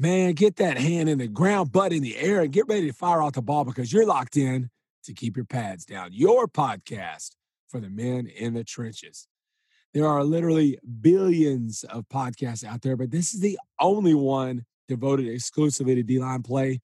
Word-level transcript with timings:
Man, 0.00 0.34
get 0.34 0.54
that 0.56 0.78
hand 0.78 1.08
in 1.08 1.18
the 1.18 1.26
ground, 1.26 1.72
butt 1.72 1.92
in 1.92 2.04
the 2.04 2.16
air, 2.16 2.42
and 2.42 2.52
get 2.52 2.68
ready 2.68 2.86
to 2.86 2.92
fire 2.92 3.20
off 3.20 3.32
the 3.32 3.42
ball 3.42 3.64
because 3.64 3.92
you're 3.92 4.06
locked 4.06 4.36
in 4.36 4.70
to 5.02 5.12
keep 5.12 5.34
your 5.34 5.44
pads 5.44 5.84
down. 5.84 6.10
Your 6.12 6.46
podcast 6.46 7.32
for 7.66 7.80
the 7.80 7.90
men 7.90 8.28
in 8.28 8.54
the 8.54 8.62
trenches. 8.62 9.26
There 9.92 10.06
are 10.06 10.22
literally 10.22 10.78
billions 11.00 11.82
of 11.82 12.08
podcasts 12.08 12.62
out 12.62 12.82
there, 12.82 12.96
but 12.96 13.10
this 13.10 13.34
is 13.34 13.40
the 13.40 13.58
only 13.80 14.14
one 14.14 14.64
devoted 14.86 15.26
exclusively 15.26 15.96
to 15.96 16.04
D 16.04 16.20
line 16.20 16.44
play. 16.44 16.80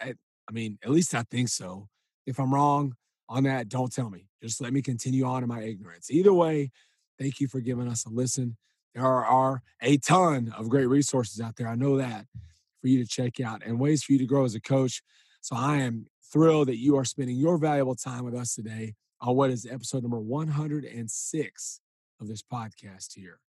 Eh, 0.00 0.12
I 0.46 0.52
mean, 0.52 0.78
at 0.84 0.90
least 0.90 1.14
I 1.14 1.22
think 1.22 1.48
so. 1.48 1.88
If 2.26 2.38
I'm 2.38 2.52
wrong 2.52 2.94
on 3.26 3.44
that, 3.44 3.70
don't 3.70 3.90
tell 3.90 4.10
me. 4.10 4.26
Just 4.42 4.60
let 4.60 4.74
me 4.74 4.82
continue 4.82 5.24
on 5.24 5.42
in 5.42 5.48
my 5.48 5.62
ignorance. 5.62 6.10
Either 6.10 6.34
way, 6.34 6.72
thank 7.18 7.40
you 7.40 7.48
for 7.48 7.60
giving 7.60 7.88
us 7.88 8.04
a 8.04 8.10
listen. 8.10 8.58
There 8.94 9.04
are, 9.04 9.62
a 9.82 9.98
ton 9.98 10.54
of 10.56 10.68
great 10.68 10.86
resources 10.86 11.40
out 11.40 11.56
there. 11.56 11.68
I 11.68 11.74
know 11.74 11.98
that 11.98 12.26
for 12.80 12.88
you 12.88 13.02
to 13.02 13.08
check 13.08 13.40
out 13.40 13.62
and 13.64 13.78
ways 13.78 14.02
for 14.02 14.12
you 14.12 14.18
to 14.18 14.26
grow 14.26 14.44
as 14.44 14.54
a 14.54 14.60
coach. 14.60 15.02
So 15.40 15.56
I 15.56 15.78
am 15.78 16.06
thrilled 16.32 16.68
that 16.68 16.78
you 16.78 16.96
are 16.96 17.04
spending 17.04 17.36
your 17.36 17.58
valuable 17.58 17.96
time 17.96 18.24
with 18.24 18.34
us 18.34 18.54
today 18.54 18.94
on 19.20 19.36
what 19.36 19.50
is 19.50 19.66
episode 19.66 20.02
number 20.02 20.18
106 20.18 21.80
of 22.20 22.28
this 22.28 22.42
podcast 22.42 23.14
here. 23.14 23.40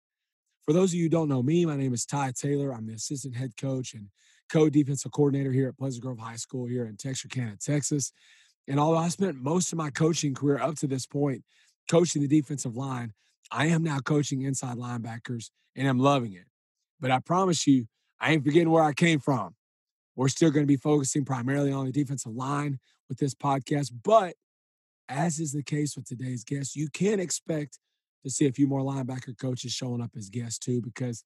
For 0.65 0.73
those 0.73 0.91
of 0.91 0.95
you 0.95 1.05
who 1.05 1.11
don't 1.11 1.29
know 1.29 1.43
me, 1.43 1.67
my 1.67 1.77
name 1.77 1.93
is 1.93 2.07
Ty 2.07 2.33
Taylor. 2.33 2.73
I'm 2.73 2.87
the 2.87 2.95
assistant 2.95 3.37
head 3.37 3.53
coach 3.61 3.95
and 3.95 4.09
co-defensive 4.49 5.13
coordinator 5.13 5.53
here 5.53 5.69
at 5.69 5.79
Pleasant 5.79 6.03
Grove 6.03 6.19
High 6.19 6.37
School 6.37 6.67
here 6.67 6.87
in 6.87 6.97
Texarkana, 6.97 7.57
Texas. 7.61 8.13
And 8.67 8.81
although 8.81 8.99
I 8.99 9.09
spent 9.09 9.37
most 9.37 9.73
of 9.73 9.79
my 9.79 9.91
coaching 9.91 10.35
career 10.35 10.59
up 10.59 10.77
to 10.77 10.87
this 10.87 11.07
point 11.07 11.45
coaching 11.91 12.23
the 12.23 12.29
defensive 12.29 12.77
line, 12.77 13.13
I 13.51 13.67
am 13.67 13.83
now 13.83 13.99
coaching 13.99 14.43
inside 14.43 14.77
linebackers 14.77 15.51
and 15.77 15.89
I'm 15.89 15.99
loving 15.99 16.33
it. 16.33 16.47
But 17.01 17.11
I 17.11 17.19
promise 17.21 17.67
you, 17.67 17.87
I 18.21 18.33
ain't 18.33 18.45
forgetting 18.45 18.71
where 18.71 18.83
I 18.83 18.93
came 18.93 19.21
from. 19.21 19.55
We're 20.17 20.29
still 20.29 20.51
going 20.51 20.65
to 20.65 20.69
be 20.69 20.77
focusing 20.77 21.25
primarily 21.25 21.73
on 21.73 21.87
the 21.87 21.93
defensive 21.93 22.35
line 22.35 22.79
with 23.09 23.19
this 23.19 23.35
podcast. 23.35 23.93
But 24.03 24.35
as 25.09 25.41
is 25.41 25.53
the 25.53 25.63
case 25.63 25.97
with 25.97 26.07
today's 26.07 26.45
guest, 26.45 26.77
you 26.77 26.89
can 26.89 27.21
expect 27.21 27.79
to 28.25 28.31
see 28.31 28.47
a 28.47 28.53
few 28.53 28.67
more 28.67 28.81
linebacker 28.81 29.37
coaches 29.39 29.73
showing 29.73 30.01
up 30.01 30.13
as 30.17 30.31
guests 30.31 30.59
too, 30.59 30.81
because 30.81 31.25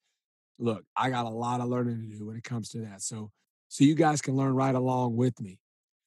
look, 0.59 0.85
I 0.97 1.11
got 1.11 1.27
a 1.27 1.31
lot 1.31 1.61
of 1.61 1.69
learning 1.69 2.01
to 2.01 2.19
do 2.19 2.27
when 2.27 2.37
it 2.37 2.45
comes 2.45 2.71
to 2.71 2.79
that. 2.81 3.03
So, 3.03 3.31
so 3.69 3.85
you 3.85 3.95
guys 3.95 4.21
can 4.21 4.35
learn 4.35 4.55
right 4.55 4.75
along 4.75 5.17
with 5.17 5.41
me. 5.41 5.61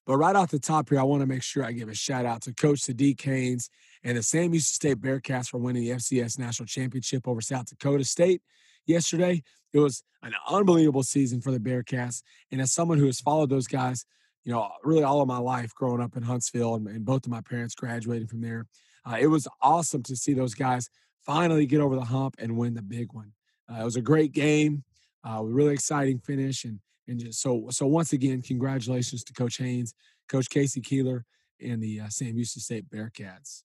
But 0.06 0.18
right 0.18 0.36
off 0.36 0.50
the 0.50 0.60
top 0.60 0.90
here, 0.90 1.00
I 1.00 1.04
want 1.04 1.22
to 1.22 1.28
make 1.28 1.44
sure 1.44 1.64
I 1.64 1.72
give 1.72 1.90
a 1.90 1.94
shout 1.94 2.26
out 2.26 2.42
to 2.44 2.54
Coach 2.54 2.80
Sadiq 2.82 3.22
Haynes 3.22 3.70
and 4.04 4.18
the 4.18 4.24
Sam 4.24 4.52
Houston 4.52 4.74
State 4.74 5.02
Bearcats 5.02 5.48
for 5.48 5.60
winning 5.60 5.84
the 5.84 5.92
FCS 5.92 6.40
National 6.40 6.66
Championship 6.66 7.28
over 7.28 7.42
South 7.42 7.68
Dakota 7.68 8.04
State 8.04 8.42
yesterday. 8.86 9.44
It 9.74 9.80
was 9.80 10.04
an 10.24 10.34
unbelievable 10.50 11.04
season 11.04 11.42
for 11.42 11.52
the 11.52 11.60
Bearcats. 11.60 12.24
And 12.52 12.62
as 12.62 12.74
someone 12.74 12.98
who 12.98 13.06
has 13.06 13.22
followed 13.22 13.50
those 13.50 13.68
guys, 13.68 14.06
you 14.44 14.52
know, 14.52 14.70
really 14.84 15.04
all 15.04 15.22
of 15.22 15.28
my 15.28 15.38
life 15.38 15.74
growing 15.76 16.02
up 16.02 16.18
in 16.18 16.24
Huntsville 16.24 16.76
and, 16.76 16.88
and 16.88 17.06
both 17.06 17.26
of 17.26 17.32
my 17.32 17.42
parents 17.42 17.76
graduating 17.76 18.28
from 18.28 18.42
there, 18.42 18.66
uh, 19.06 19.18
it 19.20 19.28
was 19.28 19.48
awesome 19.62 20.04
to 20.04 20.16
see 20.16 20.34
those 20.34 20.56
guys 20.56 20.90
finally 21.26 21.66
get 21.66 21.80
over 21.80 21.96
the 21.96 22.06
hump 22.06 22.36
and 22.40 22.58
win 22.58 22.74
the 22.74 22.82
big 22.82 23.14
one. 23.14 23.34
Uh, 23.72 23.82
it 23.82 23.86
was 23.86 23.96
a 23.96 24.02
great 24.02 24.32
game, 24.32 24.84
uh, 25.28 25.42
really 25.44 25.74
exciting 25.74 26.20
finish, 26.20 26.66
and 26.66 26.80
and 27.12 27.20
just, 27.20 27.42
so 27.42 27.68
so 27.70 27.86
once 27.86 28.14
again, 28.14 28.42
congratulations 28.42 29.24
to 29.26 29.34
Coach 29.34 29.58
Haynes, 29.58 29.94
Coach 30.30 30.50
K.C. 30.50 30.82
Keeler, 30.82 31.26
and 31.62 31.84
the 31.84 32.00
uh, 32.00 32.10
Sam 32.10 32.36
Houston 32.36 32.62
State 32.62 32.90
Bearcats. 32.90 33.64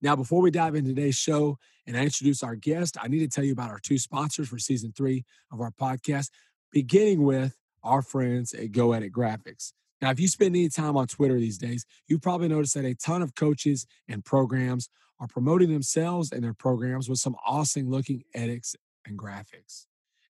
Now, 0.00 0.14
before 0.14 0.40
we 0.40 0.52
dive 0.52 0.76
into 0.76 0.94
today's 0.94 1.16
show 1.16 1.58
and 1.86 1.96
I 1.96 2.04
introduce 2.04 2.44
our 2.44 2.54
guest, 2.54 2.96
I 3.02 3.08
need 3.08 3.18
to 3.18 3.28
tell 3.28 3.44
you 3.44 3.52
about 3.52 3.70
our 3.70 3.80
two 3.80 3.98
sponsors 3.98 4.48
for 4.48 4.58
season 4.58 4.92
three 4.96 5.24
of 5.52 5.60
our 5.60 5.72
podcast, 5.72 6.30
beginning 6.70 7.24
with 7.24 7.56
our 7.82 8.00
friends 8.00 8.54
at 8.54 8.70
Go 8.70 8.92
Edit 8.92 9.12
Graphics. 9.12 9.72
Now, 10.00 10.10
if 10.10 10.20
you 10.20 10.28
spend 10.28 10.54
any 10.54 10.68
time 10.68 10.96
on 10.96 11.08
Twitter 11.08 11.40
these 11.40 11.58
days, 11.58 11.84
you 12.06 12.20
probably 12.20 12.46
noticed 12.46 12.74
that 12.74 12.84
a 12.84 12.94
ton 12.94 13.22
of 13.22 13.34
coaches 13.34 13.86
and 14.06 14.24
programs 14.24 14.88
are 15.18 15.26
promoting 15.26 15.72
themselves 15.72 16.30
and 16.30 16.44
their 16.44 16.54
programs 16.54 17.08
with 17.08 17.18
some 17.18 17.34
awesome 17.44 17.90
looking 17.90 18.22
edits 18.34 18.76
and 19.04 19.18
graphics. 19.18 19.86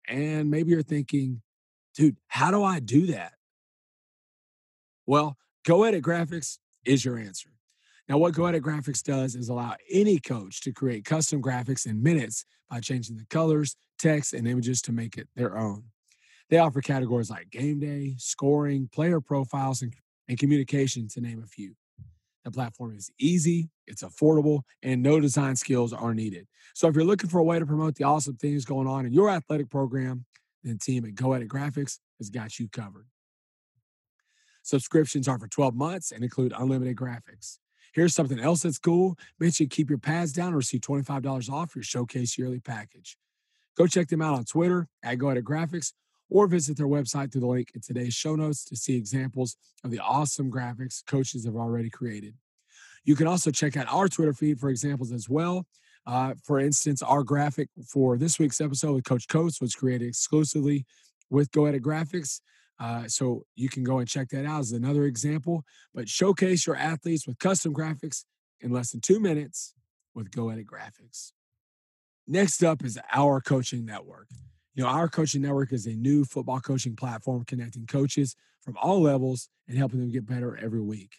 And 0.09 0.51
maybe 0.51 0.71
you're 0.71 0.83
thinking, 0.83 1.43
dude, 1.99 2.17
how 2.29 2.53
do 2.53 2.63
I 2.63 2.79
do 2.79 3.07
that? 3.07 3.33
Well, 5.05 5.37
Go 5.67 5.83
Edit 5.83 6.05
Graphics 6.05 6.59
is 6.85 7.05
your 7.05 7.19
answer. 7.19 7.51
Now, 8.09 8.19
what 8.19 8.35
Go 8.35 8.47
Edit 8.47 8.63
Graphics 8.63 9.03
does 9.03 9.35
is 9.35 9.49
allow 9.49 9.75
any 9.91 10.21
coach 10.21 10.61
to 10.63 10.73
create 10.73 11.05
custom 11.05 11.43
graphics 11.43 11.87
in 11.87 12.01
minutes 12.01 12.45
by 12.71 12.79
changing 12.79 13.17
the 13.17 13.27
colors, 13.27 13.77
text, 13.99 14.33
and 14.33 14.47
images 14.47 14.81
to 14.83 14.93
make 14.93 15.19
it 15.19 15.27
their 15.35 15.59
own. 15.59 15.83
They 16.51 16.59
offer 16.59 16.81
categories 16.81 17.31
like 17.31 17.51
game 17.51 17.81
day, 17.81 18.15
scoring, 18.17 18.89
player 18.93 19.21
profiles, 19.21 19.83
and, 19.83 19.93
and 20.29 20.39
communication, 20.39 21.09
to 21.09 21.21
name 21.21 21.43
a 21.43 21.49
few. 21.49 21.75
The 22.45 22.53
platform 22.53 22.97
is 22.97 23.11
easy, 23.19 23.71
it's 23.89 24.05
affordable, 24.05 24.61
and 24.85 25.03
no 25.03 25.19
design 25.19 25.57
skills 25.57 25.93
are 25.93 26.15
needed. 26.15 26.47
So 26.75 26.87
if 26.87 26.95
you're 26.95 27.05
looking 27.05 27.29
for 27.29 27.39
a 27.39 27.45
way 27.45 27.59
to 27.59 27.67
promote 27.67 27.97
the 27.97 28.05
awesome 28.05 28.37
things 28.37 28.65
going 28.65 28.87
on 28.87 29.05
in 29.05 29.13
your 29.13 29.29
athletic 29.29 29.69
program, 29.69 30.25
then 30.63 30.79
team 30.79 31.05
at 31.05 31.15
Go 31.15 31.33
Edit 31.33 31.49
Graphics 31.49 31.99
has 32.19 32.31
got 32.31 32.59
you 32.59 32.69
covered. 32.69 33.07
Subscriptions 34.63 35.29
are 35.29 35.39
for 35.39 35.49
12 35.49 35.75
months 35.75 36.13
and 36.13 36.23
include 36.23 36.53
unlimited 36.57 36.97
graphics. 36.97 37.59
Here's 37.95 38.15
something 38.15 38.39
else 38.39 38.63
that's 38.63 38.79
cool. 38.79 39.17
make 39.39 39.55
sure 39.55 39.65
Mention 39.65 39.69
keep 39.69 39.89
your 39.89 39.99
pads 39.99 40.33
down 40.33 40.49
and 40.49 40.57
receive 40.57 40.83
$25 40.83 41.51
off 41.51 41.75
your 41.75 41.83
showcase 41.83 42.37
yearly 42.37 42.61
package. 42.61 43.17
Go 43.77 43.87
check 43.87 44.09
them 44.09 44.21
out 44.21 44.35
on 44.35 44.45
Twitter 44.45 44.89
at 45.03 45.17
Go 45.19 45.31
Edit 45.31 45.45
Graphics 45.45 45.93
or 46.31 46.47
visit 46.47 46.77
their 46.77 46.87
website 46.87 47.33
through 47.33 47.41
the 47.41 47.47
link 47.47 47.71
in 47.75 47.81
today's 47.81 48.15
show 48.15 48.37
notes 48.37 48.65
to 48.67 48.77
see 48.77 48.97
examples 48.97 49.57
of 49.85 49.91
the 49.91 50.01
awesome 50.01 50.51
graphics 50.51 51.05
coaches 51.07 51.47
have 51.47 51.57
already 51.57 51.89
created. 51.89 52.35
You 53.05 53.17
can 53.17 53.27
also 53.27 53.51
check 53.51 53.77
out 53.77 53.87
our 53.89 54.09
Twitter 54.09 54.35
feed 54.35 54.61
for 54.61 54.69
examples 54.69 55.13
as 55.13 55.29
well. 55.29 55.67
Uh, 56.09 56.33
for 56.43 56.59
instance, 56.59 57.03
our 57.03 57.23
graphic 57.23 57.69
for 57.87 58.17
this 58.17 58.39
week's 58.39 58.63
episode 58.63 58.95
with 58.95 59.05
Coach 59.05 59.29
Coates 59.29 59.61
was 59.61 59.75
created 59.75 60.09
exclusively 60.09 60.87
with 61.29 61.53
Go 61.53 61.67
Edit 61.67 61.83
Graphics. 61.83 62.41
Uh, 62.81 63.07
so 63.07 63.45
you 63.57 63.69
can 63.69 63.85
go 63.85 63.99
and 63.99 64.09
check 64.09 64.31
that 64.31 64.47
out 64.47 64.61
as 64.61 64.73
another 64.73 65.05
example. 65.05 65.65
But 65.95 66.09
showcase 66.09 66.67
your 66.67 66.77
athletes 66.77 67.27
with 67.27 67.39
custom 67.39 67.75
graphics 67.75 68.25
in 68.61 68.73
less 68.73 68.91
than 68.93 69.03
two 69.03 69.21
minutes 69.21 69.75
with 70.15 70.31
Go 70.31 70.49
Edit 70.49 70.67
Graphics. 70.67 71.33
Next 72.27 72.65
up 72.65 72.83
is 72.83 72.99
our 73.13 73.43
coaching 73.43 73.85
network. 73.85 74.29
You 74.75 74.85
know, 74.85 74.89
our 74.89 75.09
coaching 75.09 75.43
network 75.43 75.75
is 75.75 75.87
a 75.87 75.95
new 75.95 76.25
football 76.25 76.61
coaching 76.61 76.97
platform 76.97 77.45
connecting 77.45 77.85
coaches 77.85 78.35
from 78.63 78.79
all 78.79 79.03
levels 79.03 79.51
and 79.69 79.77
helping 79.77 80.01
them 80.01 80.11
get 80.11 80.25
better 80.25 80.57
every 80.57 80.81
week. 80.81 81.17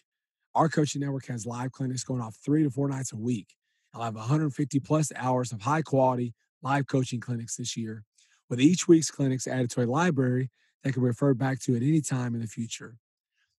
Our 0.56 0.68
coaching 0.68 1.00
network 1.00 1.26
has 1.26 1.46
live 1.46 1.70
clinics 1.70 2.02
going 2.02 2.20
off 2.20 2.36
three 2.44 2.64
to 2.64 2.70
four 2.70 2.88
nights 2.88 3.12
a 3.12 3.16
week. 3.16 3.54
I'll 3.94 4.02
have 4.02 4.14
150 4.14 4.80
plus 4.80 5.12
hours 5.16 5.52
of 5.52 5.62
high 5.62 5.82
quality 5.82 6.34
live 6.62 6.86
coaching 6.86 7.20
clinics 7.20 7.56
this 7.56 7.76
year, 7.76 8.04
with 8.48 8.60
each 8.60 8.86
week's 8.86 9.10
clinics 9.10 9.46
added 9.46 9.70
to 9.70 9.82
a 9.82 9.86
library 9.86 10.50
that 10.84 10.92
can 10.92 11.02
refer 11.02 11.34
back 11.34 11.60
to 11.60 11.76
at 11.76 11.82
any 11.82 12.00
time 12.00 12.34
in 12.34 12.40
the 12.40 12.46
future. 12.46 12.96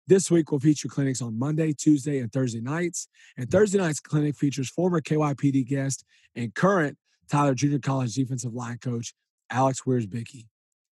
This 0.08 0.31
week 0.31 0.52
will 0.52 0.59
feature 0.59 0.88
clinics 0.88 1.22
on 1.22 1.38
Monday, 1.38 1.74
Tuesday, 1.74 2.20
and 2.20 2.31
Thursday 2.31 2.59
nights. 2.59 3.08
And 3.38 3.46
hmm. 3.46 3.52
Thursday 3.52 3.78
night's 3.78 4.00
clinic 4.00 4.36
features 4.36 4.70
former 4.70 5.02
KYPD 5.02 5.68
guest 5.68 6.03
and 6.36 6.53
current 6.53 6.97
Tyler 7.30 7.53
Junior 7.53 7.80
College 7.80 8.14
defensive 8.14 8.53
line 8.53 8.78
coach 8.78 9.14
Alex 9.50 9.81
Wiersbicky. 9.86 10.47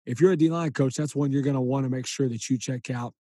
If 0.05 0.21
you're 0.21 0.31
a 0.31 0.37
D 0.37 0.49
line 0.49 0.71
coach, 0.71 0.95
that's 0.95 1.15
one 1.15 1.31
you're 1.31 1.41
going 1.41 1.55
to 1.55 1.61
want 1.61 1.85
to 1.85 1.89
make 1.89 2.05
sure 2.05 2.29
that 2.29 2.49
you 2.49 2.57
check 2.57 2.89
out. 2.89 3.13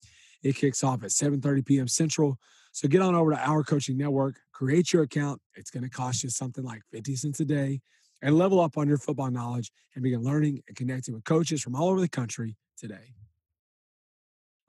It 0.42 0.56
kicks 0.56 0.84
off 0.84 1.02
at 1.02 1.10
7:30 1.10 1.66
p.m. 1.66 1.88
Central. 1.88 2.38
So 2.78 2.86
get 2.86 3.02
on 3.02 3.16
over 3.16 3.32
to 3.32 3.38
our 3.40 3.64
coaching 3.64 3.98
network, 3.98 4.36
create 4.52 4.92
your 4.92 5.02
account. 5.02 5.42
It's 5.56 5.68
going 5.68 5.82
to 5.82 5.90
cost 5.90 6.22
you 6.22 6.30
something 6.30 6.62
like 6.62 6.80
50 6.92 7.16
cents 7.16 7.40
a 7.40 7.44
day, 7.44 7.80
and 8.22 8.38
level 8.38 8.60
up 8.60 8.78
on 8.78 8.86
your 8.86 8.98
football 8.98 9.32
knowledge 9.32 9.72
and 9.96 10.04
begin 10.04 10.22
learning 10.22 10.62
and 10.68 10.76
connecting 10.76 11.12
with 11.12 11.24
coaches 11.24 11.60
from 11.60 11.74
all 11.74 11.88
over 11.88 12.00
the 12.00 12.08
country 12.08 12.54
today. 12.78 13.14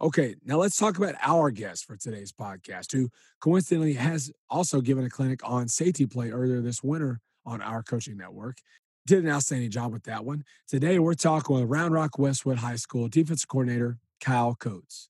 Okay, 0.01 0.33
now 0.43 0.57
let's 0.57 0.75
talk 0.75 0.97
about 0.97 1.13
our 1.21 1.51
guest 1.51 1.85
for 1.85 1.97
today's 1.97 2.31
podcast, 2.31 2.91
who 2.93 3.09
coincidentally 3.41 3.93
has 3.93 4.31
also 4.49 4.81
given 4.81 5.05
a 5.05 5.09
clinic 5.11 5.41
on 5.47 5.67
safety 5.67 6.07
play 6.07 6.31
earlier 6.31 6.61
this 6.61 6.81
winter 6.81 7.19
on 7.45 7.61
our 7.61 7.83
coaching 7.83 8.17
network 8.17 8.57
did 9.05 9.23
an 9.23 9.29
outstanding 9.29 9.69
job 9.69 9.93
with 9.93 10.05
that 10.05 10.25
one. 10.25 10.43
Today, 10.67 10.97
we're 10.97 11.13
talking 11.13 11.55
with 11.55 11.69
Round 11.69 11.93
Rock 11.93 12.17
Westwood 12.17 12.57
High 12.57 12.75
School 12.75 13.07
defense 13.07 13.45
coordinator 13.45 13.99
Kyle 14.19 14.55
Coates. 14.55 15.09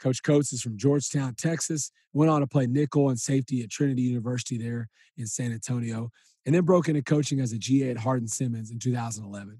Coach 0.00 0.22
Coates 0.22 0.52
is 0.52 0.62
from 0.62 0.76
Georgetown, 0.76 1.34
Texas, 1.34 1.90
went 2.12 2.30
on 2.30 2.40
to 2.40 2.46
play 2.46 2.66
nickel 2.66 3.08
and 3.08 3.18
safety 3.18 3.62
at 3.62 3.70
Trinity 3.70 4.02
University 4.02 4.58
there 4.58 4.88
in 5.16 5.26
San 5.26 5.52
Antonio, 5.52 6.10
and 6.46 6.54
then 6.54 6.64
broke 6.64 6.88
into 6.88 7.02
coaching 7.02 7.40
as 7.40 7.52
a 7.52 7.58
GA 7.58 7.90
at 7.90 7.98
Hardin 7.98 8.28
Simmons 8.28 8.70
in 8.70 8.78
2011. 8.78 9.58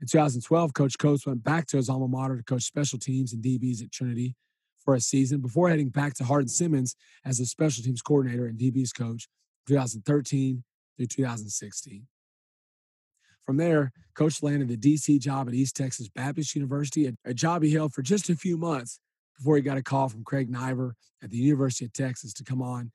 In 0.00 0.06
2012, 0.06 0.74
Coach 0.74 0.98
Coates 0.98 1.26
went 1.26 1.42
back 1.42 1.66
to 1.66 1.76
his 1.76 1.88
alma 1.88 2.08
mater 2.08 2.36
to 2.36 2.44
coach 2.44 2.62
special 2.62 2.98
teams 2.98 3.32
and 3.32 3.42
DBs 3.42 3.82
at 3.82 3.90
Trinity 3.90 4.36
for 4.84 4.94
a 4.94 5.00
season 5.00 5.40
before 5.40 5.68
heading 5.68 5.88
back 5.88 6.14
to 6.14 6.24
Hardin 6.24 6.48
Simmons 6.48 6.94
as 7.24 7.40
a 7.40 7.46
special 7.46 7.82
teams 7.82 8.00
coordinator 8.00 8.46
and 8.46 8.58
DBs 8.58 8.94
coach 8.96 9.28
2013 9.66 10.62
through 10.96 11.06
2016. 11.06 12.06
From 13.42 13.56
there, 13.56 13.92
Coach 14.14 14.42
landed 14.42 14.68
the 14.68 14.76
DC 14.76 15.20
job 15.20 15.48
at 15.48 15.54
East 15.54 15.76
Texas 15.76 16.08
Baptist 16.08 16.54
University, 16.54 17.10
a 17.24 17.34
job 17.34 17.62
he 17.62 17.72
held 17.72 17.92
for 17.92 18.02
just 18.02 18.30
a 18.30 18.36
few 18.36 18.56
months 18.56 19.00
before 19.38 19.56
he 19.56 19.62
got 19.62 19.78
a 19.78 19.82
call 19.82 20.08
from 20.08 20.24
Craig 20.24 20.50
Naivar 20.50 20.92
at 21.22 21.30
the 21.30 21.38
University 21.38 21.84
of 21.84 21.92
Texas 21.92 22.32
to 22.34 22.44
come 22.44 22.60
on 22.60 22.90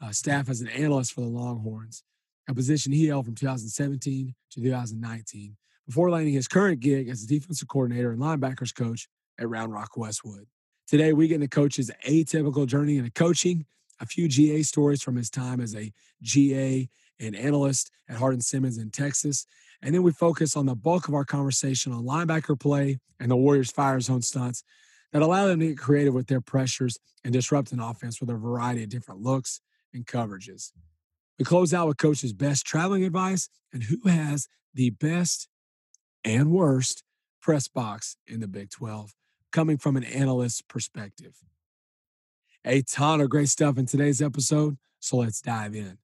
uh, 0.00 0.12
staff 0.12 0.48
as 0.48 0.60
an 0.60 0.68
analyst 0.68 1.12
for 1.12 1.22
the 1.22 1.26
Longhorns, 1.26 2.04
a 2.48 2.54
position 2.54 2.92
he 2.92 3.06
held 3.06 3.24
from 3.24 3.34
2017 3.34 4.34
to 4.50 4.60
2019, 4.60 5.56
before 5.86 6.10
landing 6.10 6.34
his 6.34 6.48
current 6.48 6.80
gig 6.80 7.08
as 7.08 7.22
a 7.22 7.26
defensive 7.26 7.68
coordinator 7.68 8.12
and 8.12 8.20
linebackers 8.20 8.74
coach 8.74 9.08
at 9.38 9.48
Round 9.48 9.72
Rock 9.72 9.96
Westwood. 9.96 10.46
Today, 10.86 11.12
we 11.12 11.28
get 11.28 11.36
into 11.36 11.48
Coach's 11.48 11.90
atypical 12.06 12.66
journey 12.66 12.98
into 12.98 13.10
coaching, 13.10 13.64
a 14.00 14.06
few 14.06 14.28
GA 14.28 14.62
stories 14.62 15.02
from 15.02 15.16
his 15.16 15.30
time 15.30 15.60
as 15.60 15.74
a 15.74 15.92
GA 16.22 16.88
and 17.18 17.34
analyst 17.34 17.90
at 18.08 18.16
Hardin 18.16 18.40
Simmons 18.40 18.78
in 18.78 18.90
Texas, 18.90 19.46
and 19.82 19.94
then 19.94 20.02
we 20.02 20.12
focus 20.12 20.56
on 20.56 20.66
the 20.66 20.74
bulk 20.74 21.08
of 21.08 21.14
our 21.14 21.24
conversation 21.24 21.92
on 21.92 22.04
linebacker 22.04 22.58
play 22.58 22.98
and 23.18 23.30
the 23.30 23.36
Warriors' 23.36 23.70
fire 23.70 24.00
zone 24.00 24.22
stunts 24.22 24.62
that 25.16 25.22
allow 25.22 25.46
them 25.46 25.60
to 25.60 25.68
get 25.68 25.78
creative 25.78 26.12
with 26.12 26.26
their 26.26 26.42
pressures 26.42 26.98
and 27.24 27.32
disrupt 27.32 27.72
an 27.72 27.80
offense 27.80 28.20
with 28.20 28.28
a 28.28 28.34
variety 28.34 28.82
of 28.82 28.90
different 28.90 29.22
looks 29.22 29.62
and 29.94 30.06
coverages. 30.06 30.72
We 31.38 31.46
close 31.46 31.72
out 31.72 31.88
with 31.88 31.96
Coach's 31.96 32.34
best 32.34 32.66
traveling 32.66 33.02
advice 33.02 33.48
and 33.72 33.84
who 33.84 33.96
has 34.10 34.46
the 34.74 34.90
best 34.90 35.48
and 36.22 36.50
worst 36.50 37.02
press 37.40 37.66
box 37.66 38.18
in 38.26 38.40
the 38.40 38.46
Big 38.46 38.68
12, 38.68 39.14
coming 39.52 39.78
from 39.78 39.96
an 39.96 40.04
analyst's 40.04 40.60
perspective. 40.60 41.36
A 42.66 42.82
ton 42.82 43.22
of 43.22 43.30
great 43.30 43.48
stuff 43.48 43.78
in 43.78 43.86
today's 43.86 44.20
episode, 44.20 44.76
so 45.00 45.16
let's 45.16 45.40
dive 45.40 45.74
in. 45.74 45.96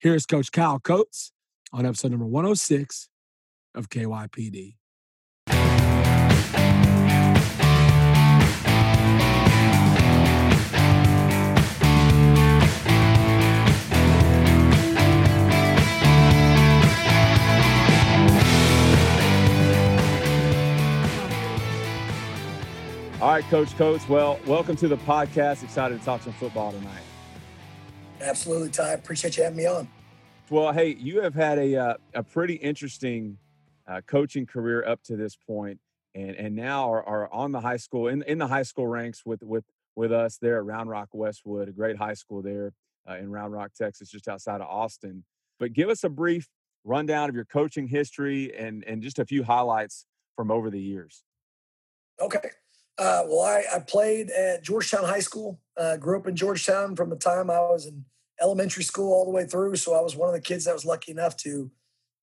Here's 0.00 0.26
Coach 0.26 0.50
Kyle 0.50 0.80
Coates 0.80 1.30
on 1.72 1.86
episode 1.86 2.10
number 2.10 2.26
106 2.26 3.10
of 3.76 3.90
KYPD. 3.90 4.74
All 23.18 23.30
right, 23.30 23.44
Coach 23.44 23.74
Coates. 23.78 24.06
Well, 24.10 24.38
welcome 24.46 24.76
to 24.76 24.88
the 24.88 24.98
podcast. 24.98 25.62
Excited 25.62 25.98
to 25.98 26.04
talk 26.04 26.20
some 26.20 26.34
football 26.34 26.70
tonight. 26.72 27.00
Absolutely, 28.20 28.68
Ty. 28.68 28.90
Appreciate 28.90 29.38
you 29.38 29.42
having 29.42 29.56
me 29.56 29.64
on. 29.64 29.88
Well, 30.50 30.70
hey, 30.70 30.96
you 30.96 31.22
have 31.22 31.34
had 31.34 31.58
a 31.58 31.76
uh, 31.76 31.94
a 32.12 32.22
pretty 32.22 32.56
interesting 32.56 33.38
uh, 33.88 34.02
coaching 34.06 34.44
career 34.44 34.86
up 34.86 35.02
to 35.04 35.16
this 35.16 35.34
point, 35.34 35.80
and 36.14 36.32
and 36.32 36.54
now 36.54 36.92
are, 36.92 37.02
are 37.04 37.32
on 37.32 37.52
the 37.52 37.60
high 37.60 37.78
school 37.78 38.08
in 38.08 38.20
in 38.24 38.36
the 38.36 38.48
high 38.48 38.64
school 38.64 38.86
ranks 38.86 39.24
with 39.24 39.42
with 39.42 39.64
with 39.94 40.12
us 40.12 40.36
there 40.36 40.58
at 40.58 40.66
Round 40.66 40.90
Rock 40.90 41.08
Westwood, 41.14 41.70
a 41.70 41.72
great 41.72 41.96
high 41.96 42.12
school 42.12 42.42
there 42.42 42.74
uh, 43.08 43.16
in 43.16 43.30
Round 43.30 43.50
Rock, 43.50 43.70
Texas, 43.74 44.10
just 44.10 44.28
outside 44.28 44.60
of 44.60 44.66
Austin. 44.68 45.24
But 45.58 45.72
give 45.72 45.88
us 45.88 46.04
a 46.04 46.10
brief 46.10 46.50
rundown 46.84 47.30
of 47.30 47.34
your 47.34 47.46
coaching 47.46 47.86
history 47.86 48.54
and 48.54 48.84
and 48.84 49.02
just 49.02 49.18
a 49.18 49.24
few 49.24 49.42
highlights 49.42 50.04
from 50.36 50.50
over 50.50 50.68
the 50.68 50.82
years. 50.82 51.24
Okay. 52.20 52.50
Uh, 52.98 53.24
well, 53.26 53.42
I, 53.42 53.64
I, 53.74 53.78
played 53.80 54.30
at 54.30 54.64
Georgetown 54.64 55.04
High 55.04 55.20
School. 55.20 55.60
Uh, 55.76 55.98
grew 55.98 56.18
up 56.18 56.26
in 56.26 56.34
Georgetown 56.34 56.96
from 56.96 57.10
the 57.10 57.16
time 57.16 57.50
I 57.50 57.60
was 57.60 57.86
in 57.86 58.06
elementary 58.40 58.84
school 58.84 59.12
all 59.12 59.26
the 59.26 59.30
way 59.30 59.44
through. 59.44 59.76
So 59.76 59.94
I 59.94 60.00
was 60.00 60.16
one 60.16 60.28
of 60.28 60.34
the 60.34 60.40
kids 60.40 60.64
that 60.64 60.74
was 60.74 60.86
lucky 60.86 61.12
enough 61.12 61.36
to 61.38 61.70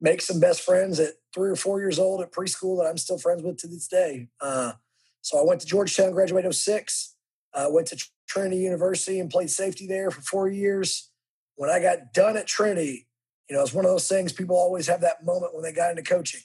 make 0.01 0.21
some 0.21 0.39
best 0.39 0.61
friends 0.61 0.99
at 0.99 1.13
three 1.33 1.51
or 1.51 1.55
four 1.55 1.79
years 1.79 1.99
old 1.99 2.21
at 2.21 2.31
preschool 2.31 2.77
that 2.77 2.89
I'm 2.89 2.97
still 2.97 3.17
friends 3.17 3.43
with 3.43 3.57
to 3.57 3.67
this 3.67 3.87
day. 3.87 4.29
Uh, 4.41 4.73
so 5.21 5.39
I 5.39 5.43
went 5.43 5.61
to 5.61 5.67
Georgetown, 5.67 6.11
graduated 6.11 6.53
06, 6.53 7.15
uh, 7.53 7.67
went 7.69 7.87
to 7.87 8.05
Trinity 8.27 8.57
University 8.57 9.19
and 9.19 9.29
played 9.29 9.49
safety 9.49 9.87
there 9.87 10.11
for 10.11 10.21
four 10.21 10.49
years. 10.49 11.11
When 11.55 11.69
I 11.69 11.79
got 11.79 12.13
done 12.13 12.35
at 12.35 12.47
Trinity, 12.47 13.07
you 13.49 13.55
know, 13.55 13.61
it's 13.61 13.73
one 13.73 13.85
of 13.85 13.91
those 13.91 14.07
things 14.07 14.33
people 14.33 14.55
always 14.55 14.87
have 14.87 15.01
that 15.01 15.23
moment 15.23 15.53
when 15.53 15.63
they 15.63 15.71
got 15.71 15.91
into 15.91 16.01
coaching. 16.01 16.41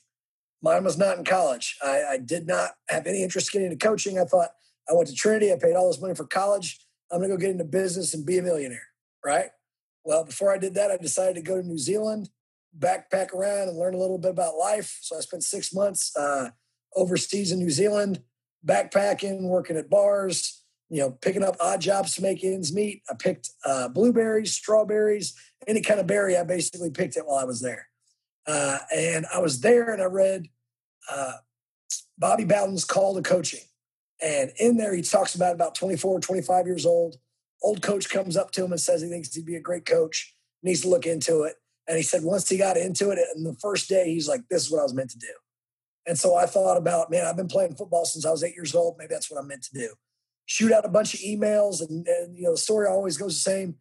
Mine 0.62 0.84
was 0.84 0.98
not 0.98 1.18
in 1.18 1.24
college. 1.24 1.76
I, 1.82 2.02
I 2.10 2.18
did 2.18 2.46
not 2.46 2.70
have 2.88 3.06
any 3.06 3.22
interest 3.22 3.54
in 3.54 3.60
getting 3.60 3.72
into 3.72 3.86
coaching. 3.86 4.18
I 4.18 4.24
thought 4.24 4.48
I 4.90 4.94
went 4.94 5.08
to 5.08 5.14
Trinity. 5.14 5.52
I 5.52 5.56
paid 5.56 5.74
all 5.74 5.88
this 5.88 6.00
money 6.00 6.14
for 6.14 6.26
college. 6.26 6.80
I'm 7.10 7.18
going 7.18 7.30
to 7.30 7.36
go 7.36 7.40
get 7.40 7.50
into 7.50 7.64
business 7.64 8.14
and 8.14 8.26
be 8.26 8.38
a 8.38 8.42
millionaire, 8.42 8.86
right? 9.24 9.50
Well, 10.04 10.24
before 10.24 10.52
I 10.52 10.58
did 10.58 10.74
that, 10.74 10.90
I 10.90 10.96
decided 10.96 11.36
to 11.36 11.42
go 11.42 11.60
to 11.60 11.66
New 11.66 11.78
Zealand, 11.78 12.30
backpack 12.78 13.32
around, 13.32 13.68
and 13.68 13.78
learn 13.78 13.94
a 13.94 13.98
little 13.98 14.18
bit 14.18 14.30
about 14.30 14.56
life. 14.56 14.98
So 15.02 15.16
I 15.16 15.20
spent 15.20 15.44
six 15.44 15.72
months 15.72 16.14
uh, 16.16 16.50
overseas 16.96 17.52
in 17.52 17.58
New 17.58 17.70
Zealand, 17.70 18.22
backpacking, 18.66 19.42
working 19.42 19.76
at 19.76 19.90
bars, 19.90 20.62
you 20.88 21.00
know, 21.00 21.10
picking 21.10 21.42
up 21.42 21.56
odd 21.60 21.80
jobs 21.80 22.14
to 22.14 22.22
make 22.22 22.42
ends 22.42 22.72
meet. 22.72 23.02
I 23.10 23.14
picked 23.14 23.50
uh, 23.64 23.88
blueberries, 23.88 24.52
strawberries, 24.52 25.34
any 25.66 25.82
kind 25.82 26.00
of 26.00 26.06
berry. 26.06 26.36
I 26.36 26.44
basically 26.44 26.90
picked 26.90 27.16
it 27.16 27.24
while 27.26 27.38
I 27.38 27.44
was 27.44 27.60
there. 27.60 27.88
Uh, 28.48 28.78
and 28.94 29.26
I 29.32 29.40
was 29.40 29.60
there 29.60 29.92
and 29.92 30.00
I 30.00 30.06
read 30.06 30.48
uh, 31.10 31.34
Bobby 32.16 32.44
Bowden's 32.44 32.84
call 32.84 33.14
to 33.14 33.22
coaching. 33.22 33.60
And 34.22 34.50
in 34.58 34.78
there, 34.78 34.94
he 34.94 35.02
talks 35.02 35.34
about 35.34 35.54
about 35.54 35.74
24, 35.74 36.20
25 36.20 36.66
years 36.66 36.86
old. 36.86 37.16
Old 37.62 37.82
coach 37.82 38.08
comes 38.08 38.36
up 38.36 38.50
to 38.52 38.64
him 38.64 38.72
and 38.72 38.80
says 38.80 39.02
he 39.02 39.08
thinks 39.08 39.34
he'd 39.34 39.44
be 39.44 39.56
a 39.56 39.60
great 39.60 39.84
coach, 39.84 40.34
needs 40.62 40.80
to 40.80 40.88
look 40.88 41.06
into 41.06 41.42
it. 41.42 41.56
And 41.86 41.96
he 41.96 42.02
said 42.02 42.22
once 42.22 42.48
he 42.48 42.56
got 42.56 42.76
into 42.76 43.10
it, 43.10 43.18
and 43.34 43.44
the 43.44 43.56
first 43.60 43.88
day, 43.88 44.12
he's 44.12 44.28
like, 44.28 44.40
this 44.48 44.64
is 44.64 44.70
what 44.70 44.80
I 44.80 44.84
was 44.84 44.94
meant 44.94 45.10
to 45.10 45.18
do. 45.18 45.32
And 46.06 46.18
so 46.18 46.34
I 46.34 46.46
thought 46.46 46.78
about, 46.78 47.10
man, 47.10 47.26
I've 47.26 47.36
been 47.36 47.48
playing 47.48 47.74
football 47.74 48.06
since 48.06 48.24
I 48.24 48.30
was 48.30 48.42
eight 48.42 48.54
years 48.54 48.74
old. 48.74 48.96
Maybe 48.98 49.12
that's 49.12 49.30
what 49.30 49.38
I'm 49.38 49.46
meant 49.46 49.64
to 49.64 49.74
do. 49.74 49.90
Shoot 50.46 50.72
out 50.72 50.86
a 50.86 50.88
bunch 50.88 51.12
of 51.12 51.20
emails, 51.20 51.86
and, 51.86 52.06
and 52.06 52.36
you 52.36 52.44
know 52.44 52.52
the 52.52 52.58
story 52.58 52.86
always 52.86 53.18
goes 53.18 53.34
the 53.34 53.50
same 53.50 53.76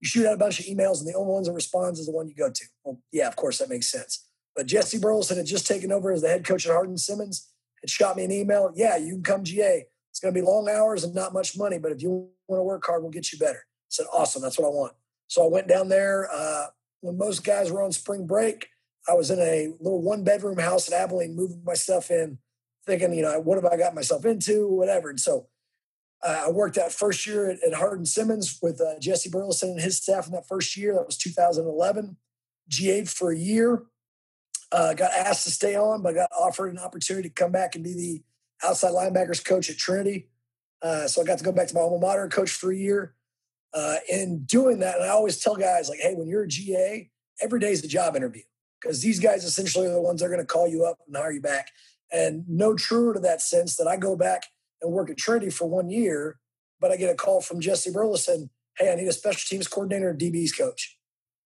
you 0.00 0.08
shoot 0.08 0.26
out 0.26 0.34
a 0.34 0.38
bunch 0.38 0.58
of 0.60 0.66
emails 0.66 1.00
and 1.00 1.08
the 1.08 1.14
only 1.14 1.32
one 1.32 1.42
that 1.42 1.52
responds 1.52 1.98
is 1.98 2.06
the 2.06 2.12
one 2.12 2.28
you 2.28 2.34
go 2.34 2.50
to. 2.50 2.64
Well, 2.84 3.00
yeah, 3.12 3.28
of 3.28 3.36
course, 3.36 3.58
that 3.58 3.68
makes 3.68 3.90
sense. 3.90 4.26
But 4.56 4.66
Jesse 4.66 4.98
Burleson 4.98 5.36
had 5.36 5.46
just 5.46 5.66
taken 5.66 5.92
over 5.92 6.12
as 6.12 6.22
the 6.22 6.28
head 6.28 6.44
coach 6.44 6.66
at 6.66 6.72
Hardin 6.72 6.98
Simmons, 6.98 7.48
had 7.80 7.90
shot 7.90 8.16
me 8.16 8.24
an 8.24 8.32
email. 8.32 8.72
Yeah, 8.74 8.96
you 8.96 9.14
can 9.14 9.22
come 9.22 9.44
GA. 9.44 9.86
It's 10.10 10.20
going 10.20 10.34
to 10.34 10.40
be 10.40 10.44
long 10.44 10.68
hours 10.68 11.04
and 11.04 11.14
not 11.14 11.32
much 11.32 11.56
money, 11.56 11.78
but 11.78 11.92
if 11.92 12.02
you 12.02 12.28
want 12.48 12.58
to 12.58 12.64
work 12.64 12.84
hard, 12.84 13.02
we'll 13.02 13.12
get 13.12 13.32
you 13.32 13.38
better. 13.38 13.58
I 13.58 13.88
said, 13.88 14.06
awesome, 14.12 14.42
that's 14.42 14.58
what 14.58 14.66
I 14.66 14.70
want. 14.70 14.92
So 15.28 15.44
I 15.44 15.48
went 15.48 15.68
down 15.68 15.88
there. 15.88 16.28
Uh, 16.32 16.66
when 17.00 17.16
most 17.16 17.44
guys 17.44 17.70
were 17.70 17.82
on 17.82 17.92
spring 17.92 18.26
break, 18.26 18.68
I 19.08 19.14
was 19.14 19.30
in 19.30 19.38
a 19.38 19.72
little 19.80 20.02
one 20.02 20.24
bedroom 20.24 20.58
house 20.58 20.88
in 20.88 20.94
Abilene, 20.94 21.36
moving 21.36 21.62
my 21.64 21.74
stuff 21.74 22.10
in, 22.10 22.38
thinking, 22.86 23.14
you 23.14 23.22
know, 23.22 23.38
what 23.40 23.62
have 23.62 23.70
I 23.70 23.76
got 23.76 23.94
myself 23.94 24.24
into, 24.24 24.68
whatever. 24.68 25.10
And 25.10 25.20
so 25.20 25.46
uh, 26.22 26.44
I 26.46 26.50
worked 26.50 26.76
that 26.76 26.92
first 26.92 27.26
year 27.26 27.50
at, 27.50 27.62
at 27.62 27.74
Hardin 27.74 28.04
Simmons 28.04 28.58
with 28.60 28.80
uh, 28.80 28.98
Jesse 29.00 29.30
Burleson 29.30 29.70
and 29.70 29.80
his 29.80 29.96
staff 29.96 30.26
in 30.26 30.32
that 30.32 30.46
first 30.46 30.76
year. 30.76 30.94
That 30.94 31.06
was 31.06 31.16
2011. 31.16 32.16
GA 32.68 33.04
for 33.04 33.32
a 33.32 33.36
year. 33.36 33.84
Uh, 34.70 34.94
got 34.94 35.12
asked 35.12 35.44
to 35.44 35.50
stay 35.50 35.74
on, 35.74 36.02
but 36.02 36.14
got 36.14 36.30
offered 36.38 36.70
an 36.70 36.78
opportunity 36.78 37.28
to 37.28 37.34
come 37.34 37.50
back 37.50 37.74
and 37.74 37.82
be 37.82 37.94
the 37.94 38.22
outside 38.66 38.92
linebackers 38.92 39.44
coach 39.44 39.68
at 39.68 39.76
Trinity. 39.76 40.28
Uh, 40.82 41.08
so 41.08 41.20
I 41.20 41.24
got 41.24 41.38
to 41.38 41.44
go 41.44 41.52
back 41.52 41.68
to 41.68 41.74
my 41.74 41.80
alma 41.80 41.98
mater 41.98 42.22
and 42.22 42.32
coach 42.32 42.50
for 42.50 42.70
a 42.70 42.76
year. 42.76 43.14
Uh, 43.72 43.96
in 44.08 44.42
doing 44.44 44.80
that, 44.80 44.96
and 44.96 45.04
I 45.04 45.10
always 45.10 45.38
tell 45.38 45.54
guys 45.54 45.88
like, 45.88 46.00
"Hey, 46.00 46.14
when 46.14 46.26
you're 46.26 46.42
a 46.42 46.48
GA, 46.48 47.08
every 47.40 47.60
day 47.60 47.70
is 47.70 47.84
a 47.84 47.88
job 47.88 48.16
interview 48.16 48.42
because 48.82 49.00
these 49.00 49.20
guys 49.20 49.44
essentially 49.44 49.86
are 49.86 49.92
the 49.92 50.00
ones 50.00 50.20
that 50.20 50.26
are 50.26 50.30
going 50.30 50.40
to 50.40 50.46
call 50.46 50.66
you 50.66 50.84
up 50.84 50.98
and 51.06 51.16
hire 51.16 51.30
you 51.30 51.40
back." 51.40 51.68
And 52.12 52.44
no 52.48 52.74
truer 52.74 53.14
to 53.14 53.20
that 53.20 53.40
sense 53.40 53.76
that 53.76 53.86
I 53.86 53.96
go 53.96 54.16
back 54.16 54.42
and 54.82 54.92
work 54.92 55.10
at 55.10 55.18
Trinity 55.18 55.50
for 55.50 55.68
one 55.68 55.90
year, 55.90 56.38
but 56.80 56.90
I 56.90 56.96
get 56.96 57.10
a 57.10 57.14
call 57.14 57.40
from 57.40 57.60
Jesse 57.60 57.90
Burleson, 57.90 58.50
hey, 58.78 58.92
I 58.92 58.96
need 58.96 59.08
a 59.08 59.12
special 59.12 59.46
teams 59.46 59.68
coordinator 59.68 60.10
and 60.10 60.18
DB's 60.18 60.52
coach. 60.52 60.98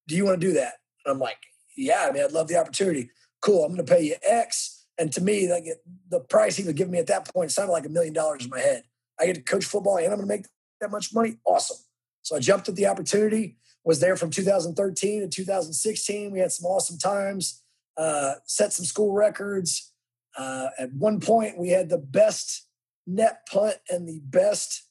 Do 0.07 0.17
you 0.17 0.25
want 0.25 0.41
to 0.41 0.47
do 0.47 0.53
that? 0.55 0.75
And 1.05 1.13
I'm 1.13 1.19
like, 1.19 1.39
yeah, 1.77 2.07
I 2.09 2.13
mean, 2.13 2.23
I'd 2.23 2.33
love 2.33 2.49
the 2.49 2.59
opportunity. 2.59 3.11
Cool, 3.41 3.65
I'm 3.65 3.75
going 3.75 3.85
to 3.85 3.93
pay 3.95 4.03
you 4.03 4.15
X. 4.23 4.87
And 4.97 5.13
to 5.13 5.21
me, 5.21 5.51
like 5.51 5.65
the 6.09 6.21
price 6.21 6.57
he 6.57 6.65
was 6.65 6.75
giving 6.75 6.93
me 6.93 6.99
at 6.99 7.09
that 7.09 7.33
point 7.33 7.51
sounded 7.51 7.73
like 7.73 7.87
a 7.87 7.89
million 7.89 8.13
dollars 8.13 8.45
in 8.45 8.51
my 8.51 8.61
head. 8.61 8.85
I 9.21 9.27
get 9.27 9.35
to 9.35 9.43
coach 9.43 9.65
football 9.65 9.97
and 9.97 10.07
I'm 10.07 10.17
going 10.17 10.29
to 10.29 10.35
make 10.35 10.47
that 10.81 10.91
much 10.91 11.13
money. 11.13 11.39
Awesome. 11.45 11.79
So 12.23 12.37
I 12.37 12.39
jumped 12.39 12.69
at 12.69 12.77
the 12.77 12.87
opportunity, 12.87 13.59
was 13.85 14.01
there 14.01 14.17
from 14.17 14.31
2013 14.31 15.21
to 15.23 15.29
2016. 15.29 16.33
We 16.33 16.39
had 16.39 16.53
some 16.53 16.67
awesome 16.67 16.99
times, 16.99 17.63
uh, 17.97 18.35
set 18.47 18.73
some 18.73 18.87
school 18.87 19.13
records. 19.13 19.93
Uh, 20.37 20.69
at 20.79 20.93
one 20.95 21.21
point, 21.21 21.59
we 21.59 21.69
had 21.69 21.91
the 21.91 21.99
best 21.99 22.67
net 23.07 23.47
punt 23.51 23.77
and 23.89 24.09
the 24.09 24.21
best 24.25 24.85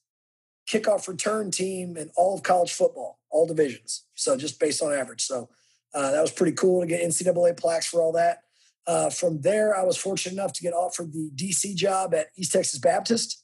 kickoff 0.70 1.08
return 1.08 1.52
team 1.52 1.98
in 1.98 2.10
all 2.16 2.36
of 2.36 2.44
college 2.44 2.72
football, 2.72 3.20
all 3.30 3.48
divisions. 3.48 4.06
So 4.16 4.38
just 4.38 4.60
based 4.60 4.82
on 4.82 4.94
average. 4.94 5.22
So 5.22 5.50
uh, 5.94 6.12
that 6.12 6.22
was 6.22 6.32
pretty 6.32 6.54
cool 6.54 6.82
to 6.82 6.88
get 6.88 7.02
NCAA 7.02 7.58
plaques 7.58 7.88
for 7.88 8.02
all 8.02 8.14
that. 8.14 8.40
Uh, 8.86 9.10
from 9.10 9.42
there, 9.42 9.78
I 9.78 9.84
was 9.84 9.98
fortunate 9.98 10.34
enough 10.34 10.54
to 10.54 10.62
get 10.62 10.74
offered 10.74 11.14
the 11.14 11.32
DC 11.36 11.76
job 11.76 12.14
at 12.14 12.28
East 12.38 12.54
Texas 12.54 12.80
Baptist. 12.80 13.44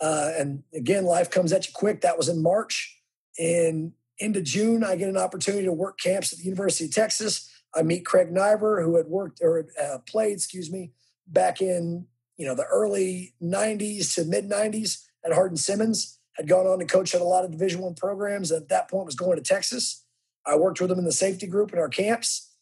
Uh, 0.00 0.32
and 0.36 0.62
again, 0.74 1.04
life 1.04 1.30
comes 1.30 1.52
at 1.52 1.66
you 1.66 1.72
quick. 1.74 2.02
That 2.02 2.18
was 2.18 2.28
in 2.28 2.42
March. 2.42 3.00
And 3.38 3.46
in 3.46 3.92
into 4.18 4.42
June, 4.42 4.84
I 4.84 4.96
get 4.96 5.08
an 5.08 5.16
opportunity 5.16 5.64
to 5.64 5.72
work 5.72 5.98
camps 5.98 6.32
at 6.32 6.38
the 6.38 6.44
University 6.44 6.86
of 6.86 6.94
Texas. 6.94 7.50
I 7.74 7.82
meet 7.82 8.06
Craig 8.06 8.32
Naivar, 8.32 8.82
who 8.82 8.96
had 8.96 9.06
worked 9.06 9.40
or 9.42 9.66
uh, 9.82 9.98
played, 10.06 10.34
excuse 10.34 10.70
me, 10.70 10.92
back 11.26 11.60
in 11.60 12.06
you 12.36 12.46
know 12.46 12.54
the 12.54 12.64
early 12.64 13.34
'90s 13.42 14.14
to 14.14 14.24
mid 14.24 14.48
'90s 14.48 15.04
at 15.24 15.32
Hardin 15.32 15.56
Simmons. 15.56 16.18
Had 16.36 16.48
gone 16.48 16.66
on 16.66 16.80
to 16.80 16.84
coach 16.84 17.14
at 17.14 17.22
a 17.22 17.24
lot 17.24 17.44
of 17.44 17.50
Division 17.50 17.80
One 17.80 17.94
programs. 17.94 18.52
At 18.52 18.68
that 18.68 18.90
point, 18.90 19.06
was 19.06 19.14
going 19.14 19.36
to 19.36 19.42
Texas. 19.42 20.04
I 20.44 20.56
worked 20.56 20.80
with 20.80 20.90
him 20.90 20.98
in 20.98 21.04
the 21.04 21.12
safety 21.12 21.46
group 21.46 21.72
in 21.72 21.78
our 21.78 21.88
camps. 21.88 22.52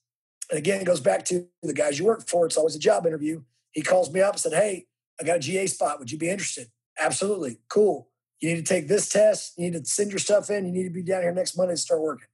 And 0.50 0.58
again, 0.58 0.80
it 0.80 0.84
goes 0.84 1.00
back 1.00 1.24
to 1.26 1.46
the 1.62 1.74
guys 1.74 1.98
you 1.98 2.04
work 2.04 2.28
for. 2.28 2.46
It's 2.46 2.56
always 2.56 2.76
a 2.76 2.78
job 2.78 3.06
interview. 3.06 3.42
He 3.72 3.82
calls 3.82 4.12
me 4.12 4.20
up 4.20 4.34
and 4.34 4.40
said, 4.40 4.52
"Hey, 4.52 4.86
I 5.20 5.24
got 5.24 5.36
a 5.36 5.40
GA 5.40 5.66
spot. 5.66 5.98
Would 5.98 6.12
you 6.12 6.18
be 6.18 6.30
interested?" 6.30 6.70
Absolutely. 6.98 7.58
Cool. 7.68 8.10
You 8.40 8.50
need 8.54 8.64
to 8.64 8.74
take 8.74 8.88
this 8.88 9.08
test. 9.08 9.54
You 9.56 9.70
need 9.70 9.84
to 9.84 9.90
send 9.90 10.10
your 10.10 10.18
stuff 10.18 10.50
in. 10.50 10.66
You 10.66 10.72
need 10.72 10.84
to 10.84 10.90
be 10.90 11.02
down 11.02 11.22
here 11.22 11.32
next 11.32 11.56
Monday 11.56 11.74
to 11.74 11.78
start 11.78 12.00
working. 12.00 12.28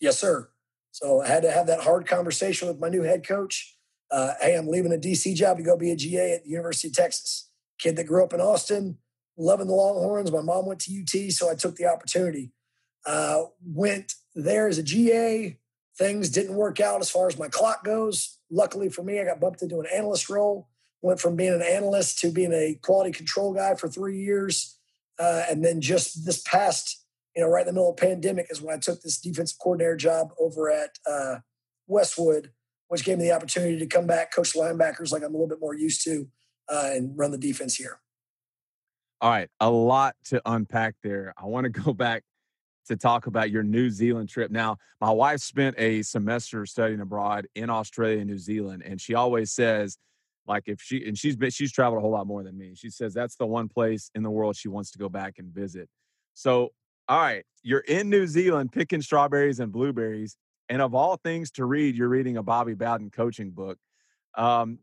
Yes, 0.00 0.18
sir. 0.18 0.50
So 0.90 1.22
I 1.22 1.28
had 1.28 1.42
to 1.42 1.50
have 1.50 1.66
that 1.66 1.80
hard 1.80 2.06
conversation 2.06 2.68
with 2.68 2.78
my 2.78 2.88
new 2.88 3.02
head 3.02 3.26
coach. 3.26 3.73
Uh, 4.14 4.32
hey, 4.40 4.54
I'm 4.54 4.68
leaving 4.68 4.92
a 4.92 4.96
DC 4.96 5.34
job 5.34 5.56
to 5.56 5.64
go 5.64 5.76
be 5.76 5.90
a 5.90 5.96
GA 5.96 6.34
at 6.34 6.44
the 6.44 6.50
University 6.50 6.86
of 6.86 6.94
Texas. 6.94 7.50
Kid 7.80 7.96
that 7.96 8.06
grew 8.06 8.22
up 8.22 8.32
in 8.32 8.40
Austin, 8.40 8.98
loving 9.36 9.66
the 9.66 9.74
Longhorns. 9.74 10.30
My 10.30 10.40
mom 10.40 10.66
went 10.66 10.78
to 10.82 11.02
UT, 11.02 11.32
so 11.32 11.50
I 11.50 11.56
took 11.56 11.74
the 11.74 11.86
opportunity. 11.86 12.52
Uh, 13.04 13.46
went 13.66 14.14
there 14.36 14.68
as 14.68 14.78
a 14.78 14.84
GA. 14.84 15.58
Things 15.98 16.28
didn't 16.28 16.54
work 16.54 16.78
out 16.78 17.00
as 17.00 17.10
far 17.10 17.26
as 17.26 17.36
my 17.36 17.48
clock 17.48 17.84
goes. 17.84 18.38
Luckily 18.52 18.88
for 18.88 19.02
me, 19.02 19.20
I 19.20 19.24
got 19.24 19.40
bumped 19.40 19.62
into 19.62 19.80
an 19.80 19.86
analyst 19.92 20.30
role. 20.30 20.68
Went 21.02 21.18
from 21.18 21.34
being 21.34 21.52
an 21.52 21.62
analyst 21.62 22.20
to 22.20 22.30
being 22.30 22.52
a 22.52 22.78
quality 22.82 23.10
control 23.10 23.52
guy 23.52 23.74
for 23.74 23.88
three 23.88 24.20
years. 24.20 24.78
Uh, 25.18 25.42
and 25.50 25.64
then 25.64 25.80
just 25.80 26.24
this 26.24 26.40
past, 26.42 27.04
you 27.34 27.42
know, 27.42 27.48
right 27.48 27.62
in 27.62 27.66
the 27.66 27.72
middle 27.72 27.90
of 27.90 27.96
pandemic 27.96 28.46
is 28.48 28.62
when 28.62 28.76
I 28.76 28.78
took 28.78 29.02
this 29.02 29.20
defensive 29.20 29.58
coordinator 29.58 29.96
job 29.96 30.28
over 30.38 30.70
at 30.70 31.00
uh, 31.04 31.38
Westwood, 31.88 32.52
which 32.94 33.04
gave 33.04 33.18
me 33.18 33.24
the 33.24 33.32
opportunity 33.32 33.76
to 33.76 33.86
come 33.86 34.06
back, 34.06 34.32
coach 34.32 34.54
linebackers 34.54 35.10
like 35.10 35.24
I'm 35.24 35.30
a 35.30 35.36
little 35.36 35.48
bit 35.48 35.58
more 35.58 35.74
used 35.74 36.04
to, 36.04 36.28
uh, 36.68 36.90
and 36.92 37.18
run 37.18 37.32
the 37.32 37.38
defense 37.38 37.74
here. 37.74 37.98
All 39.20 39.30
right, 39.30 39.48
a 39.58 39.68
lot 39.68 40.14
to 40.26 40.40
unpack 40.46 40.94
there. 41.02 41.34
I 41.36 41.46
want 41.46 41.64
to 41.64 41.70
go 41.82 41.92
back 41.92 42.22
to 42.86 42.96
talk 42.96 43.26
about 43.26 43.50
your 43.50 43.64
New 43.64 43.90
Zealand 43.90 44.28
trip. 44.28 44.52
Now, 44.52 44.76
my 45.00 45.10
wife 45.10 45.40
spent 45.40 45.74
a 45.76 46.02
semester 46.02 46.64
studying 46.66 47.00
abroad 47.00 47.48
in 47.56 47.68
Australia 47.68 48.18
and 48.18 48.30
New 48.30 48.38
Zealand, 48.38 48.84
and 48.86 49.00
she 49.00 49.16
always 49.16 49.50
says, 49.50 49.98
like 50.46 50.62
if 50.66 50.80
she 50.80 51.04
and 51.04 51.18
she's 51.18 51.34
been 51.34 51.50
she's 51.50 51.72
traveled 51.72 51.98
a 51.98 52.00
whole 52.00 52.12
lot 52.12 52.28
more 52.28 52.44
than 52.44 52.56
me. 52.56 52.74
She 52.76 52.90
says 52.90 53.12
that's 53.12 53.34
the 53.34 53.46
one 53.46 53.68
place 53.68 54.08
in 54.14 54.22
the 54.22 54.30
world 54.30 54.54
she 54.54 54.68
wants 54.68 54.92
to 54.92 54.98
go 54.98 55.08
back 55.08 55.38
and 55.38 55.52
visit. 55.52 55.88
So, 56.34 56.70
all 57.08 57.18
right, 57.20 57.44
you're 57.64 57.80
in 57.80 58.08
New 58.08 58.28
Zealand 58.28 58.70
picking 58.70 59.02
strawberries 59.02 59.58
and 59.58 59.72
blueberries, 59.72 60.36
and 60.68 60.80
of 60.80 60.94
all 60.94 61.16
things 61.16 61.50
to 61.52 61.64
read, 61.64 61.96
you're 61.96 62.08
reading 62.08 62.36
a 62.36 62.42
Bobby 62.42 62.74
Bowden 62.74 63.10
coaching 63.10 63.50
book. 63.50 63.78
Um, 64.36 64.78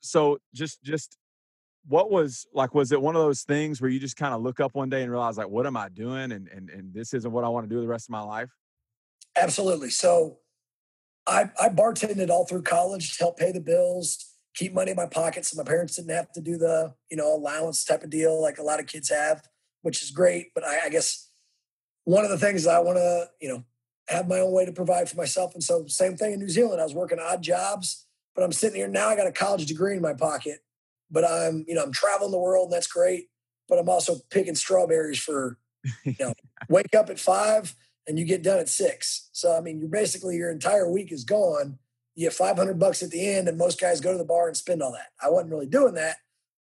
so 0.00 0.38
just 0.54 0.82
just 0.82 1.16
what 1.86 2.10
was 2.10 2.46
like 2.52 2.74
was 2.74 2.92
it 2.92 3.00
one 3.00 3.16
of 3.16 3.22
those 3.22 3.42
things 3.42 3.80
where 3.80 3.90
you 3.90 3.98
just 3.98 4.16
kind 4.16 4.34
of 4.34 4.42
look 4.42 4.60
up 4.60 4.74
one 4.74 4.88
day 4.88 5.02
and 5.02 5.10
realize 5.10 5.38
like 5.38 5.48
what 5.48 5.66
am 5.66 5.76
i 5.76 5.88
doing 5.88 6.32
and 6.32 6.48
and, 6.48 6.70
and 6.70 6.92
this 6.92 7.14
isn't 7.14 7.32
what 7.32 7.44
i 7.44 7.48
want 7.48 7.68
to 7.68 7.74
do 7.74 7.80
the 7.80 7.86
rest 7.86 8.08
of 8.08 8.12
my 8.12 8.20
life 8.20 8.50
absolutely 9.36 9.90
so 9.90 10.38
i 11.26 11.50
i 11.60 11.68
bartended 11.68 12.30
all 12.30 12.46
through 12.46 12.62
college 12.62 13.16
to 13.16 13.24
help 13.24 13.38
pay 13.38 13.52
the 13.52 13.60
bills 13.60 14.34
keep 14.54 14.72
money 14.72 14.90
in 14.90 14.96
my 14.96 15.06
pocket 15.06 15.44
so 15.44 15.56
my 15.56 15.68
parents 15.68 15.96
didn't 15.96 16.14
have 16.14 16.30
to 16.32 16.40
do 16.40 16.56
the 16.56 16.92
you 17.10 17.16
know 17.16 17.34
allowance 17.34 17.84
type 17.84 18.02
of 18.02 18.10
deal 18.10 18.40
like 18.40 18.58
a 18.58 18.62
lot 18.62 18.80
of 18.80 18.86
kids 18.86 19.08
have 19.08 19.42
which 19.82 20.02
is 20.02 20.10
great 20.10 20.48
but 20.54 20.64
i, 20.64 20.86
I 20.86 20.88
guess 20.90 21.30
one 22.04 22.24
of 22.24 22.30
the 22.30 22.38
things 22.38 22.66
i 22.66 22.78
want 22.78 22.98
to 22.98 23.28
you 23.40 23.48
know 23.48 23.64
have 24.08 24.28
my 24.28 24.40
own 24.40 24.52
way 24.52 24.64
to 24.64 24.72
provide 24.72 25.08
for 25.08 25.16
myself 25.16 25.54
and 25.54 25.62
so 25.62 25.86
same 25.86 26.16
thing 26.16 26.32
in 26.32 26.40
new 26.40 26.48
zealand 26.48 26.80
i 26.80 26.84
was 26.84 26.94
working 26.94 27.18
odd 27.20 27.42
jobs 27.42 28.06
but 28.34 28.42
i'm 28.42 28.52
sitting 28.52 28.76
here 28.76 28.88
now 28.88 29.08
i 29.08 29.16
got 29.16 29.26
a 29.26 29.32
college 29.32 29.66
degree 29.66 29.96
in 29.96 30.02
my 30.02 30.14
pocket 30.14 30.60
but 31.10 31.24
I'm, 31.24 31.64
you 31.66 31.74
know, 31.74 31.82
I'm 31.82 31.92
traveling 31.92 32.30
the 32.30 32.38
world 32.38 32.66
and 32.66 32.72
that's 32.72 32.86
great. 32.86 33.28
But 33.68 33.78
I'm 33.78 33.88
also 33.88 34.16
picking 34.30 34.54
strawberries 34.54 35.18
for, 35.18 35.58
you 36.04 36.14
know, 36.18 36.32
wake 36.68 36.94
up 36.96 37.10
at 37.10 37.18
five 37.18 37.74
and 38.06 38.18
you 38.18 38.24
get 38.24 38.42
done 38.42 38.58
at 38.58 38.68
six. 38.68 39.28
So, 39.32 39.56
I 39.56 39.60
mean, 39.60 39.78
you're 39.78 39.88
basically 39.88 40.36
your 40.36 40.50
entire 40.50 40.90
week 40.90 41.12
is 41.12 41.24
gone. 41.24 41.78
You 42.14 42.26
get 42.26 42.32
500 42.32 42.78
bucks 42.78 43.02
at 43.02 43.10
the 43.10 43.28
end, 43.28 43.46
and 43.46 43.56
most 43.56 43.80
guys 43.80 44.00
go 44.00 44.10
to 44.10 44.18
the 44.18 44.24
bar 44.24 44.48
and 44.48 44.56
spend 44.56 44.82
all 44.82 44.90
that. 44.92 45.08
I 45.22 45.30
wasn't 45.30 45.52
really 45.52 45.68
doing 45.68 45.94
that, 45.94 46.16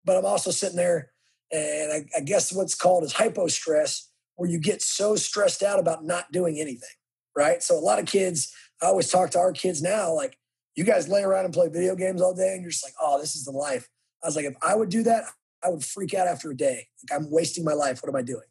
but 0.04 0.18
I'm 0.18 0.26
also 0.26 0.52
sitting 0.52 0.76
there 0.76 1.12
and 1.52 1.94
I, 1.94 2.06
I 2.18 2.22
guess 2.22 2.52
what's 2.52 2.76
called 2.76 3.04
is 3.04 3.14
hypo 3.14 3.48
stress, 3.48 4.10
where 4.36 4.50
you 4.50 4.60
get 4.60 4.82
so 4.82 5.16
stressed 5.16 5.64
out 5.64 5.80
about 5.80 6.04
not 6.04 6.32
doing 6.32 6.60
anything. 6.60 6.90
Right. 7.36 7.62
So, 7.62 7.78
a 7.78 7.80
lot 7.80 8.00
of 8.00 8.06
kids, 8.06 8.54
I 8.82 8.88
always 8.88 9.10
talk 9.10 9.32
to 9.32 9.40
our 9.40 9.52
kids 9.52 9.82
now, 9.82 10.14
like, 10.14 10.38
you 10.76 10.84
guys 10.84 11.08
lay 11.08 11.24
around 11.24 11.46
and 11.46 11.54
play 11.54 11.70
video 11.70 11.96
games 11.96 12.22
all 12.22 12.34
day 12.34 12.54
and 12.54 12.62
you're 12.62 12.72
just 12.72 12.86
like, 12.86 12.94
oh, 13.02 13.20
this 13.20 13.36
is 13.36 13.46
the 13.46 13.52
life. 13.52 13.88
I 14.24 14.28
was 14.28 14.36
like, 14.36 14.46
if 14.46 14.56
I 14.62 14.76
would 14.76 14.90
do 14.90 15.04
that, 15.04 15.24
I 15.64 15.70
would 15.70 15.84
freak 15.84 16.14
out 16.14 16.28
after 16.28 16.52
a 16.52 16.56
day. 16.56 16.88
Like 17.04 17.20
I'm 17.20 17.32
wasting 17.32 17.64
my 17.64 17.74
life. 17.74 18.02
What 18.04 18.10
am 18.10 18.16
I 18.16 18.22
doing? 18.22 18.44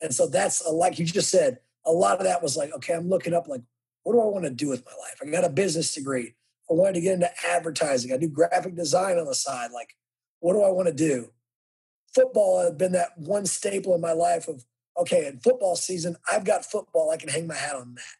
And 0.00 0.14
so 0.14 0.26
that's 0.26 0.66
like 0.66 0.98
you 0.98 1.06
just 1.06 1.30
said, 1.30 1.58
a 1.86 1.92
lot 1.92 2.18
of 2.18 2.24
that 2.24 2.42
was 2.42 2.56
like, 2.56 2.74
okay, 2.74 2.94
I'm 2.94 3.08
looking 3.08 3.32
up 3.32 3.48
like, 3.48 3.62
what 4.02 4.12
do 4.12 4.20
I 4.20 4.26
want 4.26 4.44
to 4.44 4.50
do 4.50 4.68
with 4.68 4.84
my 4.84 4.92
life? 4.92 5.18
I 5.22 5.30
got 5.30 5.44
a 5.44 5.52
business 5.52 5.94
degree. 5.94 6.34
I 6.70 6.74
wanted 6.74 6.94
to 6.94 7.00
get 7.00 7.14
into 7.14 7.30
advertising. 7.46 8.12
I 8.12 8.16
do 8.16 8.28
graphic 8.28 8.76
design 8.76 9.18
on 9.18 9.26
the 9.26 9.34
side. 9.34 9.70
Like, 9.72 9.94
what 10.40 10.52
do 10.52 10.62
I 10.62 10.70
want 10.70 10.88
to 10.88 10.94
do? 10.94 11.30
Football 12.14 12.64
had 12.64 12.78
been 12.78 12.92
that 12.92 13.16
one 13.16 13.46
staple 13.46 13.94
in 13.94 14.00
my 14.00 14.12
life 14.12 14.48
of, 14.48 14.64
okay, 14.98 15.26
in 15.26 15.38
football 15.40 15.76
season, 15.76 16.16
I've 16.30 16.44
got 16.44 16.64
football. 16.64 17.10
I 17.10 17.16
can 17.16 17.28
hang 17.28 17.46
my 17.46 17.54
hat 17.54 17.76
on 17.76 17.94
that. 17.94 18.17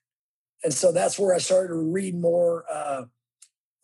And 0.65 0.75
so 0.75 0.93
that's 0.93 1.19
where 1.19 1.35
I 1.35 1.39
started 1.39 1.69
to 1.69 1.75
read 1.75 2.15
more 2.15 2.65
uh, 2.71 3.05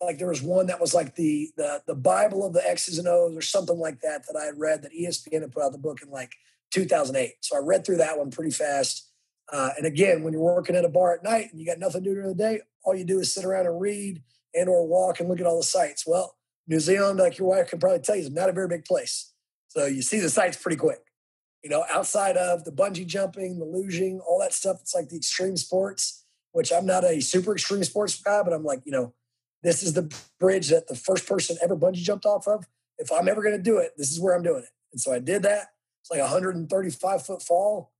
like 0.01 0.17
there 0.17 0.27
was 0.27 0.41
one 0.41 0.67
that 0.67 0.81
was 0.81 0.93
like 0.93 1.15
the 1.15 1.49
the 1.57 1.81
the 1.87 1.95
Bible 1.95 2.45
of 2.45 2.53
the 2.53 2.67
X's 2.67 2.99
and 2.99 3.07
O's 3.07 3.35
or 3.35 3.41
something 3.41 3.77
like 3.77 4.01
that 4.01 4.25
that 4.27 4.37
I 4.39 4.45
had 4.45 4.59
read 4.59 4.83
that 4.83 4.93
ESPN 4.93 5.41
had 5.41 5.51
put 5.51 5.63
out 5.63 5.71
the 5.71 5.77
book 5.77 6.01
in 6.01 6.09
like 6.09 6.33
2008. 6.71 7.33
So 7.41 7.55
I 7.55 7.59
read 7.59 7.85
through 7.85 7.97
that 7.97 8.17
one 8.17 8.31
pretty 8.31 8.51
fast. 8.51 9.09
Uh, 9.51 9.69
and 9.77 9.85
again, 9.85 10.23
when 10.23 10.33
you're 10.33 10.41
working 10.41 10.75
at 10.75 10.85
a 10.85 10.89
bar 10.89 11.13
at 11.13 11.23
night 11.23 11.49
and 11.51 11.59
you 11.59 11.65
got 11.65 11.79
nothing 11.79 12.03
to 12.03 12.09
do 12.09 12.15
during 12.15 12.29
the 12.29 12.35
day, 12.35 12.61
all 12.83 12.95
you 12.95 13.05
do 13.05 13.19
is 13.19 13.33
sit 13.33 13.45
around 13.45 13.67
and 13.67 13.79
read 13.79 14.21
and 14.53 14.67
or 14.67 14.87
walk 14.87 15.19
and 15.19 15.29
look 15.29 15.39
at 15.39 15.45
all 15.45 15.57
the 15.57 15.63
sites. 15.63 16.05
Well, 16.05 16.35
New 16.67 16.79
Zealand, 16.79 17.19
like 17.19 17.37
your 17.37 17.49
wife 17.49 17.69
can 17.69 17.79
probably 17.79 17.99
tell 17.99 18.15
you, 18.15 18.23
is 18.23 18.31
not 18.31 18.49
a 18.49 18.53
very 18.53 18.67
big 18.67 18.85
place. 18.85 19.31
So 19.67 19.85
you 19.85 20.01
see 20.01 20.19
the 20.19 20.29
sites 20.29 20.57
pretty 20.57 20.77
quick. 20.77 20.99
You 21.63 21.69
know, 21.69 21.85
outside 21.91 22.37
of 22.37 22.63
the 22.63 22.71
bungee 22.71 23.05
jumping, 23.05 23.59
the 23.59 23.65
lugeing, 23.65 24.19
all 24.27 24.39
that 24.39 24.53
stuff, 24.53 24.77
it's 24.81 24.95
like 24.95 25.09
the 25.09 25.17
extreme 25.17 25.57
sports, 25.57 26.24
which 26.55 26.71
I'm 26.71 26.85
not 26.85 27.03
a 27.03 27.19
super 27.19 27.51
extreme 27.51 27.83
sports 27.83 28.15
guy, 28.21 28.41
but 28.41 28.53
I'm 28.53 28.63
like, 28.63 28.79
you 28.85 28.91
know, 28.93 29.13
this 29.61 29.83
is 29.83 29.91
the 29.91 30.09
bridge 30.39 30.69
that 30.69 30.87
the 30.87 30.95
first 30.95 31.27
person 31.27 31.57
ever 31.61 31.75
bungee 31.75 31.95
jumped 31.95 32.25
off 32.25 32.47
of. 32.47 32.65
If 32.97 33.11
I'm 33.11 33.27
ever 33.27 33.43
going 33.43 33.57
to 33.57 33.61
do 33.61 33.77
it, 33.77 33.91
this 33.97 34.09
is 34.09 34.21
where 34.21 34.33
I'm 34.33 34.41
doing 34.41 34.63
it. 34.63 34.69
And 34.93 35.01
so 35.01 35.11
I 35.11 35.19
did 35.19 35.43
that. 35.43 35.67
It's 36.01 36.09
like 36.09 36.21
135 36.21 37.25
foot 37.25 37.41
fall. 37.41 37.91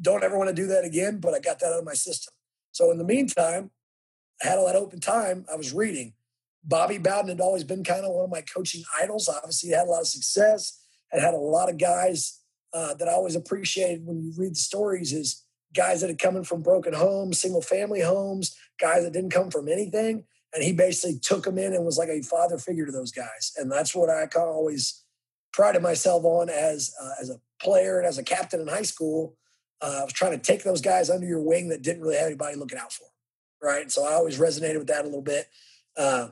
Don't 0.00 0.24
ever 0.24 0.38
want 0.38 0.48
to 0.48 0.54
do 0.54 0.66
that 0.68 0.84
again, 0.84 1.18
but 1.18 1.34
I 1.34 1.40
got 1.40 1.58
that 1.58 1.74
out 1.74 1.80
of 1.80 1.84
my 1.84 1.92
system. 1.92 2.32
So 2.72 2.90
in 2.90 2.96
the 2.96 3.04
meantime, 3.04 3.70
I 4.42 4.48
had 4.48 4.56
all 4.56 4.66
that 4.66 4.76
open 4.76 5.00
time. 5.00 5.44
I 5.52 5.56
was 5.56 5.74
reading. 5.74 6.14
Bobby 6.64 6.96
Bowden 6.96 7.28
had 7.28 7.40
always 7.40 7.64
been 7.64 7.84
kind 7.84 8.06
of 8.06 8.12
one 8.12 8.24
of 8.24 8.30
my 8.30 8.40
coaching 8.40 8.82
idols. 8.98 9.28
Obviously, 9.28 9.70
had 9.70 9.88
a 9.88 9.90
lot 9.90 10.00
of 10.00 10.08
success. 10.08 10.80
Had 11.08 11.20
had 11.20 11.34
a 11.34 11.38
lot 11.38 11.68
of 11.68 11.76
guys 11.76 12.40
uh, 12.72 12.94
that 12.94 13.08
I 13.08 13.12
always 13.12 13.36
appreciated 13.36 14.06
when 14.06 14.22
you 14.22 14.32
read 14.38 14.52
the 14.52 14.60
stories 14.60 15.12
is 15.12 15.44
guys 15.74 16.00
that 16.00 16.08
had 16.08 16.18
come 16.18 16.36
in 16.36 16.44
from 16.44 16.62
broken 16.62 16.94
homes, 16.94 17.40
single 17.40 17.62
family 17.62 18.00
homes, 18.00 18.56
guys 18.80 19.04
that 19.04 19.12
didn't 19.12 19.30
come 19.30 19.50
from 19.50 19.68
anything 19.68 20.24
and 20.54 20.62
he 20.62 20.72
basically 20.72 21.18
took 21.18 21.44
them 21.44 21.58
in 21.58 21.74
and 21.74 21.84
was 21.84 21.98
like 21.98 22.08
a 22.08 22.22
father 22.22 22.58
figure 22.58 22.86
to 22.86 22.92
those 22.92 23.12
guys. 23.12 23.52
And 23.56 23.70
that's 23.70 23.94
what 23.94 24.10
I 24.10 24.26
always 24.36 25.04
prided 25.52 25.82
myself 25.82 26.24
on 26.24 26.48
as 26.48 26.94
uh, 27.00 27.10
as 27.20 27.30
a 27.30 27.40
player 27.60 27.98
and 27.98 28.06
as 28.06 28.18
a 28.18 28.22
captain 28.22 28.60
in 28.60 28.68
high 28.68 28.82
school. 28.82 29.36
Uh, 29.80 29.98
I 30.00 30.04
was 30.04 30.12
trying 30.12 30.32
to 30.32 30.38
take 30.38 30.64
those 30.64 30.80
guys 30.80 31.10
under 31.10 31.26
your 31.26 31.42
wing 31.42 31.68
that 31.68 31.82
didn't 31.82 32.02
really 32.02 32.16
have 32.16 32.26
anybody 32.26 32.56
looking 32.56 32.78
out 32.78 32.92
for 32.92 33.04
them, 33.04 33.70
right? 33.70 33.90
So 33.90 34.04
I 34.04 34.14
always 34.14 34.38
resonated 34.38 34.78
with 34.78 34.88
that 34.88 35.02
a 35.02 35.08
little 35.08 35.22
bit. 35.22 35.46
Uh, 35.96 36.28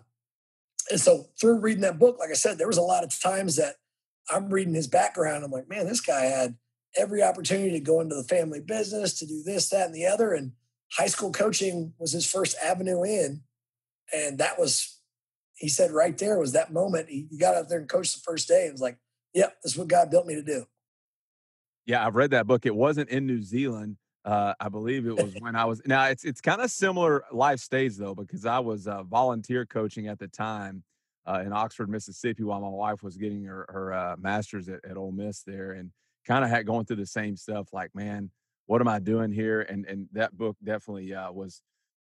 and 0.91 1.01
so 1.01 1.27
through 1.41 1.61
reading 1.61 1.83
that 1.83 1.99
book, 1.99 2.19
like 2.19 2.31
I 2.31 2.35
said, 2.35 2.59
there 2.59 2.67
was 2.67 2.77
a 2.77 2.83
lot 2.83 3.05
of 3.05 3.21
times 3.21 3.57
that 3.57 3.77
I'm 4.31 4.49
reading 4.49 4.75
his 4.75 4.89
background. 4.89 5.45
I'm 5.45 5.51
like, 5.51 5.69
man, 5.69 5.87
this 5.87 6.01
guy 6.01 6.25
had 6.25 6.57
every 6.99 7.23
opportunity 7.23 7.71
to 7.73 7.81
go 7.81 8.01
into 8.01 8.15
the 8.15 8.25
family 8.25 8.61
business, 8.61 9.19
to 9.19 9.27
do 9.27 9.43
this, 9.43 9.71
that, 9.71 9.87
and 9.87 9.95
the 9.95 10.07
other. 10.07 10.33
And 10.33 10.53
high 10.93 11.07
school 11.07 11.33
coaching 11.33 11.93
was 11.99 12.13
his 12.13 12.27
first 12.27 12.57
avenue 12.63 13.03
in 13.03 13.43
and 14.13 14.39
that 14.39 14.59
was, 14.59 15.01
he 15.55 15.69
said 15.69 15.91
right 15.91 16.17
there 16.17 16.39
was 16.39 16.53
that 16.53 16.73
moment. 16.73 17.09
He, 17.09 17.29
got 17.39 17.57
out 17.57 17.69
there 17.69 17.79
and 17.79 17.89
coached 17.89 18.15
the 18.15 18.21
first 18.21 18.49
day 18.49 18.65
and 18.65 18.73
was 18.73 18.81
like, 18.81 18.99
yep, 19.35 19.57
this 19.63 19.73
is 19.73 19.79
what 19.79 19.89
God 19.89 20.11
built 20.11 20.27
me 20.27 20.35
to 20.35 20.43
do. 20.43 20.65
Yeah, 21.87 22.07
I've 22.07 22.17
read 22.17 22.31
that 22.31 22.47
book. 22.47 22.67
It 22.67 22.75
wasn't 22.75 23.11
in 23.11 23.27
New 23.27 23.43
Zealand. 23.43 23.97
Uh, 24.25 24.55
I 24.59 24.69
believe 24.69 25.07
it 25.07 25.17
was 25.17 25.35
when 25.39 25.55
I 25.55 25.67
was 25.67 25.81
now. 25.87 26.07
It's 26.07 26.25
it's 26.25 26.41
kind 26.41 26.61
of 26.61 26.69
similar 26.69 27.23
life 27.31 27.61
stage 27.61 27.95
though 27.95 28.17
because 28.17 28.45
I 28.45 28.59
was 28.59 28.89
uh, 28.89 29.05
volunteer 29.05 29.65
coaching 29.65 30.09
at 30.09 30.19
the 30.19 30.27
time 30.27 30.83
uh, 31.27 31.45
in 31.47 31.53
Oxford, 31.53 31.89
Mississippi, 31.89 32.43
while 32.43 32.61
my 32.61 32.69
wife 32.69 33.05
was 33.05 33.17
getting 33.17 33.45
her 33.45 33.67
her 33.69 33.93
uh, 33.93 34.17
master's 34.19 34.69
at, 34.69 34.85
at 34.85 34.97
Ole 34.97 35.13
Miss 35.13 35.45
there, 35.45 35.75
and 35.75 35.93
kind 36.27 36.45
of 36.45 36.51
had 36.51 36.67
going 36.67 36.87
through 36.87 36.97
the 36.97 37.07
same 37.07 37.37
stuff. 37.37 37.69
Like, 37.73 37.95
man, 37.95 38.31
what 38.67 38.81
am 38.81 38.89
I 38.89 38.99
doing 38.99 39.33
here? 39.33 39.63
And 39.63 39.87
and 39.87 40.09
that 40.13 40.37
book 40.37 40.57
definitely 40.63 41.15
uh, 41.15 41.33
was 41.33 41.63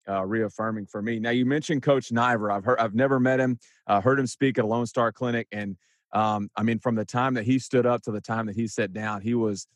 uh, 0.09 0.25
reaffirming 0.25 0.87
for 0.87 1.03
me. 1.03 1.19
Now 1.19 1.31
you 1.31 1.47
mentioned 1.47 1.83
Coach 1.83 2.11
Naivar. 2.11 2.53
I've 2.53 2.65
heard, 2.65 2.79
I've 2.79 2.95
never 2.95 3.21
met 3.21 3.41
him. 3.41 3.59
Uh, 3.87 4.01
heard 4.01 4.19
him 4.19 4.27
speak 4.27 4.59
at 4.59 4.65
a 4.65 4.67
Lone 4.67 4.87
Star 4.87 5.13
Clinic, 5.13 5.47
and 5.53 5.77
um, 6.13 6.51
I 6.57 6.63
mean, 6.63 6.79
from 6.79 6.95
the 6.95 7.05
time 7.05 7.35
that 7.35 7.45
he 7.45 7.59
stood 7.59 7.87
up 7.87 8.03
to 8.03 8.11
the 8.11 8.21
time 8.21 8.47
that 8.47 8.57
he 8.57 8.67
sat 8.67 8.93
down, 8.93 9.21
he 9.21 9.35
was 9.35 9.67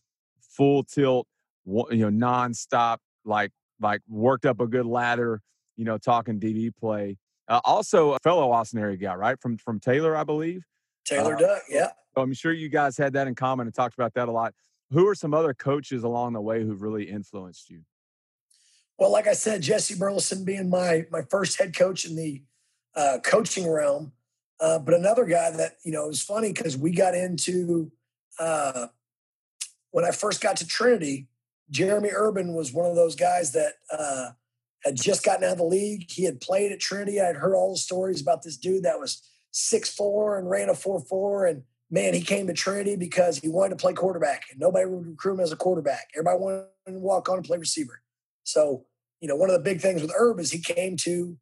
full 0.41 0.85
tilt, 0.85 1.27
you 1.67 2.11
know, 2.11 2.11
nonstop, 2.11 2.99
like 3.25 3.53
like 3.81 4.01
worked 4.09 4.47
up 4.47 4.61
a 4.61 4.67
good 4.67 4.87
ladder 4.87 5.41
you 5.77 5.85
know, 5.85 5.99
talking 5.99 6.41
DB 6.41 6.75
play. 6.75 7.17
Uh, 7.49 7.61
also, 7.65 8.13
a 8.13 8.19
fellow 8.21 8.51
Austin 8.51 8.79
area 8.79 8.97
guy, 8.97 9.15
right 9.15 9.41
from 9.41 9.59
from 9.59 9.81
Taylor, 9.81 10.17
I 10.17 10.25
believe. 10.25 10.65
Taylor 11.05 11.35
uh, 11.37 11.39
Duck, 11.39 11.63
yeah. 11.69 11.91
So 12.15 12.23
I'm 12.23 12.33
sure 12.33 12.53
you 12.53 12.69
guys 12.69 12.97
had 12.97 13.13
that 13.15 13.27
in 13.27 13.35
common 13.35 13.67
and 13.67 13.75
talked 13.75 13.95
about 13.95 14.15
that 14.15 14.29
a 14.29 14.33
lot. 14.33 14.55
Who 14.91 15.09
are 15.09 15.15
some 15.15 15.35
other 15.35 15.55
coaches 15.55 16.05
along 16.05 16.35
the 16.35 16.41
way 16.41 16.63
who've 16.63 16.81
really 16.81 17.05
influenced 17.05 17.71
you? 17.71 17.81
Well, 18.99 19.11
like 19.11 19.27
I 19.27 19.33
said, 19.33 19.63
Jesse 19.63 19.97
Burleson 19.97 20.45
being 20.45 20.71
my 20.71 21.07
my 21.11 21.23
first 21.23 21.59
head 21.59 21.77
coach 21.77 22.05
in 22.05 22.15
the 22.15 22.43
uh, 22.95 23.19
coaching 23.25 23.69
realm, 23.69 24.13
uh, 24.61 24.79
but 24.79 24.95
another 24.95 25.25
guy 25.25 25.51
that 25.51 25.79
you 25.85 25.91
know 25.91 26.05
it 26.05 26.09
was 26.09 26.23
funny 26.23 26.53
because 26.53 26.77
we 26.77 26.93
got 26.93 27.15
into 27.15 27.91
uh, 28.39 28.87
when 29.91 30.05
I 30.05 30.13
first 30.13 30.41
got 30.41 30.57
to 30.59 30.67
Trinity. 30.67 31.29
Jerheme 31.73 32.13
Urban 32.13 32.55
was 32.55 32.73
one 32.73 32.89
of 32.89 32.95
those 32.95 33.17
guys 33.17 33.53
that 33.53 33.73
uh, 33.91 34.31
had 34.85 34.97
just 34.97 35.25
gotten 35.25 35.45
out 35.45 35.53
of 35.53 35.59
the 35.59 35.65
league. 35.65 36.11
He 36.11 36.25
had 36.25 36.41
played 36.41 36.73
at 36.73 36.79
Trinity. 36.79 37.21
I 37.21 37.25
had 37.25 37.37
heard 37.37 37.55
all 37.55 37.73
the 37.73 37.79
stories 37.79 38.21
about 38.21 38.43
this 38.43 38.59
dude 38.59 38.85
that 38.85 39.01
was 39.01 39.23
six 39.55 39.89
four 39.89 40.37
and 40.37 40.51
ran 40.51 40.69
a 40.69 40.75
four 40.75 41.01
four, 41.01 41.47
and 41.47 41.63
man, 41.91 42.13
he 42.13 42.21
came 42.21 42.47
to 42.49 42.53
Trinity 42.53 42.97
because 42.97 43.39
he 43.39 43.49
wanted 43.49 43.71
to 43.71 43.83
play 43.83 43.93
quarterback, 43.93 44.43
and 44.51 44.59
nobody 44.59 44.85
would 44.85 45.07
recruit 45.07 45.35
him 45.35 45.41
as 45.41 45.53
a 45.53 45.57
quarterback. 45.57 46.09
Everybody 46.15 46.39
wanted 46.39 46.67
to 46.89 46.99
walk 46.99 47.29
on 47.29 47.37
and 47.37 47.45
play 47.45 47.57
receiver. 47.57 48.03
So, 48.43 48.85
you 49.21 49.29
know, 49.29 49.37
one 49.37 49.49
of 49.49 49.55
the 49.55 49.63
big 49.63 49.81
things 49.81 50.03
with 50.03 50.13
Herb 50.15 50.41
is 50.41 50.51
he 50.51 50.59
came 50.59 50.97
to 50.99 51.39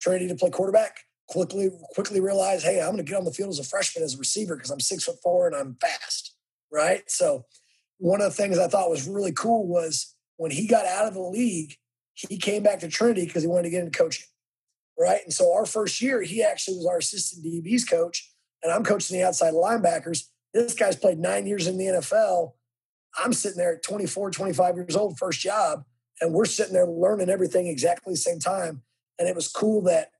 Trinity 0.00 0.26
to 0.28 0.34
play 0.34 0.50
quarterback. 0.50 1.00
Quickly, 1.28 1.70
quickly 1.94 2.20
realized, 2.20 2.66
hey, 2.66 2.80
I'm 2.80 2.92
going 2.92 2.98
to 2.98 3.02
get 3.02 3.16
on 3.16 3.24
the 3.24 3.32
field 3.32 3.48
as 3.48 3.58
a 3.58 3.64
freshman 3.64 4.04
as 4.04 4.14
a 4.14 4.18
receiver 4.18 4.56
because 4.56 4.70
I'm 4.70 4.80
six 4.80 5.04
foot 5.04 5.16
four 5.22 5.46
and 5.46 5.56
I'm 5.56 5.76
fast, 5.80 6.34
right? 6.72 7.02
So, 7.10 7.44
one 7.98 8.20
of 8.20 8.30
the 8.30 8.36
things 8.36 8.58
I 8.58 8.68
thought 8.68 8.90
was 8.90 9.08
really 9.08 9.32
cool 9.32 9.66
was 9.66 10.14
when 10.36 10.50
he 10.50 10.66
got 10.66 10.84
out 10.86 11.06
of 11.06 11.14
the 11.14 11.20
league, 11.20 11.76
he 12.12 12.36
came 12.36 12.62
back 12.62 12.80
to 12.80 12.88
Trinity 12.88 13.26
because 13.26 13.42
he 13.42 13.48
wanted 13.48 13.64
to 13.64 13.70
get 13.70 13.84
into 13.84 13.96
coaching, 13.96 14.26
right? 14.98 15.20
And 15.24 15.32
so 15.32 15.52
our 15.52 15.66
first 15.66 16.00
year, 16.00 16.22
he 16.22 16.42
actually 16.42 16.76
was 16.76 16.86
our 16.86 16.98
assistant 16.98 17.44
DBs 17.44 17.88
coach, 17.88 18.30
and 18.62 18.72
I'm 18.72 18.84
coaching 18.84 19.16
the 19.16 19.24
outside 19.24 19.54
linebackers. 19.54 20.24
This 20.52 20.74
guy's 20.74 20.96
played 20.96 21.18
nine 21.18 21.46
years 21.46 21.66
in 21.66 21.78
the 21.78 21.86
NFL. 21.86 22.52
I'm 23.16 23.32
sitting 23.32 23.58
there 23.58 23.74
at 23.74 23.82
24, 23.82 24.30
25 24.30 24.76
years 24.76 24.96
old, 24.96 25.18
first 25.18 25.40
job, 25.40 25.84
and 26.20 26.32
we're 26.32 26.44
sitting 26.44 26.72
there 26.72 26.86
learning 26.86 27.28
everything 27.28 27.66
exactly 27.66 28.12
the 28.12 28.18
same 28.18 28.38
time. 28.38 28.82
And 29.18 29.28
it 29.28 29.34
was 29.34 29.48
cool 29.48 29.82
that 29.82 30.10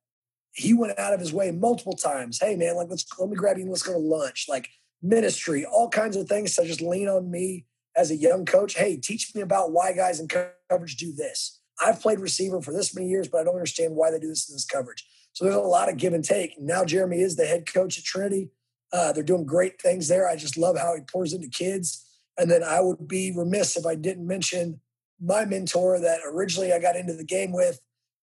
he 0.52 0.72
went 0.72 0.98
out 0.98 1.12
of 1.12 1.20
his 1.20 1.32
way 1.32 1.50
multiple 1.50 1.96
times. 1.96 2.38
Hey 2.40 2.56
man, 2.56 2.76
like 2.76 2.88
let's 2.88 3.04
let 3.18 3.28
me 3.28 3.36
grab 3.36 3.56
you 3.56 3.64
and 3.64 3.70
let's 3.70 3.82
go 3.82 3.92
to 3.92 3.98
lunch. 3.98 4.46
Like 4.48 4.68
ministry, 5.02 5.64
all 5.64 5.88
kinds 5.88 6.16
of 6.16 6.28
things 6.28 6.54
to 6.56 6.64
just 6.64 6.80
lean 6.80 7.08
on 7.08 7.30
me 7.30 7.66
as 7.96 8.10
a 8.10 8.16
young 8.16 8.44
coach. 8.44 8.74
Hey, 8.74 8.96
teach 8.96 9.34
me 9.34 9.40
about 9.40 9.72
why 9.72 9.92
guys 9.92 10.20
in 10.20 10.28
coverage 10.28 10.96
do 10.96 11.12
this. 11.12 11.60
I've 11.80 12.00
played 12.00 12.20
receiver 12.20 12.60
for 12.60 12.72
this 12.72 12.94
many 12.94 13.08
years, 13.08 13.28
but 13.28 13.40
I 13.40 13.44
don't 13.44 13.54
understand 13.54 13.94
why 13.94 14.10
they 14.10 14.18
do 14.18 14.28
this 14.28 14.48
in 14.48 14.54
this 14.54 14.64
coverage. 14.64 15.06
So 15.32 15.44
there's 15.44 15.56
a 15.56 15.60
lot 15.60 15.88
of 15.88 15.96
give 15.96 16.12
and 16.12 16.24
take. 16.24 16.60
Now 16.60 16.84
Jerheme 16.84 17.18
is 17.20 17.36
the 17.36 17.46
head 17.46 17.66
coach 17.66 17.98
at 17.98 18.04
Trinity. 18.04 18.50
Uh, 18.92 19.12
they're 19.12 19.24
doing 19.24 19.44
great 19.44 19.80
things 19.80 20.06
there. 20.06 20.28
I 20.28 20.36
just 20.36 20.56
love 20.56 20.78
how 20.78 20.94
he 20.94 21.00
pours 21.02 21.32
into 21.32 21.48
kids. 21.48 22.04
And 22.38 22.50
then 22.50 22.62
I 22.62 22.80
would 22.80 23.08
be 23.08 23.32
remiss 23.34 23.76
if 23.76 23.86
I 23.86 23.96
didn't 23.96 24.26
mention 24.26 24.80
my 25.20 25.44
mentor 25.44 25.98
that 26.00 26.20
originally 26.24 26.72
I 26.72 26.78
got 26.78 26.96
into 26.96 27.14
the 27.14 27.24
game 27.24 27.52
with, 27.52 27.80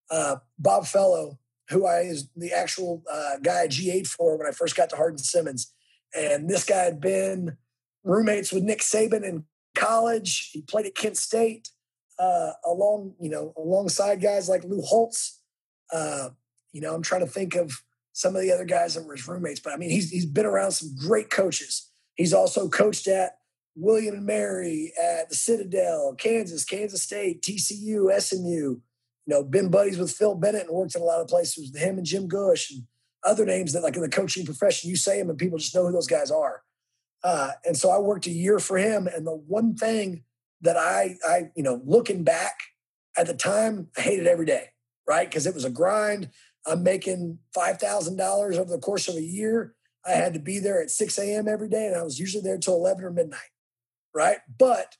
uh, 0.09 0.37
Bob 0.57 0.85
Fellow, 0.85 1.39
who 1.69 1.85
I 1.85 2.01
is 2.01 2.29
the 2.35 2.53
actual 2.53 3.03
uh, 3.11 3.37
guy 3.41 3.61
I 3.61 3.67
G8 3.67 4.07
for 4.07 4.37
when 4.37 4.47
I 4.47 4.51
first 4.51 4.75
got 4.75 4.89
to 4.89 4.95
Hardin 4.95 5.17
Simmons. 5.17 5.73
And 6.15 6.49
this 6.49 6.65
guy 6.65 6.83
had 6.83 6.99
been 6.99 7.57
roommates 8.03 8.51
with 8.51 8.63
Nick 8.63 8.79
Saban 8.79 9.23
in 9.23 9.45
college. 9.75 10.49
He 10.51 10.61
played 10.61 10.85
at 10.85 10.95
Kent 10.95 11.17
State 11.17 11.69
uh, 12.21 12.51
along, 12.65 13.15
you 13.19 13.29
know, 13.29 13.51
alongside 13.57 14.21
guys 14.21 14.47
like 14.47 14.63
Lou 14.63 14.81
Holtz. 14.81 15.41
Uh, 15.91 16.29
you 16.71 16.79
know, 16.79 16.93
I'm 16.93 17.01
trying 17.01 17.25
to 17.25 17.31
think 17.31 17.55
of 17.55 17.71
some 18.13 18.35
of 18.35 18.41
the 18.41 18.51
other 18.51 18.65
guys 18.65 18.93
that 18.93 19.05
were 19.05 19.15
his 19.15 19.27
roommates, 19.27 19.59
but 19.59 19.73
I 19.73 19.77
mean, 19.77 19.89
he's 19.89 20.11
he's 20.11 20.25
been 20.25 20.45
around 20.45 20.71
some 20.71 20.95
great 20.95 21.29
coaches. 21.29 21.89
He's 22.15 22.33
also 22.33 22.69
coached 22.69 23.07
at 23.07 23.37
William 23.75 24.15
and 24.15 24.25
Mary 24.25 24.93
at 25.01 25.29
the 25.29 25.35
Citadel, 25.35 26.13
Kansas, 26.17 26.63
Kansas 26.63 27.01
State, 27.01 27.41
TCU, 27.41 28.11
SMU. 28.21 28.81
You 29.25 29.27
know, 29.27 29.43
been 29.43 29.71
buddies 29.71 29.97
with 29.97 30.11
Phil 30.11 30.35
Bennett 30.35 30.67
and 30.67 30.75
worked 30.75 30.95
in 30.95 31.01
a 31.01 31.05
lot 31.05 31.21
of 31.21 31.27
places 31.27 31.71
with 31.71 31.81
him 31.81 31.97
and 31.97 32.05
Jim 32.05 32.27
Gush 32.27 32.71
and 32.71 32.83
other 33.23 33.45
names 33.45 33.73
that, 33.73 33.83
like 33.83 33.95
in 33.95 34.01
the 34.01 34.09
coaching 34.09 34.45
profession, 34.45 34.89
you 34.89 34.95
say 34.95 35.17
them 35.17 35.29
and 35.29 35.39
people 35.39 35.57
just 35.57 35.73
know 35.73 35.87
who 35.87 35.93
those 35.93 36.07
guys 36.07 36.29
are. 36.29 36.63
Uh, 37.23 37.51
and 37.65 37.77
so 37.77 37.89
I 37.89 37.99
worked 37.99 38.27
a 38.27 38.31
year 38.31 38.59
for 38.59 38.77
him. 38.77 39.07
And 39.07 39.25
the 39.25 39.31
one 39.31 39.75
thing 39.75 40.23
that 40.61 40.77
I, 40.77 41.15
I, 41.27 41.49
you 41.55 41.63
know, 41.63 41.81
looking 41.85 42.23
back 42.23 42.55
at 43.17 43.27
the 43.27 43.33
time, 43.33 43.89
I 43.97 44.01
hated 44.01 44.27
every 44.27 44.45
day, 44.45 44.69
right? 45.07 45.27
Because 45.27 45.45
it 45.45 45.53
was 45.53 45.65
a 45.65 45.69
grind. 45.69 46.29
I'm 46.65 46.83
making 46.83 47.39
five 47.53 47.79
thousand 47.79 48.17
dollars 48.17 48.57
over 48.57 48.69
the 48.69 48.79
course 48.79 49.07
of 49.07 49.15
a 49.15 49.21
year. 49.21 49.73
I 50.05 50.11
had 50.11 50.33
to 50.33 50.39
be 50.39 50.59
there 50.59 50.81
at 50.81 50.89
6 50.89 51.19
a.m. 51.19 51.47
every 51.47 51.69
day, 51.69 51.85
and 51.85 51.95
I 51.95 52.01
was 52.01 52.19
usually 52.19 52.43
there 52.43 52.57
till 52.57 52.73
11 52.73 53.03
or 53.03 53.11
midnight 53.11 53.51
right? 54.13 54.37
But 54.57 54.95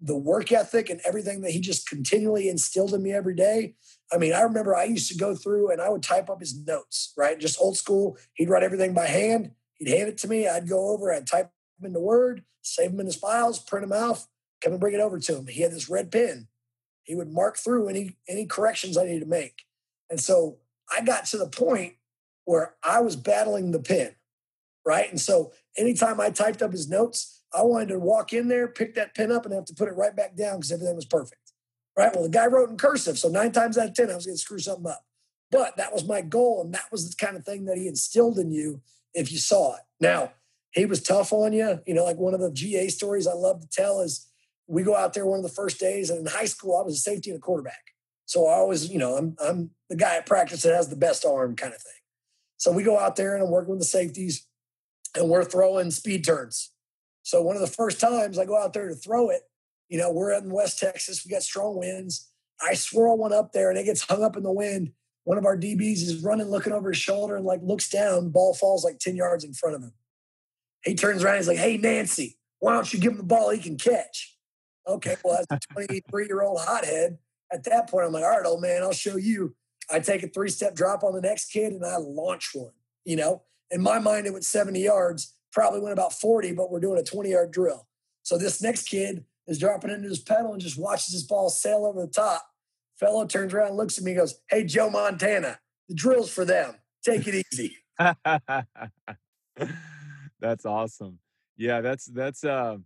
the 0.00 0.16
work 0.16 0.52
ethic 0.52 0.90
and 0.90 1.00
everything 1.06 1.40
that 1.40 1.52
he 1.52 1.60
just 1.60 1.88
continually 1.88 2.48
instilled 2.48 2.92
in 2.92 3.02
me 3.02 3.12
every 3.12 3.34
day. 3.34 3.74
I 4.12 4.18
mean, 4.18 4.34
I 4.34 4.42
remember 4.42 4.76
I 4.76 4.84
used 4.84 5.10
to 5.10 5.16
go 5.16 5.34
through 5.34 5.70
and 5.70 5.80
I 5.80 5.88
would 5.88 6.02
type 6.02 6.28
up 6.28 6.40
his 6.40 6.64
notes, 6.66 7.12
right? 7.16 7.40
Just 7.40 7.60
old 7.60 7.76
school. 7.76 8.18
He'd 8.34 8.50
write 8.50 8.62
everything 8.62 8.92
by 8.92 9.06
hand. 9.06 9.52
He'd 9.74 9.88
hand 9.88 10.08
it 10.08 10.18
to 10.18 10.28
me. 10.28 10.46
I'd 10.46 10.68
go 10.68 10.90
over, 10.90 11.12
I'd 11.12 11.26
type 11.26 11.50
them 11.78 11.88
into 11.88 12.00
Word, 12.00 12.44
save 12.62 12.90
them 12.90 13.00
in 13.00 13.06
his 13.06 13.16
files, 13.16 13.58
print 13.58 13.88
them 13.88 13.98
out, 13.98 14.24
come 14.62 14.72
and 14.72 14.80
bring 14.80 14.94
it 14.94 15.00
over 15.00 15.18
to 15.18 15.36
him. 15.36 15.46
He 15.46 15.62
had 15.62 15.72
this 15.72 15.88
red 15.88 16.10
pen. 16.10 16.48
He 17.04 17.14
would 17.14 17.32
mark 17.32 17.56
through 17.56 17.88
any 17.88 18.16
any 18.28 18.46
corrections 18.46 18.96
I 18.96 19.04
needed 19.04 19.20
to 19.20 19.26
make. 19.26 19.62
And 20.10 20.20
so 20.20 20.58
I 20.90 21.02
got 21.02 21.24
to 21.26 21.38
the 21.38 21.48
point 21.48 21.94
where 22.44 22.74
I 22.82 23.00
was 23.00 23.16
battling 23.16 23.72
the 23.72 23.80
pen, 23.80 24.14
right? 24.84 25.10
And 25.10 25.20
so 25.20 25.52
anytime 25.76 26.20
I 26.20 26.30
typed 26.30 26.62
up 26.62 26.72
his 26.72 26.88
notes, 26.88 27.42
I 27.54 27.62
wanted 27.62 27.88
to 27.88 27.98
walk 27.98 28.32
in 28.32 28.48
there, 28.48 28.68
pick 28.68 28.94
that 28.94 29.14
pen 29.14 29.32
up, 29.32 29.44
and 29.44 29.54
have 29.54 29.64
to 29.66 29.74
put 29.74 29.88
it 29.88 29.96
right 29.96 30.14
back 30.14 30.36
down 30.36 30.56
because 30.56 30.72
everything 30.72 30.96
was 30.96 31.06
perfect. 31.06 31.40
Right. 31.96 32.14
Well, 32.14 32.24
the 32.24 32.30
guy 32.30 32.46
wrote 32.46 32.68
in 32.68 32.76
cursive, 32.76 33.18
so 33.18 33.28
nine 33.28 33.52
times 33.52 33.78
out 33.78 33.88
of 33.88 33.94
ten, 33.94 34.10
I 34.10 34.14
was 34.14 34.26
going 34.26 34.36
to 34.36 34.40
screw 34.40 34.58
something 34.58 34.86
up. 34.86 35.02
But 35.50 35.76
that 35.76 35.94
was 35.94 36.04
my 36.04 36.20
goal, 36.20 36.62
and 36.62 36.74
that 36.74 36.90
was 36.92 37.08
the 37.08 37.16
kind 37.24 37.36
of 37.36 37.44
thing 37.44 37.64
that 37.66 37.78
he 37.78 37.86
instilled 37.86 38.38
in 38.38 38.50
you 38.50 38.82
if 39.14 39.32
you 39.32 39.38
saw 39.38 39.76
it. 39.76 39.82
Now, 40.00 40.32
he 40.72 40.84
was 40.84 41.02
tough 41.02 41.32
on 41.32 41.52
you. 41.52 41.80
You 41.86 41.94
know, 41.94 42.04
like 42.04 42.18
one 42.18 42.34
of 42.34 42.40
the 42.40 42.52
GA 42.52 42.88
stories 42.88 43.26
I 43.26 43.32
love 43.32 43.60
to 43.60 43.68
tell 43.68 44.00
is 44.00 44.26
we 44.66 44.82
go 44.82 44.96
out 44.96 45.14
there 45.14 45.26
one 45.26 45.38
of 45.38 45.42
the 45.42 45.48
first 45.48 45.78
days, 45.78 46.10
and 46.10 46.20
in 46.20 46.26
high 46.26 46.46
school, 46.46 46.76
I 46.76 46.82
was 46.82 46.94
a 46.94 47.00
safety 47.00 47.30
and 47.30 47.38
a 47.38 47.40
quarterback. 47.40 47.92
So 48.24 48.46
I 48.46 48.54
always, 48.54 48.90
you 48.90 48.98
know, 48.98 49.16
I'm 49.16 49.36
I'm 49.42 49.70
the 49.88 49.96
guy 49.96 50.16
at 50.16 50.26
practice 50.26 50.62
that 50.62 50.74
has 50.74 50.88
the 50.88 50.96
best 50.96 51.24
arm 51.24 51.56
kind 51.56 51.72
of 51.72 51.80
thing. 51.80 51.92
So 52.56 52.72
we 52.72 52.82
go 52.82 52.98
out 52.98 53.16
there 53.16 53.34
and 53.34 53.44
I'm 53.44 53.50
working 53.50 53.70
with 53.70 53.80
the 53.80 53.86
safeties, 53.86 54.46
and 55.14 55.28
we're 55.28 55.44
throwing 55.44 55.90
speed 55.90 56.24
turns. 56.24 56.72
So 57.22 57.42
one 57.42 57.56
of 57.56 57.60
the 57.60 57.66
first 57.66 58.00
times 58.00 58.38
I 58.38 58.44
go 58.44 58.56
out 58.56 58.72
there 58.72 58.88
to 58.88 58.94
throw 58.94 59.30
it, 59.30 59.42
you 59.88 59.98
know, 59.98 60.12
we're 60.12 60.32
in 60.32 60.50
West 60.50 60.78
Texas, 60.78 61.24
we 61.24 61.30
got 61.30 61.42
strong 61.42 61.78
winds. 61.78 62.30
I 62.60 62.74
swirl 62.74 63.18
one 63.18 63.32
up 63.32 63.52
there 63.52 63.68
and 63.68 63.78
it 63.78 63.84
gets 63.84 64.02
hung 64.02 64.22
up 64.22 64.36
in 64.36 64.42
the 64.42 64.52
wind. 64.52 64.92
One 65.24 65.38
of 65.38 65.44
our 65.44 65.56
DBs 65.56 66.02
is 66.02 66.22
running, 66.22 66.46
looking 66.46 66.72
over 66.72 66.90
his 66.90 66.98
shoulder, 66.98 67.36
and 67.36 67.44
like 67.44 67.60
looks 67.62 67.88
down. 67.88 68.30
Ball 68.30 68.54
falls 68.54 68.84
like 68.84 69.00
10 69.00 69.16
yards 69.16 69.44
in 69.44 69.52
front 69.52 69.74
of 69.74 69.82
him. 69.82 69.92
He 70.84 70.94
turns 70.94 71.24
around, 71.24 71.36
he's 71.38 71.48
like, 71.48 71.58
Hey, 71.58 71.76
Nancy, 71.76 72.38
why 72.60 72.74
don't 72.74 72.92
you 72.92 73.00
give 73.00 73.12
him 73.12 73.18
the 73.18 73.24
ball 73.24 73.50
he 73.50 73.58
can 73.58 73.76
catch? 73.76 74.35
Okay, 74.86 75.16
well, 75.24 75.38
as 75.38 75.46
a 75.50 75.58
23 75.72 76.26
year 76.26 76.42
old 76.42 76.60
hothead, 76.60 77.18
at 77.52 77.64
that 77.64 77.88
point, 77.88 78.06
I'm 78.06 78.12
like, 78.12 78.24
All 78.24 78.30
right, 78.30 78.46
old 78.46 78.62
man, 78.62 78.82
I'll 78.82 78.92
show 78.92 79.16
you. 79.16 79.54
I 79.90 80.00
take 80.00 80.22
a 80.22 80.28
three 80.28 80.48
step 80.50 80.74
drop 80.74 81.04
on 81.04 81.14
the 81.14 81.20
next 81.20 81.50
kid 81.50 81.72
and 81.72 81.84
I 81.84 81.96
launch 81.98 82.50
one. 82.54 82.72
You 83.04 83.16
know, 83.16 83.42
in 83.70 83.80
my 83.80 83.98
mind, 83.98 84.26
it 84.26 84.32
was 84.32 84.48
70 84.48 84.80
yards 84.80 85.36
probably 85.52 85.80
went 85.80 85.94
about 85.94 86.12
40, 86.12 86.52
but 86.52 86.70
we're 86.70 86.80
doing 86.80 86.98
a 86.98 87.02
20 87.02 87.30
yard 87.30 87.50
drill. 87.50 87.86
So 88.22 88.36
this 88.36 88.60
next 88.60 88.88
kid 88.88 89.24
is 89.46 89.58
dropping 89.58 89.90
into 89.90 90.08
his 90.08 90.18
pedal 90.18 90.52
and 90.52 90.60
just 90.60 90.78
watches 90.78 91.12
his 91.12 91.22
ball 91.22 91.48
sail 91.48 91.86
over 91.86 92.02
the 92.02 92.12
top. 92.12 92.46
Fellow 93.00 93.26
turns 93.26 93.54
around 93.54 93.68
and 93.68 93.76
looks 93.76 93.96
at 93.96 94.04
me 94.04 94.14
goes, 94.14 94.40
Hey, 94.50 94.64
Joe 94.64 94.90
Montana, 94.90 95.58
the 95.88 95.94
drill's 95.94 96.30
for 96.30 96.44
them. 96.44 96.74
Take 97.04 97.26
it 97.26 97.46
easy. 97.52 97.76
that's 100.40 100.66
awesome. 100.66 101.20
Yeah, 101.56 101.80
that's 101.80 102.04
that's 102.06 102.44
uh 102.44 102.76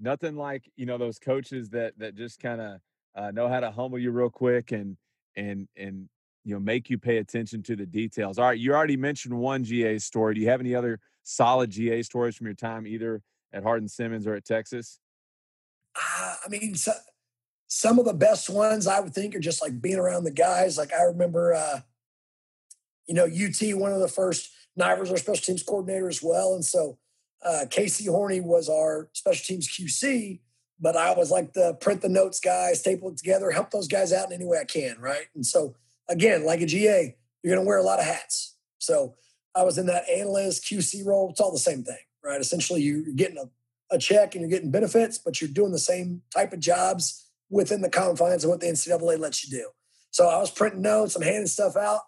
nothing 0.00 0.36
like, 0.36 0.70
you 0.76 0.86
know, 0.86 0.98
those 0.98 1.18
coaches 1.18 1.70
that 1.70 1.98
that 1.98 2.14
just 2.14 2.40
kind 2.40 2.60
of 2.60 2.80
uh, 3.14 3.30
know 3.30 3.48
how 3.48 3.60
to 3.60 3.70
humble 3.70 3.98
you 3.98 4.10
real 4.10 4.30
quick 4.30 4.72
and 4.72 4.96
and 5.36 5.68
and 5.76 6.08
you 6.44 6.54
know 6.54 6.60
make 6.60 6.88
you 6.90 6.98
pay 6.98 7.18
attention 7.18 7.62
to 7.64 7.76
the 7.76 7.86
details. 7.86 8.38
All 8.38 8.46
right, 8.46 8.58
you 8.58 8.72
already 8.72 8.96
mentioned 8.96 9.36
one 9.36 9.64
GA 9.64 9.98
story. 9.98 10.34
Do 10.34 10.40
you 10.40 10.48
have 10.48 10.60
any 10.60 10.74
other 10.74 10.98
solid 11.22 11.70
GA 11.70 12.02
stories 12.02 12.36
from 12.36 12.46
your 12.46 12.54
time 12.54 12.86
either 12.86 13.22
at 13.52 13.62
Hardin 13.62 13.88
Simmons 13.88 14.26
or 14.26 14.34
at 14.34 14.44
Texas? 14.44 14.98
Uh, 15.94 16.34
I 16.44 16.48
mean, 16.48 16.74
so, 16.74 16.92
some 17.68 17.98
of 17.98 18.04
the 18.04 18.14
best 18.14 18.48
ones 18.50 18.86
I 18.86 19.00
would 19.00 19.14
think 19.14 19.34
are 19.34 19.40
just 19.40 19.62
like 19.62 19.80
being 19.80 19.98
around 19.98 20.24
the 20.24 20.30
guys. 20.30 20.78
Like 20.78 20.92
I 20.92 21.02
remember, 21.02 21.54
uh, 21.54 21.80
you 23.06 23.14
know, 23.14 23.24
UT, 23.24 23.76
one 23.76 23.92
of 23.92 24.00
the 24.00 24.08
first, 24.08 24.50
Naivar's, 24.76 25.10
our 25.10 25.16
special 25.16 25.42
teams 25.42 25.62
coordinator 25.62 26.08
as 26.08 26.22
well. 26.22 26.54
And 26.54 26.64
so 26.64 26.98
uh, 27.44 27.66
Casey 27.70 28.06
Horney 28.06 28.40
was 28.40 28.68
our 28.68 29.08
special 29.12 29.44
teams 29.44 29.68
QC, 29.68 30.40
but 30.78 30.96
I 30.96 31.14
was 31.14 31.30
like 31.30 31.52
the 31.52 31.74
print 31.74 32.02
the 32.02 32.08
notes 32.08 32.40
guy, 32.40 32.72
staple 32.72 33.10
it 33.10 33.16
together, 33.16 33.50
help 33.50 33.70
those 33.70 33.88
guys 33.88 34.12
out 34.12 34.28
in 34.28 34.32
any 34.32 34.44
way 34.44 34.58
I 34.58 34.64
can, 34.64 34.98
right? 34.98 35.26
And 35.34 35.44
so 35.44 35.74
again, 36.08 36.44
like 36.44 36.60
a 36.60 36.66
GA, 36.66 37.16
you're 37.42 37.54
going 37.54 37.64
to 37.64 37.68
wear 37.68 37.78
a 37.78 37.82
lot 37.82 37.98
of 37.98 38.04
hats. 38.04 38.56
So 38.78 39.14
I 39.54 39.62
was 39.62 39.78
in 39.78 39.86
that 39.86 40.08
analyst 40.08 40.64
QC 40.64 41.04
role. 41.04 41.30
It's 41.30 41.40
all 41.40 41.52
the 41.52 41.58
same 41.58 41.82
thing, 41.82 41.98
right? 42.24 42.40
Essentially, 42.40 42.82
you're 42.82 43.04
getting 43.14 43.38
a, 43.38 43.94
a 43.94 43.98
check 43.98 44.34
and 44.34 44.42
you're 44.42 44.50
getting 44.50 44.70
benefits, 44.70 45.18
but 45.18 45.40
you're 45.40 45.50
doing 45.50 45.72
the 45.72 45.78
same 45.78 46.22
type 46.34 46.52
of 46.52 46.60
jobs 46.60 47.26
within 47.50 47.80
the 47.80 47.90
confines 47.90 48.44
of 48.44 48.50
what 48.50 48.60
the 48.60 48.66
NCAA 48.66 49.18
lets 49.18 49.44
you 49.44 49.50
do. 49.50 49.68
So 50.10 50.28
I 50.28 50.38
was 50.38 50.50
printing 50.50 50.82
notes, 50.82 51.16
I'm 51.16 51.22
handing 51.22 51.46
stuff 51.46 51.76
out, 51.76 52.00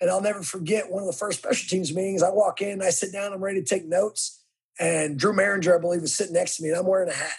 and 0.00 0.10
I'll 0.10 0.20
never 0.20 0.42
forget 0.42 0.90
one 0.90 1.02
of 1.02 1.06
the 1.06 1.16
first 1.16 1.38
special 1.38 1.68
teams 1.68 1.94
meetings. 1.94 2.22
I 2.22 2.30
walk 2.30 2.62
in, 2.62 2.82
I 2.82 2.90
sit 2.90 3.12
down, 3.12 3.32
I'm 3.32 3.42
ready 3.42 3.62
to 3.62 3.66
take 3.66 3.86
notes, 3.86 4.39
and 4.78 5.18
Drew 5.18 5.32
Mehringer, 5.32 5.76
I 5.76 5.80
believe, 5.80 6.02
was 6.02 6.14
sitting 6.14 6.34
next 6.34 6.56
to 6.56 6.62
me, 6.62 6.70
and 6.70 6.78
I'm 6.78 6.86
wearing 6.86 7.10
a 7.10 7.14
hat. 7.14 7.38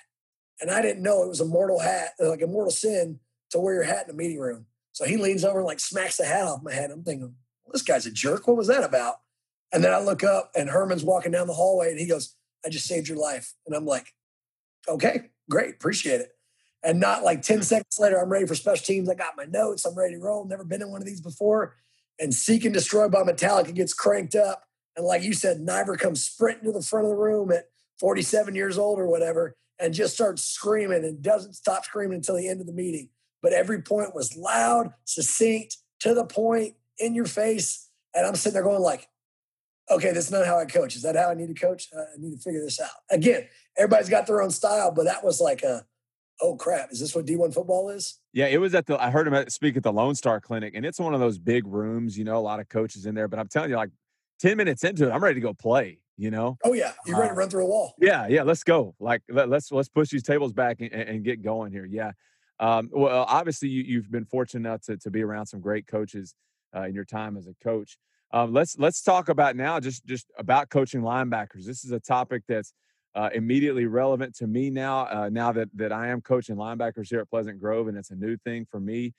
And 0.59 0.69
I 0.69 0.81
didn't 0.81 1.01
know 1.01 1.23
it 1.23 1.29
was 1.29 1.41
a 1.41 1.45
mortal 1.45 1.79
hat, 1.79 2.09
like 2.19 2.41
a 2.41 2.47
mortal 2.47 2.71
sin 2.71 3.19
to 3.49 3.59
wear 3.59 3.73
your 3.73 3.83
hat 3.83 4.05
in 4.05 4.11
a 4.11 4.17
meeting 4.17 4.39
room. 4.39 4.67
So 4.91 5.05
he 5.05 5.17
leans 5.17 5.43
over 5.43 5.59
and 5.59 5.67
like 5.67 5.79
smacks 5.79 6.17
the 6.17 6.25
hat 6.25 6.45
off 6.45 6.61
my 6.61 6.73
head. 6.73 6.91
I'm 6.91 7.03
thinking, 7.03 7.33
well, 7.65 7.73
this 7.73 7.81
guy's 7.81 8.05
a 8.05 8.11
jerk. 8.11 8.47
What 8.47 8.57
was 8.57 8.67
that 8.67 8.83
about? 8.83 9.15
And 9.71 9.83
then 9.83 9.93
I 9.93 9.99
look 9.99 10.23
up 10.23 10.51
and 10.55 10.69
Herman's 10.69 11.03
walking 11.03 11.31
down 11.31 11.47
the 11.47 11.53
hallway 11.53 11.89
and 11.89 11.99
he 11.99 12.07
goes, 12.07 12.35
I 12.65 12.69
just 12.69 12.85
saved 12.85 13.07
your 13.07 13.17
life. 13.17 13.53
And 13.65 13.75
I'm 13.75 13.85
like, 13.85 14.13
okay, 14.87 15.29
great, 15.49 15.75
appreciate 15.75 16.21
it. 16.21 16.31
And 16.83 16.99
not 16.99 17.23
like 17.23 17.41
10 17.41 17.61
seconds 17.61 17.99
later, 17.99 18.19
I'm 18.19 18.29
ready 18.29 18.45
for 18.45 18.55
special 18.55 18.83
teams. 18.83 19.09
I 19.09 19.15
got 19.15 19.37
my 19.37 19.45
notes. 19.45 19.85
I'm 19.85 19.95
ready 19.95 20.15
to 20.15 20.19
roll. 20.19 20.45
Never 20.45 20.63
been 20.63 20.81
in 20.81 20.91
one 20.91 21.01
of 21.01 21.07
these 21.07 21.21
before. 21.21 21.75
And 22.19 22.33
Seek 22.33 22.65
and 22.65 22.73
Destroy 22.73 23.07
by 23.07 23.23
Metallica 23.23 23.73
gets 23.73 23.93
cranked 23.93 24.35
up. 24.35 24.63
And 24.95 25.05
like 25.05 25.23
you 25.23 25.33
said, 25.33 25.57
Naivar 25.59 25.97
comes 25.97 26.23
sprinting 26.23 26.65
to 26.65 26.71
the 26.71 26.85
front 26.85 27.05
of 27.05 27.11
the 27.11 27.17
room 27.17 27.51
at 27.51 27.65
47 27.99 28.55
years 28.55 28.77
old 28.77 28.99
or 28.99 29.07
whatever 29.07 29.55
and 29.79 29.93
just 29.93 30.13
starts 30.13 30.43
screaming 30.43 31.03
and 31.03 31.21
doesn't 31.21 31.53
stop 31.53 31.85
screaming 31.85 32.17
until 32.17 32.35
the 32.35 32.47
end 32.47 32.61
of 32.61 32.67
the 32.67 32.73
meeting. 32.73 33.09
But 33.41 33.53
every 33.53 33.81
point 33.81 34.13
was 34.13 34.35
loud, 34.35 34.93
succinct, 35.05 35.77
to 36.01 36.13
the 36.13 36.25
point, 36.25 36.75
in 36.99 37.15
your 37.15 37.25
face. 37.25 37.89
And 38.13 38.25
I'm 38.25 38.35
sitting 38.35 38.53
there 38.53 38.63
going 38.63 38.81
like, 38.81 39.07
okay, 39.89 40.11
that's 40.11 40.29
not 40.29 40.45
how 40.45 40.59
I 40.59 40.65
coach. 40.65 40.95
Is 40.95 41.01
that 41.01 41.15
how 41.15 41.29
I 41.29 41.33
need 41.33 41.47
to 41.47 41.59
coach? 41.59 41.87
Uh, 41.95 42.01
I 42.01 42.19
need 42.19 42.31
to 42.31 42.37
figure 42.37 42.61
this 42.61 42.79
out. 42.79 42.89
Again, 43.09 43.47
everybody's 43.77 44.09
got 44.09 44.27
their 44.27 44.41
own 44.41 44.51
style, 44.51 44.91
but 44.91 45.05
that 45.05 45.23
was 45.23 45.41
like 45.41 45.63
a, 45.63 45.85
oh 46.41 46.55
crap, 46.55 46.91
is 46.91 46.99
this 46.99 47.15
what 47.15 47.25
D1 47.25 47.53
football 47.53 47.89
is? 47.89 48.19
Yeah, 48.33 48.47
it 48.47 48.57
was 48.57 48.73
at 48.75 48.85
the, 48.85 49.01
I 49.01 49.09
heard 49.09 49.27
him 49.27 49.49
speak 49.49 49.77
at 49.77 49.83
the 49.83 49.91
Lone 49.91 50.15
Star 50.15 50.39
Clinic, 50.39 50.73
and 50.75 50.85
it's 50.85 50.99
one 50.99 51.13
of 51.13 51.19
those 51.19 51.37
big 51.37 51.65
rooms, 51.67 52.17
you 52.17 52.23
know, 52.23 52.37
a 52.37 52.39
lot 52.39 52.59
of 52.59 52.69
coaches 52.69 53.05
in 53.05 53.15
there. 53.15 53.27
But 53.27 53.39
I'm 53.39 53.47
telling 53.47 53.69
you, 53.69 53.75
like 53.75 53.91
10 54.41 54.57
minutes 54.57 54.83
into 54.83 55.07
it, 55.07 55.11
I'm 55.11 55.23
ready 55.23 55.35
to 55.35 55.41
go 55.41 55.53
play. 55.53 55.99
You 56.17 56.29
know? 56.29 56.57
Oh 56.63 56.73
yeah, 56.73 56.91
you're 57.07 57.17
ready 57.17 57.29
to 57.29 57.33
uh, 57.33 57.37
run 57.37 57.49
through 57.49 57.63
a 57.63 57.67
wall. 57.67 57.95
Yeah, 57.99 58.27
yeah. 58.27 58.43
Let's 58.43 58.63
go. 58.63 58.93
Like 58.99 59.23
let, 59.27 59.45
us 59.45 59.49
let's, 59.49 59.71
let's 59.71 59.89
push 59.89 60.09
these 60.09 60.21
tables 60.21 60.53
back 60.53 60.79
and, 60.79 60.91
and 60.91 61.23
get 61.23 61.41
going 61.41 61.71
here. 61.71 61.85
Yeah. 61.85 62.11
Um, 62.59 62.89
well, 62.91 63.25
obviously, 63.27 63.69
you, 63.69 64.01
have 64.01 64.11
been 64.11 64.25
fortunate 64.25 64.69
enough 64.69 64.81
to, 64.83 64.97
to 64.97 65.09
be 65.09 65.23
around 65.23 65.47
some 65.47 65.61
great 65.61 65.87
coaches 65.87 66.35
uh, 66.75 66.83
in 66.83 66.93
your 66.93 67.05
time 67.05 67.37
as 67.37 67.47
a 67.47 67.55
coach. 67.63 67.97
Um, 68.33 68.53
let's 68.53 68.77
let's 68.77 69.01
talk 69.01 69.29
about 69.29 69.55
now 69.55 69.79
just 69.79 70.05
just 70.05 70.27
about 70.37 70.69
coaching 70.69 71.01
linebackers. 71.01 71.65
This 71.65 71.83
is 71.83 71.91
a 71.91 71.99
topic 71.99 72.43
that's 72.47 72.71
uh, 73.15 73.29
immediately 73.33 73.85
relevant 73.85 74.35
to 74.35 74.47
me 74.47 74.69
now. 74.69 75.07
Uh, 75.07 75.29
now 75.31 75.51
that 75.51 75.69
that 75.75 75.91
I 75.91 76.09
am 76.09 76.21
coaching 76.21 76.55
linebackers 76.55 77.09
here 77.09 77.19
at 77.19 77.29
Pleasant 77.29 77.59
Grove, 77.59 77.87
and 77.87 77.97
it's 77.97 78.11
a 78.11 78.15
new 78.15 78.37
thing 78.37 78.67
for 78.69 78.79
me. 78.79 79.13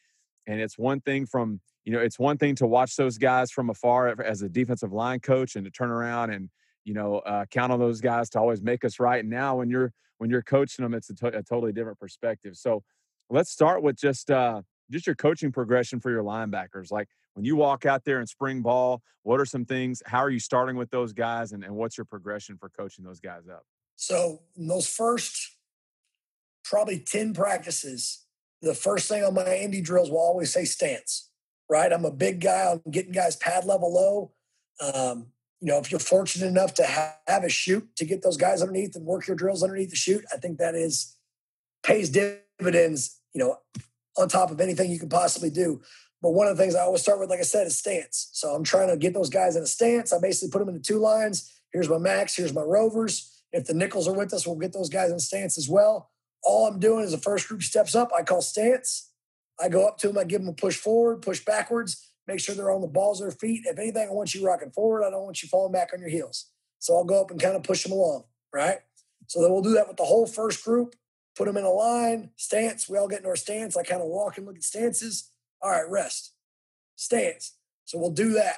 And 0.47 0.61
it's 0.61 0.79
one 0.79 1.01
thing 1.01 1.27
from 1.27 1.61
you 1.85 1.93
know 1.93 2.01
it's 2.01 2.19
one 2.19 2.39
thing 2.39 2.55
to 2.57 2.67
watch 2.67 2.97
those 2.97 3.19
guys 3.19 3.51
from 3.51 3.71
afar 3.71 4.09
as 4.23 4.43
a 4.43 4.49
defensive 4.49 4.93
line 4.93 5.21
coach 5.21 5.57
and 5.57 5.65
to 5.65 5.71
turn 5.71 5.91
around 5.91 6.31
and 6.31 6.49
you 6.85 6.95
know 6.95 7.19
uh, 7.21 7.45
count 7.47 7.73
on 7.73 7.79
those 7.79 8.01
guys 8.01 8.29
to 8.31 8.39
always 8.39 8.63
make 8.63 8.85
us 8.85 8.99
right. 9.01 9.21
And 9.21 9.31
now 9.31 9.57
when 9.57 9.71
you're 9.71 9.93
when 10.19 10.31
you're 10.31 10.43
coaching 10.43 10.85
them, 10.85 10.95
it's 10.95 11.11
a, 11.11 11.15
to- 11.15 11.39
a 11.39 11.43
totally 11.43 11.73
different 11.73 11.99
perspective. 11.99 12.57
So 12.57 12.83
let's 13.31 13.51
start 13.51 13.83
with 13.83 13.97
just 13.97 14.31
uh, 14.31 14.63
just 14.91 15.07
your 15.07 15.17
coaching 15.17 15.51
progression 15.51 16.01
for 16.01 16.11
your 16.11 16.23
linebackers. 16.23 16.93
Like 16.93 17.09
when 17.35 17.45
you 17.45 17.57
walk 17.57 17.87
out 17.87 18.05
there 18.05 18.21
in 18.21 18.27
spring 18.27 18.63
ball, 18.63 19.03
what 19.23 19.41
are 19.41 19.47
some 19.47 19.65
things? 19.65 20.03
How 20.07 20.19
are 20.19 20.31
you 20.31 20.39
starting 20.39 20.77
with 20.77 20.91
those 20.91 21.13
guys, 21.13 21.53
and, 21.53 21.65
and 21.65 21.75
what's 21.75 21.97
your 21.97 22.05
progression 22.05 22.57
for 22.59 22.69
coaching 22.69 23.05
those 23.05 23.21
guys 23.21 23.49
up? 23.51 23.65
So, 23.97 24.43
in 24.57 24.67
those 24.67 24.87
first 24.89 25.57
probably 26.65 26.99
10 26.99 27.35
practices, 27.35 28.25
the 28.61 28.75
first 28.75 29.09
thing 29.09 29.25
on 29.25 29.35
my 29.35 29.57
Indy 29.57 29.81
drills 29.81 30.11
will 30.11 30.19
always 30.19 30.53
say 30.53 30.65
stance, 30.65 31.31
right? 31.73 31.91
I'm 31.91 32.05
a 32.05 32.11
big 32.11 32.43
guy. 32.43 32.71
I'm 32.71 32.91
getting 32.91 33.13
guys 33.13 33.35
pad 33.35 33.65
level 33.65 33.95
low. 33.95 34.33
Um, 34.81 35.29
you 35.59 35.69
know, 35.69 35.79
if 35.79 35.91
you're 35.91 36.01
fortunate 36.01 36.47
enough 36.47 36.75
to 36.75 36.85
have 36.85 37.45
a 37.45 37.49
chute 37.49 37.97
to 37.97 38.05
get 38.05 38.21
those 38.21 38.37
guys 38.37 38.61
underneath 38.61 38.95
and 38.95 39.07
work 39.07 39.27
your 39.27 39.37
drills 39.37 39.63
underneath 39.63 39.89
the 39.89 39.97
chute, 39.97 40.25
I 40.33 40.37
think 40.37 40.59
that 40.59 40.75
is 40.75 41.17
pays 41.83 42.11
dividends, 42.11 43.19
you 43.33 43.43
know, 43.43 43.57
on 44.19 44.29
top 44.29 44.51
of 44.51 44.61
anything 44.61 44.91
you 44.91 44.99
can 44.99 45.09
possibly 45.09 45.49
do. 45.49 45.81
But 46.21 46.33
one 46.33 46.47
of 46.47 46.57
the 46.57 46.63
things 46.63 46.75
I 46.75 46.83
always 46.83 47.01
start 47.01 47.19
with, 47.19 47.31
like 47.31 47.41
I 47.41 47.45
said, 47.45 47.67
is 47.67 47.79
stance. 47.79 48.29
So 48.33 48.55
I'm 48.55 48.65
trying 48.65 48.89
to 48.89 48.97
get 48.99 49.15
those 49.15 49.31
guys 49.31 49.57
in 49.57 49.63
a 49.63 49.67
stance. 49.67 50.13
I 50.13 50.21
basically 50.21 50.51
put 50.51 50.59
them 50.59 50.69
into 50.69 50.87
two 50.87 50.99
lines. 50.99 51.51
Here's 51.73 51.89
my 51.89 51.99
max, 51.99 52.37
here's 52.37 52.53
my 52.53 52.63
rovers. 52.63 53.43
If 53.51 53.67
the 53.67 53.75
nickels 53.75 54.07
are 54.09 54.15
with 54.15 54.35
us, 54.35 54.47
we'll 54.47 54.57
get 54.57 54.75
those 54.75 54.91
guys 54.91 55.11
in 55.11 55.19
stance 55.19 55.57
as 55.57 55.71
well. 55.71 56.11
All 56.45 56.67
I'm 56.67 56.79
doing 56.79 57.05
is 57.05 57.13
the 57.13 57.19
first 57.19 57.49
group 57.49 57.63
steps 57.63 57.95
up, 57.95 58.11
I 58.17 58.23
call 58.25 58.43
stance. 58.43 59.12
I 59.63 59.69
go 59.69 59.87
up 59.87 59.99
to 59.99 60.09
them, 60.09 60.19
I 60.19 60.25
give 60.25 60.41
them 60.41 60.49
a 60.51 60.55
push 60.55 60.77
forward, 60.77 61.23
push 61.23 61.45
backwards, 61.45 62.11
make 62.27 62.41
sure 62.41 62.55
they're 62.55 62.73
on 62.73 62.81
the 62.81 62.89
balls 62.89 63.21
of 63.21 63.29
their 63.29 63.39
feet. 63.39 63.63
If 63.65 63.79
anything, 63.79 64.09
I 64.09 64.13
want 64.13 64.35
you 64.35 64.45
rocking 64.45 64.71
forward. 64.71 65.05
I 65.05 65.11
don't 65.11 65.25
want 65.25 65.43
you 65.43 65.49
falling 65.49 65.73
back 65.73 65.91
on 65.93 66.01
your 66.01 66.09
heels. 66.09 66.51
So 66.79 66.97
I'll 66.97 67.05
go 67.05 67.21
up 67.21 67.31
and 67.31 67.41
kind 67.41 67.55
of 67.55 67.63
push 67.63 67.83
them 67.83 67.93
along, 67.93 68.25
right? 68.53 68.79
So 69.29 69.41
then 69.41 69.53
we'll 69.53 69.63
do 69.63 69.75
that 69.75 69.89
with 69.89 69.97
the 69.97 70.05
whole 70.05 70.27
first 70.27 70.65
group, 70.65 70.95
put 71.37 71.47
them 71.47 71.57
in 71.57 71.65
a 71.65 71.71
line, 71.71 72.31
stance. 72.37 72.89
We 72.89 72.99
all 72.99 73.09
get 73.09 73.21
in 73.21 73.27
our 73.27 73.37
stance. 73.37 73.77
I 73.77 73.83
kind 73.83 74.03
of 74.03 74.09
walk 74.09 74.37
and 74.37 74.47
look 74.47 74.57
at 74.57 74.65
stances. 74.65 75.31
All 75.63 75.71
right, 75.71 75.89
rest, 75.89 76.35
stance. 76.97 77.57
So 77.85 77.99
we'll 77.99 78.11
do 78.11 78.33
that. 78.33 78.57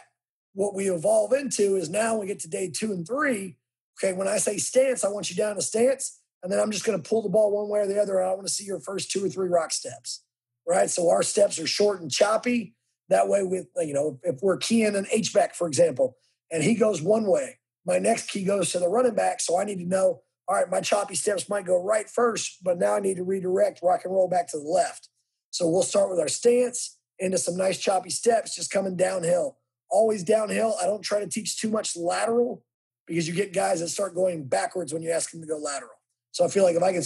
What 0.55 0.75
we 0.75 0.91
evolve 0.91 1.33
into 1.33 1.77
is 1.77 1.91
now 1.91 2.17
we 2.17 2.27
get 2.27 2.41
to 2.41 2.49
day 2.49 2.71
two 2.71 2.93
and 2.93 3.07
three. 3.07 3.57
Okay, 3.99 4.13
when 4.13 4.29
I 4.29 4.39
say 4.39 4.57
stance, 4.57 5.05
I 5.05 5.09
want 5.09 5.31
you 5.31 5.37
down 5.37 5.57
to 5.57 5.63
stance, 5.63 6.21
and 6.43 6.51
then 6.51 6.59
I'm 6.59 6.71
just 6.71 6.85
going 6.85 7.01
to 7.01 7.09
pull 7.09 7.23
the 7.23 7.29
ball 7.29 7.53
one 7.53 7.69
way 7.69 7.81
or 7.81 7.87
the 7.87 8.01
other. 8.01 8.23
I 8.23 8.33
want 8.35 8.47
to 8.47 8.53
see 8.53 8.65
your 8.65 8.81
first 8.81 9.11
two 9.11 9.25
or 9.25 9.29
three 9.29 9.49
rock 9.49 9.73
steps, 9.73 10.25
right? 10.67 10.91
So 10.91 11.11
our 11.11 11.23
steps 11.23 11.59
are 11.59 11.67
short 11.67 12.01
and 12.01 12.11
choppy. 12.11 12.75
That 13.11 13.29
way, 13.29 13.43
with 13.43 13.67
you 13.77 13.93
know, 13.93 14.19
if 14.23 14.41
we're 14.43 14.57
keying 14.57 14.97
an 14.97 15.07
H 15.13 15.35
back, 15.35 15.55
for 15.55 15.69
example, 15.69 16.17
and 16.51 16.63
he 16.63 16.75
goes 16.75 17.03
one 17.03 17.27
way, 17.27 17.59
my 17.87 17.99
next 17.99 18.31
key 18.31 18.45
goes 18.45 18.73
to 18.73 18.79
the 18.79 18.89
running 18.89 19.15
back. 19.15 19.41
So 19.41 19.59
I 19.59 19.65
need 19.65 19.79
to 19.79 19.87
know, 19.87 20.23
all 20.49 20.57
right, 20.57 20.71
my 20.71 20.81
choppy 20.81 21.15
steps 21.15 21.49
might 21.49 21.67
go 21.67 21.83
right 21.83 22.09
first, 22.09 22.63
but 22.63 22.79
now 22.79 22.95
I 22.95 23.01
need 23.01 23.17
to 23.17 23.25
redirect, 23.25 23.81
rock 23.83 24.03
and 24.05 24.15
roll 24.15 24.29
back 24.29 24.49
to 24.49 24.59
the 24.59 24.65
left. 24.65 25.09
So 25.51 25.69
we'll 25.69 25.83
start 25.83 26.11
with 26.11 26.19
our 26.19 26.29
stance 26.29 26.99
into 27.19 27.39
some 27.39 27.57
nice 27.57 27.79
choppy 27.79 28.11
steps, 28.11 28.57
just 28.57 28.71
coming 28.71 28.97
downhill. 28.97 29.59
Always 29.91 30.25
downhill. 30.25 30.77
I 30.83 30.87
don't 30.87 31.03
try 31.03 31.21
to 31.21 31.29
teach 31.29 31.61
too 31.61 31.71
much 31.71 31.97
lateral 31.97 32.65
because 33.07 33.29
you 33.29 33.35
get 33.35 33.53
guys 33.53 33.81
that 33.81 33.89
start 33.89 34.15
going 34.15 34.45
backwards 34.45 34.93
when 34.93 35.03
you 35.03 35.11
ask 35.11 35.31
them 35.31 35.41
to 35.41 35.47
go 35.47 35.59
lateral. 35.59 35.93
So 36.33 36.45
I 36.45 36.49
feel 36.49 36.65
like 36.65 36.75
if 36.75 36.83
I 36.83 36.93
can 36.93 37.03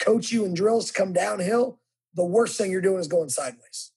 coach 0.00 0.32
you 0.32 0.44
in 0.44 0.54
drills 0.54 0.86
to 0.86 0.92
come 0.92 1.12
downhill, 1.12 1.78
the 2.14 2.24
worst 2.24 2.58
thing 2.58 2.70
you're 2.70 2.80
doing 2.80 3.00
is 3.00 3.08
going 3.08 3.28
sideways. 3.28 3.92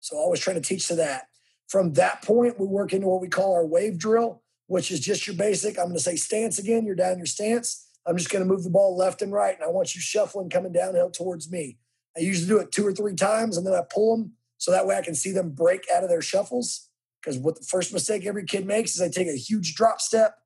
So 0.00 0.16
I 0.16 0.20
always 0.20 0.40
try 0.40 0.54
to 0.54 0.60
teach 0.60 0.88
to 0.88 0.94
that. 0.96 1.24
From 1.68 1.94
that 1.94 2.22
point, 2.22 2.58
we 2.58 2.66
work 2.66 2.92
into 2.92 3.08
what 3.08 3.20
we 3.20 3.28
call 3.28 3.52
our 3.52 3.66
wave 3.66 3.98
drill, 3.98 4.42
which 4.66 4.90
is 4.90 5.00
just 5.00 5.26
your 5.26 5.36
basic. 5.36 5.78
I'm 5.78 5.86
going 5.86 5.96
to 5.96 6.02
say 6.02 6.16
stance 6.16 6.58
again. 6.58 6.86
You're 6.86 6.94
down 6.94 7.18
your 7.18 7.26
stance. 7.26 7.86
I'm 8.06 8.16
just 8.16 8.30
going 8.30 8.42
to 8.42 8.48
move 8.48 8.64
the 8.64 8.70
ball 8.70 8.96
left 8.96 9.20
and 9.20 9.32
right, 9.32 9.54
and 9.54 9.62
I 9.62 9.68
want 9.68 9.94
you 9.94 10.00
shuffling 10.00 10.48
coming 10.48 10.72
downhill 10.72 11.10
towards 11.10 11.50
me. 11.50 11.78
I 12.16 12.20
usually 12.20 12.48
do 12.48 12.58
it 12.58 12.72
two 12.72 12.86
or 12.86 12.92
three 12.92 13.14
times, 13.14 13.56
and 13.56 13.66
then 13.66 13.74
I 13.74 13.82
pull 13.92 14.16
them 14.16 14.32
so 14.56 14.70
that 14.70 14.86
way 14.86 14.96
I 14.96 15.02
can 15.02 15.14
see 15.14 15.30
them 15.30 15.50
break 15.50 15.84
out 15.94 16.02
of 16.02 16.08
their 16.08 16.22
shuffles. 16.22 16.88
Because 17.20 17.38
what 17.38 17.56
the 17.56 17.66
first 17.66 17.92
mistake 17.92 18.24
every 18.24 18.44
kid 18.44 18.66
makes 18.66 18.92
is 18.92 18.98
they 18.98 19.10
take 19.10 19.28
a 19.28 19.36
huge 19.36 19.74
drop 19.74 20.00
step. 20.00 20.36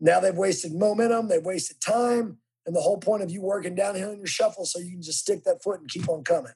Now 0.00 0.18
they've 0.18 0.34
wasted 0.34 0.74
momentum, 0.74 1.28
they've 1.28 1.44
wasted 1.44 1.80
time, 1.80 2.38
and 2.68 2.76
the 2.76 2.82
whole 2.82 2.98
point 2.98 3.22
of 3.22 3.30
you 3.30 3.40
working 3.40 3.74
downhill 3.74 4.10
in 4.10 4.18
your 4.18 4.26
shuffle 4.26 4.66
so 4.66 4.78
you 4.78 4.90
can 4.90 5.00
just 5.00 5.20
stick 5.20 5.42
that 5.44 5.62
foot 5.62 5.80
and 5.80 5.88
keep 5.88 6.06
on 6.06 6.22
coming. 6.22 6.52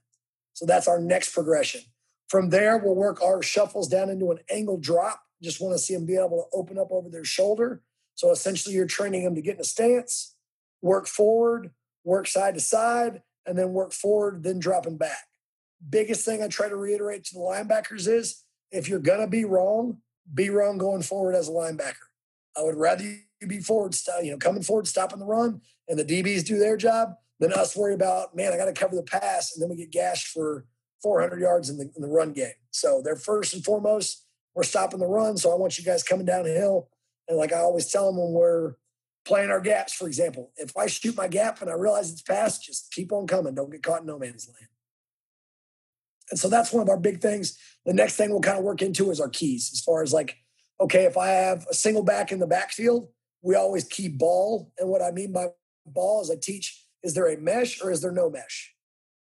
So 0.53 0.67
that's 0.67 0.87
our 0.87 1.01
next 1.01 1.33
progression. 1.33 1.81
From 2.29 2.51
there, 2.51 2.77
we'll 2.77 2.95
work 2.95 3.23
our 3.23 3.43
shuffles 3.43 3.89
down 3.89 4.11
into 4.11 4.31
an 4.31 4.41
angle 4.51 4.77
drop. 4.77 5.23
Just 5.43 5.59
want 5.63 5.75
to 5.75 5.79
see 5.79 5.95
them 5.95 6.05
be 6.05 6.17
able 6.17 6.47
to 6.51 6.57
open 6.57 6.77
up 6.77 6.89
over 6.91 7.09
their 7.09 7.25
shoulder. 7.25 7.81
So 8.15 8.31
essentially, 8.31 8.75
you're 8.75 8.85
training 8.85 9.25
them 9.25 9.35
to 9.37 9.41
get 9.41 9.55
in 9.55 9.63
a 9.63 9.65
stance, 9.65 10.35
work 10.83 11.07
forward, 11.07 11.71
work 12.05 12.27
side 12.27 12.55
to 12.55 12.61
side, 12.61 13.23
and 13.47 13.59
then 13.59 13.73
work 13.73 13.95
forward, 13.95 14.43
then 14.43 14.59
dropping 14.59 14.99
back. 14.99 15.25
Biggest 15.89 16.27
thing 16.27 16.43
I 16.43 16.49
try 16.49 16.69
to 16.69 16.77
reiterate 16.77 17.25
to 17.25 17.35
the 17.35 17.41
linebackers 17.41 18.07
is 18.07 18.45
if 18.71 18.87
you're 18.87 18.99
going 18.99 19.21
to 19.21 19.27
be 19.27 19.47
wrong, 19.47 20.03
be 20.33 20.51
wrong 20.51 20.77
going 20.77 21.01
forward 21.01 21.37
as 21.37 21.49
a 21.49 21.53
linebacker. 21.53 21.95
I 22.55 22.65
would 22.65 22.77
rather 22.77 23.17
be 23.49 23.61
forward, 23.61 23.97
you 24.23 24.31
know, 24.31 24.39
coming 24.39 24.63
forward, 24.63 24.87
stopping 24.87 25.19
the 25.19 25.25
run, 25.27 25.61
and 25.89 25.99
the 25.99 26.05
DBs 26.05 26.45
do 26.45 26.59
their 26.59 26.77
job. 26.77 27.15
Then 27.41 27.53
us 27.53 27.77
worry 27.77 27.95
about, 27.95 28.37
man, 28.37 28.53
I 28.53 28.57
got 28.57 28.67
to 28.67 28.73
cover 28.73 28.95
the 28.95 29.03
pass, 29.03 29.55
and 29.55 29.63
then 29.63 29.71
we 29.71 29.77
get 29.77 29.91
gashed 29.91 30.29
for 30.29 30.65
400 31.03 31.41
yards 31.41 31.69
in 31.69 31.79
the, 31.79 31.91
in 31.97 32.03
the 32.03 32.09
run 32.09 32.33
game. 32.33 32.53
So 32.71 33.03
they're 33.05 33.17
first 33.17 33.55
and 33.55 33.65
foremost, 33.65 34.25
we're 34.55 34.63
stopping 34.63 35.01
the 35.01 35.07
run. 35.07 35.37
So 35.37 35.51
I 35.51 35.57
want 35.57 35.79
you 35.79 35.85
guys 35.85 36.03
coming 36.03 36.27
downhill. 36.27 36.89
And 37.29 37.39
like 37.39 37.53
I 37.53 37.59
always 37.59 37.91
tell 37.91 38.07
them 38.07 38.21
when 38.21 38.33
we're 38.33 38.75
playing 39.25 39.51
our 39.51 39.61
gaps, 39.61 39.93
for 39.93 40.07
example, 40.07 40.53
if 40.57 40.77
I 40.77 40.87
shoot 40.87 41.17
my 41.17 41.29
gap 41.29 41.61
and 41.61 41.71
I 41.71 41.75
realize 41.75 42.11
it's 42.11 42.23
past, 42.23 42.65
just 42.65 42.93
keep 42.93 43.13
on 43.13 43.27
coming. 43.27 43.55
Don't 43.55 43.71
get 43.71 43.83
caught 43.83 44.01
in 44.01 44.07
no 44.07 44.19
man's 44.19 44.49
land. 44.49 44.69
And 46.31 46.39
so 46.39 46.49
that's 46.49 46.73
one 46.73 46.83
of 46.83 46.89
our 46.89 46.99
big 46.99 47.21
things. 47.21 47.59
The 47.85 47.93
next 47.93 48.17
thing 48.17 48.31
we'll 48.31 48.41
kind 48.41 48.59
of 48.59 48.65
work 48.65 48.83
into 48.83 49.11
is 49.11 49.21
our 49.21 49.29
keys, 49.29 49.71
as 49.73 49.81
far 49.81 50.03
as 50.03 50.13
like, 50.13 50.37
okay, 50.81 51.05
if 51.05 51.17
I 51.17 51.29
have 51.29 51.67
a 51.71 51.75
single 51.75 52.03
back 52.03 52.33
in 52.33 52.39
the 52.39 52.47
backfield, 52.47 53.09
we 53.43 53.55
always 53.55 53.85
key 53.85 54.09
ball. 54.09 54.73
And 54.79 54.89
what 54.89 55.03
I 55.03 55.11
mean 55.11 55.33
by 55.33 55.49
ball 55.85 56.23
is 56.23 56.31
I 56.31 56.37
teach, 56.41 56.87
is 57.03 57.15
there 57.15 57.29
a 57.29 57.37
mesh 57.37 57.83
or 57.83 57.91
is 57.91 58.01
there 58.01 58.13
no 58.13 58.31
mesh? 58.31 58.75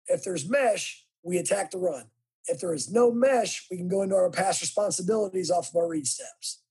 If 0.08 0.24
there's 0.24 0.48
mesh, 0.48 1.06
we 1.24 1.38
attack 1.38 1.72
the 1.72 1.78
run. 1.78 2.06
If 2.48 2.60
there 2.60 2.74
is 2.74 2.92
no 2.92 3.12
mesh, 3.12 3.68
we 3.70 3.78
can 3.78 3.88
go 3.88 4.02
into 4.02 4.16
our 4.16 4.30
pass 4.30 4.62
responsibilities 4.62 5.52
off 5.52 5.70
of 5.70 5.76
our 5.76 5.88
read 5.88 6.08
steps. 6.08 6.62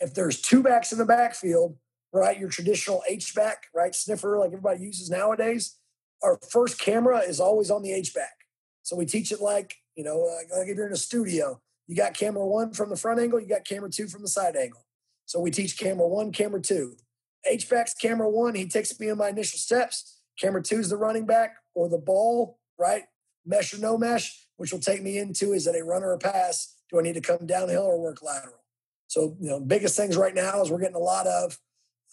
If 0.00 0.14
there's 0.14 0.40
two 0.40 0.62
backs 0.62 0.92
in 0.92 0.98
the 0.98 1.04
backfield, 1.04 1.76
right, 2.12 2.38
your 2.38 2.48
traditional 2.48 3.02
H 3.08 3.34
back, 3.34 3.64
right, 3.74 3.94
sniffer 3.94 4.38
like 4.38 4.48
everybody 4.48 4.80
uses 4.80 5.10
nowadays, 5.10 5.76
our 6.22 6.38
first 6.50 6.78
camera 6.78 7.20
is 7.20 7.40
always 7.40 7.70
on 7.70 7.82
the 7.82 7.92
H 7.92 8.14
back. 8.14 8.32
So 8.82 8.96
we 8.96 9.06
teach 9.06 9.32
it 9.32 9.40
like, 9.40 9.76
you 9.94 10.04
know, 10.04 10.18
like 10.18 10.68
if 10.68 10.76
you're 10.76 10.86
in 10.86 10.92
a 10.92 10.96
studio, 10.96 11.60
you 11.86 11.96
got 11.96 12.14
camera 12.14 12.46
one 12.46 12.72
from 12.72 12.90
the 12.90 12.96
front 12.96 13.20
angle, 13.20 13.40
you 13.40 13.48
got 13.48 13.64
camera 13.64 13.90
two 13.90 14.08
from 14.08 14.22
the 14.22 14.28
side 14.28 14.56
angle. 14.56 14.84
So 15.26 15.40
we 15.40 15.50
teach 15.50 15.78
camera 15.78 16.06
one, 16.06 16.32
camera 16.32 16.60
two. 16.60 16.96
H 17.48 17.68
back's 17.68 17.94
camera 17.94 18.28
one, 18.28 18.54
he 18.54 18.66
takes 18.68 18.98
me 19.00 19.08
in 19.08 19.18
my 19.18 19.30
initial 19.30 19.58
steps. 19.58 20.20
Camera 20.38 20.62
two 20.62 20.78
is 20.78 20.90
the 20.90 20.96
running 20.96 21.26
back 21.26 21.56
or 21.74 21.88
the 21.88 21.98
ball, 21.98 22.58
right? 22.78 23.04
Mesh 23.44 23.74
or 23.74 23.78
no 23.78 23.98
mesh, 23.98 24.46
which 24.56 24.72
will 24.72 24.80
take 24.80 25.02
me 25.02 25.18
into 25.18 25.52
is 25.52 25.64
that 25.64 25.76
a 25.76 25.84
runner 25.84 26.08
or 26.08 26.14
a 26.14 26.18
pass? 26.18 26.76
Do 26.90 26.98
I 26.98 27.02
need 27.02 27.14
to 27.14 27.20
come 27.20 27.46
downhill 27.46 27.82
or 27.82 28.00
work 28.00 28.22
lateral? 28.22 28.62
So, 29.08 29.36
you 29.40 29.50
know, 29.50 29.60
biggest 29.60 29.96
things 29.96 30.16
right 30.16 30.34
now 30.34 30.62
is 30.62 30.70
we're 30.70 30.80
getting 30.80 30.96
a 30.96 31.00
lot 31.00 31.26
of 31.26 31.58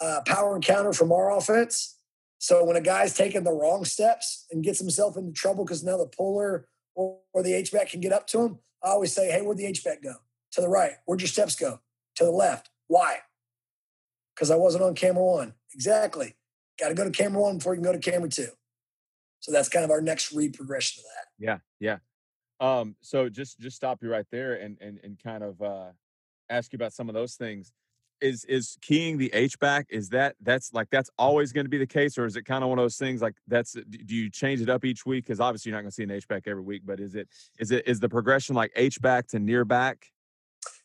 uh, 0.02 0.22
power 0.26 0.56
encounter 0.56 0.93
from 0.93 1.12
our 1.12 1.36
offense. 1.36 1.98
So 2.39 2.63
when 2.63 2.78
a 2.78 2.82
guy's 2.82 3.13
taking 3.13 3.43
the 3.43 3.52
wrong 3.52 3.86
steps 3.86 4.45
and 4.52 4.63
gets 4.63 4.80
himself 4.80 5.17
into 5.17 5.34
trouble 5.34 5.65
because 5.65 5.84
now 5.84 5.98
the 5.98 6.08
puller 6.08 6.67
or, 6.95 7.19
or 7.34 7.43
the 7.43 7.54
H 7.54 7.72
back 7.72 7.89
can 7.89 8.00
get 8.00 8.13
up 8.13 8.28
to 8.28 8.41
him, 8.41 8.60
I 8.84 8.89
always 8.89 9.13
say, 9.13 9.30
hey, 9.30 9.41
where'd 9.41 9.58
the 9.58 9.65
H 9.65 9.84
back 9.84 10.02
go? 10.02 10.15
To 10.54 10.62
the 10.62 10.69
right. 10.69 10.93
Where'd 11.06 11.22
your 11.22 11.28
steps 11.28 11.56
go? 11.56 11.80
To 12.15 12.24
the 12.24 12.32
left. 12.32 12.69
Why? 12.89 13.19
Because 14.36 14.52
I 14.52 14.56
wasn't 14.56 14.84
on 14.84 14.95
camera 14.95 15.23
one. 15.23 15.54
Exactly. 15.73 16.36
Got 16.78 16.89
to 16.89 16.95
go 16.95 17.06
to 17.06 17.12
camera 17.12 17.41
one 17.41 17.58
before 17.60 17.73
you 17.73 17.82
can 17.82 17.91
go 17.91 17.97
to 17.97 18.12
camera 18.12 18.30
two. 18.30 18.47
So 19.39 19.54
that's 19.54 19.69
kind 19.69 19.86
of 19.86 19.91
our 19.91 20.02
next 20.02 20.34
read 20.34 20.54
progression 20.54 21.02
of 21.02 21.06
that. 21.15 21.45
Yeah, 21.45 21.58
yeah. 21.80 21.97
Um, 22.60 22.95
so 22.99 23.30
just 23.30 23.60
just 23.60 23.78
stop 23.78 24.04
you 24.04 24.12
right 24.12 24.25
there 24.32 24.56
and 24.56 24.78
and 24.82 24.99
and 25.02 25.17
kind 25.23 25.43
of 25.43 25.62
uh 25.62 25.91
ask 26.49 26.73
you 26.73 26.78
about 26.78 26.91
some 26.91 27.08
of 27.08 27.15
those 27.15 27.36
things. 27.36 27.71
Is 28.21 28.43
is 28.45 28.78
keying 28.82 29.17
the 29.17 29.34
H 29.34 29.58
back? 29.60 29.86
Is 29.89 30.10
that 30.10 30.36
that's 30.41 30.73
like 30.73 30.89
that's 30.89 31.10
always 31.17 31.54
going 31.54 31.65
to 31.65 31.69
be 31.69 31.78
the 31.78 31.88
case, 31.88 32.17
or 32.17 32.25
is 32.25 32.36
it 32.36 32.43
kind 32.43 32.65
of 32.65 32.69
one 32.69 32.78
of 32.78 32.84
those 32.84 32.97
things 32.97 33.21
like 33.21 33.36
that's 33.47 33.73
do 33.73 34.15
you 34.15 34.30
change 34.30 34.60
it 34.60 34.69
up 34.69 34.84
each 34.84 35.06
week? 35.06 35.23
Because 35.23 35.39
obviously 35.39 35.69
you're 35.69 35.78
not 35.78 35.84
going 35.84 35.91
to 35.91 35.95
see 35.95 36.04
an 36.04 36.12
H 36.12 36.28
back 36.28 36.43
every 36.45 36.63
week, 36.63 36.82
but 36.86 36.99
is 36.99 37.15
it 37.15 37.30
is 37.60 37.71
it 37.71 37.88
is 37.88 38.02
the 38.02 38.10
progression 38.10 38.56
like 38.56 38.73
H 38.75 38.99
back 38.99 39.28
to 39.28 39.39
near 39.39 39.63
back? 39.63 40.08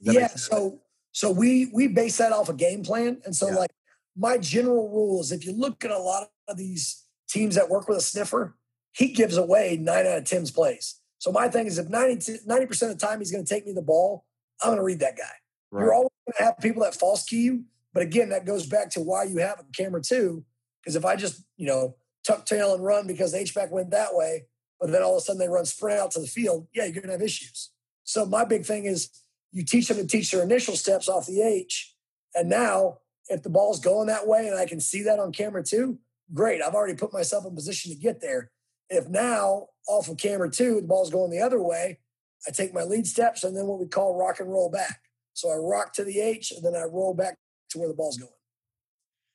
Yeah. 0.00 0.28
So 0.28 0.80
so 1.14 1.30
we 1.30 1.70
we 1.72 1.86
base 1.86 2.18
that 2.18 2.32
off 2.32 2.48
a 2.48 2.54
game 2.54 2.82
plan, 2.82 3.22
and 3.24 3.34
so 3.34 3.48
yeah. 3.48 3.54
like 3.54 3.70
my 4.16 4.36
general 4.36 4.90
rule 4.90 5.20
is 5.20 5.30
if 5.30 5.46
you 5.46 5.52
look 5.52 5.84
at 5.84 5.92
a 5.92 5.98
lot 5.98 6.28
of 6.48 6.56
these 6.56 7.04
teams 7.28 7.54
that 7.54 7.70
work 7.70 7.88
with 7.88 7.98
a 7.98 8.02
sniffer, 8.02 8.56
he 8.92 9.12
gives 9.12 9.36
away 9.36 9.78
nine 9.80 10.06
out 10.06 10.18
of 10.18 10.24
10's 10.24 10.50
plays. 10.50 11.00
So 11.18 11.30
my 11.32 11.48
thing 11.48 11.66
is 11.66 11.78
if 11.78 11.88
90, 11.88 12.38
90% 12.46 12.82
of 12.82 12.88
the 12.88 13.06
time 13.06 13.20
he's 13.20 13.32
going 13.32 13.44
to 13.44 13.48
take 13.48 13.64
me 13.66 13.72
the 13.72 13.80
ball, 13.80 14.24
I'm 14.60 14.68
going 14.68 14.78
to 14.78 14.84
read 14.84 15.00
that 15.00 15.16
guy. 15.16 15.24
Right. 15.70 15.84
You're 15.84 15.94
always 15.94 16.10
going 16.26 16.34
to 16.36 16.44
have 16.44 16.58
people 16.58 16.82
that 16.82 16.94
false 16.94 17.24
key 17.24 17.42
you. 17.42 17.64
But 17.92 18.02
again, 18.02 18.28
that 18.30 18.44
goes 18.44 18.66
back 18.66 18.90
to 18.90 19.00
why 19.00 19.24
you 19.24 19.38
have 19.38 19.60
a 19.60 19.64
camera 19.72 20.02
two. 20.02 20.44
Because 20.82 20.96
if 20.96 21.04
I 21.04 21.16
just, 21.16 21.42
you 21.56 21.66
know, 21.66 21.96
tuck 22.26 22.44
tail 22.44 22.74
and 22.74 22.84
run 22.84 23.06
because 23.06 23.32
the 23.32 23.38
H-back 23.38 23.70
went 23.70 23.90
that 23.90 24.14
way, 24.14 24.46
but 24.80 24.90
then 24.90 25.02
all 25.02 25.16
of 25.16 25.18
a 25.18 25.20
sudden 25.20 25.38
they 25.38 25.48
run 25.48 25.64
sprint 25.64 25.98
out 25.98 26.10
to 26.12 26.20
the 26.20 26.26
field, 26.26 26.66
yeah, 26.74 26.84
you're 26.84 26.92
going 26.92 27.06
to 27.06 27.12
have 27.12 27.22
issues. 27.22 27.70
So 28.02 28.26
my 28.26 28.44
big 28.44 28.66
thing 28.66 28.84
is 28.84 29.08
you 29.54 29.64
teach 29.64 29.88
them 29.88 29.96
to 29.96 30.06
teach 30.06 30.32
their 30.32 30.42
initial 30.42 30.74
steps 30.74 31.08
off 31.08 31.26
the 31.26 31.40
H. 31.40 31.94
And 32.34 32.50
now 32.50 32.98
if 33.28 33.42
the 33.42 33.48
ball's 33.48 33.80
going 33.80 34.08
that 34.08 34.26
way 34.26 34.48
and 34.48 34.58
I 34.58 34.66
can 34.66 34.80
see 34.80 35.04
that 35.04 35.20
on 35.20 35.32
camera 35.32 35.62
two, 35.62 35.98
great. 36.34 36.60
I've 36.60 36.74
already 36.74 36.96
put 36.96 37.12
myself 37.12 37.46
in 37.46 37.54
position 37.54 37.92
to 37.92 37.98
get 37.98 38.20
there. 38.20 38.50
If 38.90 39.08
now 39.08 39.68
off 39.88 40.08
of 40.08 40.18
camera 40.18 40.50
two, 40.50 40.80
the 40.80 40.86
ball's 40.86 41.10
going 41.10 41.30
the 41.30 41.40
other 41.40 41.62
way, 41.62 42.00
I 42.46 42.50
take 42.50 42.74
my 42.74 42.82
lead 42.82 43.06
steps 43.06 43.44
and 43.44 43.56
then 43.56 43.66
what 43.66 43.78
we 43.78 43.86
call 43.86 44.18
rock 44.18 44.40
and 44.40 44.50
roll 44.50 44.70
back. 44.70 45.00
So 45.32 45.50
I 45.50 45.56
rock 45.56 45.94
to 45.94 46.04
the 46.04 46.20
H 46.20 46.52
and 46.52 46.64
then 46.64 46.74
I 46.74 46.82
roll 46.82 47.14
back 47.14 47.38
to 47.70 47.78
where 47.78 47.88
the 47.88 47.94
ball's 47.94 48.18
going. 48.18 48.30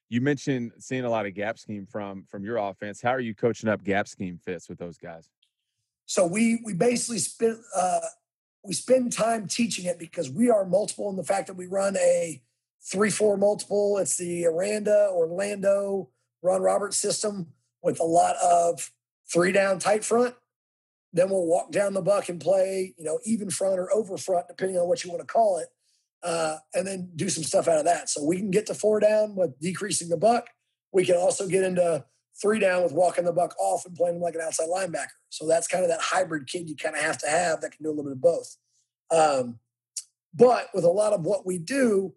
You 0.10 0.21
mentioned 0.21 0.73
seeing 0.79 1.05
a 1.05 1.10
lot 1.10 1.25
of 1.25 1.34
gap 1.34 1.58
scheme 1.58 1.86
from 1.86 2.25
from 2.29 2.43
your 2.43 2.58
offense. 2.58 3.01
How 3.01 3.12
are 3.12 3.19
you 3.19 3.34
coaching 3.34 3.69
up 3.69 3.84
gap 3.84 4.08
scheme 4.08 4.39
fits 4.43 4.67
with 4.67 4.79
those 4.79 4.97
guys? 4.97 5.29
So 6.08 6.25
we 6.25 6.62
we 6.65 6.73
basically 6.73 7.19
spend 7.19 7.60
uh, 7.75 7.99
we 8.63 8.74
spend 8.74 9.13
time 9.13 9.48
teaching 9.48 9.86
it 9.86 10.00
because 10.00 10.30
we 10.30 10.50
are 10.50 10.65
multiple 10.65 11.10
in 11.10 11.15
the 11.15 11.24
fact 11.24 11.48
that 11.48 11.56
we 11.56 11.65
run 11.65 11.95
a 11.98 12.41
three 12.82 13.10
four 13.10 13.38
multiple. 13.38 13.98
It's 13.98 14.17
the 14.17 14.45
Aranda 14.45 15.10
Orlando 15.12 16.10
Ron 16.41 16.62
Roberts 16.62 16.98
system 16.98 17.54
with 17.82 18.00
a 18.00 18.06
lot 18.06 18.36
of 18.38 18.91
three 19.32 19.52
down 19.52 19.80
tight 19.80 20.04
front. 20.04 20.36
Then 21.13 21.30
we'll 21.30 21.45
walk 21.45 21.72
down 21.72 21.93
the 21.93 22.02
buck 22.02 22.30
and 22.30 22.39
play, 22.39 22.93
you 22.98 23.04
know, 23.04 23.19
even 23.26 23.50
front 23.50 23.80
or 23.80 23.91
over 23.93 24.17
front, 24.17 24.48
depending 24.48 24.78
on 24.78 24.88
what 24.88 25.04
you 25.04 25.10
want 25.10 25.22
to 25.22 25.28
call 25.28 25.58
it, 25.58 25.67
uh, 26.22 26.58
and 26.74 26.86
then 26.86 27.10
do 27.15 27.30
some 27.30 27.43
stuff 27.43 27.67
out 27.67 27.80
of 27.80 27.86
that. 27.86 28.10
So 28.10 28.24
we 28.24 28.38
can 28.38 28.52
get 28.52 28.67
to 28.67 28.76
four 28.76 29.00
down 29.00 29.36
with 29.36 29.60
decreasing 29.60 30.10
the 30.10 30.17
buck. 30.17 30.48
We 30.91 31.06
can 31.06 31.15
also 31.15 31.48
get 31.48 31.63
into 31.63 32.06
three 32.41 32.59
down 32.59 32.83
with 32.83 32.93
walking 32.93 33.25
the 33.25 33.33
buck 33.33 33.53
off 33.59 33.85
and 33.85 33.95
playing 33.95 34.15
him 34.15 34.21
like 34.21 34.35
an 34.35 34.41
outside 34.41 34.69
linebacker. 34.69 35.07
So 35.29 35.47
that's 35.47 35.67
kind 35.67 35.83
of 35.83 35.89
that 35.89 35.99
hybrid 36.01 36.47
kid 36.47 36.69
you 36.69 36.75
kind 36.75 36.95
of 36.95 37.01
have 37.01 37.17
to 37.19 37.27
have 37.27 37.61
that 37.61 37.71
can 37.71 37.83
do 37.83 37.89
a 37.89 37.91
little 37.91 38.05
bit 38.05 38.13
of 38.13 38.21
both. 38.21 38.57
Um, 39.11 39.59
but 40.33 40.67
with 40.73 40.83
a 40.83 40.89
lot 40.89 41.13
of 41.13 41.25
what 41.25 41.45
we 41.45 41.57
do, 41.57 42.13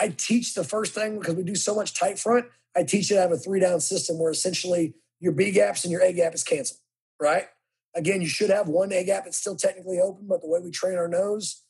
I 0.00 0.14
teach 0.16 0.54
the 0.54 0.64
first 0.64 0.94
thing 0.94 1.18
because 1.18 1.34
we 1.34 1.42
do 1.42 1.54
so 1.54 1.74
much 1.74 1.94
tight 1.94 2.18
front. 2.18 2.46
I 2.76 2.82
teach 2.82 3.10
you 3.10 3.16
to 3.16 3.22
have 3.22 3.32
a 3.32 3.36
three 3.36 3.60
down 3.60 3.80
system 3.80 4.18
where 4.18 4.30
essentially 4.30 4.94
your 5.20 5.32
B 5.32 5.50
gaps 5.50 5.84
and 5.84 5.92
your 5.92 6.00
A 6.00 6.12
gap 6.12 6.34
is 6.34 6.42
canceled, 6.42 6.80
right? 7.20 7.46
Again, 7.94 8.22
you 8.22 8.28
should 8.28 8.50
have 8.50 8.68
one 8.68 8.92
A 8.92 9.04
gap 9.04 9.24
that's 9.24 9.36
still 9.36 9.56
technically 9.56 10.00
open, 10.00 10.26
but 10.26 10.40
the 10.40 10.48
way 10.48 10.60
we 10.60 10.70
train 10.70 10.96
our 10.96 11.08
nose, 11.08 11.62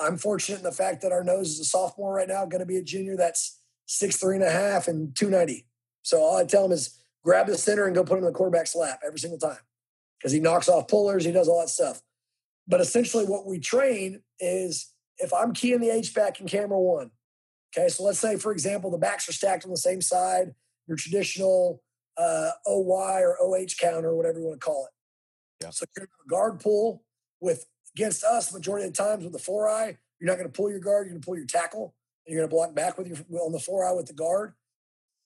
I'm 0.00 0.18
fortunate 0.18 0.58
in 0.58 0.64
the 0.64 0.72
fact 0.72 1.02
that 1.02 1.12
our 1.12 1.22
nose 1.22 1.50
is 1.50 1.60
a 1.60 1.64
sophomore 1.64 2.14
right 2.14 2.28
now, 2.28 2.44
going 2.46 2.60
to 2.60 2.66
be 2.66 2.76
a 2.76 2.82
junior 2.82 3.16
that's 3.16 3.60
six 3.86 4.16
three 4.16 4.36
and 4.36 4.44
a 4.44 4.50
half 4.50 4.88
and 4.88 5.14
290. 5.16 5.66
So 6.02 6.20
all 6.20 6.36
I 6.36 6.44
tell 6.44 6.64
him 6.64 6.72
is 6.72 6.97
grab 7.24 7.46
the 7.46 7.58
center 7.58 7.86
and 7.86 7.94
go 7.94 8.04
put 8.04 8.14
him 8.14 8.24
in 8.24 8.32
the 8.32 8.32
quarterback's 8.32 8.74
lap 8.74 9.00
every 9.06 9.18
single 9.18 9.38
time 9.38 9.58
because 10.18 10.32
he 10.32 10.40
knocks 10.40 10.68
off 10.68 10.88
pullers, 10.88 11.24
he 11.24 11.32
does 11.32 11.48
all 11.48 11.60
that 11.60 11.68
stuff. 11.68 12.00
But 12.66 12.80
essentially, 12.80 13.24
what 13.24 13.46
we 13.46 13.58
train 13.58 14.22
is 14.40 14.92
if 15.18 15.32
I'm 15.32 15.52
keying 15.52 15.80
the 15.80 15.90
H 15.90 16.14
back 16.14 16.40
in 16.40 16.46
camera 16.46 16.78
one, 16.78 17.10
Okay, 17.76 17.88
so 17.88 18.02
let's 18.02 18.18
say, 18.18 18.36
for 18.36 18.52
example, 18.52 18.90
the 18.90 18.98
backs 18.98 19.28
are 19.28 19.32
stacked 19.32 19.64
on 19.64 19.70
the 19.70 19.76
same 19.76 20.00
side, 20.00 20.54
your 20.86 20.96
traditional 20.96 21.82
uh, 22.16 22.50
OY 22.66 23.20
or 23.20 23.36
OH 23.40 23.74
counter, 23.78 24.14
whatever 24.14 24.38
you 24.38 24.46
want 24.46 24.60
to 24.60 24.64
call 24.64 24.86
it. 24.86 25.64
Yeah. 25.64 25.70
So 25.70 25.84
you're 25.96 26.06
going 26.06 26.08
to 26.08 26.30
guard 26.30 26.60
pull 26.60 27.04
with 27.40 27.66
against 27.94 28.24
us 28.24 28.52
majority 28.52 28.86
of 28.86 28.94
the 28.94 29.02
times 29.02 29.24
with 29.24 29.32
the 29.32 29.38
four 29.38 29.68
eye, 29.68 29.96
you're 30.20 30.28
not 30.28 30.36
going 30.36 30.50
to 30.50 30.52
pull 30.52 30.70
your 30.70 30.78
guard, 30.78 31.06
you're 31.06 31.12
going 31.12 31.20
to 31.20 31.26
pull 31.26 31.36
your 31.36 31.46
tackle, 31.46 31.94
and 32.26 32.32
you're 32.32 32.40
going 32.40 32.50
to 32.50 32.54
block 32.54 32.74
back 32.74 32.96
with 32.96 33.06
your 33.06 33.18
on 33.40 33.52
the 33.52 33.60
four 33.60 33.84
eye 33.86 33.92
with 33.92 34.06
the 34.06 34.14
guard. 34.14 34.54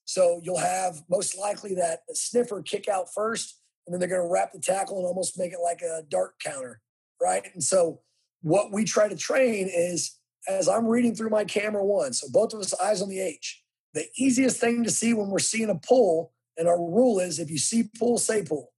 So 0.05 0.41
you'll 0.43 0.59
have 0.59 1.03
most 1.09 1.39
likely 1.39 1.75
that 1.77 2.01
sniffer 2.13 2.63
kick 2.63 2.89
out 2.89 3.13
first, 3.15 3.61
and 3.87 3.93
then 3.93 4.01
they're 4.01 4.09
going 4.09 4.27
to 4.27 4.33
wrap 4.33 4.53
the 4.53 4.59
tackle 4.59 4.99
and 4.99 5.07
almost 5.07 5.39
make 5.39 5.53
it 5.53 5.61
like 5.63 5.81
a 5.83 6.03
dart 6.09 6.35
counter, 6.43 6.81
right? 7.21 7.47
And 7.55 7.63
so 7.63 8.01
what 8.43 8.73
we 8.73 8.85
try 8.85 9.09
to 9.09 9.17
train 9.17 9.69
is 9.73 10.19
as 10.49 10.69
I'm 10.69 10.87
reading 10.87 11.15
through 11.15 11.31
my 11.31 11.45
camera 11.45 11.85
one, 11.85 12.13
so 12.13 12.27
both 12.31 12.53
of 12.53 12.61
us 12.61 12.79
eyes 12.81 13.01
on 13.01 13.09
the 13.09 13.21
H, 13.21 13.63
the 13.95 14.07
easiest 14.17 14.59
thing 14.59 14.85
to 14.85 14.91
see 14.91 15.15
when 15.15 15.29
we're 15.29 15.39
seeing 15.39 15.71
a 15.71 15.77
pull, 15.77 16.33
and 16.57 16.69
our 16.69 16.79
rule 16.79 17.21
is 17.21 17.39
if 17.39 17.51
you 17.51 17.59
see 17.59 17.85
pull, 17.99 18.19
say 18.19 18.43
pull. 18.43 18.73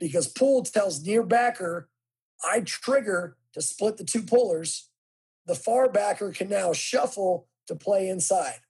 Because 0.00 0.26
pull 0.26 0.62
tells 0.64 1.04
near 1.04 1.22
backer, 1.22 1.88
I 2.44 2.60
trigger 2.60 3.36
to 3.52 3.62
split 3.62 3.98
the 3.98 4.04
two 4.04 4.22
pullers. 4.22 4.88
The 5.46 5.54
far 5.54 5.88
backer 5.88 6.32
can 6.32 6.48
now 6.48 6.72
shuffle 6.72 7.48
to 7.66 7.74
play 7.74 8.08
inside. 8.08 8.60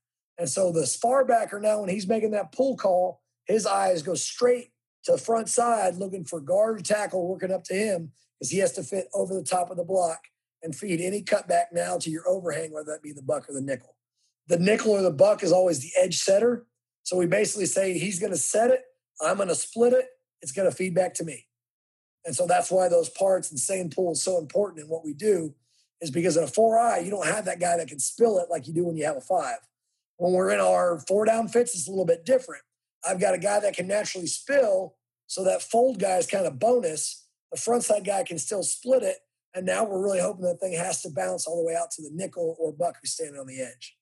And 0.42 0.50
so 0.50 0.72
the 0.72 0.84
far 0.84 1.24
backer 1.24 1.60
now, 1.60 1.78
when 1.78 1.88
he's 1.88 2.08
making 2.08 2.32
that 2.32 2.50
pull 2.50 2.76
call, 2.76 3.20
his 3.46 3.64
eyes 3.64 4.02
go 4.02 4.14
straight 4.14 4.72
to 5.04 5.12
the 5.12 5.18
front 5.18 5.48
side 5.48 5.94
looking 5.94 6.24
for 6.24 6.40
guard 6.40 6.80
or 6.80 6.82
tackle 6.82 7.28
working 7.28 7.52
up 7.52 7.62
to 7.66 7.74
him 7.74 8.10
because 8.40 8.50
he 8.50 8.58
has 8.58 8.72
to 8.72 8.82
fit 8.82 9.06
over 9.14 9.34
the 9.34 9.44
top 9.44 9.70
of 9.70 9.76
the 9.76 9.84
block 9.84 10.18
and 10.60 10.74
feed 10.74 11.00
any 11.00 11.22
cutback 11.22 11.66
now 11.72 11.96
to 11.96 12.10
your 12.10 12.28
overhang, 12.28 12.72
whether 12.72 12.90
that 12.90 13.04
be 13.04 13.12
the 13.12 13.22
buck 13.22 13.48
or 13.48 13.52
the 13.52 13.60
nickel. 13.60 13.94
The 14.48 14.58
nickel 14.58 14.90
or 14.90 15.02
the 15.02 15.12
buck 15.12 15.44
is 15.44 15.52
always 15.52 15.78
the 15.78 15.92
edge 15.96 16.18
setter. 16.18 16.66
So 17.04 17.16
we 17.16 17.26
basically 17.26 17.66
say 17.66 17.96
he's 17.96 18.18
going 18.18 18.32
to 18.32 18.36
set 18.36 18.72
it, 18.72 18.80
I'm 19.24 19.36
going 19.36 19.46
to 19.46 19.54
split 19.54 19.92
it, 19.92 20.06
it's 20.40 20.50
going 20.50 20.68
to 20.68 20.74
feed 20.74 20.92
back 20.92 21.14
to 21.14 21.24
me. 21.24 21.46
And 22.24 22.34
so 22.34 22.48
that's 22.48 22.68
why 22.68 22.88
those 22.88 23.10
parts 23.10 23.52
and 23.52 23.60
same 23.60 23.90
pool 23.90 24.10
is 24.10 24.24
so 24.24 24.38
important 24.38 24.82
in 24.82 24.88
what 24.88 25.04
we 25.04 25.12
do 25.12 25.54
is 26.00 26.10
because 26.10 26.36
in 26.36 26.42
a 26.42 26.48
four 26.48 26.80
eye, 26.80 26.98
you 26.98 27.12
don't 27.12 27.28
have 27.28 27.44
that 27.44 27.60
guy 27.60 27.76
that 27.76 27.86
can 27.86 28.00
spill 28.00 28.38
it 28.38 28.50
like 28.50 28.66
you 28.66 28.74
do 28.74 28.86
when 28.86 28.96
you 28.96 29.04
have 29.04 29.16
a 29.16 29.20
five. 29.20 29.58
When 30.16 30.32
we're 30.32 30.50
in 30.50 30.60
our 30.60 31.00
four 31.08 31.24
down 31.24 31.48
fits, 31.48 31.74
it's 31.74 31.88
a 31.88 31.90
little 31.90 32.06
bit 32.06 32.24
different. 32.24 32.62
I've 33.04 33.20
got 33.20 33.34
a 33.34 33.38
guy 33.38 33.60
that 33.60 33.74
can 33.74 33.88
naturally 33.88 34.26
spill, 34.26 34.94
so 35.26 35.44
that 35.44 35.62
fold 35.62 35.98
guy 35.98 36.18
is 36.18 36.26
kind 36.26 36.46
of 36.46 36.58
bonus. 36.58 37.26
The 37.50 37.58
front 37.58 37.84
side 37.84 38.04
guy 38.04 38.22
can 38.22 38.38
still 38.38 38.62
split 38.62 39.02
it. 39.02 39.16
And 39.54 39.66
now 39.66 39.84
we're 39.84 40.02
really 40.02 40.20
hoping 40.20 40.44
that 40.44 40.60
thing 40.60 40.72
has 40.74 41.02
to 41.02 41.10
bounce 41.10 41.46
all 41.46 41.56
the 41.56 41.66
way 41.66 41.74
out 41.74 41.90
to 41.92 42.02
the 42.02 42.10
nickel 42.12 42.56
or 42.58 42.72
buck 42.72 42.96
who's 43.00 43.12
standing 43.12 43.38
on 43.38 43.46
the 43.46 43.60
edge. 43.60 43.96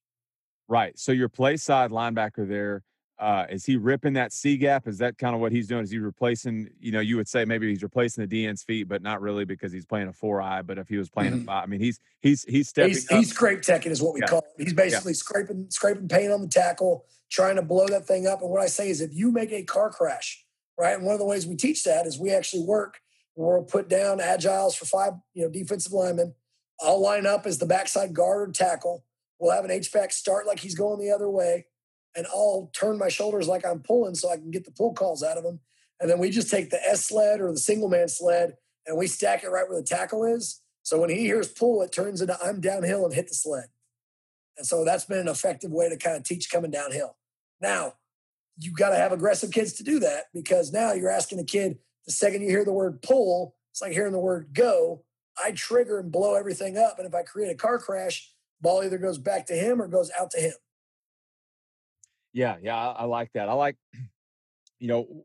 Right. 0.68 0.96
So 0.98 1.10
your 1.10 1.28
play 1.28 1.56
side 1.56 1.90
linebacker 1.90 2.48
there, 2.48 2.84
uh, 3.20 3.44
is 3.50 3.66
he 3.66 3.76
ripping 3.76 4.14
that 4.14 4.32
C 4.32 4.56
gap? 4.56 4.88
Is 4.88 4.96
that 4.98 5.18
kind 5.18 5.34
of 5.34 5.42
what 5.42 5.52
he's 5.52 5.68
doing? 5.68 5.84
Is 5.84 5.90
he 5.90 5.98
replacing, 5.98 6.70
you 6.80 6.90
know, 6.90 7.00
you 7.00 7.16
would 7.16 7.28
say 7.28 7.44
maybe 7.44 7.68
he's 7.68 7.82
replacing 7.82 8.26
the 8.26 8.44
DN's 8.44 8.62
feet, 8.62 8.88
but 8.88 9.02
not 9.02 9.20
really 9.20 9.44
because 9.44 9.72
he's 9.72 9.84
playing 9.84 10.08
a 10.08 10.12
four 10.12 10.40
eye. 10.40 10.62
But 10.62 10.78
if 10.78 10.88
he 10.88 10.96
was 10.96 11.10
playing 11.10 11.32
mm-hmm. 11.32 11.42
a 11.42 11.44
five, 11.44 11.64
I 11.64 11.66
mean, 11.66 11.80
he's 11.80 12.00
he's 12.20 12.44
he's 12.44 12.70
stepping. 12.70 12.94
He's, 12.94 13.06
he's 13.08 13.30
scrape 13.30 13.60
teching 13.60 13.88
is 13.88 14.00
what 14.00 14.14
we 14.14 14.20
yeah. 14.20 14.26
call 14.26 14.38
it. 14.38 14.64
He's 14.64 14.72
basically 14.72 15.12
yeah. 15.12 15.16
scraping 15.16 15.66
scraping 15.68 16.08
paint 16.08 16.32
on 16.32 16.40
the 16.40 16.48
tackle, 16.48 17.04
trying 17.30 17.56
to 17.56 17.62
blow 17.62 17.86
that 17.88 18.06
thing 18.06 18.26
up. 18.26 18.40
And 18.40 18.50
what 18.50 18.62
I 18.62 18.66
say 18.68 18.88
is, 18.88 19.02
if 19.02 19.10
you 19.12 19.30
make 19.30 19.52
a 19.52 19.64
car 19.64 19.90
crash, 19.90 20.42
right, 20.78 20.96
and 20.96 21.04
one 21.04 21.12
of 21.12 21.18
the 21.20 21.26
ways 21.26 21.46
we 21.46 21.56
teach 21.56 21.84
that 21.84 22.06
is 22.06 22.18
we 22.18 22.30
actually 22.30 22.64
work. 22.64 23.00
We'll 23.36 23.62
put 23.62 23.88
down 23.88 24.18
agiles 24.18 24.74
for 24.74 24.86
five, 24.86 25.12
you 25.34 25.44
know, 25.44 25.50
defensive 25.50 25.92
linemen. 25.92 26.34
I'll 26.80 27.00
line 27.00 27.26
up 27.26 27.46
as 27.46 27.58
the 27.58 27.66
backside 27.66 28.12
guard 28.12 28.48
or 28.48 28.52
tackle. 28.52 29.04
We'll 29.38 29.54
have 29.54 29.64
an 29.64 29.70
H 29.70 29.92
back 29.92 30.12
start 30.12 30.46
like 30.46 30.58
he's 30.58 30.74
going 30.74 31.00
the 31.00 31.10
other 31.10 31.30
way 31.30 31.66
and 32.16 32.26
I'll 32.28 32.70
turn 32.74 32.98
my 32.98 33.08
shoulders 33.08 33.48
like 33.48 33.64
I'm 33.64 33.80
pulling 33.80 34.14
so 34.14 34.30
I 34.30 34.36
can 34.36 34.50
get 34.50 34.64
the 34.64 34.72
pull 34.72 34.92
calls 34.94 35.22
out 35.22 35.38
of 35.38 35.44
them. 35.44 35.60
And 36.00 36.08
then 36.10 36.18
we 36.18 36.30
just 36.30 36.50
take 36.50 36.70
the 36.70 36.82
S 36.88 37.06
sled 37.06 37.40
or 37.40 37.52
the 37.52 37.58
single 37.58 37.88
man 37.88 38.08
sled 38.08 38.54
and 38.86 38.96
we 38.96 39.06
stack 39.06 39.44
it 39.44 39.50
right 39.50 39.68
where 39.68 39.80
the 39.80 39.86
tackle 39.86 40.24
is. 40.24 40.60
So 40.82 40.98
when 41.00 41.10
he 41.10 41.20
hears 41.20 41.48
pull, 41.48 41.82
it 41.82 41.92
turns 41.92 42.20
into 42.20 42.36
I'm 42.42 42.60
downhill 42.60 43.04
and 43.04 43.14
hit 43.14 43.28
the 43.28 43.34
sled. 43.34 43.66
And 44.56 44.66
so 44.66 44.84
that's 44.84 45.04
been 45.04 45.18
an 45.18 45.28
effective 45.28 45.70
way 45.70 45.88
to 45.88 45.96
kind 45.96 46.16
of 46.16 46.24
teach 46.24 46.50
coming 46.50 46.70
downhill. 46.70 47.16
Now, 47.60 47.94
you 48.58 48.72
got 48.72 48.90
to 48.90 48.96
have 48.96 49.12
aggressive 49.12 49.52
kids 49.52 49.74
to 49.74 49.84
do 49.84 50.00
that 50.00 50.24
because 50.34 50.72
now 50.72 50.92
you're 50.92 51.10
asking 51.10 51.38
a 51.38 51.44
kid 51.44 51.78
the 52.06 52.12
second 52.12 52.42
you 52.42 52.48
hear 52.48 52.64
the 52.64 52.72
word 52.72 53.02
pull, 53.02 53.54
it's 53.70 53.80
like 53.80 53.92
hearing 53.92 54.12
the 54.12 54.18
word 54.18 54.48
go. 54.52 55.04
I 55.42 55.52
trigger 55.52 56.00
and 56.00 56.10
blow 56.10 56.34
everything 56.34 56.76
up. 56.76 56.98
And 56.98 57.06
if 57.06 57.14
I 57.14 57.22
create 57.22 57.50
a 57.50 57.54
car 57.54 57.78
crash, 57.78 58.30
ball 58.60 58.82
either 58.82 58.98
goes 58.98 59.18
back 59.18 59.46
to 59.46 59.54
him 59.54 59.80
or 59.80 59.88
goes 59.88 60.10
out 60.18 60.30
to 60.32 60.40
him. 60.40 60.54
Yeah, 62.32 62.56
yeah, 62.62 62.76
I, 62.76 63.02
I 63.02 63.04
like 63.04 63.32
that. 63.34 63.48
I 63.48 63.52
like, 63.52 63.76
you 64.78 64.88
know, 64.88 65.24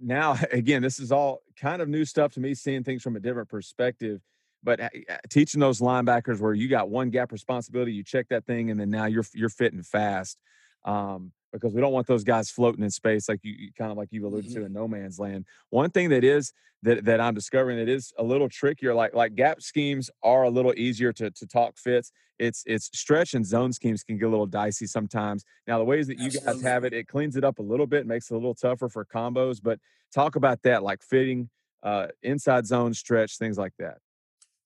now 0.00 0.36
again, 0.52 0.82
this 0.82 1.00
is 1.00 1.12
all 1.12 1.42
kind 1.56 1.82
of 1.82 1.88
new 1.88 2.04
stuff 2.04 2.32
to 2.34 2.40
me, 2.40 2.54
seeing 2.54 2.84
things 2.84 3.02
from 3.02 3.16
a 3.16 3.20
different 3.20 3.48
perspective. 3.48 4.20
But 4.64 4.80
uh, 4.80 4.88
teaching 5.30 5.60
those 5.60 5.80
linebackers 5.80 6.40
where 6.40 6.52
you 6.52 6.68
got 6.68 6.90
one 6.90 7.10
gap 7.10 7.30
responsibility, 7.30 7.92
you 7.92 8.02
check 8.02 8.26
that 8.30 8.44
thing, 8.44 8.70
and 8.70 8.80
then 8.80 8.90
now 8.90 9.06
you're 9.06 9.24
you're 9.32 9.48
fitting 9.48 9.82
fast. 9.82 10.36
Um, 10.84 11.32
because 11.52 11.72
we 11.72 11.80
don't 11.80 11.92
want 11.92 12.06
those 12.06 12.24
guys 12.24 12.50
floating 12.50 12.84
in 12.84 12.90
space 12.90 13.28
like 13.28 13.40
you, 13.42 13.52
you 13.52 13.70
kind 13.76 13.90
of 13.90 13.96
like 13.96 14.08
you 14.10 14.26
alluded 14.26 14.50
mm-hmm. 14.50 14.60
to 14.60 14.66
in 14.66 14.72
no 14.72 14.86
man's 14.86 15.18
land. 15.18 15.44
One 15.70 15.90
thing 15.90 16.10
that 16.10 16.24
is 16.24 16.52
that 16.82 17.04
that 17.04 17.20
I'm 17.20 17.34
discovering 17.34 17.78
that 17.78 17.88
is 17.88 18.12
a 18.18 18.22
little 18.22 18.48
trickier, 18.48 18.94
like 18.94 19.14
like 19.14 19.34
gap 19.34 19.62
schemes 19.62 20.10
are 20.22 20.44
a 20.44 20.50
little 20.50 20.74
easier 20.76 21.12
to 21.14 21.30
to 21.30 21.46
talk 21.46 21.76
fits. 21.76 22.12
It's 22.38 22.62
it's 22.66 22.90
stretch 22.98 23.34
and 23.34 23.44
zone 23.44 23.72
schemes 23.72 24.04
can 24.04 24.18
get 24.18 24.26
a 24.26 24.28
little 24.28 24.46
dicey 24.46 24.86
sometimes. 24.86 25.44
Now 25.66 25.78
the 25.78 25.84
ways 25.84 26.06
that 26.06 26.18
you 26.18 26.26
Absolutely. 26.26 26.52
guys 26.54 26.62
have 26.62 26.84
it, 26.84 26.92
it 26.92 27.08
cleans 27.08 27.36
it 27.36 27.44
up 27.44 27.58
a 27.58 27.62
little 27.62 27.86
bit, 27.86 28.06
makes 28.06 28.30
it 28.30 28.34
a 28.34 28.36
little 28.36 28.54
tougher 28.54 28.88
for 28.88 29.04
combos. 29.04 29.60
But 29.62 29.80
talk 30.14 30.36
about 30.36 30.62
that, 30.62 30.82
like 30.82 31.02
fitting, 31.02 31.50
uh, 31.82 32.08
inside 32.22 32.66
zone 32.66 32.94
stretch, 32.94 33.38
things 33.38 33.58
like 33.58 33.72
that. 33.78 33.98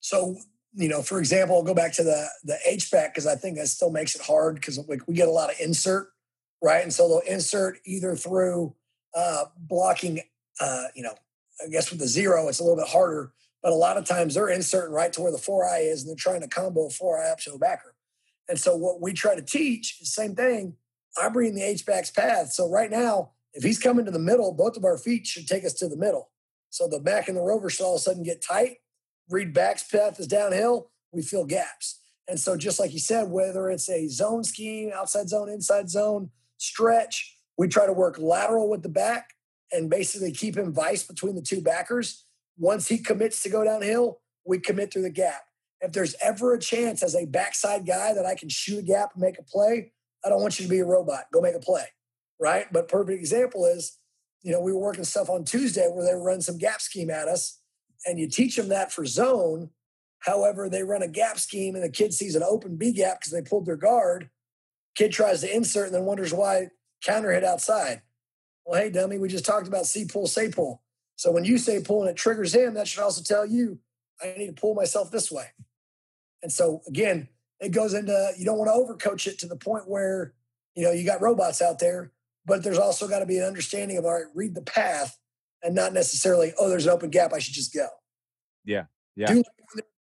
So 0.01 0.37
you 0.75 0.89
know, 0.89 1.03
for 1.03 1.19
example, 1.19 1.57
I'll 1.57 1.63
go 1.63 1.75
back 1.75 1.93
to 1.95 2.03
the 2.03 2.29
the 2.45 2.59
H 2.67 2.91
back 2.91 3.15
because 3.15 3.27
I 3.27 3.37
think 3.37 3.57
that 3.57 3.69
still 3.69 3.91
makes 3.91 4.15
it 4.15 4.23
hard 4.23 4.57
because 4.57 4.79
like 4.89 5.07
we 5.07 5.15
get 5.15 5.29
a 5.29 5.33
lot 5.33 5.51
of 5.51 5.57
insert 5.61 6.09
right? 6.63 6.83
And 6.83 6.93
so 6.93 7.09
they'll 7.09 7.35
insert 7.35 7.79
either 7.85 8.15
through 8.15 8.75
uh, 9.15 9.45
blocking, 9.59 10.21
uh, 10.61 10.85
you 10.95 11.03
know, 11.03 11.15
I 11.63 11.69
guess 11.69 11.91
with 11.91 12.01
the 12.01 12.09
zero, 12.09 12.49
it's 12.49 12.61
a 12.61 12.63
little 12.63 12.79
bit 12.79 12.89
harder, 12.89 13.33
but 13.63 13.73
a 13.73 13.77
lot 13.77 13.97
of 13.97 14.05
times 14.05 14.35
they're 14.35 14.49
inserting 14.49 14.95
right 14.95 15.13
to 15.13 15.21
where 15.21 15.33
the 15.33 15.39
four 15.39 15.69
eye 15.69 15.81
is 15.81 16.03
and 16.03 16.11
they're 16.11 16.17
trying 16.17 16.41
to 16.41 16.49
combo 16.49 16.89
four 16.89 17.23
eye 17.23 17.31
up 17.31 17.41
to 17.41 17.53
a 17.55 17.59
backer. 17.59 17.95
And 18.49 18.59
so 18.59 18.77
what 18.77 19.01
we 19.01 19.13
try 19.13 19.35
to 19.35 19.43
teach 19.43 19.99
is 20.01 20.15
same 20.15 20.35
thing. 20.35 20.77
I'm 21.21 21.37
reading 21.37 21.55
the 21.55 21.63
H 21.63 21.85
back's 21.85 22.11
path. 22.11 22.53
So 22.53 22.71
right 22.71 22.91
now, 22.91 23.33
if 23.55 23.63
he's 23.63 23.79
coming 23.79 24.05
to 24.07 24.11
the 24.11 24.19
middle, 24.19 24.53
both 24.53 24.77
of 24.77 24.85
our 24.85 24.97
feet 24.97 25.27
should 25.27 25.47
take 25.47 25.65
us 25.65 25.75
to 25.75 25.89
the 25.89 25.97
middle. 25.97 26.31
So 26.71 26.89
the 26.89 27.01
back 27.01 27.29
and 27.29 27.37
the 27.37 27.43
rover 27.43 27.69
should 27.69 27.85
all 27.85 27.97
of 27.97 28.01
a 28.01 28.03
sudden 28.03 28.23
get 28.23 28.43
tight. 28.43 28.79
Read 29.29 29.53
back's 29.53 29.85
path 29.85 30.19
is 30.19 30.27
downhill. 30.27 30.91
We 31.13 31.23
fill 31.23 31.45
gaps. 31.45 32.01
And 32.29 32.41
so 32.41 32.57
just 32.57 32.81
like 32.81 32.93
you 32.93 32.99
said, 32.99 33.31
whether 33.31 33.69
it's 33.69 33.91
a 33.91 34.09
zone 34.09 34.43
scheme, 34.43 34.91
outside 34.95 35.29
zone, 35.29 35.51
inside 35.51 35.91
zone, 35.91 36.31
stretch. 36.63 37.37
We 37.59 37.69
try 37.69 37.87
to 37.87 37.93
work 37.93 38.19
lateral 38.19 38.71
with 38.71 38.83
the 38.83 38.89
back 38.89 39.31
and 39.71 39.91
basically 39.91 40.33
keep 40.33 40.57
him 40.57 40.73
vice 40.73 41.03
between 41.03 41.35
the 41.35 41.43
two 41.43 41.61
backers. 41.61 42.25
Once 42.59 42.89
he 42.89 42.99
commits 42.99 43.43
to 43.43 43.49
go 43.49 43.65
downhill, 43.65 44.21
we 44.47 44.59
commit 44.59 44.93
through 44.93 45.03
the 45.03 45.11
gap. 45.11 45.43
If 45.81 45.93
there's 45.93 46.15
ever 46.23 46.55
a 46.55 46.61
chance 46.61 47.03
as 47.03 47.17
a 47.17 47.27
backside 47.27 47.87
guy 47.87 48.15
that 48.15 48.27
I 48.27 48.35
can 48.35 48.49
shoot 48.49 48.79
a 48.79 48.83
gap 48.83 49.11
and 49.15 49.23
make 49.23 49.39
a 49.39 49.43
play, 49.43 49.93
I 50.25 50.29
don't 50.29 50.41
want 50.41 50.61
you 50.61 50.67
to 50.67 50.71
be 50.71 50.79
a 50.79 50.85
robot. 50.85 51.25
Go 51.33 51.41
make 51.41 51.57
a 51.57 51.61
play, 51.61 51.85
right? 52.41 52.67
But 52.73 52.89
perfect 52.89 53.19
example 53.19 53.67
is, 53.67 53.99
you 54.43 54.53
know, 54.53 54.61
we 54.61 54.73
were 54.73 54.79
working 54.79 55.05
stuff 55.05 55.29
on 55.29 55.45
Tuesday 55.45 55.89
where 55.89 56.05
they 56.05 56.15
run 56.15 56.41
some 56.41 56.59
gap 56.59 56.81
scheme 56.81 57.11
at 57.11 57.27
us, 57.27 57.61
and 58.07 58.19
you 58.19 58.29
teach 58.29 58.57
them 58.57 58.69
that 58.69 58.93
for 58.93 59.05
zone. 59.05 59.71
However, 60.21 60.69
they 60.69 60.85
run 60.85 61.03
a 61.03 61.09
gap 61.09 61.39
scheme 61.39 61.75
and 61.75 61.83
the 61.83 61.91
kid 61.91 62.15
sees 62.15 62.37
an 62.37 62.45
open 62.45 62.77
B 62.77 62.93
gap 62.93 63.21
because 63.21 63.33
they 63.33 63.43
pulled 63.43 63.67
their 63.67 63.77
guard. 63.77 64.31
Kid 64.95 65.13
tries 65.13 65.41
to 65.41 65.55
insert 65.55 65.87
and 65.87 65.95
then 65.95 66.05
wonders 66.05 66.33
why 66.33 66.69
counter 67.03 67.33
hit 67.33 67.45
outside. 67.45 68.03
Well, 68.65 68.81
hey, 68.81 68.91
dummy, 68.91 69.19
we 69.19 69.29
just 69.29 69.45
talked 69.45 69.67
about 69.67 69.87
see 69.87 70.05
pull, 70.05 70.27
say 70.27 70.51
pull. 70.51 70.83
So 71.17 71.33
when 71.33 71.45
you 71.45 71.59
say 71.59 71.83
pull 71.83 72.03
and 72.03 72.11
it 72.11 72.17
triggers 72.17 72.55
him, 72.55 72.75
that 72.75 72.89
should 72.89 73.03
also 73.03 73.23
tell 73.23 73.47
you 73.47 73.79
I 74.23 74.35
need 74.37 74.55
to 74.55 74.61
pull 74.61 74.75
myself 74.75 75.11
this 75.11 75.31
way. 75.31 75.47
And 76.43 76.53
so 76.53 76.83
again, 76.87 77.29
it 77.61 77.71
goes 77.71 77.95
into 77.95 78.33
you 78.37 78.45
don't 78.45 78.59
want 78.59 78.69
to 78.69 78.75
overcoach 78.75 79.27
it 79.27 79.39
to 79.41 79.47
the 79.47 79.57
point 79.57 79.89
where 79.89 80.35
you 80.75 80.85
know 80.85 80.93
you 80.93 81.05
got 81.05 81.23
robots 81.23 81.63
out 81.63 81.79
there, 81.79 82.13
but 82.45 82.63
there's 82.63 82.79
also 82.79 83.09
got 83.09 83.21
to 83.21 83.27
be 83.27 83.39
an 83.39 83.45
understanding 83.45 83.97
of 83.97 84.05
all 84.05 84.13
right, 84.13 84.25
read 84.35 84.55
the 84.55 84.63
path 84.63 85.19
and 85.63 85.75
not 85.75 85.93
necessarily 85.93 86.53
oh 86.59 86.69
there's 86.69 86.87
an 86.87 86.93
open 86.93 87.11
gap 87.11 87.33
I 87.33 87.39
should 87.39 87.55
just 87.55 87.73
go. 87.73 87.87
Yeah, 88.65 88.85
yeah. 89.17 89.33
Do 89.33 89.43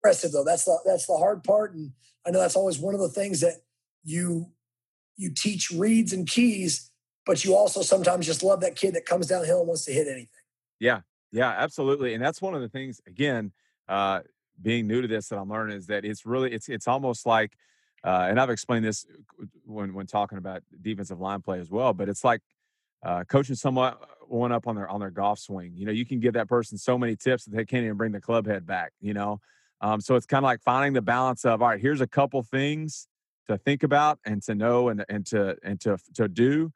impressive 0.04 0.32
though. 0.32 0.44
That's 0.44 0.64
the 0.64 0.78
that's 0.84 1.06
the 1.06 1.16
hard 1.16 1.44
part, 1.44 1.74
and 1.74 1.92
I 2.26 2.30
know 2.30 2.40
that's 2.40 2.56
always 2.56 2.78
one 2.78 2.94
of 2.94 3.00
the 3.00 3.08
things 3.08 3.40
that 3.40 3.54
you 4.04 4.46
you 5.16 5.30
teach 5.30 5.70
reads 5.70 6.12
and 6.12 6.28
keys, 6.28 6.90
but 7.26 7.44
you 7.44 7.54
also 7.54 7.82
sometimes 7.82 8.26
just 8.26 8.42
love 8.42 8.60
that 8.60 8.76
kid 8.76 8.94
that 8.94 9.06
comes 9.06 9.26
downhill 9.26 9.60
and 9.60 9.68
wants 9.68 9.84
to 9.84 9.92
hit 9.92 10.08
anything. 10.08 10.28
Yeah, 10.80 11.00
yeah, 11.30 11.50
absolutely. 11.50 12.14
And 12.14 12.22
that's 12.22 12.42
one 12.42 12.54
of 12.54 12.60
the 12.60 12.68
things, 12.68 13.00
again, 13.06 13.52
uh, 13.88 14.20
being 14.60 14.86
new 14.86 15.02
to 15.02 15.08
this 15.08 15.28
that 15.28 15.38
I'm 15.38 15.50
learning 15.50 15.76
is 15.76 15.86
that 15.86 16.04
it's 16.04 16.26
really 16.26 16.52
it's 16.52 16.68
it's 16.68 16.86
almost 16.86 17.26
like 17.26 17.56
uh, 18.04 18.26
and 18.28 18.40
I've 18.40 18.50
explained 18.50 18.84
this 18.84 19.06
when 19.64 19.94
when 19.94 20.06
talking 20.06 20.38
about 20.38 20.62
defensive 20.80 21.20
line 21.20 21.40
play 21.40 21.60
as 21.60 21.70
well, 21.70 21.92
but 21.92 22.08
it's 22.08 22.24
like 22.24 22.40
uh, 23.04 23.24
coaching 23.24 23.54
someone 23.54 23.94
one 24.26 24.52
up 24.52 24.66
on 24.66 24.76
their 24.76 24.88
on 24.88 25.00
their 25.00 25.10
golf 25.10 25.38
swing. 25.38 25.72
You 25.74 25.86
know, 25.86 25.92
you 25.92 26.04
can 26.04 26.20
give 26.20 26.34
that 26.34 26.48
person 26.48 26.78
so 26.78 26.98
many 26.98 27.16
tips 27.16 27.44
that 27.44 27.54
they 27.54 27.64
can't 27.64 27.84
even 27.84 27.96
bring 27.96 28.12
the 28.12 28.20
club 28.20 28.46
head 28.46 28.66
back. 28.66 28.92
You 29.00 29.14
know, 29.14 29.40
um, 29.80 30.00
so 30.00 30.16
it's 30.16 30.26
kind 30.26 30.44
of 30.44 30.48
like 30.48 30.62
finding 30.62 30.92
the 30.92 31.02
balance 31.02 31.44
of 31.44 31.62
all 31.62 31.68
right. 31.68 31.80
Here's 31.80 32.00
a 32.00 32.06
couple 32.06 32.42
things 32.42 33.08
to 33.48 33.58
think 33.58 33.82
about 33.82 34.18
and 34.24 34.42
to 34.42 34.54
know 34.54 34.88
and 34.88 35.04
and 35.08 35.26
to 35.26 35.56
and 35.62 35.80
to 35.80 35.98
to 36.14 36.28
do. 36.28 36.72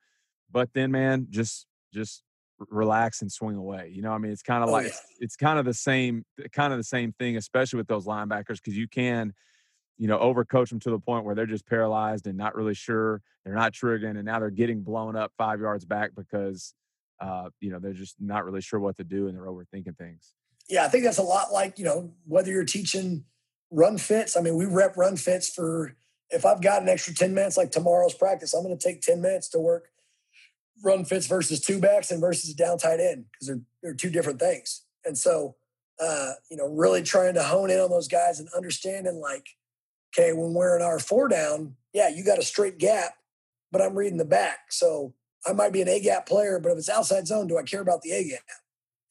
But 0.51 0.71
then, 0.75 0.91
man, 0.91 1.27
just 1.31 1.67
just 1.93 2.23
relax 2.71 3.23
and 3.23 3.31
swing 3.31 3.57
away. 3.57 3.91
You 3.93 4.03
know, 4.03 4.13
I 4.13 4.19
mean, 4.19 4.33
it's 4.33 4.43
kind 4.43 4.63
of 4.63 4.71
oh, 4.71 4.73
like 4.73 4.85
yeah. 4.85 4.89
it's, 4.89 5.03
it's 5.21 5.37
kind 5.37 5.59
of 5.59 5.65
the 5.65 5.75
same 5.75 6.25
kind 6.53 6.73
of 6.73 6.79
the 6.79 6.85
same 6.85 7.13
thing, 7.13 7.37
especially 7.37 7.79
with 7.79 7.89
those 7.89 8.07
linebackers, 8.07 8.57
because 8.57 8.77
you 8.77 8.89
can, 8.89 9.33
you 9.99 10.09
know, 10.09 10.19
overcoach 10.19 10.71
them 10.71 10.81
to 10.81 10.91
the 10.91 10.99
point 10.99 11.25
where 11.25 11.35
they're 11.35 11.47
just 11.47 11.67
paralyzed 11.67 12.27
and 12.27 12.37
not 12.37 12.55
really 12.55 12.75
sure. 12.75 13.23
They're 13.45 13.55
not 13.55 13.73
triggering, 13.73 14.17
and 14.17 14.25
now 14.25 14.41
they're 14.41 14.51
getting 14.51 14.83
blown 14.83 15.17
up 15.17 15.33
five 15.39 15.61
yards 15.61 15.85
back 15.85 16.11
because, 16.17 16.75
uh, 17.21 17.51
you 17.61 17.71
know, 17.71 17.79
they're 17.79 17.93
just 17.93 18.17
not 18.21 18.45
really 18.45 18.61
sure 18.61 18.81
what 18.81 18.97
to 18.97 19.05
do 19.05 19.29
and 19.29 19.37
they're 19.37 19.47
overthinking 19.47 19.97
things. 19.97 20.35
Yeah, 20.69 20.85
I 20.85 20.89
think 20.89 21.05
that's 21.05 21.19
a 21.19 21.23
lot 21.23 21.53
like 21.53 21.79
you 21.79 21.85
know 21.85 22.13
whether 22.27 22.51
you're 22.51 22.65
teaching 22.65 23.25
run 23.71 23.99
fits. 23.99 24.37
I 24.37 24.41
mean, 24.41 24.57
we 24.57 24.65
rep 24.65 24.97
run 24.97 25.17
fits 25.17 25.49
for 25.49 25.95
if 26.31 26.45
I've 26.45 26.63
got 26.63 26.83
an 26.83 26.89
extra 26.89 27.15
10 27.15 27.35
minutes 27.35 27.57
like 27.57 27.71
tomorrow's 27.71 28.15
practice, 28.15 28.55
I'm 28.55 28.65
going 28.65 28.77
to 28.77 28.83
take 28.83 29.01
10 29.01 29.21
minutes 29.21 29.49
to 29.51 29.59
work 29.59 29.91
run 30.83 31.05
fits 31.05 31.27
versus 31.27 31.61
two 31.61 31.81
backs 31.81 32.11
and 32.11 32.21
versus 32.21 32.51
a 32.51 32.57
down 32.57 32.79
tight 32.79 33.01
end 33.01 33.25
because 33.33 33.47
they're, 33.47 33.61
they're 33.83 33.95
two 33.95 34.11
different 34.11 34.41
things. 34.41 34.83
And 35.05 35.17
so, 35.17 35.57
uh, 36.01 36.33
you 36.51 36.57
know, 36.57 36.67
really 36.67 37.03
trying 37.03 37.35
to 37.35 37.43
hone 37.43 37.71
in 37.71 37.81
on 37.81 37.91
those 37.91 38.09
guys 38.09 38.41
and 38.41 38.49
understanding 38.57 39.21
like, 39.21 39.47
okay, 40.17 40.33
when 40.33 40.55
we're 40.55 40.77
in 40.77 40.83
our 40.83 40.99
four 40.99 41.29
down, 41.29 41.77
yeah, 41.93 42.09
you 42.09 42.25
got 42.25 42.39
a 42.39 42.43
straight 42.43 42.79
gap, 42.79 43.15
but 43.73 43.81
I'm 43.81 43.95
reading 43.95 44.19
the 44.19 44.25
back. 44.25 44.71
So 44.71 45.15
I 45.47 45.53
might 45.53 45.73
be 45.73 45.83
an 45.83 45.89
A 45.89 46.01
gap 46.01 46.27
player, 46.27 46.59
but 46.59 46.73
if 46.73 46.79
it's 46.79 46.89
outside 46.89 47.27
zone, 47.27 47.47
do 47.47 47.59
I 47.59 47.63
care 47.63 47.81
about 47.81 48.03
the 48.03 48.13
A 48.13 48.29
gap? 48.29 48.41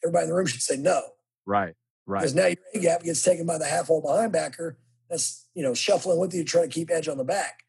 everybody 0.04 0.26
in 0.26 0.30
the 0.30 0.36
room 0.36 0.46
should 0.46 0.62
say 0.62 0.78
no. 0.78 1.02
Right. 1.48 1.74
Right. 2.06 2.20
Because 2.20 2.36
now 2.36 2.46
your 2.46 2.58
A 2.76 2.80
gap 2.80 3.04
gets 3.04 3.24
taken 3.24 3.48
by 3.48 3.58
the 3.58 3.66
half 3.66 3.88
hole 3.88 4.02
behind 4.02 4.32
backer 4.32 4.78
that's 5.10 5.48
you 5.54 5.64
know 5.64 5.74
shuffling 5.74 6.20
with 6.20 6.34
you 6.34 6.44
trying 6.44 6.70
to 6.70 6.74
keep 6.74 6.92
edge 6.92 7.08
on 7.08 7.18
the 7.18 7.24
back. 7.24 7.64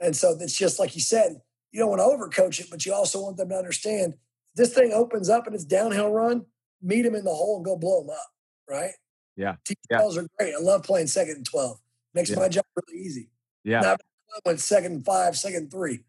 And 0.00 0.16
so 0.16 0.36
it's 0.40 0.56
just 0.56 0.78
like 0.78 0.94
you 0.94 1.00
said, 1.00 1.40
you 1.72 1.80
don't 1.80 1.90
want 1.90 2.00
to 2.00 2.04
overcoach 2.04 2.60
it, 2.60 2.68
but 2.70 2.86
you 2.86 2.94
also 2.94 3.22
want 3.22 3.36
them 3.36 3.50
to 3.50 3.56
understand 3.56 4.14
this 4.56 4.74
thing 4.74 4.92
opens 4.92 5.28
up 5.28 5.46
and 5.46 5.54
it's 5.54 5.64
downhill 5.64 6.10
run, 6.10 6.46
meet 6.82 7.02
them 7.02 7.14
in 7.14 7.24
the 7.24 7.34
hole 7.34 7.56
and 7.56 7.64
go 7.64 7.76
blow 7.76 8.00
them 8.00 8.10
up. 8.10 8.26
Right. 8.68 8.92
Yeah. 9.36 9.56
T 9.64 9.74
yeah. 9.90 9.98
are 9.98 10.26
great. 10.38 10.54
I 10.54 10.60
love 10.60 10.82
playing 10.82 11.06
second 11.06 11.36
and 11.36 11.46
12. 11.46 11.78
Makes 12.14 12.30
yeah. 12.30 12.36
my 12.36 12.48
job 12.48 12.64
really 12.76 13.02
easy. 13.02 13.30
Yeah. 13.64 13.96
Went 14.44 14.60
second 14.60 14.92
and 14.92 15.04
five, 15.04 15.36
second 15.36 15.58
and 15.58 15.70
three. 15.70 16.00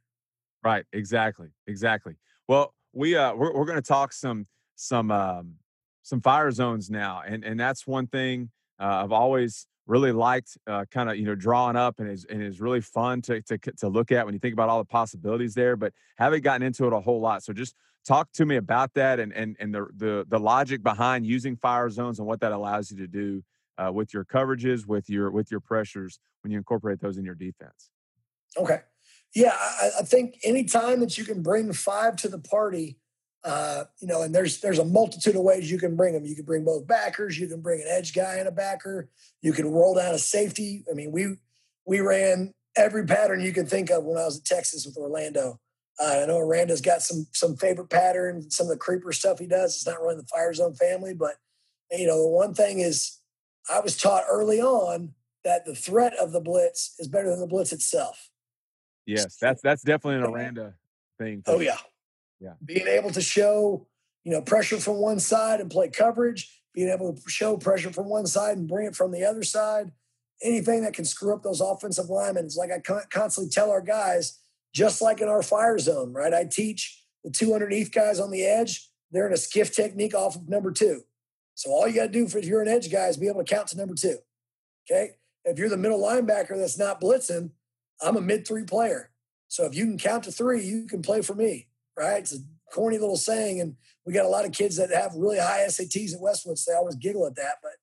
Right. 0.63 0.85
Exactly. 0.93 1.49
Exactly. 1.67 2.15
Well, 2.47 2.73
we 2.93 3.15
uh 3.15 3.33
we're, 3.33 3.53
we're 3.53 3.65
going 3.65 3.81
to 3.81 3.87
talk 3.87 4.13
some 4.13 4.47
some 4.75 5.11
um 5.11 5.55
some 6.03 6.21
fire 6.21 6.51
zones 6.51 6.89
now, 6.89 7.21
and 7.25 7.43
and 7.43 7.59
that's 7.59 7.85
one 7.87 8.07
thing 8.07 8.49
uh, 8.79 9.03
I've 9.03 9.11
always 9.11 9.67
really 9.87 10.11
liked 10.11 10.57
uh, 10.67 10.85
kind 10.91 11.09
of 11.09 11.17
you 11.17 11.25
know 11.25 11.35
drawing 11.35 11.75
up 11.75 11.99
and 11.99 12.09
is 12.09 12.25
and 12.25 12.41
is 12.41 12.61
really 12.61 12.81
fun 12.81 13.21
to, 13.23 13.41
to 13.41 13.57
to 13.57 13.87
look 13.87 14.11
at 14.11 14.25
when 14.25 14.33
you 14.33 14.39
think 14.39 14.53
about 14.53 14.69
all 14.69 14.79
the 14.79 14.85
possibilities 14.85 15.53
there 15.53 15.75
but 15.75 15.93
haven't 16.17 16.43
gotten 16.43 16.65
into 16.65 16.85
it 16.85 16.93
a 16.93 16.99
whole 16.99 17.19
lot. 17.19 17.43
So 17.43 17.53
just 17.53 17.75
talk 18.05 18.31
to 18.33 18.45
me 18.45 18.55
about 18.57 18.93
that 18.93 19.19
and 19.19 19.33
and 19.33 19.55
and 19.59 19.73
the 19.73 19.87
the, 19.95 20.25
the 20.29 20.39
logic 20.39 20.83
behind 20.83 21.25
using 21.25 21.55
fire 21.55 21.89
zones 21.89 22.19
and 22.19 22.27
what 22.27 22.39
that 22.41 22.51
allows 22.51 22.91
you 22.91 22.97
to 22.97 23.07
do 23.07 23.43
uh, 23.77 23.91
with 23.91 24.13
your 24.13 24.23
coverages 24.23 24.85
with 24.85 25.09
your 25.09 25.31
with 25.31 25.51
your 25.51 25.59
pressures 25.59 26.19
when 26.43 26.51
you 26.51 26.57
incorporate 26.57 26.99
those 26.99 27.17
in 27.17 27.25
your 27.25 27.35
defense. 27.35 27.89
Okay. 28.57 28.81
Yeah 29.33 29.55
i, 29.57 29.89
I 29.99 30.03
think 30.03 30.37
anytime 30.43 30.99
that 30.99 31.17
you 31.17 31.23
can 31.23 31.41
bring 31.41 31.71
five 31.73 32.15
to 32.17 32.27
the 32.27 32.39
party 32.39 32.97
uh, 33.43 33.85
you 33.99 34.07
know, 34.07 34.21
and 34.21 34.33
there's 34.33 34.59
there's 34.61 34.79
a 34.79 34.85
multitude 34.85 35.35
of 35.35 35.41
ways 35.41 35.71
you 35.71 35.79
can 35.79 35.95
bring 35.95 36.13
them. 36.13 36.25
You 36.25 36.35
can 36.35 36.45
bring 36.45 36.63
both 36.63 36.87
backers. 36.87 37.39
You 37.39 37.47
can 37.47 37.61
bring 37.61 37.81
an 37.81 37.87
edge 37.89 38.13
guy 38.13 38.35
and 38.35 38.47
a 38.47 38.51
backer. 38.51 39.09
You 39.41 39.53
can 39.53 39.71
roll 39.71 39.95
down 39.95 40.13
a 40.13 40.19
safety. 40.19 40.83
I 40.89 40.93
mean, 40.93 41.11
we 41.11 41.37
we 41.85 42.01
ran 42.01 42.53
every 42.75 43.05
pattern 43.05 43.41
you 43.41 43.53
can 43.53 43.65
think 43.65 43.89
of 43.89 44.03
when 44.03 44.17
I 44.17 44.25
was 44.25 44.39
at 44.39 44.45
Texas 44.45 44.85
with 44.85 44.97
Orlando. 44.97 45.59
Uh, 45.99 46.21
I 46.23 46.25
know 46.25 46.37
Aranda's 46.37 46.81
got 46.81 47.01
some 47.01 47.27
some 47.31 47.57
favorite 47.57 47.89
patterns, 47.89 48.55
some 48.55 48.67
of 48.67 48.71
the 48.71 48.77
creeper 48.77 49.11
stuff 49.11 49.39
he 49.39 49.47
does. 49.47 49.75
It's 49.75 49.87
not 49.87 50.01
running 50.01 50.19
the 50.21 50.27
fire 50.27 50.53
zone 50.53 50.75
family, 50.75 51.13
but 51.13 51.35
you 51.91 52.07
know, 52.07 52.21
the 52.21 52.29
one 52.29 52.53
thing 52.53 52.79
is 52.79 53.19
I 53.69 53.79
was 53.79 53.97
taught 53.97 54.23
early 54.29 54.61
on 54.61 55.13
that 55.43 55.65
the 55.65 55.75
threat 55.75 56.13
of 56.19 56.31
the 56.31 56.39
blitz 56.39 56.95
is 56.99 57.07
better 57.07 57.29
than 57.29 57.39
the 57.39 57.47
blitz 57.47 57.73
itself. 57.73 58.29
Yes, 59.05 59.35
that's 59.37 59.61
that's 59.61 59.81
definitely 59.81 60.23
an 60.23 60.31
Aranda 60.31 60.75
thing. 61.19 61.43
Oh 61.47 61.59
yeah, 61.59 61.77
yeah. 62.41 62.53
Being 62.65 62.87
able 62.87 63.11
to 63.11 63.21
show, 63.21 63.87
you 64.23 64.31
know, 64.31 64.41
pressure 64.41 64.77
from 64.77 64.97
one 64.97 65.19
side 65.19 65.61
and 65.61 65.69
play 65.69 65.89
coverage, 65.89 66.61
being 66.73 66.89
able 66.89 67.13
to 67.13 67.21
show 67.29 67.55
pressure 67.55 67.91
from 67.91 68.09
one 68.09 68.25
side 68.25 68.57
and 68.57 68.67
bring 68.67 68.87
it 68.87 68.95
from 68.95 69.11
the 69.11 69.23
other 69.23 69.43
side, 69.43 69.91
anything 70.41 70.81
that 70.83 70.93
can 70.93 71.05
screw 71.05 71.33
up 71.33 71.43
those 71.43 71.61
offensive 71.61 72.09
linemen. 72.09 72.45
It's 72.45 72.57
like 72.57 72.71
I 72.71 72.79
constantly 73.09 73.51
tell 73.51 73.69
our 73.69 73.81
guys, 73.81 74.39
just 74.73 75.01
like 75.01 75.21
in 75.21 75.27
our 75.27 75.43
fire 75.43 75.77
zone, 75.77 76.13
right? 76.13 76.33
I 76.33 76.45
teach 76.45 77.03
the 77.23 77.29
two 77.29 77.53
underneath 77.53 77.91
guys 77.91 78.19
on 78.19 78.31
the 78.31 78.43
edge, 78.43 78.89
they're 79.11 79.27
in 79.27 79.33
a 79.33 79.37
skiff 79.37 79.75
technique 79.75 80.15
off 80.15 80.35
of 80.35 80.49
number 80.49 80.71
two. 80.71 81.01
So 81.53 81.69
all 81.69 81.87
you 81.87 81.93
got 81.93 82.07
to 82.07 82.11
do 82.11 82.27
for 82.27 82.39
if 82.39 82.45
you're 82.45 82.61
an 82.61 82.67
edge 82.67 82.91
guy 82.91 83.07
is 83.07 83.17
be 83.17 83.27
able 83.27 83.43
to 83.43 83.53
count 83.53 83.67
to 83.67 83.77
number 83.77 83.93
two. 83.93 84.17
Okay. 84.89 85.11
If 85.45 85.59
you're 85.59 85.69
the 85.69 85.77
middle 85.77 85.99
linebacker 85.99 86.57
that's 86.57 86.79
not 86.79 87.01
blitzing, 87.01 87.51
I'm 88.01 88.17
a 88.17 88.21
mid 88.21 88.47
three 88.47 88.63
player. 88.63 89.11
So 89.47 89.65
if 89.65 89.75
you 89.75 89.85
can 89.85 89.97
count 89.97 90.23
to 90.23 90.31
three, 90.31 90.63
you 90.63 90.87
can 90.87 91.01
play 91.01 91.21
for 91.21 91.35
me 91.35 91.67
right? 91.97 92.19
It's 92.19 92.35
a 92.35 92.39
corny 92.73 92.97
little 92.97 93.17
saying, 93.17 93.61
and 93.61 93.75
we 94.05 94.13
got 94.13 94.25
a 94.25 94.29
lot 94.29 94.45
of 94.45 94.51
kids 94.51 94.77
that 94.77 94.91
have 94.91 95.13
really 95.15 95.39
high 95.39 95.65
SATs 95.67 96.13
at 96.13 96.21
Westwood. 96.21 96.57
So 96.57 96.71
they 96.71 96.77
always 96.77 96.95
giggle 96.95 97.27
at 97.27 97.35
that, 97.35 97.55
but 97.61 97.73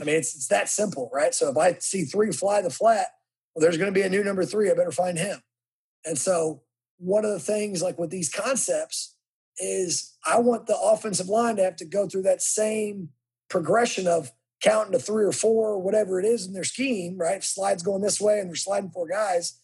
I 0.00 0.04
mean, 0.04 0.16
it's 0.16 0.34
it's 0.34 0.48
that 0.48 0.68
simple, 0.68 1.10
right? 1.12 1.34
So 1.34 1.50
if 1.50 1.56
I 1.56 1.74
see 1.78 2.04
three 2.04 2.30
fly 2.32 2.60
the 2.60 2.70
flat, 2.70 3.06
well, 3.54 3.62
there's 3.62 3.78
going 3.78 3.92
to 3.92 3.98
be 3.98 4.04
a 4.04 4.10
new 4.10 4.22
number 4.22 4.44
three. 4.44 4.70
I 4.70 4.74
better 4.74 4.92
find 4.92 5.18
him. 5.18 5.40
And 6.04 6.18
so 6.18 6.62
one 6.98 7.24
of 7.24 7.30
the 7.30 7.40
things, 7.40 7.82
like 7.82 7.98
with 7.98 8.10
these 8.10 8.30
concepts, 8.32 9.16
is 9.58 10.14
I 10.26 10.38
want 10.40 10.66
the 10.66 10.78
offensive 10.78 11.28
line 11.28 11.56
to 11.56 11.64
have 11.64 11.76
to 11.76 11.86
go 11.86 12.06
through 12.06 12.22
that 12.22 12.42
same 12.42 13.10
progression 13.48 14.06
of 14.06 14.32
counting 14.62 14.92
to 14.92 14.98
three 14.98 15.24
or 15.24 15.32
four, 15.32 15.70
or 15.70 15.78
whatever 15.78 16.18
it 16.20 16.26
is 16.26 16.46
in 16.46 16.52
their 16.52 16.64
scheme, 16.64 17.16
right? 17.18 17.38
If 17.38 17.44
slides 17.44 17.82
going 17.82 18.02
this 18.02 18.20
way 18.20 18.40
and 18.40 18.48
they're 18.48 18.56
sliding 18.56 18.90
four 18.90 19.06
guys, 19.06 19.58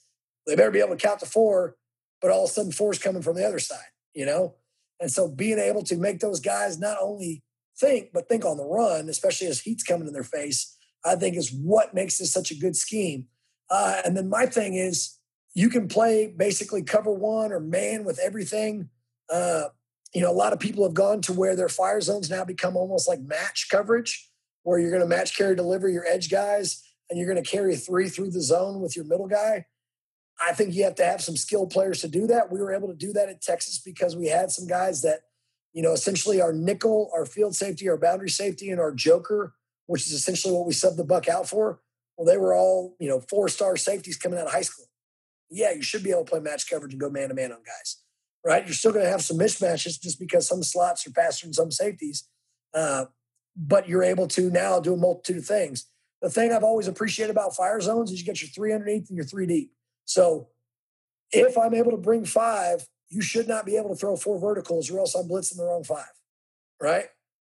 they 0.47 0.57
better 0.57 0.71
be 0.71 0.81
able 0.81 0.97
to 0.97 1.07
count 1.07 1.21
to 1.21 1.27
four 1.27 1.77
but 2.23 2.31
all 2.31 2.45
of 2.45 2.51
a 2.51 2.53
sudden 2.53 2.73
force 2.73 2.99
coming 2.99 3.21
from 3.21 3.37
the 3.37 3.45
other 3.45 3.59
side, 3.59 3.91
you 4.15 4.25
know? 4.25 4.55
And 5.01 5.11
so 5.11 5.29
being 5.29 5.59
able 5.59 5.83
to 5.85 5.97
make 5.97 6.21
those 6.21 6.41
guys 6.41 6.79
not 6.79 6.97
only 7.03 7.43
think, 7.77 8.11
but 8.15 8.29
think 8.29 8.45
on 8.45 8.57
the 8.57 8.65
run, 8.65 9.09
especially 9.09 9.49
as 9.49 9.61
heat's 9.61 9.83
coming 9.83 10.07
in 10.07 10.15
their 10.15 10.23
face, 10.23 10.77
I 11.05 11.17
think 11.17 11.37
is 11.37 11.53
what 11.53 11.93
makes 11.93 12.19
this 12.19 12.33
such 12.33 12.53
a 12.53 12.59
good 12.59 12.77
scheme. 12.77 13.27
Uh, 13.69 14.01
and 14.05 14.17
then 14.17 14.29
my 14.29 14.47
thing 14.47 14.75
is 14.75 15.19
you 15.55 15.69
can 15.69 15.89
play 15.89 16.33
basically 16.35 16.83
cover 16.83 17.13
one 17.13 17.53
or 17.53 17.61
man 17.61 18.05
with 18.05 18.21
everything. 18.21 18.89
Uh, 19.29 19.65
you 20.15 20.21
know, 20.21 20.31
a 20.31 20.33
lot 20.33 20.53
of 20.53 20.61
people 20.61 20.85
have 20.85 20.95
gone 20.95 21.21
to 21.23 21.33
where 21.33 21.57
their 21.57 21.69
fire 21.69 22.01
zones 22.01 22.31
now 22.31 22.45
become 22.45 22.77
almost 22.77 23.09
like 23.09 23.21
match 23.21 23.69
coverage, 23.71 24.31
where 24.63 24.79
you're 24.79 24.91
going 24.91 25.03
to 25.03 25.09
match 25.09 25.37
carry 25.37 25.57
deliver 25.57 25.89
your 25.89 26.07
edge 26.07 26.31
guys 26.31 26.85
and 27.11 27.19
you're 27.19 27.29
going 27.31 27.43
to 27.43 27.51
carry 27.51 27.75
three 27.77 28.09
through 28.09 28.31
the 28.31 28.41
zone 28.41 28.81
with 28.81 28.95
your 28.95 29.05
middle 29.05 29.27
guy. 29.27 29.67
I 30.49 30.53
think 30.53 30.75
you 30.75 30.85
have 30.85 30.95
to 30.97 31.05
have 31.05 31.23
some 31.23 31.37
skilled 31.37 31.71
players 31.71 32.01
to 32.01 32.09
do 32.09 32.27
that. 32.27 32.51
We 32.51 32.61
were 32.61 32.73
able 32.73 32.89
to 32.89 32.95
do 32.95 33.13
that 33.13 33.29
at 33.29 33.43
Texas 33.43 33.79
because 33.79 34.17
we 34.17 34.27
had 34.27 34.51
some 34.51 34.67
guys 34.67 35.03
that, 35.03 35.21
you 35.73 35.83
know, 35.83 35.93
essentially 35.93 36.41
our 36.41 36.53
nickel, 36.53 37.11
our 37.15 37.27
field 37.27 37.55
safety, 37.55 37.89
our 37.89 37.97
boundary 37.97 38.31
safety, 38.31 38.71
and 38.71 38.81
our 38.81 38.93
joker, 38.93 39.55
which 39.87 40.07
is 40.07 40.13
essentially 40.13 40.55
what 40.55 40.67
we 40.67 40.73
sub 40.73 40.97
the 40.97 41.05
buck 41.05 41.29
out 41.29 41.49
for. 41.49 41.81
Well, 42.17 42.27
they 42.27 42.37
were 42.37 42.55
all, 42.55 42.97
you 42.99 43.09
know, 43.09 43.21
four 43.21 43.49
star 43.49 43.77
safeties 43.77 44.17
coming 44.17 44.39
out 44.39 44.47
of 44.47 44.53
high 44.53 44.63
school. 44.63 44.87
Yeah, 45.51 45.73
you 45.73 45.83
should 45.83 46.03
be 46.03 46.11
able 46.11 46.25
to 46.25 46.31
play 46.31 46.41
match 46.41 46.69
coverage 46.69 46.93
and 46.93 47.01
go 47.01 47.11
man 47.11 47.29
to 47.29 47.35
man 47.35 47.53
on 47.53 47.59
guys, 47.65 47.99
right? 48.45 48.65
You're 48.65 48.75
still 48.75 48.93
going 48.93 49.05
to 49.05 49.11
have 49.11 49.23
some 49.23 49.39
mismatches 49.39 50.01
just 50.01 50.19
because 50.19 50.49
some 50.49 50.63
slots 50.63 51.07
are 51.07 51.11
faster 51.11 51.47
than 51.47 51.53
some 51.53 51.71
safeties. 51.71 52.29
Uh, 52.75 53.07
but 53.55 53.89
you're 53.89 54.03
able 54.03 54.27
to 54.29 54.51
now 54.51 54.81
do 54.81 54.95
a 54.95 54.97
multitude 54.97 55.39
of 55.39 55.47
things. 55.47 55.87
The 56.23 56.31
thing 56.31 56.53
I've 56.53 56.63
always 56.63 56.89
appreciated 56.89 57.31
about 57.31 57.55
fire 57.55 57.81
zones 57.81 58.11
is 58.11 58.21
you 58.21 58.25
get 58.25 58.41
your 58.41 58.49
three 58.49 58.73
underneath 58.73 59.09
and 59.09 59.17
your 59.17 59.27
three 59.27 59.47
deep. 59.47 59.73
So 60.05 60.49
if 61.31 61.57
I'm 61.57 61.75
able 61.75 61.93
to 61.93 61.97
bring 61.97 62.25
five, 62.25 62.87
you 63.09 63.21
should 63.21 63.49
not 63.49 63.67
be 63.67 63.77
able 63.77 63.91
to 63.91 63.97
throw 63.97 64.17
four 64.17 64.39
verticals 64.39 64.91
or 64.91 64.99
else 64.99 65.15
I'm 65.15 65.29
blitzing 65.29 65.57
the 65.57 65.65
wrong 65.65 65.85
five, 65.85 66.13
right? 66.81 67.07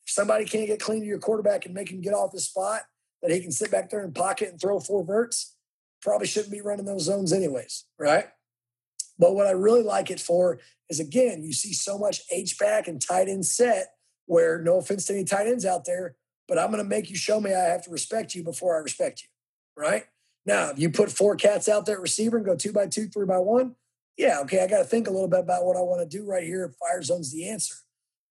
If 0.06 0.12
somebody 0.12 0.44
can't 0.44 0.66
get 0.66 0.80
clean 0.80 1.00
to 1.00 1.06
your 1.06 1.18
quarterback 1.18 1.64
and 1.64 1.74
make 1.74 1.90
him 1.90 2.00
get 2.00 2.12
off 2.12 2.32
the 2.32 2.40
spot 2.40 2.82
that 3.22 3.30
he 3.30 3.40
can 3.40 3.52
sit 3.52 3.70
back 3.70 3.90
there 3.90 4.04
and 4.04 4.14
pocket 4.14 4.50
and 4.50 4.60
throw 4.60 4.80
four 4.80 5.04
verts, 5.04 5.56
probably 6.02 6.26
shouldn't 6.26 6.52
be 6.52 6.60
running 6.60 6.84
those 6.84 7.04
zones 7.04 7.32
anyways, 7.32 7.84
right? 7.98 8.26
But 9.18 9.34
what 9.34 9.46
I 9.46 9.52
really 9.52 9.82
like 9.82 10.10
it 10.10 10.20
for 10.20 10.58
is 10.90 11.00
again, 11.00 11.42
you 11.42 11.52
see 11.52 11.72
so 11.72 11.98
much 11.98 12.20
H 12.30 12.58
back 12.58 12.88
and 12.88 13.00
tight 13.00 13.28
end 13.28 13.46
set 13.46 13.94
where 14.26 14.60
no 14.60 14.78
offense 14.78 15.06
to 15.06 15.14
any 15.14 15.24
tight 15.24 15.46
ends 15.46 15.64
out 15.64 15.84
there, 15.84 16.16
but 16.48 16.58
I'm 16.58 16.70
going 16.70 16.82
to 16.82 16.88
make 16.88 17.10
you 17.10 17.16
show 17.16 17.40
me 17.40 17.54
I 17.54 17.60
have 17.70 17.84
to 17.84 17.90
respect 17.90 18.34
you 18.34 18.42
before 18.42 18.76
I 18.76 18.80
respect 18.80 19.22
you, 19.22 19.28
right? 19.82 20.04
Now, 20.46 20.70
if 20.70 20.78
you 20.78 20.90
put 20.90 21.10
four 21.10 21.36
cats 21.36 21.68
out 21.68 21.86
there 21.86 21.96
at 21.96 22.02
receiver 22.02 22.36
and 22.36 22.44
go 22.44 22.56
two 22.56 22.72
by 22.72 22.86
two, 22.86 23.08
three 23.08 23.26
by 23.26 23.38
one, 23.38 23.76
yeah, 24.16 24.40
okay, 24.40 24.62
I 24.62 24.68
got 24.68 24.78
to 24.78 24.84
think 24.84 25.08
a 25.08 25.10
little 25.10 25.28
bit 25.28 25.40
about 25.40 25.64
what 25.64 25.76
I 25.76 25.80
want 25.80 26.08
to 26.08 26.18
do 26.18 26.24
right 26.24 26.44
here. 26.44 26.72
Fire 26.78 27.02
zone's 27.02 27.32
the 27.32 27.48
answer. 27.48 27.74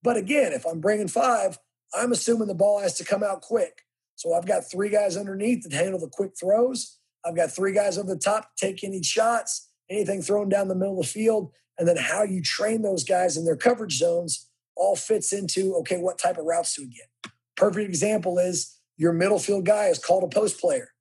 But 0.02 0.18
again, 0.18 0.54
if 0.54 0.66
I'm 0.66 0.80
bringing 0.80 1.08
five, 1.08 1.58
I'm 1.94 2.12
assuming 2.12 2.48
the 2.48 2.54
ball 2.54 2.80
has 2.80 2.96
to 2.96 3.06
come 3.06 3.24
out 3.24 3.42
quick. 3.42 3.82
So 4.16 4.34
I've 4.34 4.46
got 4.46 4.70
three 4.70 4.90
guys 4.90 5.18
underneath 5.18 5.64
that 5.64 5.74
handle 5.74 6.00
the 6.00 6.08
quick 6.08 6.34
throws. 6.40 7.00
I've 7.26 7.36
got 7.36 7.52
three 7.52 7.74
guys 7.74 7.98
over 7.98 8.14
the 8.14 8.20
top 8.20 8.56
to 8.56 8.66
take 8.66 8.84
any 8.84 9.02
shots, 9.02 9.70
anything 9.90 10.22
thrown 10.22 10.50
down 10.50 10.68
the 10.68 10.76
middle 10.76 11.00
of 11.00 11.06
the 11.06 11.12
field. 11.12 11.52
And 11.78 11.88
then 11.88 11.98
how 11.98 12.24
you 12.24 12.42
train 12.42 12.82
those 12.82 13.04
guys 13.04 13.36
in 13.38 13.46
their 13.46 13.56
coverage 13.56 13.98
zones 13.98 14.50
all 14.76 14.96
fits 14.96 15.34
into 15.34 15.76
okay, 15.78 15.98
what 15.98 16.20
type 16.20 16.38
of 16.38 16.46
routes 16.46 16.76
do 16.76 16.84
we 16.84 16.90
get. 16.90 17.34
Perfect 17.56 17.88
example 17.88 18.38
is 18.38 18.80
your 18.98 19.14
middle 19.14 19.40
field 19.40 19.66
guy 19.66 19.88
is 19.88 20.00
called 20.00 20.24
a 20.24 20.28
post 20.28 20.60
player. 20.60 20.93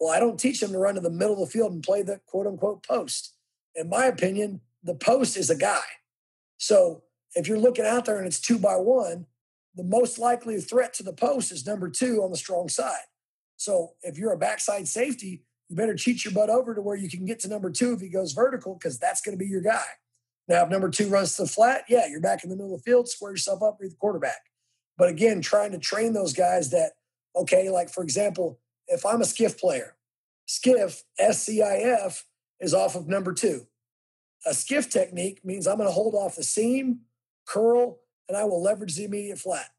Well, 0.00 0.12
I 0.12 0.20
don't 0.20 0.38
teach 0.38 0.60
them 0.60 0.72
to 0.72 0.78
run 0.78 0.96
to 0.96 1.00
the 1.00 1.10
middle 1.10 1.34
of 1.34 1.40
the 1.40 1.46
field 1.46 1.72
and 1.72 1.82
play 1.82 2.02
the 2.02 2.20
quote 2.26 2.46
unquote 2.46 2.86
post. 2.86 3.34
In 3.74 3.88
my 3.88 4.06
opinion, 4.06 4.60
the 4.82 4.94
post 4.94 5.36
is 5.36 5.50
a 5.50 5.56
guy. 5.56 5.84
So 6.58 7.02
if 7.34 7.48
you're 7.48 7.58
looking 7.58 7.86
out 7.86 8.04
there 8.04 8.18
and 8.18 8.26
it's 8.26 8.40
two 8.40 8.58
by 8.58 8.76
one, 8.76 9.26
the 9.74 9.84
most 9.84 10.18
likely 10.18 10.60
threat 10.60 10.94
to 10.94 11.02
the 11.02 11.12
post 11.12 11.50
is 11.50 11.66
number 11.66 11.88
two 11.88 12.22
on 12.22 12.30
the 12.30 12.36
strong 12.36 12.68
side. 12.68 13.06
So 13.56 13.94
if 14.02 14.18
you're 14.18 14.32
a 14.32 14.38
backside 14.38 14.88
safety, 14.88 15.44
you 15.68 15.76
better 15.76 15.94
cheat 15.94 16.24
your 16.24 16.34
butt 16.34 16.50
over 16.50 16.74
to 16.74 16.80
where 16.80 16.96
you 16.96 17.08
can 17.08 17.24
get 17.24 17.40
to 17.40 17.48
number 17.48 17.70
two 17.70 17.92
if 17.92 18.00
he 18.00 18.08
goes 18.08 18.32
vertical, 18.32 18.74
because 18.74 18.98
that's 18.98 19.20
going 19.20 19.36
to 19.36 19.42
be 19.42 19.50
your 19.50 19.62
guy. 19.62 19.84
Now, 20.46 20.64
if 20.64 20.68
number 20.68 20.90
two 20.90 21.08
runs 21.08 21.36
to 21.36 21.42
the 21.42 21.48
flat, 21.48 21.84
yeah, 21.88 22.06
you're 22.06 22.20
back 22.20 22.44
in 22.44 22.50
the 22.50 22.56
middle 22.56 22.74
of 22.74 22.80
the 22.80 22.84
field, 22.84 23.08
square 23.08 23.32
yourself 23.32 23.62
up, 23.62 23.78
read 23.80 23.92
the 23.92 23.96
quarterback. 23.96 24.40
But 24.98 25.08
again, 25.08 25.40
trying 25.40 25.72
to 25.72 25.78
train 25.78 26.12
those 26.12 26.34
guys 26.34 26.70
that, 26.70 26.92
okay, 27.34 27.70
like 27.70 27.88
for 27.88 28.02
example, 28.02 28.60
if 28.88 29.04
I'm 29.06 29.20
a 29.20 29.24
skiff 29.24 29.58
player, 29.58 29.96
skiff, 30.46 31.02
S 31.18 31.42
C 31.44 31.62
I 31.62 31.76
F, 31.76 32.26
is 32.60 32.74
off 32.74 32.94
of 32.94 33.08
number 33.08 33.32
two. 33.32 33.66
A 34.46 34.54
skiff 34.54 34.90
technique 34.90 35.40
means 35.44 35.66
I'm 35.66 35.78
going 35.78 35.88
to 35.88 35.92
hold 35.92 36.14
off 36.14 36.36
the 36.36 36.42
seam, 36.42 37.00
curl, 37.46 37.98
and 38.28 38.36
I 38.36 38.44
will 38.44 38.62
leverage 38.62 38.96
the 38.96 39.04
immediate 39.04 39.38
flat. 39.38 39.70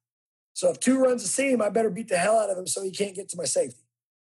So 0.53 0.69
if 0.69 0.79
two 0.79 0.99
runs 0.99 1.23
a 1.23 1.27
seam, 1.27 1.61
I 1.61 1.69
better 1.69 1.89
beat 1.89 2.07
the 2.07 2.17
hell 2.17 2.39
out 2.39 2.49
of 2.49 2.57
him 2.57 2.67
so 2.67 2.81
he 2.81 2.91
can't 2.91 3.15
get 3.15 3.29
to 3.29 3.37
my 3.37 3.45
safety. 3.45 3.83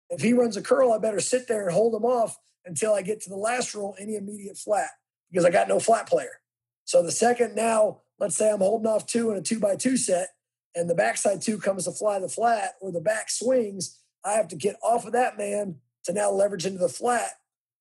If 0.10 0.22
he 0.22 0.34
runs 0.34 0.58
a 0.58 0.62
curl, 0.62 0.92
I 0.92 0.98
better 0.98 1.20
sit 1.20 1.48
there 1.48 1.64
and 1.64 1.72
hold 1.72 1.94
him 1.94 2.06
off 2.06 2.38
until 2.66 2.94
I 2.94 3.02
get 3.02 3.22
to 3.22 3.30
the 3.30 3.36
last 3.38 3.74
roll, 3.76 3.96
any 4.00 4.16
immediate 4.16 4.58
flat, 4.58 4.90
because 5.32 5.46
I 5.46 5.50
got 5.50 5.68
no 5.68 5.80
flat 5.80 6.08
player. 6.08 6.42
So 6.86 7.04
the 7.04 7.12
second 7.12 7.56
now, 7.56 8.02
let's 8.20 8.36
say 8.36 8.50
I'm 8.50 8.60
holding 8.60 8.88
off 8.88 9.06
two 9.06 9.32
in 9.32 9.38
a 9.38 9.42
two 9.42 9.60
by 9.60 9.76
two 9.76 9.98
set, 9.98 10.30
and 10.76 10.90
the 10.90 10.96
backside 10.96 11.42
two 11.42 11.58
comes 11.58 11.86
to 11.86 11.92
fly 11.92 12.20
the 12.20 12.30
flat 12.30 12.74
or 12.82 12.92
the 12.92 13.02
back 13.02 13.30
swings, 13.30 14.00
I 14.26 14.34
have 14.34 14.48
to 14.50 14.56
get 14.56 14.76
off 14.82 15.06
of 15.06 15.14
that 15.14 15.38
man 15.38 15.76
to 16.06 16.14
now 16.14 16.32
leverage 16.32 16.66
into 16.66 16.80
the 16.80 16.90
flat. 16.90 17.32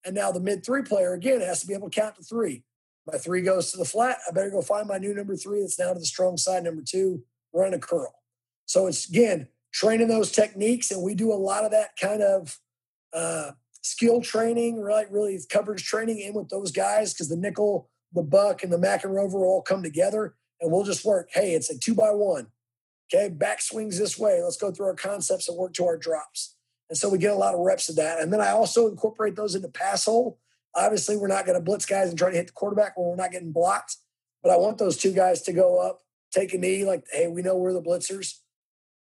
And 0.04 0.14
now 0.14 0.30
the 0.30 0.40
mid 0.40 0.64
three 0.64 0.82
player 0.82 1.14
again 1.14 1.40
has 1.40 1.60
to 1.60 1.66
be 1.66 1.74
able 1.74 1.90
to 1.90 2.00
count 2.00 2.16
to 2.16 2.22
three. 2.22 2.62
My 3.06 3.18
three 3.18 3.42
goes 3.42 3.70
to 3.72 3.76
the 3.76 3.84
flat. 3.84 4.18
I 4.28 4.32
better 4.32 4.50
go 4.50 4.62
find 4.62 4.88
my 4.88 4.98
new 4.98 5.14
number 5.14 5.36
three 5.36 5.60
that's 5.60 5.78
now 5.78 5.92
to 5.92 5.98
the 5.98 6.04
strong 6.04 6.36
side, 6.36 6.64
number 6.64 6.82
two, 6.84 7.22
run 7.52 7.74
a 7.74 7.78
curl. 7.78 8.12
So 8.66 8.86
it's 8.86 9.08
again 9.08 9.48
training 9.72 10.08
those 10.08 10.32
techniques, 10.32 10.90
and 10.90 11.02
we 11.02 11.14
do 11.14 11.32
a 11.32 11.34
lot 11.34 11.64
of 11.64 11.70
that 11.70 11.90
kind 12.00 12.22
of 12.22 12.58
uh, 13.12 13.52
skill 13.82 14.20
training, 14.20 14.80
right? 14.80 15.10
Really 15.10 15.38
coverage 15.50 15.84
training 15.84 16.18
in 16.20 16.34
with 16.34 16.48
those 16.48 16.72
guys 16.72 17.12
because 17.12 17.28
the 17.28 17.36
nickel, 17.36 17.88
the 18.12 18.22
buck, 18.22 18.62
and 18.62 18.72
the 18.72 18.78
Mac 18.78 19.04
and 19.04 19.14
Rover 19.14 19.44
all 19.44 19.62
come 19.62 19.82
together, 19.82 20.34
and 20.60 20.72
we'll 20.72 20.84
just 20.84 21.04
work. 21.04 21.28
Hey, 21.32 21.54
it's 21.54 21.70
a 21.70 21.78
two 21.78 21.94
by 21.94 22.10
one. 22.10 22.48
Okay, 23.14 23.28
back 23.28 23.60
swings 23.60 23.98
this 23.98 24.18
way. 24.18 24.42
Let's 24.42 24.56
go 24.56 24.72
through 24.72 24.86
our 24.86 24.94
concepts 24.94 25.48
and 25.48 25.56
work 25.56 25.72
to 25.74 25.86
our 25.86 25.96
drops. 25.96 26.56
And 26.88 26.98
so 26.98 27.08
we 27.08 27.18
get 27.18 27.32
a 27.32 27.36
lot 27.36 27.54
of 27.54 27.60
reps 27.60 27.88
of 27.88 27.96
that. 27.96 28.20
And 28.20 28.32
then 28.32 28.40
I 28.40 28.50
also 28.50 28.88
incorporate 28.88 29.36
those 29.36 29.54
into 29.54 29.68
pass 29.68 30.04
hole. 30.04 30.38
Obviously, 30.74 31.16
we're 31.16 31.28
not 31.28 31.46
going 31.46 31.58
to 31.58 31.64
blitz 31.64 31.86
guys 31.86 32.08
and 32.08 32.18
try 32.18 32.30
to 32.30 32.36
hit 32.36 32.48
the 32.48 32.52
quarterback 32.52 32.96
when 32.96 33.08
we're 33.08 33.16
not 33.16 33.32
getting 33.32 33.52
blocked. 33.52 33.96
But 34.42 34.52
I 34.52 34.56
want 34.56 34.78
those 34.78 34.96
two 34.96 35.12
guys 35.12 35.42
to 35.42 35.52
go 35.52 35.78
up, 35.78 36.00
take 36.32 36.52
a 36.52 36.58
knee, 36.58 36.84
like, 36.84 37.04
hey, 37.12 37.28
we 37.28 37.42
know 37.42 37.56
we're 37.56 37.72
the 37.72 37.82
blitzers. 37.82 38.34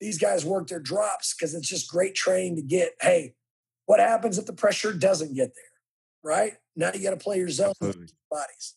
These 0.00 0.18
guys 0.18 0.44
work 0.44 0.68
their 0.68 0.80
drops 0.80 1.34
because 1.34 1.54
it's 1.54 1.68
just 1.68 1.90
great 1.90 2.14
training 2.14 2.56
to 2.56 2.62
get, 2.62 2.92
hey, 3.00 3.34
what 3.86 4.00
happens 4.00 4.38
if 4.38 4.46
the 4.46 4.52
pressure 4.52 4.92
doesn't 4.92 5.34
get 5.34 5.52
there? 5.54 5.64
Right? 6.22 6.54
Now 6.76 6.90
you 6.92 7.02
got 7.02 7.10
to 7.10 7.16
play 7.16 7.36
your 7.36 7.50
zone 7.50 7.72
bodies. 7.80 8.74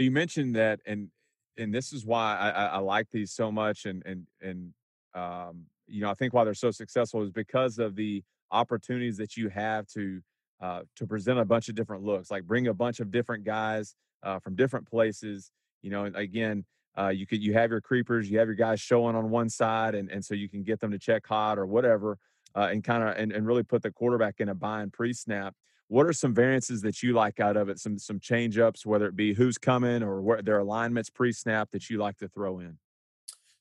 You 0.00 0.10
mentioned 0.10 0.56
that, 0.56 0.80
and 0.86 1.08
and 1.58 1.74
this 1.74 1.92
is 1.92 2.04
why 2.04 2.36
I, 2.36 2.48
I, 2.50 2.64
I 2.66 2.78
like 2.78 3.08
these 3.10 3.32
so 3.32 3.50
much, 3.50 3.86
and 3.86 4.02
and 4.06 4.26
and 4.40 4.72
um, 5.14 5.64
you 5.86 6.00
know 6.00 6.10
I 6.10 6.14
think 6.14 6.34
why 6.34 6.44
they're 6.44 6.54
so 6.54 6.70
successful 6.70 7.22
is 7.22 7.30
because 7.30 7.78
of 7.78 7.96
the 7.96 8.22
opportunities 8.50 9.16
that 9.16 9.36
you 9.36 9.48
have 9.48 9.86
to 9.88 10.20
uh, 10.60 10.82
to 10.96 11.06
present 11.06 11.38
a 11.38 11.44
bunch 11.44 11.68
of 11.68 11.74
different 11.74 12.02
looks, 12.02 12.30
like 12.30 12.44
bring 12.44 12.68
a 12.68 12.74
bunch 12.74 13.00
of 13.00 13.10
different 13.10 13.44
guys 13.44 13.94
uh, 14.22 14.38
from 14.38 14.54
different 14.54 14.88
places. 14.88 15.50
You 15.82 15.90
know, 15.90 16.04
again, 16.14 16.64
uh, 16.96 17.08
you 17.08 17.26
could 17.26 17.42
you 17.42 17.52
have 17.54 17.70
your 17.70 17.80
creepers, 17.80 18.30
you 18.30 18.38
have 18.38 18.48
your 18.48 18.54
guys 18.54 18.80
showing 18.80 19.16
on 19.16 19.30
one 19.30 19.48
side, 19.48 19.94
and 19.94 20.10
and 20.10 20.24
so 20.24 20.34
you 20.34 20.48
can 20.48 20.62
get 20.62 20.80
them 20.80 20.90
to 20.90 20.98
check 20.98 21.26
hot 21.26 21.58
or 21.58 21.66
whatever, 21.66 22.18
uh, 22.54 22.68
and 22.70 22.82
kind 22.84 23.02
of 23.02 23.16
and, 23.16 23.32
and 23.32 23.46
really 23.46 23.62
put 23.62 23.82
the 23.82 23.90
quarterback 23.90 24.36
in 24.38 24.48
a 24.48 24.54
bind 24.54 24.92
pre-snap. 24.92 25.54
What 25.94 26.06
are 26.06 26.12
some 26.12 26.34
variances 26.34 26.82
that 26.82 27.04
you 27.04 27.12
like 27.12 27.38
out 27.38 27.56
of 27.56 27.68
it? 27.68 27.78
Some 27.78 28.00
some 28.00 28.18
change 28.18 28.58
ups, 28.58 28.84
whether 28.84 29.06
it 29.06 29.14
be 29.14 29.32
who's 29.32 29.58
coming 29.58 30.02
or 30.02 30.20
what 30.22 30.44
their 30.44 30.58
alignments 30.58 31.08
pre-snap 31.08 31.70
that 31.70 31.88
you 31.88 31.98
like 31.98 32.16
to 32.16 32.26
throw 32.26 32.58
in. 32.58 32.78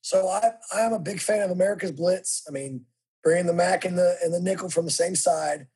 So 0.01 0.27
I 0.27 0.53
I 0.73 0.79
am 0.79 0.93
a 0.93 0.99
big 0.99 1.19
fan 1.19 1.43
of 1.43 1.51
America's 1.51 1.91
blitz. 1.91 2.43
I 2.47 2.51
mean, 2.51 2.85
bringing 3.23 3.45
the 3.45 3.53
Mac 3.53 3.85
and 3.85 3.95
the 3.95 4.17
and 4.23 4.33
the 4.33 4.39
nickel 4.39 4.71
from 4.71 4.85
the 4.85 4.91
same 4.91 5.15
side. 5.15 5.67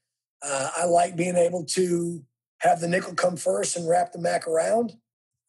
Uh, 0.43 0.71
I 0.75 0.85
like 0.85 1.15
being 1.15 1.35
able 1.35 1.63
to 1.75 2.25
have 2.61 2.81
the 2.81 2.87
nickel 2.87 3.13
come 3.13 3.37
first 3.37 3.77
and 3.77 3.87
wrap 3.87 4.11
the 4.11 4.19
Mac 4.19 4.47
around. 4.47 4.93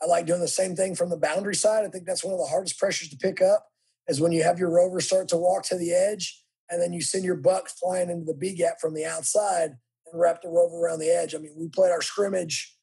I 0.02 0.04
like 0.04 0.26
doing 0.26 0.42
the 0.42 0.46
same 0.46 0.76
thing 0.76 0.94
from 0.94 1.08
the 1.08 1.16
boundary 1.16 1.54
side. 1.54 1.86
I 1.86 1.88
think 1.88 2.04
that's 2.04 2.22
one 2.22 2.34
of 2.34 2.38
the 2.38 2.48
hardest 2.48 2.78
pressures 2.78 3.08
to 3.08 3.16
pick 3.16 3.40
up 3.40 3.66
is 4.08 4.20
when 4.20 4.32
you 4.32 4.42
have 4.42 4.58
your 4.58 4.70
rover 4.70 5.00
start 5.00 5.28
to 5.28 5.38
walk 5.38 5.62
to 5.68 5.78
the 5.78 5.94
edge 5.94 6.44
and 6.68 6.82
then 6.82 6.92
you 6.92 7.00
send 7.00 7.24
your 7.24 7.36
buck 7.36 7.70
flying 7.70 8.10
into 8.10 8.26
the 8.26 8.34
B 8.34 8.54
gap 8.54 8.78
from 8.78 8.92
the 8.92 9.06
outside 9.06 9.78
and 10.12 10.20
wrap 10.20 10.42
the 10.42 10.48
rover 10.48 10.76
around 10.76 10.98
the 10.98 11.10
edge. 11.10 11.34
I 11.34 11.38
mean, 11.38 11.54
we 11.56 11.68
played 11.68 11.90
our 11.90 12.02
scrimmage, 12.02 12.76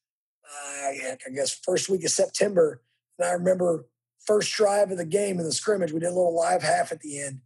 uh, 0.46 0.88
I 0.88 1.18
guess, 1.34 1.60
first 1.64 1.90
week 1.90 2.04
of 2.04 2.12
September. 2.12 2.82
And 3.18 3.28
I 3.28 3.32
remember 3.34 3.86
first 4.26 4.54
drive 4.54 4.92
of 4.92 4.98
the 4.98 5.06
game 5.06 5.40
in 5.40 5.46
the 5.46 5.52
scrimmage, 5.52 5.92
we 5.92 6.00
did 6.00 6.08
a 6.08 6.10
little 6.10 6.36
live 6.36 6.64
half 6.64 6.92
at 6.92 7.02
the 7.02 7.22
end. 7.22 7.42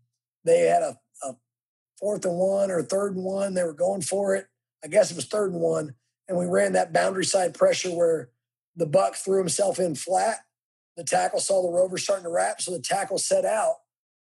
They 0.45 0.61
had 0.61 0.81
a, 0.81 0.97
a 1.23 1.35
fourth 1.99 2.25
and 2.25 2.37
one 2.37 2.71
or 2.71 2.81
third 2.81 3.15
and 3.15 3.23
one. 3.23 3.53
They 3.53 3.63
were 3.63 3.73
going 3.73 4.01
for 4.01 4.35
it. 4.35 4.47
I 4.83 4.87
guess 4.87 5.11
it 5.11 5.15
was 5.15 5.25
third 5.25 5.51
and 5.51 5.61
one. 5.61 5.95
And 6.27 6.37
we 6.37 6.45
ran 6.45 6.73
that 6.73 6.93
boundary 6.93 7.25
side 7.25 7.53
pressure 7.53 7.89
where 7.89 8.29
the 8.75 8.85
buck 8.85 9.15
threw 9.15 9.39
himself 9.39 9.79
in 9.79 9.95
flat. 9.95 10.37
The 10.95 11.03
tackle 11.03 11.39
saw 11.39 11.61
the 11.61 11.69
rover 11.69 11.97
starting 11.97 12.25
to 12.25 12.29
wrap, 12.29 12.61
so 12.61 12.71
the 12.71 12.79
tackle 12.79 13.17
set 13.17 13.45
out. 13.45 13.75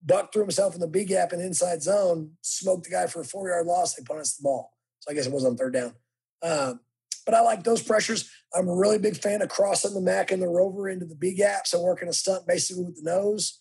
Buck 0.04 0.32
threw 0.32 0.42
himself 0.42 0.74
in 0.74 0.80
the 0.80 0.88
B 0.88 1.04
gap 1.04 1.32
and 1.32 1.40
inside 1.40 1.82
zone, 1.82 2.32
smoked 2.40 2.84
the 2.84 2.90
guy 2.90 3.06
for 3.06 3.20
a 3.20 3.24
four 3.24 3.48
yard 3.48 3.66
loss. 3.66 3.94
They 3.94 4.02
punished 4.02 4.38
the 4.38 4.42
ball. 4.42 4.72
So 5.02 5.10
I 5.10 5.14
guess 5.14 5.26
it 5.26 5.32
was 5.32 5.44
on 5.44 5.56
third 5.56 5.72
down. 5.72 5.94
Um, 6.42 6.80
but 7.26 7.34
I 7.34 7.40
like 7.40 7.64
those 7.64 7.82
pressures. 7.82 8.30
I'm 8.54 8.68
a 8.68 8.74
really 8.74 8.98
big 8.98 9.16
fan 9.16 9.42
of 9.42 9.48
crossing 9.48 9.94
the 9.94 10.00
Mac 10.00 10.30
and 10.30 10.40
the 10.40 10.48
Rover 10.48 10.88
into 10.88 11.06
the 11.06 11.16
B 11.16 11.34
gaps 11.34 11.74
and 11.74 11.82
working 11.82 12.08
a 12.08 12.12
stunt 12.12 12.46
basically 12.46 12.84
with 12.84 13.02
the 13.02 13.10
nose. 13.10 13.60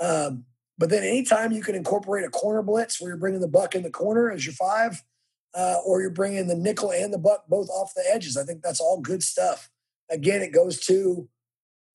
Um, 0.00 0.44
but 0.78 0.90
then 0.90 1.02
anytime 1.02 1.52
you 1.52 1.62
can 1.62 1.74
incorporate 1.74 2.24
a 2.24 2.30
corner 2.30 2.62
blitz 2.62 3.00
where 3.00 3.10
you're 3.10 3.18
bringing 3.18 3.40
the 3.40 3.48
buck 3.48 3.74
in 3.74 3.82
the 3.82 3.90
corner 3.90 4.30
as 4.30 4.46
your 4.46 4.54
five, 4.54 5.02
uh, 5.54 5.78
or 5.84 6.00
you're 6.00 6.10
bringing 6.10 6.46
the 6.46 6.54
nickel 6.54 6.92
and 6.92 7.12
the 7.12 7.18
buck 7.18 7.44
both 7.48 7.68
off 7.68 7.92
the 7.94 8.04
edges, 8.10 8.36
I 8.36 8.44
think 8.44 8.62
that's 8.62 8.80
all 8.80 9.00
good 9.00 9.22
stuff. 9.22 9.70
Again, 10.08 10.40
it 10.40 10.52
goes 10.52 10.80
to 10.86 11.28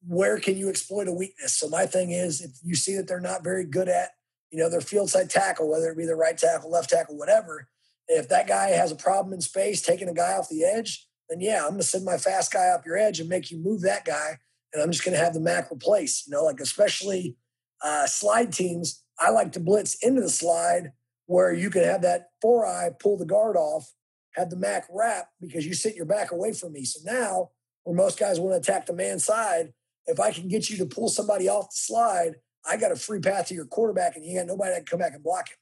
where 0.05 0.39
can 0.39 0.57
you 0.57 0.69
exploit 0.69 1.07
a 1.07 1.13
weakness. 1.13 1.53
So 1.53 1.69
my 1.69 1.85
thing 1.85 2.11
is, 2.11 2.41
if 2.41 2.51
you 2.61 2.75
see 2.75 2.95
that 2.97 3.07
they're 3.07 3.19
not 3.19 3.43
very 3.43 3.65
good 3.65 3.87
at, 3.87 4.09
you 4.51 4.59
know, 4.59 4.69
their 4.69 4.81
field 4.81 5.09
side 5.09 5.29
tackle, 5.29 5.69
whether 5.69 5.89
it 5.89 5.97
be 5.97 6.05
the 6.05 6.15
right 6.15 6.37
tackle, 6.37 6.69
left 6.69 6.89
tackle, 6.89 7.17
whatever, 7.17 7.69
if 8.07 8.29
that 8.29 8.47
guy 8.47 8.69
has 8.69 8.91
a 8.91 8.95
problem 8.95 9.33
in 9.33 9.41
space 9.41 9.81
taking 9.81 10.09
a 10.09 10.13
guy 10.13 10.33
off 10.33 10.49
the 10.49 10.63
edge, 10.63 11.07
then 11.29 11.41
yeah, 11.41 11.61
I'm 11.63 11.69
going 11.69 11.81
to 11.81 11.87
send 11.87 12.05
my 12.05 12.17
fast 12.17 12.51
guy 12.51 12.67
up 12.67 12.85
your 12.85 12.97
edge 12.97 13.19
and 13.19 13.29
make 13.29 13.49
you 13.49 13.57
move 13.57 13.81
that 13.81 14.05
guy. 14.05 14.37
And 14.73 14.81
I'm 14.81 14.91
just 14.91 15.05
going 15.05 15.17
to 15.17 15.23
have 15.23 15.33
the 15.33 15.39
Mac 15.39 15.71
replace, 15.71 16.25
you 16.25 16.31
know, 16.31 16.43
like 16.43 16.59
especially 16.59 17.37
uh, 17.83 18.07
slide 18.07 18.51
teams. 18.51 19.03
I 19.19 19.29
like 19.29 19.51
to 19.53 19.59
blitz 19.59 20.03
into 20.03 20.21
the 20.21 20.29
slide 20.29 20.91
where 21.27 21.53
you 21.53 21.69
can 21.69 21.83
have 21.83 22.01
that 22.01 22.29
four 22.41 22.65
eye 22.65 22.89
pull 22.99 23.17
the 23.17 23.25
guard 23.25 23.55
off, 23.55 23.91
have 24.35 24.49
the 24.49 24.57
Mac 24.57 24.85
wrap 24.89 25.29
because 25.39 25.65
you 25.65 25.73
sit 25.73 25.95
your 25.95 26.05
back 26.05 26.31
away 26.31 26.53
from 26.53 26.73
me. 26.73 26.85
So 26.85 26.99
now, 27.05 27.51
where 27.83 27.95
most 27.95 28.19
guys 28.19 28.39
want 28.39 28.53
to 28.53 28.71
attack 28.71 28.85
the 28.85 28.93
man 28.93 29.19
side, 29.19 29.73
if 30.05 30.19
I 30.19 30.31
can 30.31 30.47
get 30.47 30.69
you 30.69 30.77
to 30.77 30.85
pull 30.85 31.07
somebody 31.07 31.47
off 31.47 31.69
the 31.69 31.75
slide, 31.75 32.35
I 32.65 32.77
got 32.77 32.91
a 32.91 32.95
free 32.95 33.19
path 33.19 33.47
to 33.47 33.53
your 33.53 33.65
quarterback 33.65 34.15
and 34.15 34.25
you 34.25 34.37
got 34.37 34.47
nobody 34.47 34.71
that 34.71 34.85
can 34.85 34.85
come 34.85 34.99
back 34.99 35.13
and 35.13 35.23
block 35.23 35.49
him 35.49 35.57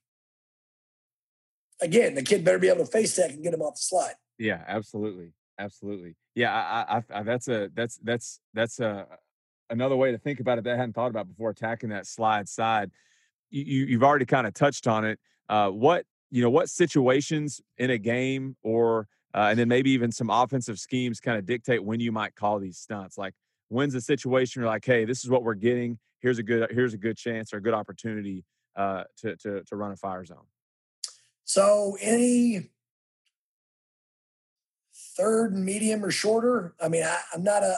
again, 1.82 2.16
the 2.16 2.24
kid 2.24 2.44
better 2.44 2.60
be 2.60 2.70
able 2.70 2.86
to 2.86 2.92
face 2.92 3.16
tech 3.16 3.32
and 3.32 3.44
get 3.44 3.54
him 3.54 3.62
off 3.62 3.76
the 3.76 3.82
slide. 3.82 4.14
Yeah, 4.38 4.64
absolutely, 4.68 5.34
absolutely. 5.60 6.16
Yeah, 6.36 6.54
I, 6.54 6.98
I, 6.98 7.20
I 7.20 7.24
that's 7.24 7.48
a 7.48 7.70
that's 7.74 7.98
that's 8.04 8.40
that's 8.54 8.80
a 8.80 9.08
another 9.70 9.96
way 9.96 10.12
to 10.12 10.18
think 10.18 10.40
about 10.40 10.58
it 10.58 10.64
that 10.66 10.74
I 10.74 10.78
hadn't 10.78 10.94
thought 10.94 11.10
about 11.10 11.28
before. 11.28 11.50
Attacking 11.50 11.90
that 11.90 12.08
slide 12.08 12.48
side, 12.48 12.92
you, 13.50 13.86
you've 13.86 14.04
already 14.04 14.26
kind 14.26 14.48
of 14.48 14.54
touched 14.54 14.88
on 14.88 15.06
it. 15.06 15.20
Uh, 15.50 15.70
what 15.70 16.06
you 16.30 16.42
know, 16.42 16.50
what 16.50 16.70
situations 16.70 17.62
in 17.78 17.90
a 17.90 17.98
game, 17.98 18.56
or 18.64 19.08
uh, 19.34 19.48
and 19.50 19.60
then 19.60 19.68
maybe 19.68 19.92
even 19.92 20.12
some 20.12 20.30
offensive 20.30 20.80
schemes, 20.80 21.20
kind 21.20 21.38
of 21.38 21.46
dictate 21.46 21.84
when 21.84 22.00
you 22.00 22.12
might 22.12 22.36
call 22.36 22.60
these 22.60 22.78
stunts. 22.78 23.18
Like 23.18 23.34
when's 23.70 23.94
the 23.94 24.02
situation 24.02 24.62
you're 24.62 24.70
like, 24.70 24.86
hey, 24.86 25.06
this 25.06 25.24
is 25.24 25.30
what 25.30 25.44
we're 25.44 25.54
getting. 25.56 25.98
Here's 26.20 26.40
a 26.40 26.44
good 26.44 26.72
here's 26.72 26.94
a 26.94 26.98
good 26.98 27.18
chance 27.18 27.54
or 27.54 27.58
a 27.58 27.62
good 27.62 27.74
opportunity 27.74 28.46
uh, 28.76 29.04
to 29.18 29.36
to 29.38 29.64
to 29.64 29.76
run 29.76 29.92
a 29.92 29.96
fire 29.96 30.24
zone. 30.24 30.46
So 31.46 31.98
any 32.00 32.70
third 35.18 35.54
and 35.54 35.66
medium 35.66 36.04
or 36.04 36.12
shorter, 36.12 36.76
I 36.82 36.88
mean, 36.88 37.04
I, 37.04 37.18
am 37.34 37.44
not 37.44 37.64
a, 37.64 37.76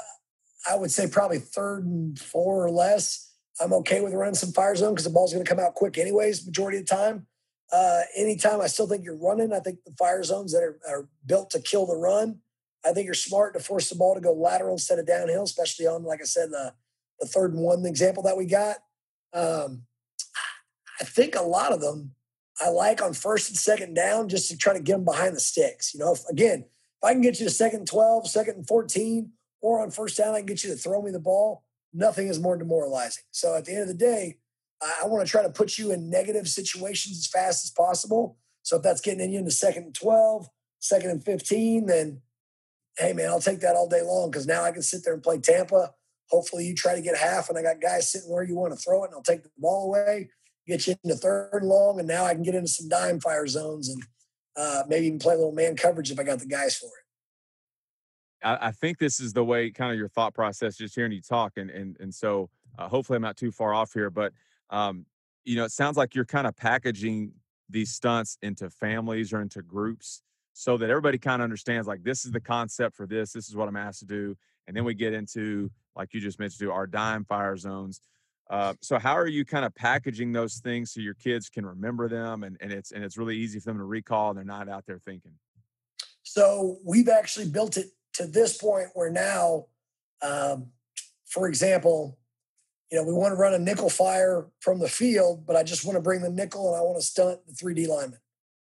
I 0.70 0.76
would 0.76 0.92
say 0.92 1.08
probably 1.08 1.40
third 1.40 1.86
and 1.86 2.18
four 2.18 2.66
or 2.66 2.72
less. 2.72 3.32
I'm 3.60 3.74
okay 3.74 4.02
with 4.02 4.14
running 4.14 4.36
some 4.36 4.52
fire 4.52 4.76
zone 4.76 4.94
because 4.94 5.06
the 5.06 5.12
ball's 5.12 5.34
going 5.34 5.46
to 5.46 5.50
come 5.50 5.64
out 5.64 5.76
quick 5.76 5.98
anyways, 5.98 6.46
majority 6.46 6.80
of 6.80 6.86
the 6.86 6.96
time. 6.96 7.28
Uh, 7.72 8.02
anytime 8.16 8.62
I 8.62 8.68
still 8.68 8.88
think 8.88 9.04
you're 9.04 9.18
running, 9.18 9.52
I 9.52 9.60
think 9.60 9.80
the 9.84 9.94
fire 9.98 10.24
zones 10.24 10.54
that 10.54 10.62
are, 10.64 10.80
are 10.88 11.08
built 11.26 11.50
to 11.52 11.60
kill 11.60 11.86
the 11.86 11.96
run, 11.96 12.40
I 12.86 12.92
think 12.92 13.06
you're 13.06 13.14
smart 13.14 13.54
to 13.56 13.60
force 13.60 13.90
the 13.90 13.96
ball 13.96 14.16
to 14.16 14.22
go 14.22 14.34
lateral 14.34 14.74
instead 14.74 15.00
of 15.00 15.08
downhill, 15.08 15.44
especially 15.44 15.88
on, 15.88 16.04
like 16.04 16.20
I 16.22 16.26
said, 16.26 16.52
the, 16.52 16.74
the 17.20 17.26
third 17.26 17.54
and 17.54 17.64
one 17.64 17.86
example 17.86 18.24
that 18.24 18.38
we 18.38 18.46
got. 18.46 18.78
Um, 19.34 19.84
I 21.00 21.06
think 21.06 21.36
a 21.36 21.42
lot 21.42 21.72
of 21.72 21.82
them 21.82 22.12
I 22.62 22.70
like 22.70 23.02
on 23.02 23.14
first 23.14 23.50
and 23.50 23.58
second 23.58 23.94
down 23.94 24.30
just 24.30 24.50
to 24.50 24.58
try 24.58 24.74
to 24.74 24.82
get 24.82 24.94
them 24.94 25.06
behind 25.06 25.36
the 25.36 25.40
sticks. 25.40 25.94
You 25.94 26.00
know, 26.00 26.14
if, 26.14 26.26
again, 26.30 26.60
if 26.60 27.04
I 27.04 27.14
can 27.14 27.22
get 27.22 27.40
you 27.40 27.46
to 27.46 27.52
second 27.52 27.80
and 27.80 27.88
12, 27.88 28.28
second 28.30 28.56
and 28.56 28.68
14, 28.68 29.32
or 29.62 29.82
on 29.82 29.92
first 29.92 30.18
down, 30.18 30.36
I 30.36 30.40
can 30.40 30.46
get 30.46 30.64
you 30.64 30.70
to 30.72 30.76
throw 30.76 31.02
me 31.02 31.12
the 31.12 31.20
ball, 31.20 31.64
nothing 31.94 32.28
is 32.28 32.40
more 32.40 32.58
demoralizing. 32.58 33.24
So 33.32 33.56
at 33.56 33.66
the 33.66 33.74
end 33.74 33.82
of 33.84 33.88
the 33.88 33.94
day, 33.94 34.38
I, 34.82 35.02
I 35.04 35.08
want 35.08 35.26
to 35.26 35.32
try 35.32 35.42
to 35.42 35.50
put 35.50 35.78
you 35.78 35.92
in 35.92 36.10
negative 36.10 36.48
situations 36.48 37.18
as 37.18 37.28
fast 37.28 37.66
as 37.66 37.72
possible. 37.72 38.38
So 38.62 38.78
if 38.78 38.84
that's 38.84 39.02
getting 39.02 39.22
in 39.22 39.32
you 39.32 39.40
into 39.40 39.52
second 39.52 39.84
and 39.86 39.96
12, 39.96 40.48
second 40.80 41.10
and 41.10 41.24
15, 41.24 41.88
then 41.88 42.22
hey, 42.98 43.12
man, 43.12 43.30
I'll 43.30 43.42
take 43.42 43.62
that 43.62 43.76
all 43.76 43.90
day 43.90 44.04
long 44.04 44.30
because 44.30 44.46
now 44.46 44.64
I 44.64 44.72
can 44.72 44.84
sit 44.84 45.04
there 45.04 45.16
and 45.16 45.24
play 45.24 45.40
Tampa 45.40 45.94
Hopefully, 46.34 46.66
you 46.66 46.74
try 46.74 46.96
to 46.96 47.02
get 47.02 47.16
half, 47.16 47.50
and 47.50 47.58
I 47.60 47.62
got 47.62 47.80
guys 47.80 48.12
sitting 48.12 48.32
where 48.32 48.42
you 48.44 48.56
want 48.56 48.74
to 48.74 48.80
throw 48.80 49.04
it, 49.04 49.08
and 49.08 49.16
I'll 49.16 49.22
take 49.22 49.44
the 49.44 49.52
ball 49.58 49.86
away, 49.86 50.30
get 50.68 50.88
you 50.88 50.96
into 51.04 51.16
third 51.16 51.50
and 51.54 51.68
long, 51.68 52.00
and 52.00 52.08
now 52.08 52.26
I 52.26 52.34
can 52.34 52.44
get 52.44 52.56
into 52.56 52.68
some 52.70 52.90
dime 52.90 53.20
fire 53.20 53.48
zones 53.48 53.90
and 53.90 54.02
uh, 54.56 54.84
maybe 54.88 55.08
even 55.08 55.20
play 55.20 55.34
a 55.34 55.38
little 55.38 55.52
man 55.52 55.76
coverage 55.76 56.12
if 56.12 56.20
I 56.20 56.24
got 56.24 56.40
the 56.40 56.46
guys 56.46 56.76
for 56.76 56.88
it. 56.88 58.48
I, 58.48 58.68
I 58.68 58.72
think 58.72 58.98
this 58.98 59.20
is 59.20 59.34
the 59.34 59.44
way, 59.44 59.72
kind 59.72 59.92
of 59.92 59.98
your 59.98 60.10
thought 60.10 60.34
process, 60.34 60.78
just 60.78 60.96
hearing 60.96 61.12
you 61.12 61.22
talk, 61.22 61.54
and 61.58 61.70
and 61.70 61.98
and 62.00 62.14
so 62.14 62.50
uh, 62.78 62.88
hopefully 62.88 63.18
I'm 63.18 63.22
not 63.22 63.38
too 63.38 63.52
far 63.52 63.74
off 63.74 63.94
here, 63.94 64.10
but 64.10 64.34
um, 64.70 65.06
you 65.44 65.56
know, 65.56 65.66
it 65.66 65.72
sounds 65.72 65.98
like 65.98 66.16
you're 66.16 66.26
kind 66.26 66.48
of 66.48 66.56
packaging 66.56 67.34
these 67.70 67.92
stunts 67.92 68.38
into 68.42 68.70
families 68.70 69.34
or 69.34 69.42
into 69.42 69.62
groups 69.62 70.22
so 70.54 70.78
that 70.78 70.90
everybody 70.90 71.18
kind 71.18 71.42
of 71.42 71.44
understands 71.44 71.88
like 71.88 72.04
this 72.04 72.26
is 72.26 72.32
the 72.32 72.40
concept 72.40 72.96
for 72.96 73.08
this 73.08 73.34
this 73.34 73.50
is 73.50 73.56
what 73.56 73.68
i'm 73.68 73.76
asked 73.76 74.00
to 74.00 74.06
do 74.06 74.38
and 74.68 74.78
then 74.78 74.84
we 74.84 74.94
get 74.94 75.14
into 75.14 75.70
like 75.96 76.14
you 76.14 76.22
just 76.22 76.40
mentioned 76.40 76.60
to 76.60 76.72
our 76.72 76.88
dime 76.88 77.26
fire 77.26 77.58
zones 77.58 78.00
uh, 78.50 78.74
so 78.82 79.00
how 79.00 79.14
are 79.14 79.28
you 79.28 79.46
kind 79.46 79.66
of 79.66 79.74
packaging 79.76 80.32
those 80.32 80.58
things 80.58 80.92
so 80.92 81.00
your 81.00 81.14
kids 81.14 81.50
can 81.50 81.66
remember 81.66 82.08
them 82.08 82.44
and, 82.44 82.58
and 82.62 82.72
it's 82.72 82.92
and 82.92 83.04
it's 83.04 83.18
really 83.18 83.38
easy 83.38 83.60
for 83.60 83.72
them 83.72 83.78
to 83.78 83.84
recall 83.84 84.30
and 84.30 84.38
they're 84.38 84.46
not 84.46 84.70
out 84.70 84.86
there 84.86 85.00
thinking 85.06 85.32
so 86.24 86.78
we've 86.86 87.10
actually 87.10 87.48
built 87.48 87.78
it 87.78 87.88
to 88.14 88.26
this 88.26 88.58
point 88.58 88.88
where 88.94 89.10
now 89.10 89.66
um, 90.22 90.68
for 91.26 91.48
example 91.48 92.18
you 92.92 92.98
know 92.98 93.04
we 93.04 93.14
want 93.14 93.32
to 93.32 93.38
run 93.38 93.54
a 93.54 93.60
nickel 93.60 93.90
fire 93.90 94.48
from 94.60 94.80
the 94.80 94.90
field 94.90 95.46
but 95.46 95.56
i 95.56 95.64
just 95.64 95.86
want 95.86 95.96
to 95.96 96.02
bring 96.02 96.22
the 96.22 96.30
nickel 96.30 96.68
and 96.68 96.78
i 96.78 96.82
want 96.82 96.98
to 96.98 97.06
stunt 97.06 97.40
the 97.48 97.54
3d 97.54 97.88
lineman 97.88 98.20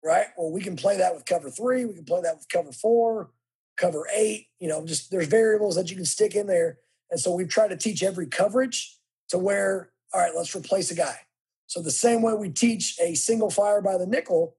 right? 0.04 0.26
Well, 0.36 0.52
we 0.52 0.60
can 0.60 0.76
play 0.76 0.98
that 0.98 1.14
with 1.14 1.24
cover 1.24 1.50
three, 1.50 1.84
we 1.84 1.94
can 1.94 2.04
play 2.04 2.20
that 2.20 2.36
with 2.36 2.48
cover 2.48 2.70
four, 2.70 3.30
cover 3.76 4.06
eight. 4.14 4.48
You 4.60 4.68
know, 4.68 4.84
just 4.84 5.10
there's 5.10 5.26
variables 5.26 5.74
that 5.76 5.90
you 5.90 5.96
can 5.96 6.04
stick 6.04 6.34
in 6.36 6.46
there. 6.46 6.78
And 7.10 7.18
so 7.18 7.34
we've 7.34 7.48
tried 7.48 7.68
to 7.68 7.76
teach 7.76 8.02
every 8.02 8.26
coverage 8.26 8.98
to 9.28 9.38
where, 9.38 9.90
all 10.12 10.20
right, 10.20 10.34
let's 10.34 10.54
replace 10.54 10.90
a 10.90 10.94
guy. 10.94 11.18
So 11.66 11.82
the 11.82 11.90
same 11.90 12.22
way 12.22 12.34
we 12.34 12.50
teach 12.50 12.96
a 13.00 13.14
single 13.14 13.50
fire 13.50 13.80
by 13.80 13.96
the 13.96 14.06
nickel, 14.06 14.56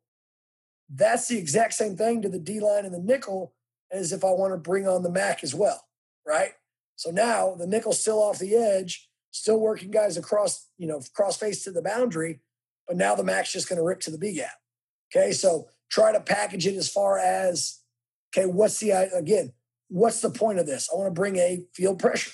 that's 0.94 1.28
the 1.28 1.38
exact 1.38 1.74
same 1.74 1.96
thing 1.96 2.22
to 2.22 2.30
the 2.30 2.40
D 2.40 2.60
line 2.60 2.86
and 2.86 2.94
the 2.94 3.00
nickel 3.00 3.54
as 3.92 4.12
if 4.12 4.24
I 4.24 4.32
want 4.32 4.54
to 4.54 4.58
bring 4.58 4.88
on 4.88 5.04
the 5.04 5.12
Mac 5.12 5.44
as 5.44 5.56
well, 5.56 5.86
right? 6.28 6.52
So 6.96 7.12
now 7.12 7.56
the 7.56 7.68
nickel's 7.68 8.02
still 8.02 8.22
off 8.22 8.40
the 8.40 8.56
edge, 8.56 9.10
still 9.32 9.60
working 9.60 9.92
guys 9.92 10.18
across, 10.18 10.70
you 10.78 10.88
know, 10.88 11.02
cross 11.14 11.38
face 11.38 11.64
to 11.64 11.72
the 11.72 11.82
boundary, 11.82 12.42
but 12.88 12.98
now 12.98 13.16
the 13.16 13.24
Mac's 13.24 13.52
just 13.52 13.70
going 13.70 13.78
to 13.78 13.84
rip 13.84 14.00
to 14.02 14.12
the 14.12 14.18
B 14.18 14.34
gap. 14.34 14.56
Okay, 15.16 15.32
so 15.32 15.68
try 15.90 16.12
to 16.12 16.20
package 16.20 16.68
it 16.68 16.76
as 16.76 16.90
far 16.90 17.18
as 17.18 17.80
okay, 18.36 18.46
what's 18.46 18.80
the 18.80 18.92
again, 18.92 19.54
what's 19.88 20.22
the 20.22 20.30
point 20.30 20.60
of 20.60 20.66
this? 20.66 20.90
I 20.92 20.98
want 20.98 21.08
to 21.08 21.20
bring 21.20 21.38
a 21.38 21.64
field 21.74 22.00
pressure. 22.00 22.32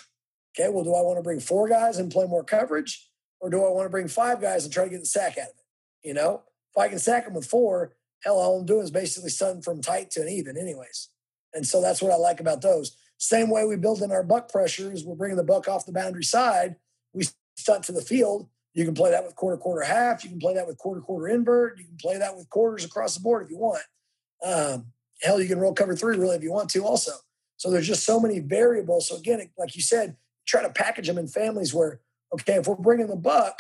Okay, 0.54 0.70
well, 0.70 0.84
do 0.84 0.94
I 0.94 1.02
want 1.02 1.18
to 1.18 1.24
bring 1.24 1.40
four 1.40 1.68
guys 1.68 1.98
and 1.98 2.12
play 2.12 2.28
more 2.28 2.44
coverage, 2.44 3.10
or 3.40 3.50
do 3.50 3.64
I 3.64 3.70
want 3.70 3.86
to 3.86 3.90
bring 3.90 4.08
five 4.08 4.42
guys 4.42 4.64
and 4.64 4.74
try 4.74 4.84
to 4.84 4.90
get 4.90 5.00
the 5.00 5.06
sack 5.06 5.38
out 5.38 5.50
of 5.50 5.56
it? 5.56 6.08
You 6.08 6.14
know, 6.14 6.44
if 6.76 6.82
I 6.82 6.88
can 6.88 7.00
sack 7.00 7.26
them 7.26 7.34
with 7.34 7.46
four, 7.46 7.96
hell, 8.24 8.38
all 8.38 8.60
I'm 8.60 8.66
doing 8.66 8.84
is 8.84 8.92
basically 8.92 9.30
stunting 9.30 9.62
from 9.62 9.82
tight 9.82 10.12
to 10.12 10.22
an 10.22 10.30
even, 10.30 10.58
anyways. 10.58 11.10
And 11.54 11.66
so 11.66 11.82
that's 11.82 12.02
what 12.02 12.12
I 12.12 12.16
like 12.16 12.40
about 12.40 12.62
those. 12.62 12.98
Same 13.18 13.50
way 13.50 13.66
we 13.66 13.76
build 13.76 14.02
in 14.02 14.12
our 14.12 14.24
buck 14.24 14.52
pressures, 14.52 15.06
we're 15.06 15.16
bringing 15.16 15.38
the 15.38 15.44
buck 15.44 15.68
off 15.68 15.86
the 15.86 15.92
boundary 15.92 16.24
side. 16.24 16.76
We 17.14 17.26
stunt 17.56 17.84
to 17.86 17.92
the 17.92 18.02
field. 18.02 18.48
You 18.74 18.86
can 18.86 18.94
play 18.94 19.12
that 19.12 19.26
with 19.26 19.36
quarter, 19.36 19.58
quarter, 19.58 19.84
half. 19.84 20.24
You 20.24 20.30
can 20.30 20.40
play 20.40 20.54
that 20.54 20.66
with 20.66 20.78
quarter, 20.78 21.02
quarter 21.02 21.28
invert. 21.28 21.78
You 21.78 21.86
can 21.86 21.98
play 21.98 22.18
that 22.18 22.36
with 22.36 22.50
quarters 22.50 22.86
across 22.86 23.16
the 23.16 23.22
board 23.22 23.44
if 23.44 23.52
you 23.52 23.58
want. 23.58 23.84
Um, 24.44 24.88
hell, 25.22 25.42
you 25.42 25.48
can 25.48 25.60
roll 25.60 25.74
cover 25.74 25.96
three 25.96 26.18
really 26.18 26.36
if 26.36 26.44
you 26.44 26.52
want 26.52 26.70
to 26.72 26.84
also. 26.84 27.12
So 27.58 27.70
there's 27.70 27.88
just 27.88 28.06
so 28.06 28.20
many 28.20 28.40
variables. 28.40 29.10
So 29.10 29.18
again, 29.18 29.48
like 29.58 29.76
you 29.76 29.82
said, 29.82 30.16
try 30.52 30.62
to 30.62 30.70
package 30.70 31.08
them 31.08 31.18
in 31.18 31.28
families 31.28 31.74
where, 31.74 32.02
okay, 32.34 32.56
if 32.56 32.68
we're 32.68 32.76
bringing 32.76 33.08
the 33.08 33.16
buck 33.16 33.60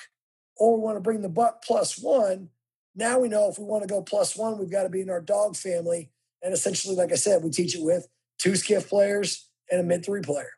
or 0.57 0.75
we 0.75 0.83
want 0.83 0.97
to 0.97 1.01
bring 1.01 1.21
the 1.21 1.29
buck 1.29 1.63
plus 1.63 1.97
one, 1.97 2.49
now 2.95 3.17
we 3.17 3.29
know 3.29 3.49
if 3.49 3.57
we 3.57 3.63
want 3.63 3.81
to 3.81 3.87
go 3.87 4.01
plus 4.01 4.35
one, 4.35 4.59
we've 4.59 4.71
got 4.71 4.83
to 4.83 4.89
be 4.89 5.01
in 5.01 5.09
our 5.09 5.21
dog 5.21 5.55
family. 5.55 6.11
And 6.43 6.53
essentially, 6.53 6.95
like 6.95 7.11
I 7.11 7.15
said, 7.15 7.43
we 7.43 7.49
teach 7.49 7.75
it 7.75 7.83
with 7.83 8.07
two 8.39 8.55
skiff 8.55 8.89
players 8.89 9.47
and 9.71 9.79
a 9.79 9.83
mid 9.83 10.03
three 10.03 10.21
player. 10.21 10.49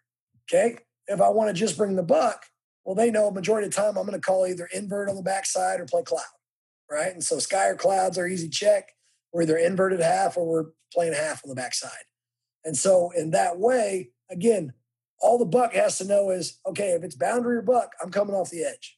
Okay. 0.51 0.77
If 1.07 1.21
I 1.21 1.29
want 1.29 1.49
to 1.49 1.53
just 1.53 1.77
bring 1.77 1.95
the 1.95 2.03
buck, 2.03 2.45
well, 2.83 2.95
they 2.95 3.11
know 3.11 3.29
majority 3.29 3.67
of 3.67 3.73
the 3.73 3.81
time 3.81 3.97
I'm 3.97 4.05
going 4.05 4.13
to 4.13 4.19
call 4.19 4.47
either 4.47 4.67
invert 4.73 5.09
on 5.09 5.15
the 5.15 5.21
backside 5.21 5.79
or 5.79 5.85
play 5.85 6.03
cloud, 6.03 6.21
right? 6.89 7.13
And 7.13 7.23
so 7.23 7.39
sky 7.39 7.67
or 7.67 7.75
clouds 7.75 8.17
are 8.17 8.27
easy 8.27 8.49
check. 8.49 8.89
We're 9.31 9.43
either 9.43 9.57
inverted 9.57 9.99
half 9.99 10.37
or 10.37 10.45
we're 10.45 10.71
playing 10.93 11.13
half 11.13 11.41
on 11.45 11.49
the 11.49 11.55
backside. 11.55 11.91
And 12.65 12.77
so 12.77 13.11
in 13.15 13.31
that 13.31 13.59
way, 13.59 14.11
again, 14.31 14.73
all 15.23 15.37
the 15.37 15.45
buck 15.45 15.73
has 15.73 15.97
to 15.97 16.05
know 16.05 16.29
is 16.29 16.59
okay, 16.67 16.89
if 16.89 17.03
it's 17.03 17.15
boundary 17.15 17.57
or 17.57 17.61
buck, 17.61 17.93
I'm 18.03 18.11
coming 18.11 18.35
off 18.35 18.49
the 18.49 18.65
edge. 18.65 18.97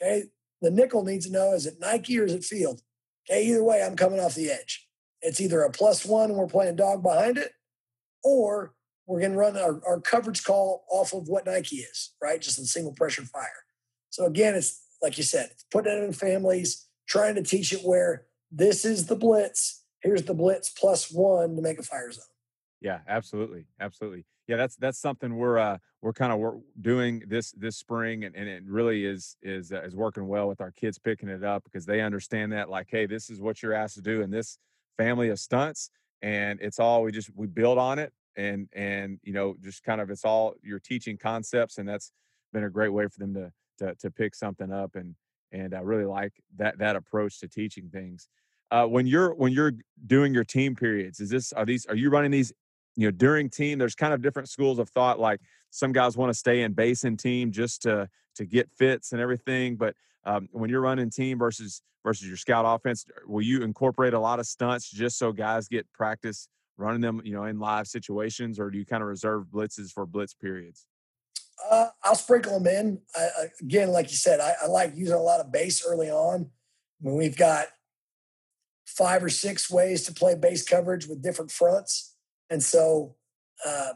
Okay. 0.00 0.24
The 0.62 0.70
nickel 0.70 1.04
needs 1.04 1.26
to 1.26 1.32
know 1.32 1.52
is 1.52 1.66
it 1.66 1.80
Nike 1.80 2.18
or 2.18 2.24
is 2.24 2.32
it 2.32 2.44
field? 2.44 2.80
Okay. 3.28 3.46
Either 3.48 3.64
way, 3.64 3.82
I'm 3.82 3.96
coming 3.96 4.20
off 4.20 4.36
the 4.36 4.50
edge. 4.50 4.86
It's 5.20 5.40
either 5.40 5.62
a 5.62 5.70
plus 5.70 6.06
one 6.06 6.30
and 6.30 6.38
we're 6.38 6.46
playing 6.46 6.76
dog 6.76 7.02
behind 7.02 7.36
it, 7.36 7.50
or 8.22 8.74
we're 9.06 9.20
going 9.20 9.32
to 9.32 9.38
run 9.38 9.56
our, 9.56 9.80
our 9.86 10.00
coverage 10.00 10.44
call 10.44 10.84
off 10.90 11.12
of 11.12 11.28
what 11.28 11.46
Nike 11.46 11.76
is, 11.76 12.14
right? 12.22 12.40
Just 12.40 12.58
a 12.58 12.64
single 12.64 12.94
pressure 12.94 13.22
fire. 13.22 13.64
So 14.10 14.24
again, 14.26 14.54
it's 14.54 14.82
like 15.02 15.18
you 15.18 15.24
said, 15.24 15.48
it's 15.50 15.64
putting 15.70 15.92
it 15.92 16.04
in 16.04 16.12
families, 16.12 16.86
trying 17.08 17.34
to 17.34 17.42
teach 17.42 17.72
it 17.72 17.80
where 17.82 18.26
this 18.52 18.84
is 18.84 19.06
the 19.06 19.16
blitz. 19.16 19.82
Here's 20.00 20.22
the 20.22 20.34
blitz 20.34 20.70
plus 20.70 21.10
one 21.10 21.56
to 21.56 21.62
make 21.62 21.78
a 21.78 21.82
fire 21.82 22.12
zone. 22.12 22.24
Yeah, 22.80 23.00
absolutely, 23.08 23.66
absolutely. 23.80 24.24
Yeah, 24.46 24.56
that's 24.56 24.76
that's 24.76 24.98
something 24.98 25.36
we're 25.36 25.58
uh, 25.58 25.78
we're 26.02 26.12
kind 26.12 26.32
of 26.32 26.60
doing 26.80 27.22
this 27.26 27.52
this 27.52 27.76
spring, 27.76 28.24
and, 28.24 28.34
and 28.36 28.48
it 28.48 28.62
really 28.66 29.04
is 29.04 29.36
is 29.42 29.72
uh, 29.72 29.82
is 29.82 29.96
working 29.96 30.28
well 30.28 30.48
with 30.48 30.60
our 30.60 30.70
kids 30.70 30.98
picking 30.98 31.28
it 31.28 31.42
up 31.42 31.64
because 31.64 31.84
they 31.84 32.00
understand 32.00 32.52
that 32.52 32.68
like, 32.70 32.86
hey, 32.90 33.06
this 33.06 33.28
is 33.28 33.40
what 33.40 33.62
you're 33.62 33.74
asked 33.74 33.94
to 33.96 34.02
do 34.02 34.22
in 34.22 34.30
this 34.30 34.58
family 34.96 35.30
of 35.30 35.40
stunts, 35.40 35.90
and 36.22 36.60
it's 36.60 36.78
all 36.78 37.02
we 37.02 37.12
just 37.12 37.30
we 37.34 37.46
build 37.46 37.78
on 37.78 37.98
it 37.98 38.12
and 38.36 38.68
and 38.74 39.18
you 39.22 39.32
know 39.32 39.56
just 39.62 39.82
kind 39.82 40.00
of 40.00 40.10
it's 40.10 40.24
all 40.24 40.54
you're 40.62 40.78
teaching 40.78 41.16
concepts 41.16 41.78
and 41.78 41.88
that's 41.88 42.12
been 42.52 42.64
a 42.64 42.70
great 42.70 42.92
way 42.92 43.06
for 43.08 43.18
them 43.18 43.34
to 43.34 43.50
to, 43.78 43.94
to 43.96 44.10
pick 44.10 44.34
something 44.34 44.72
up 44.72 44.94
and 44.94 45.14
and 45.52 45.74
I 45.74 45.80
really 45.80 46.04
like 46.04 46.32
that 46.56 46.78
that 46.78 46.96
approach 46.96 47.40
to 47.40 47.48
teaching 47.48 47.88
things. 47.88 48.28
Uh, 48.70 48.84
when 48.84 49.06
you're 49.06 49.34
when 49.34 49.52
you're 49.52 49.72
doing 50.06 50.34
your 50.34 50.44
team 50.44 50.74
periods, 50.74 51.20
is 51.20 51.30
this 51.30 51.52
are 51.52 51.64
these 51.64 51.86
are 51.86 51.94
you 51.94 52.10
running 52.10 52.30
these 52.30 52.52
you 52.96 53.06
know 53.06 53.10
during 53.10 53.50
team? 53.50 53.78
There's 53.78 53.94
kind 53.94 54.14
of 54.14 54.22
different 54.22 54.48
schools 54.48 54.78
of 54.78 54.88
thought. 54.88 55.20
Like 55.20 55.40
some 55.70 55.92
guys 55.92 56.16
want 56.16 56.30
to 56.30 56.34
stay 56.34 56.62
in 56.62 56.72
base 56.72 57.04
and 57.04 57.18
team 57.18 57.52
just 57.52 57.82
to 57.82 58.08
to 58.36 58.44
get 58.44 58.70
fits 58.70 59.12
and 59.12 59.20
everything, 59.20 59.76
but 59.76 59.94
um, 60.24 60.48
when 60.52 60.68
you're 60.68 60.80
running 60.80 61.08
team 61.10 61.38
versus 61.38 61.82
versus 62.04 62.28
your 62.28 62.36
scout 62.36 62.64
offense, 62.66 63.06
will 63.26 63.42
you 63.42 63.62
incorporate 63.62 64.14
a 64.14 64.18
lot 64.18 64.38
of 64.38 64.46
stunts 64.46 64.90
just 64.90 65.18
so 65.18 65.32
guys 65.32 65.68
get 65.68 65.90
practice 65.92 66.48
running 66.76 67.00
them, 67.00 67.20
you 67.24 67.32
know, 67.32 67.44
in 67.44 67.58
live 67.58 67.86
situations, 67.86 68.60
or 68.60 68.70
do 68.70 68.78
you 68.78 68.84
kind 68.84 69.02
of 69.02 69.08
reserve 69.08 69.46
blitzes 69.46 69.90
for 69.90 70.06
blitz 70.06 70.34
periods? 70.34 70.86
Uh, 71.70 71.86
I'll 72.04 72.14
sprinkle 72.14 72.58
them 72.60 72.66
in. 72.66 73.00
I, 73.14 73.46
again, 73.60 73.90
like 73.90 74.10
you 74.10 74.16
said, 74.16 74.40
I, 74.40 74.52
I, 74.62 74.66
like 74.66 74.92
using 74.94 75.14
a 75.14 75.22
lot 75.22 75.40
of 75.40 75.50
base 75.50 75.84
early 75.86 76.10
on. 76.10 76.50
When 77.00 77.16
we've 77.16 77.36
got 77.36 77.66
five 78.84 79.24
or 79.24 79.30
six 79.30 79.70
ways 79.70 80.04
to 80.04 80.12
play 80.12 80.34
base 80.34 80.64
coverage 80.64 81.06
with 81.06 81.22
different 81.22 81.50
fronts, 81.50 82.14
and 82.50 82.62
so, 82.62 83.16
uh, 83.64 83.92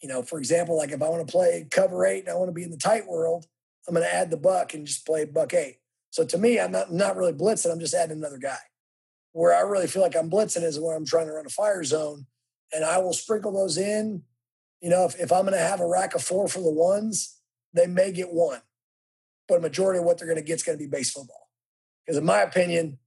you 0.00 0.08
know, 0.08 0.22
for 0.22 0.38
example, 0.38 0.76
like 0.76 0.90
if 0.90 1.02
I 1.02 1.08
want 1.08 1.26
to 1.26 1.30
play 1.30 1.66
cover 1.70 2.04
eight 2.06 2.20
and 2.20 2.30
I 2.30 2.34
want 2.34 2.48
to 2.48 2.54
be 2.54 2.64
in 2.64 2.70
the 2.70 2.76
tight 2.76 3.06
world, 3.06 3.46
I'm 3.86 3.94
going 3.94 4.06
to 4.06 4.14
add 4.14 4.30
the 4.30 4.36
buck 4.36 4.74
and 4.74 4.86
just 4.86 5.06
play 5.06 5.24
buck 5.24 5.54
eight. 5.54 5.78
So 6.10 6.24
to 6.24 6.38
me, 6.38 6.60
I'm 6.60 6.72
not 6.72 6.92
not 6.92 7.16
really 7.16 7.32
blitzing. 7.32 7.72
I'm 7.72 7.80
just 7.80 7.94
adding 7.94 8.18
another 8.18 8.38
guy 8.38 8.58
where 9.32 9.54
I 9.54 9.60
really 9.60 9.86
feel 9.86 10.02
like 10.02 10.16
I'm 10.16 10.30
blitzing 10.30 10.62
is 10.62 10.78
when 10.78 10.94
I'm 10.94 11.06
trying 11.06 11.26
to 11.26 11.32
run 11.32 11.46
a 11.46 11.50
fire 11.50 11.84
zone. 11.84 12.26
And 12.74 12.84
I 12.84 12.98
will 12.98 13.12
sprinkle 13.12 13.52
those 13.52 13.76
in. 13.76 14.22
You 14.80 14.90
know, 14.90 15.04
if, 15.04 15.18
if 15.18 15.30
I'm 15.30 15.42
going 15.42 15.52
to 15.52 15.58
have 15.58 15.80
a 15.80 15.86
rack 15.86 16.14
of 16.14 16.22
four 16.22 16.48
for 16.48 16.60
the 16.60 16.70
ones, 16.70 17.38
they 17.72 17.86
may 17.86 18.12
get 18.12 18.32
one. 18.32 18.60
But 19.46 19.58
a 19.58 19.60
majority 19.60 19.98
of 19.98 20.04
what 20.04 20.18
they're 20.18 20.26
going 20.26 20.38
to 20.38 20.44
get 20.44 20.54
is 20.54 20.62
going 20.62 20.78
to 20.78 20.82
be 20.82 20.88
base 20.88 21.10
football. 21.10 21.48
Because 22.04 22.18
in 22.18 22.24
my 22.24 22.40
opinion, 22.40 22.98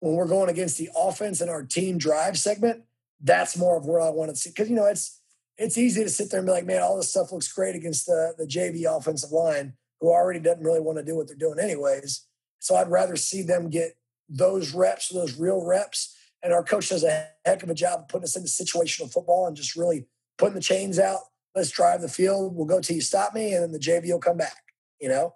when 0.00 0.14
we're 0.14 0.28
going 0.28 0.48
against 0.48 0.78
the 0.78 0.90
offense 0.96 1.40
in 1.40 1.48
our 1.48 1.62
team 1.62 1.98
drive 1.98 2.38
segment, 2.38 2.84
that's 3.20 3.56
more 3.56 3.76
of 3.76 3.86
where 3.86 4.00
I 4.00 4.10
want 4.10 4.30
to 4.30 4.36
see. 4.36 4.50
Because, 4.50 4.70
you 4.70 4.76
know, 4.76 4.86
it's 4.86 5.20
it's 5.56 5.76
easy 5.76 6.04
to 6.04 6.10
sit 6.10 6.30
there 6.30 6.38
and 6.38 6.46
be 6.46 6.52
like, 6.52 6.66
man, 6.66 6.82
all 6.82 6.96
this 6.96 7.10
stuff 7.10 7.32
looks 7.32 7.52
great 7.52 7.74
against 7.74 8.06
the, 8.06 8.34
the 8.38 8.46
JV 8.46 8.84
offensive 8.84 9.32
line, 9.32 9.74
who 10.00 10.08
already 10.08 10.38
doesn't 10.38 10.62
really 10.62 10.80
want 10.80 10.98
to 10.98 11.04
do 11.04 11.16
what 11.16 11.26
they're 11.26 11.36
doing 11.36 11.58
anyways. 11.58 12.26
So 12.60 12.76
I'd 12.76 12.90
rather 12.90 13.16
see 13.16 13.42
them 13.42 13.68
get 13.68 13.96
those 14.28 14.72
reps, 14.72 15.08
those 15.08 15.38
real 15.38 15.64
reps. 15.64 16.14
And 16.42 16.52
our 16.52 16.62
coach 16.62 16.90
does 16.90 17.02
a 17.02 17.26
heck 17.44 17.64
of 17.64 17.70
a 17.70 17.74
job 17.74 18.00
of 18.00 18.08
putting 18.08 18.24
us 18.24 18.36
into 18.36 18.48
situational 18.48 19.12
football 19.12 19.48
and 19.48 19.56
just 19.56 19.74
really 19.74 20.06
putting 20.36 20.54
the 20.54 20.60
chains 20.60 20.98
out. 21.00 21.20
Let's 21.56 21.70
drive 21.70 22.02
the 22.02 22.08
field. 22.08 22.54
We'll 22.54 22.66
go 22.66 22.80
till 22.80 22.94
you 22.94 23.02
stop 23.02 23.34
me, 23.34 23.52
and 23.52 23.64
then 23.64 23.72
the 23.72 23.80
JV 23.80 24.12
will 24.12 24.20
come 24.20 24.36
back, 24.36 24.62
you 25.00 25.08
know? 25.08 25.34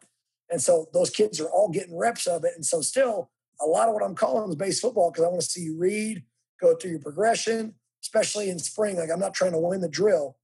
And 0.51 0.63
so 0.63 0.87
those 0.93 1.11
kids 1.11 1.41
are 1.41 1.51
all 1.51 1.71
getting 1.71 1.99
reps 1.99 2.29
of 2.29 2.45
it. 2.45 2.53
And 2.55 2.65
so 2.65 2.81
still 2.83 3.31
a 3.61 3.67
lot 3.67 3.89
of 3.89 3.95
what 3.95 4.05
I'm 4.05 4.15
calling 4.15 4.49
is 4.49 4.55
base 4.55 4.79
football 4.79 5.11
because 5.11 5.25
I 5.25 5.29
want 5.29 5.41
to 5.41 5.49
see 5.49 5.63
you 5.63 5.77
read, 5.77 6.23
go 6.63 6.75
through 6.77 6.93
your 6.93 7.01
progression, 7.01 7.75
especially 8.03 8.49
in 8.49 8.59
spring. 8.59 8.97
Like 8.97 9.11
I'm 9.13 9.21
not 9.21 9.35
trying 9.35 9.53
to 9.53 9.59
win 9.59 9.81
the 9.83 9.89
drill, 9.89 10.37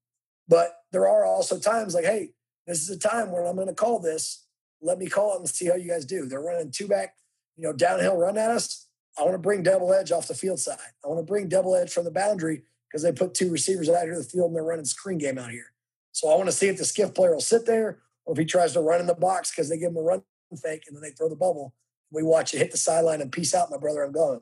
but 0.48 0.74
there 0.92 1.08
are 1.08 1.24
also 1.24 1.58
times 1.58 1.94
like, 1.94 2.04
hey, 2.04 2.32
This 2.66 2.82
is 2.82 2.90
a 2.90 2.98
time 2.98 3.30
where 3.32 3.46
I'm 3.46 3.56
going 3.56 3.68
to 3.68 3.74
call 3.74 3.98
this. 3.98 4.44
Let 4.82 4.98
me 4.98 5.08
call 5.08 5.34
it 5.34 5.38
and 5.38 5.48
see 5.48 5.66
how 5.66 5.76
you 5.76 5.88
guys 5.88 6.04
do. 6.04 6.26
They're 6.26 6.42
running 6.42 6.70
two 6.70 6.86
back, 6.86 7.14
you 7.56 7.64
know, 7.64 7.72
downhill 7.72 8.16
run 8.16 8.36
at 8.36 8.50
us. 8.50 8.86
I 9.18 9.22
want 9.22 9.34
to 9.34 9.38
bring 9.38 9.62
double 9.62 9.92
edge 9.94 10.12
off 10.12 10.28
the 10.28 10.34
field 10.34 10.60
side. 10.60 10.92
I 11.04 11.08
want 11.08 11.18
to 11.18 11.24
bring 11.24 11.48
double 11.48 11.74
edge 11.74 11.90
from 11.90 12.04
the 12.04 12.10
boundary 12.10 12.62
because 12.88 13.02
they 13.02 13.12
put 13.12 13.34
two 13.34 13.50
receivers 13.50 13.88
out 13.88 14.02
here 14.02 14.12
in 14.12 14.18
the 14.18 14.24
field 14.24 14.48
and 14.48 14.56
they're 14.56 14.62
running 14.62 14.84
screen 14.84 15.18
game 15.18 15.38
out 15.38 15.50
here. 15.50 15.72
So 16.12 16.30
I 16.30 16.36
want 16.36 16.48
to 16.48 16.52
see 16.52 16.68
if 16.68 16.78
the 16.78 16.84
skiff 16.84 17.14
player 17.14 17.32
will 17.32 17.40
sit 17.40 17.66
there 17.66 17.98
or 18.24 18.32
if 18.34 18.38
he 18.38 18.44
tries 18.44 18.74
to 18.74 18.80
run 18.80 19.00
in 19.00 19.06
the 19.06 19.14
box 19.14 19.50
because 19.50 19.68
they 19.68 19.78
give 19.78 19.90
him 19.90 19.96
a 19.96 20.02
run 20.02 20.22
fake 20.62 20.84
and 20.86 20.96
then 20.96 21.02
they 21.02 21.10
throw 21.10 21.28
the 21.28 21.36
bubble. 21.36 21.74
We 22.10 22.22
watch 22.22 22.54
it 22.54 22.58
hit 22.58 22.70
the 22.70 22.78
sideline 22.78 23.20
and 23.20 23.32
peace 23.32 23.54
out, 23.54 23.70
my 23.70 23.76
brother. 23.78 24.02
I'm 24.02 24.12
going. 24.12 24.40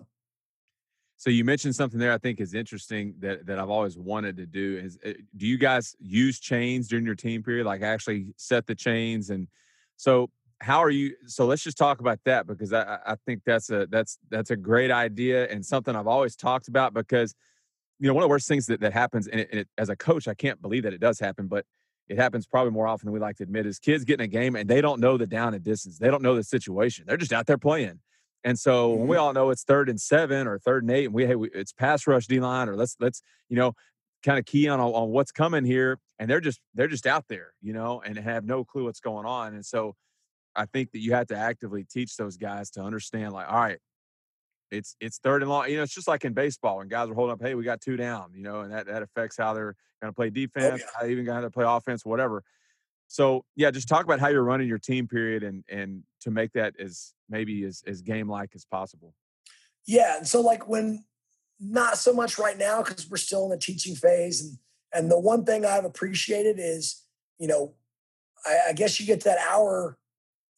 So 1.17 1.31
you 1.31 1.45
mentioned 1.45 1.75
something 1.75 1.99
there 1.99 2.13
I 2.13 2.19
think 2.19 2.41
is 2.41 2.55
interesting 2.55 3.15
that 3.21 3.47
that 3.47 3.59
I've 3.59 3.71
always 3.71 3.99
wanted 3.99 4.37
to 4.37 4.47
do 4.47 4.81
is 4.83 4.99
uh, 5.05 5.13
do 5.37 5.47
you 5.47 5.59
guys 5.59 5.97
use 5.99 6.39
chains 6.39 6.89
during 6.89 7.07
your 7.07 7.15
team 7.15 7.43
period? 7.43 7.67
Like 7.67 7.83
actually 7.83 8.35
set 8.37 8.67
the 8.67 8.75
chains 8.75 9.31
and 9.31 9.49
so 9.97 10.31
how 10.61 10.83
are 10.83 10.91
you 10.91 11.15
so 11.27 11.47
let's 11.47 11.63
just 11.63 11.77
talk 11.77 12.01
about 12.01 12.19
that 12.25 12.47
because 12.47 12.73
I 12.73 12.99
I 13.07 13.17
think 13.27 13.43
that's 13.45 13.71
a 13.71 13.87
that's 13.91 14.19
that's 14.31 14.51
a 14.51 14.57
great 14.57 14.91
idea 14.91 15.49
and 15.49 15.65
something 15.65 15.95
I've 15.95 16.07
always 16.07 16.37
talked 16.37 16.69
about 16.69 16.95
because 16.95 17.35
you 17.99 18.09
know 18.09 18.15
one 18.15 18.23
of 18.23 18.29
the 18.29 18.31
worst 18.31 18.49
things 18.49 18.67
that 18.67 18.81
that 18.81 18.93
happens 18.93 19.27
and, 19.27 19.41
it, 19.41 19.49
and 19.51 19.61
it, 19.61 19.69
as 19.79 19.89
a 19.89 19.97
coach 19.97 20.29
I 20.29 20.35
can't 20.35 20.61
believe 20.61 20.83
that 20.85 20.93
it 20.93 21.01
does 21.01 21.19
happen 21.19 21.47
but 21.47 21.65
it 22.09 22.19
happens 22.19 22.47
probably 22.47 22.73
more 22.73 22.87
often 22.87 23.07
than 23.07 23.13
we 23.13 23.21
like 23.21 23.37
to 23.37 23.43
admit 23.43 23.67
is 23.67 23.79
kids 23.79 24.05
get 24.05 24.21
in 24.21 24.25
a 24.25 24.29
game 24.29 24.55
and 24.55 24.69
they 24.69 24.81
don't 24.81 25.01
know 25.01 25.17
the 25.17 25.27
down 25.27 25.55
and 25.55 25.65
distance. 25.65 25.99
They 25.99 26.09
don't 26.09 26.23
know 26.23 26.37
the 26.37 26.45
situation. 26.45 27.05
They're 27.07 27.17
just 27.17 27.33
out 27.33 27.47
there 27.47 27.59
playing 27.59 28.01
and 28.47 28.57
so 28.57 28.91
when 28.91 29.09
we 29.09 29.17
mm-hmm. 29.17 29.25
all 29.25 29.33
know 29.33 29.51
it's 29.51 29.65
third 29.65 29.89
and 29.89 30.01
seven 30.01 30.47
or 30.47 30.57
third 30.57 30.85
and 30.85 30.93
eight, 30.93 31.07
and 31.07 31.15
we 31.15 31.27
hey, 31.27 31.35
we, 31.35 31.51
it's 31.53 31.73
pass 31.73 32.07
rush 32.07 32.29
D 32.29 32.39
line, 32.39 32.69
or 32.69 32.77
let's 32.77 32.97
let's 33.01 33.21
you 33.49 33.57
know 33.57 33.73
kind 34.25 34.39
of 34.39 34.45
key 34.47 34.69
on 34.69 34.79
on 34.79 35.11
what's 35.11 35.33
coming 35.33 35.65
here, 35.65 35.99
and 36.21 36.31
they're 36.31 36.41
just 36.41 36.61
they're 36.73 36.87
just 36.87 37.09
out 37.09 37.25
there, 37.29 37.55
you 37.61 37.73
know, 37.73 38.01
and 38.07 38.17
have 38.17 38.45
no 38.45 38.65
clue 38.65 38.85
what's 38.85 39.01
going 39.01 39.27
on. 39.27 39.55
And 39.55 39.67
so 39.67 39.97
I 40.55 40.67
think 40.67 40.93
that 40.93 41.01
you 41.01 41.13
have 41.13 41.27
to 41.27 41.37
actively 41.37 41.83
teach 41.85 42.17
those 42.17 42.37
guys 42.37 42.71
to 42.71 42.83
understand, 42.83 43.33
like, 43.33 43.49
all 43.51 43.59
right, 43.59 43.81
it's 44.71 44.95
it's 45.01 45.19
third 45.19 45.43
and 45.43 45.51
long. 45.51 45.69
You 45.69 45.79
know, 45.79 45.83
it's 45.83 45.95
just 45.95 46.07
like 46.07 46.25
in 46.25 46.33
baseball 46.33 46.79
when 46.79 46.87
guys 46.87 47.11
are 47.11 47.15
holding 47.15 47.33
up, 47.33 47.43
hey, 47.43 47.57
we 47.57 47.65
got 47.65 47.81
two 47.81 47.97
down, 47.97 48.31
you 48.33 48.45
know, 48.45 48.61
and 48.61 48.73
that 48.73 48.87
that 48.87 49.03
affects 49.03 49.37
how 49.37 49.55
they're 49.55 49.75
going 50.01 50.13
to 50.13 50.15
play 50.15 50.29
oh, 50.29 50.31
defense, 50.31 50.83
oh, 50.85 50.87
yeah. 51.01 51.01
how 51.01 51.07
even 51.07 51.25
going 51.25 51.43
to 51.43 51.51
play 51.51 51.65
offense, 51.67 52.05
whatever. 52.05 52.45
So 53.09 53.45
yeah, 53.55 53.71
just 53.71 53.89
talk 53.89 54.05
about 54.05 54.21
how 54.21 54.29
you're 54.29 54.43
running 54.43 54.69
your 54.69 54.79
team 54.79 55.07
period 55.07 55.43
and 55.43 55.65
and 55.69 56.03
to 56.21 56.31
make 56.31 56.53
that 56.53 56.75
as 56.79 57.15
maybe 57.29 57.65
as 57.65 57.83
as 57.87 58.03
game 58.03 58.29
like 58.29 58.51
as 58.55 58.65
possible. 58.65 59.15
Yeah, 59.87 60.19
and 60.19 60.27
so 60.27 60.41
like 60.41 60.69
when 60.69 61.05
not 61.61 61.99
so 61.99 62.13
much 62.13 62.39
right 62.39 62.59
now 62.59 62.83
because 62.83 63.09
we're 63.09 63.17
still 63.17 63.45
in 63.45 63.51
the 63.51 63.59
teaching 63.59 63.95
phase, 63.95 64.41
and 64.43 64.59
and 64.93 65.11
the 65.11 65.19
one 65.19 65.45
thing 65.45 65.65
I've 65.65 65.85
appreciated 65.85 66.57
is 66.59 67.05
you 67.39 67.49
know 67.49 67.75
I, 68.45 68.71
I 68.71 68.73
guess 68.73 68.99
you 69.01 69.07
get 69.07 69.25
that 69.25 69.39
hour. 69.39 69.99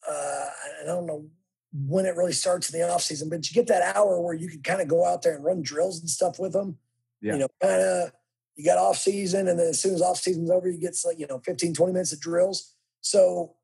Uh, 0.09 0.45
I 0.81 0.85
don't 0.85 1.05
know 1.05 1.29
when 1.73 2.05
it 2.05 2.15
really 2.15 2.33
starts 2.33 2.73
in 2.73 2.79
the 2.79 2.89
off 2.89 3.03
season, 3.03 3.29
but 3.29 3.49
you 3.49 3.53
get 3.53 3.67
that 3.67 3.95
hour 3.95 4.19
where 4.19 4.33
you 4.33 4.49
can 4.49 4.61
kind 4.61 4.81
of 4.81 4.87
go 4.87 5.05
out 5.05 5.21
there 5.21 5.35
and 5.35 5.43
run 5.43 5.61
drills 5.61 5.99
and 5.99 6.09
stuff 6.09 6.39
with 6.39 6.53
them. 6.53 6.77
Yeah. 7.21 7.33
You 7.33 7.39
know, 7.39 7.47
kind 7.61 7.81
of 7.81 8.11
you 8.59 8.65
got 8.65 8.77
off 8.77 8.97
season 8.97 9.47
and 9.47 9.57
then 9.57 9.67
as 9.67 9.81
soon 9.81 9.93
as 9.93 10.01
off 10.01 10.17
season's 10.17 10.51
over 10.51 10.69
you 10.69 10.77
get 10.77 10.93
like 11.05 11.17
you 11.17 11.25
know 11.25 11.39
15 11.45 11.73
20 11.73 11.93
minutes 11.93 12.11
of 12.11 12.19
drills. 12.19 12.75
So 12.99 13.55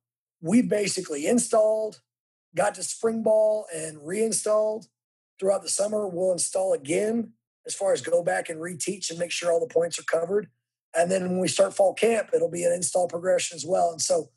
we 0.42 0.62
basically 0.62 1.28
installed 1.28 2.00
got 2.56 2.76
to 2.76 2.84
spring 2.84 3.22
ball 3.22 3.66
and 3.76 3.98
reinstalled 4.08 4.86
throughout 5.38 5.64
the 5.64 5.70
summer. 5.70 6.08
We'll 6.08 6.32
install 6.32 6.72
again 6.72 7.34
as 7.68 7.76
far 7.76 7.92
as 7.92 8.02
go 8.02 8.24
back 8.24 8.48
and 8.48 8.62
reteach 8.62 9.10
and 9.10 9.20
make 9.20 9.32
sure 9.32 9.52
all 9.52 9.60
the 9.60 9.68
points 9.68 10.00
are 10.00 10.04
covered. 10.04 10.48
And 10.98 11.12
then 11.12 11.24
when 11.24 11.40
we 11.40 11.50
start 11.50 11.74
fall 11.74 11.94
camp 11.94 12.30
it'll 12.34 12.50
be 12.50 12.64
an 12.64 12.72
install 12.72 13.10
progression 13.10 13.58
as 13.58 13.66
well. 13.66 13.92
And 13.92 14.02
so 14.02 14.30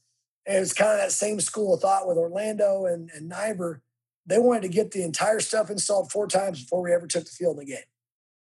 it 0.45 0.59
was 0.59 0.73
kind 0.73 0.91
of 0.91 0.99
that 0.99 1.13
same 1.13 1.39
school 1.39 1.75
of 1.75 1.83
thought 1.83 2.09
with 2.09 2.17
orlando 2.17 2.85
and, 2.85 3.11
and 3.15 3.31
Naivar. 3.31 3.79
they 4.27 4.41
wanted 4.41 4.63
to 4.63 4.69
get 4.69 4.91
the 4.91 5.05
entire 5.05 5.39
stuff 5.39 5.71
installed 5.71 6.11
four 6.11 6.27
times 6.27 6.63
before 6.63 6.83
we 6.83 6.93
ever 6.93 7.07
took 7.07 7.27
the 7.27 7.31
field 7.31 7.61
in 7.61 7.65
the 7.65 7.73
game 7.73 7.85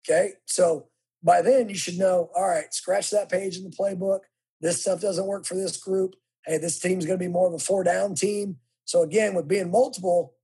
okay? 0.07 0.33
So 0.45 0.87
by 1.23 1.41
then 1.41 1.69
you 1.69 1.75
should 1.75 1.97
know, 1.97 2.29
all 2.35 2.47
right, 2.47 2.73
scratch 2.73 3.09
that 3.11 3.29
page 3.29 3.57
in 3.57 3.63
the 3.63 3.69
playbook. 3.69 4.21
This 4.59 4.81
stuff 4.81 5.01
doesn't 5.01 5.27
work 5.27 5.45
for 5.45 5.55
this 5.55 5.77
group. 5.77 6.15
Hey, 6.45 6.57
this 6.57 6.79
team's 6.79 7.05
going 7.05 7.19
to 7.19 7.23
be 7.23 7.31
more 7.31 7.47
of 7.47 7.53
a 7.53 7.59
four 7.59 7.83
down 7.83 8.15
team. 8.15 8.57
So 8.85 9.03
again, 9.03 9.33
with 9.33 9.47
being 9.47 9.71
multiple, 9.71 10.35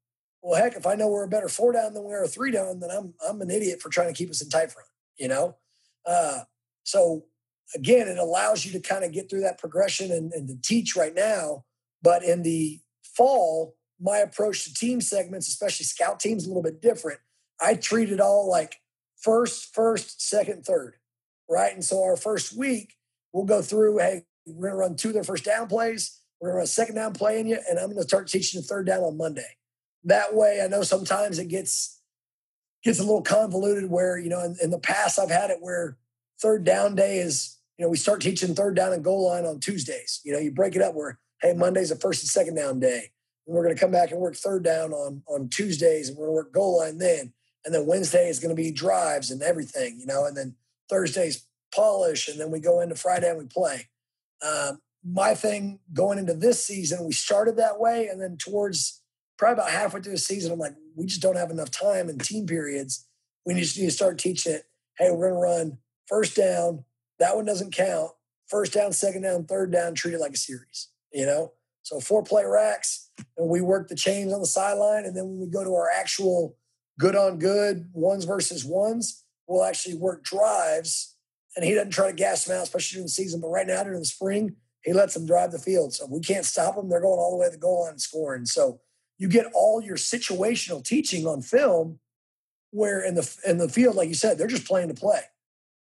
well, 0.42 0.62
heck, 0.62 0.76
if 0.76 0.86
I 0.86 0.96
know 0.96 1.08
we're 1.10 1.24
a 1.24 1.30
better 1.30 1.50
four 1.50 1.74
down 1.74 1.94
than 1.94 2.04
we 2.04 2.14
are 2.14 2.24
a 2.24 2.28
three 2.28 2.52
down, 2.52 2.80
then 2.80 2.92
I'm 2.92 3.14
I'm 3.28 3.42
an 3.42 3.50
idiot 3.50 3.82
for 3.82 3.90
trying 3.90 4.08
to 4.08 4.18
keep 4.18 4.30
us 4.30 4.42
in 4.42 4.50
tight 4.50 4.72
front. 4.72 4.88
You 5.18 5.28
know, 5.28 5.56
uh, 6.06 6.42
so 6.84 7.26
again, 7.76 8.08
it 8.08 8.18
allows 8.18 8.66
you 8.66 8.72
to 8.74 8.80
kind 8.80 9.04
of 9.04 9.12
get 9.12 9.30
through 9.30 9.42
that 9.42 9.58
progression 9.58 10.12
and, 10.12 10.32
and 10.34 10.48
to 10.48 10.56
teach 10.62 10.96
right 10.96 11.14
now. 11.14 11.66
But 12.02 12.24
in 12.24 12.44
the 12.44 12.80
fall, 13.04 13.76
my 14.00 14.18
approach 14.18 14.64
to 14.64 14.74
team 14.74 15.02
segments, 15.02 15.48
especially 15.48 15.86
scout 15.86 16.20
teams, 16.20 16.46
a 16.46 16.48
little 16.48 16.64
bit 16.64 16.82
different. 16.82 17.20
I 17.60 17.74
treat 17.74 18.12
it 18.12 18.22
all 18.22 18.50
like 18.50 18.76
first, 19.22 19.74
first, 19.74 20.22
second, 20.22 20.66
third, 20.66 20.96
right? 21.50 21.74
And 21.74 21.84
so 21.84 22.04
our 22.04 22.18
first 22.18 22.58
week, 22.58 22.96
we'll 23.34 23.46
go 23.46 23.62
through, 23.62 23.98
hey, 23.98 24.24
we're 24.46 24.70
going 24.70 24.74
to 24.74 24.78
run 24.78 24.96
two 24.96 25.10
of 25.10 25.14
their 25.16 25.24
first 25.24 25.44
down 25.44 25.68
plays. 25.68 26.22
We're 26.40 26.50
going 26.50 26.56
to 26.56 26.58
run 26.58 26.64
a 26.66 26.68
second 26.68 26.96
down 26.96 27.14
play 27.14 27.40
in 27.40 27.48
you, 27.48 27.60
and 27.70 27.80
I'm 27.80 27.88
going 27.88 27.98
to 27.98 28.04
start 28.04 28.28
teaching 28.28 28.62
the 28.62 28.68
third 28.68 28.86
down 28.86 29.02
on 29.02 29.18
Monday. 29.18 29.58
That 30.04 30.36
way, 30.36 30.62
I 30.64 30.68
know 30.68 30.84
sometimes 30.84 31.40
it 31.40 31.48
gets 31.48 32.00
gets 32.84 33.00
a 33.00 33.04
little 33.04 33.24
convoluted 33.24 33.90
where, 33.90 34.18
you 34.18 34.30
know, 34.30 34.42
in, 34.42 34.56
in 34.62 34.70
the 34.70 34.80
past, 34.80 35.20
I've 35.20 35.32
had 35.32 35.50
it 35.50 35.58
where 35.60 35.98
third 36.40 36.64
down 36.64 36.96
day 36.96 37.18
is, 37.18 37.58
you 37.78 37.84
know, 37.84 37.90
we 37.90 37.98
start 37.98 38.22
teaching 38.22 38.54
third 38.54 38.76
down 38.76 38.94
and 38.94 39.04
goal 39.04 39.28
line 39.28 39.46
on 39.46 39.60
Tuesdays. 39.60 40.22
You 40.24 40.34
know, 40.34 40.40
you 40.40 40.52
break 40.52 40.76
it 40.76 40.82
up 40.82 40.94
where, 40.94 41.20
hey, 41.42 41.54
Monday's 41.54 41.92
a 41.92 41.96
first 41.96 42.24
and 42.24 42.30
second 42.30 42.56
down 42.56 42.80
day. 42.80 43.10
And 43.46 43.56
we're 43.56 43.64
going 43.64 43.76
to 43.76 43.82
come 43.82 43.92
back 43.92 44.12
and 44.12 44.20
work 44.20 44.36
third 44.36 44.64
down 44.64 44.94
on, 44.94 45.24
on 45.28 45.50
Tuesdays, 45.50 46.08
and 46.08 46.18
we're 46.18 46.28
going 46.28 46.36
to 46.36 46.44
work 46.44 46.54
goal 46.54 46.78
line 46.80 47.00
then 47.00 47.34
and 47.68 47.76
then 47.76 47.86
Wednesday 47.86 48.30
is 48.30 48.40
going 48.40 48.56
to 48.56 48.62
be 48.62 48.72
drives 48.72 49.30
and 49.30 49.42
everything, 49.42 50.00
you 50.00 50.06
know, 50.06 50.26
and 50.26 50.38
then 50.38 50.56
Thursday's 50.90 51.46
polish, 51.76 52.30
and 52.30 52.40
then 52.40 52.50
we 52.50 52.62
go 52.62 52.80
into 52.80 52.96
Friday 52.96 53.30
and 53.30 53.38
we 53.38 53.44
play. 53.44 53.90
Um, 54.42 54.80
my 55.04 55.36
thing 55.36 55.80
going 55.92 56.18
into 56.18 56.34
this 56.34 56.64
season, 56.64 57.06
we 57.06 57.12
started 57.12 57.58
that 57.58 57.78
way, 57.78 58.08
and 58.08 58.22
then 58.22 58.38
towards 58.38 59.02
probably 59.38 59.62
about 59.62 59.72
halfway 59.72 60.00
through 60.00 60.14
the 60.14 60.18
season, 60.18 60.54
I'm 60.54 60.60
like, 60.60 60.76
we 60.96 61.08
just 61.08 61.22
don't 61.22 61.36
have 61.36 61.52
enough 61.52 61.70
time 61.70 62.08
in 62.08 62.18
team 62.20 62.48
periods. 62.48 63.06
We 63.46 63.54
just 63.56 63.78
need 63.78 63.88
to 63.88 63.92
start 63.92 64.18
teaching 64.18 64.54
it. 64.54 64.64
Hey, 64.98 65.12
we're 65.12 65.30
going 65.30 65.34
to 65.34 65.40
run 65.40 65.78
first 66.08 66.38
down. 66.38 66.86
That 67.20 67.36
one 67.36 67.44
doesn't 67.44 67.74
count. 67.74 68.12
First 68.48 68.72
down, 68.72 68.94
second 68.94 69.24
down, 69.24 69.44
third 69.44 69.74
down, 69.74 69.94
treat 69.94 70.14
it 70.14 70.22
like 70.22 70.34
a 70.34 70.38
series, 70.38 70.88
you 71.12 71.26
know? 71.26 71.52
So 71.84 72.00
four 72.00 72.24
play 72.24 72.46
racks, 72.46 73.10
and 73.38 73.50
we 73.50 73.60
work 73.60 73.90
the 73.90 73.96
chains 73.96 74.32
on 74.32 74.40
the 74.40 74.46
sideline. 74.46 75.04
And 75.04 75.18
then 75.18 75.26
when 75.26 75.40
we 75.40 75.48
go 75.48 75.66
to 75.66 75.76
our 75.76 75.90
actual 75.90 76.56
good 77.00 77.16
on 77.16 77.40
good, 77.40 77.90
ones 77.94 78.26
versus 78.26 78.66
ones, 78.66 79.24
will 79.48 79.64
actually 79.64 79.96
work 79.96 80.24
drives. 80.24 81.16
And 81.56 81.66
he 81.66 81.74
doesn't 81.74 81.92
try 81.92 82.08
to 82.08 82.14
gas 82.14 82.46
them 82.46 82.58
out, 82.58 82.64
especially 82.64 82.98
during 82.98 83.06
the 83.06 83.12
season. 83.12 83.42
But 83.42 83.50
right 83.50 83.66
now, 83.66 83.84
during 83.84 84.00
the 84.00 84.06
spring, 84.06 84.56
he 84.84 84.94
lets 84.94 85.14
them 85.14 85.26
drive 85.26 85.52
the 85.52 85.60
field. 85.60 85.94
So 85.94 86.06
we 86.10 86.20
can't 86.20 86.46
stop 86.46 86.76
them. 86.76 86.90
They're 86.90 87.02
going 87.02 87.20
all 87.20 87.32
the 87.32 87.38
way 87.38 87.48
to 87.48 87.52
the 87.52 87.58
goal 87.58 87.84
line 87.84 87.92
and 87.92 88.02
scoring. 88.02 88.46
So 88.46 88.80
you 89.18 89.28
get 89.28 89.48
all 89.54 89.82
your 89.82 89.98
situational 89.98 90.84
teaching 90.84 91.26
on 91.26 91.42
film 91.42 92.00
where 92.72 93.02
in 93.02 93.16
the 93.16 93.38
in 93.46 93.58
the 93.58 93.70
field, 93.70 93.96
like 93.96 94.10
you 94.10 94.16
said, 94.16 94.38
they're 94.38 94.48
just 94.48 94.68
playing 94.68 94.90
to 94.90 94.94
play. 94.94 95.22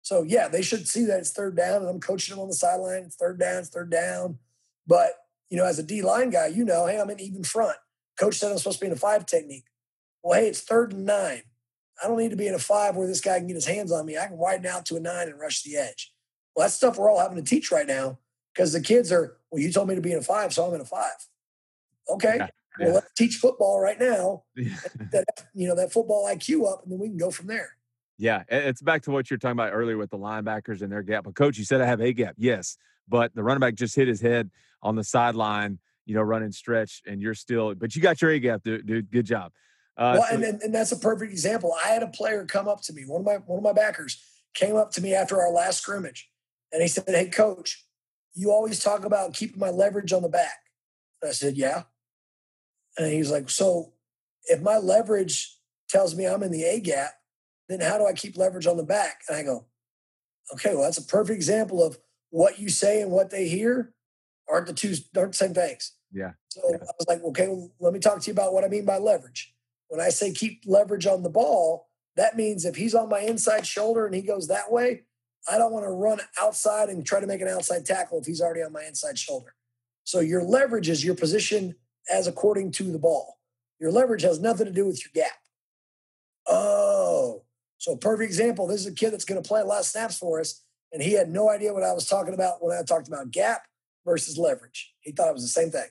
So 0.02 0.22
yeah, 0.22 0.48
they 0.48 0.62
should 0.62 0.88
see 0.88 1.04
that 1.04 1.18
it's 1.18 1.32
third 1.32 1.56
down, 1.56 1.82
and 1.82 1.90
I'm 1.90 2.00
coaching 2.00 2.34
them 2.34 2.42
on 2.42 2.48
the 2.48 2.54
sideline. 2.54 3.04
It's 3.04 3.16
third 3.16 3.38
down, 3.38 3.58
it's 3.58 3.68
third 3.68 3.90
down. 3.90 4.38
But 4.86 5.12
you 5.50 5.58
know, 5.58 5.66
as 5.66 5.78
a 5.78 5.82
D 5.82 6.00
line 6.00 6.30
guy, 6.30 6.46
you 6.46 6.64
know, 6.64 6.86
hey, 6.86 6.98
I'm 6.98 7.10
an 7.10 7.20
even 7.20 7.44
front. 7.44 7.76
Coach 8.18 8.36
said 8.36 8.50
I'm 8.50 8.58
supposed 8.58 8.78
to 8.78 8.84
be 8.84 8.86
in 8.86 8.92
a 8.92 8.96
five 8.96 9.26
technique 9.26 9.64
well, 10.22 10.38
hey, 10.38 10.48
it's 10.48 10.60
third 10.60 10.92
and 10.92 11.06
nine. 11.06 11.42
I 12.02 12.08
don't 12.08 12.18
need 12.18 12.30
to 12.30 12.36
be 12.36 12.46
in 12.46 12.54
a 12.54 12.58
five 12.58 12.96
where 12.96 13.06
this 13.06 13.20
guy 13.20 13.38
can 13.38 13.46
get 13.46 13.54
his 13.54 13.66
hands 13.66 13.92
on 13.92 14.06
me. 14.06 14.16
I 14.16 14.26
can 14.26 14.38
widen 14.38 14.66
out 14.66 14.86
to 14.86 14.96
a 14.96 15.00
nine 15.00 15.28
and 15.28 15.38
rush 15.38 15.62
the 15.62 15.76
edge. 15.76 16.12
Well, 16.54 16.64
that's 16.64 16.74
stuff 16.74 16.98
we're 16.98 17.10
all 17.10 17.20
having 17.20 17.36
to 17.36 17.48
teach 17.48 17.70
right 17.70 17.86
now 17.86 18.18
because 18.54 18.72
the 18.72 18.80
kids 18.80 19.12
are, 19.12 19.36
well, 19.50 19.60
you 19.60 19.70
told 19.72 19.88
me 19.88 19.94
to 19.94 20.00
be 20.00 20.12
in 20.12 20.18
a 20.18 20.22
five, 20.22 20.52
so 20.52 20.64
I'm 20.64 20.74
in 20.74 20.80
a 20.80 20.84
five. 20.84 21.26
Okay. 22.08 22.36
Yeah. 22.38 22.48
Well, 22.78 22.94
let's 22.94 23.12
teach 23.14 23.36
football 23.36 23.80
right 23.80 23.98
now. 23.98 24.44
that 24.56 25.24
you 25.54 25.68
know 25.68 25.74
that 25.74 25.92
football 25.92 26.26
IQ 26.26 26.72
up, 26.72 26.82
and 26.82 26.92
then 26.92 26.98
we 26.98 27.08
can 27.08 27.16
go 27.16 27.30
from 27.30 27.46
there. 27.46 27.76
Yeah, 28.16 28.44
it's 28.48 28.82
back 28.82 29.02
to 29.02 29.10
what 29.10 29.30
you're 29.30 29.38
talking 29.38 29.52
about 29.52 29.72
earlier 29.72 29.96
with 29.96 30.10
the 30.10 30.18
linebackers 30.18 30.82
and 30.82 30.92
their 30.92 31.02
gap. 31.02 31.24
But 31.24 31.34
coach, 31.34 31.58
you 31.58 31.64
said 31.64 31.80
I 31.80 31.86
have 31.86 32.00
a 32.00 32.12
gap. 32.12 32.34
Yes, 32.38 32.76
but 33.08 33.34
the 33.34 33.42
running 33.42 33.60
back 33.60 33.74
just 33.74 33.96
hit 33.96 34.08
his 34.08 34.20
head 34.20 34.50
on 34.82 34.94
the 34.94 35.04
sideline, 35.04 35.78
you 36.06 36.14
know, 36.14 36.22
running 36.22 36.52
stretch, 36.52 37.02
and 37.06 37.20
you're 37.20 37.34
still. 37.34 37.74
But 37.74 37.96
you 37.96 38.02
got 38.02 38.22
your 38.22 38.30
a 38.30 38.38
gap, 38.38 38.62
dude. 38.62 38.86
dude 38.86 39.10
good 39.10 39.26
job. 39.26 39.52
Uh, 39.96 40.16
well, 40.18 40.26
so, 40.28 40.34
and, 40.34 40.44
and, 40.44 40.62
and 40.62 40.74
that's 40.74 40.92
a 40.92 40.98
perfect 40.98 41.32
example. 41.32 41.74
I 41.84 41.88
had 41.88 42.02
a 42.02 42.08
player 42.08 42.44
come 42.46 42.68
up 42.68 42.82
to 42.82 42.92
me, 42.92 43.02
one 43.06 43.20
of 43.20 43.26
my 43.26 43.36
one 43.36 43.58
of 43.58 43.64
my 43.64 43.72
backers 43.72 44.22
came 44.54 44.76
up 44.76 44.90
to 44.92 45.00
me 45.00 45.14
after 45.14 45.40
our 45.40 45.50
last 45.50 45.80
scrimmage, 45.80 46.30
and 46.72 46.82
he 46.82 46.88
said, 46.88 47.04
"Hey, 47.06 47.28
coach, 47.28 47.86
you 48.34 48.50
always 48.50 48.82
talk 48.82 49.04
about 49.04 49.34
keeping 49.34 49.58
my 49.58 49.70
leverage 49.70 50.12
on 50.12 50.22
the 50.22 50.28
back." 50.28 50.58
And 51.20 51.28
I 51.28 51.32
said, 51.32 51.56
"Yeah." 51.56 51.84
And 52.96 53.12
he's 53.12 53.30
like, 53.30 53.50
"So, 53.50 53.92
if 54.44 54.60
my 54.60 54.78
leverage 54.78 55.56
tells 55.88 56.14
me 56.14 56.26
I'm 56.26 56.42
in 56.42 56.52
the 56.52 56.64
A 56.64 56.80
gap, 56.80 57.12
then 57.68 57.80
how 57.80 57.98
do 57.98 58.06
I 58.06 58.12
keep 58.12 58.36
leverage 58.36 58.66
on 58.66 58.76
the 58.76 58.84
back?" 58.84 59.22
And 59.28 59.36
I 59.36 59.42
go, 59.42 59.66
"Okay, 60.54 60.74
well, 60.74 60.84
that's 60.84 60.98
a 60.98 61.04
perfect 61.04 61.36
example 61.36 61.82
of 61.82 61.98
what 62.30 62.58
you 62.58 62.68
say 62.68 63.02
and 63.02 63.10
what 63.10 63.30
they 63.30 63.48
hear 63.48 63.92
aren't 64.50 64.66
the 64.66 64.72
two 64.72 64.94
aren't 65.16 65.32
the 65.32 65.36
same 65.36 65.54
things. 65.54 65.92
Yeah. 66.12 66.32
So 66.48 66.60
yeah. 66.70 66.76
I 66.76 66.92
was 66.98 67.06
like, 67.08 67.22
okay, 67.22 67.48
well, 67.48 67.70
let 67.78 67.92
me 67.92 68.00
talk 68.00 68.20
to 68.20 68.26
you 68.26 68.32
about 68.32 68.52
what 68.52 68.64
I 68.64 68.68
mean 68.68 68.84
by 68.84 68.98
leverage. 68.98 69.54
When 69.90 70.00
I 70.00 70.08
say 70.08 70.32
keep 70.32 70.62
leverage 70.66 71.06
on 71.06 71.22
the 71.22 71.28
ball, 71.28 71.88
that 72.16 72.36
means 72.36 72.64
if 72.64 72.76
he's 72.76 72.94
on 72.94 73.08
my 73.08 73.20
inside 73.20 73.66
shoulder 73.66 74.06
and 74.06 74.14
he 74.14 74.22
goes 74.22 74.46
that 74.46 74.70
way, 74.70 75.02
I 75.50 75.58
don't 75.58 75.72
want 75.72 75.84
to 75.84 75.90
run 75.90 76.20
outside 76.40 76.88
and 76.88 77.04
try 77.04 77.18
to 77.18 77.26
make 77.26 77.40
an 77.40 77.48
outside 77.48 77.84
tackle 77.84 78.20
if 78.20 78.26
he's 78.26 78.40
already 78.40 78.62
on 78.62 78.72
my 78.72 78.84
inside 78.84 79.18
shoulder. 79.18 79.54
So 80.04 80.20
your 80.20 80.44
leverage 80.44 80.88
is 80.88 81.04
your 81.04 81.16
position 81.16 81.74
as 82.08 82.28
according 82.28 82.70
to 82.72 82.84
the 82.84 82.98
ball. 82.98 83.38
Your 83.80 83.90
leverage 83.90 84.22
has 84.22 84.40
nothing 84.40 84.66
to 84.66 84.72
do 84.72 84.86
with 84.86 85.02
your 85.04 85.24
gap. 85.24 85.38
Oh, 86.46 87.42
so 87.78 87.96
perfect 87.96 88.28
example. 88.28 88.66
This 88.66 88.82
is 88.82 88.86
a 88.86 88.94
kid 88.94 89.10
that's 89.10 89.24
going 89.24 89.42
to 89.42 89.48
play 89.48 89.60
a 89.60 89.64
lot 89.64 89.80
of 89.80 89.86
snaps 89.86 90.18
for 90.18 90.38
us, 90.38 90.62
and 90.92 91.02
he 91.02 91.14
had 91.14 91.30
no 91.30 91.50
idea 91.50 91.72
what 91.72 91.82
I 91.82 91.92
was 91.92 92.06
talking 92.06 92.34
about 92.34 92.62
when 92.62 92.76
I 92.76 92.82
talked 92.82 93.08
about 93.08 93.30
gap 93.30 93.62
versus 94.04 94.38
leverage. 94.38 94.94
He 95.00 95.12
thought 95.12 95.28
it 95.28 95.34
was 95.34 95.42
the 95.42 95.48
same 95.48 95.70
thing. 95.70 95.88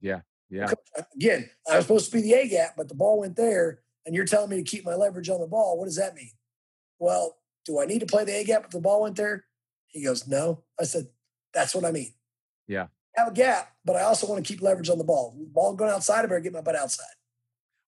Yeah, 0.00 0.20
yeah. 0.50 0.70
Again, 1.14 1.48
I 1.70 1.76
was 1.76 1.84
supposed 1.86 2.10
to 2.10 2.16
be 2.16 2.22
the 2.22 2.34
A 2.34 2.48
gap, 2.48 2.74
but 2.76 2.88
the 2.88 2.94
ball 2.94 3.20
went 3.20 3.36
there, 3.36 3.80
and 4.06 4.14
you're 4.14 4.24
telling 4.24 4.50
me 4.50 4.56
to 4.56 4.62
keep 4.62 4.84
my 4.84 4.94
leverage 4.94 5.28
on 5.28 5.40
the 5.40 5.46
ball. 5.46 5.78
What 5.78 5.86
does 5.86 5.96
that 5.96 6.14
mean? 6.14 6.30
Well, 6.98 7.36
do 7.64 7.80
I 7.80 7.86
need 7.86 8.00
to 8.00 8.06
play 8.06 8.24
the 8.24 8.36
A 8.36 8.44
gap 8.44 8.64
if 8.64 8.70
the 8.70 8.80
ball 8.80 9.02
went 9.02 9.16
there? 9.16 9.44
He 9.88 10.04
goes, 10.04 10.26
No. 10.26 10.62
I 10.78 10.84
said, 10.84 11.08
That's 11.52 11.74
what 11.74 11.84
I 11.84 11.92
mean. 11.92 12.12
Yeah. 12.66 12.86
I 13.16 13.22
have 13.22 13.32
a 13.32 13.34
gap, 13.34 13.72
but 13.84 13.96
I 13.96 14.02
also 14.02 14.26
want 14.26 14.44
to 14.44 14.52
keep 14.52 14.60
leverage 14.60 14.90
on 14.90 14.98
the 14.98 15.04
ball. 15.04 15.36
Ball 15.52 15.74
going 15.74 15.90
outside, 15.90 16.20
I 16.20 16.22
better 16.22 16.40
get 16.40 16.52
my 16.52 16.60
butt 16.60 16.76
outside. 16.76 17.06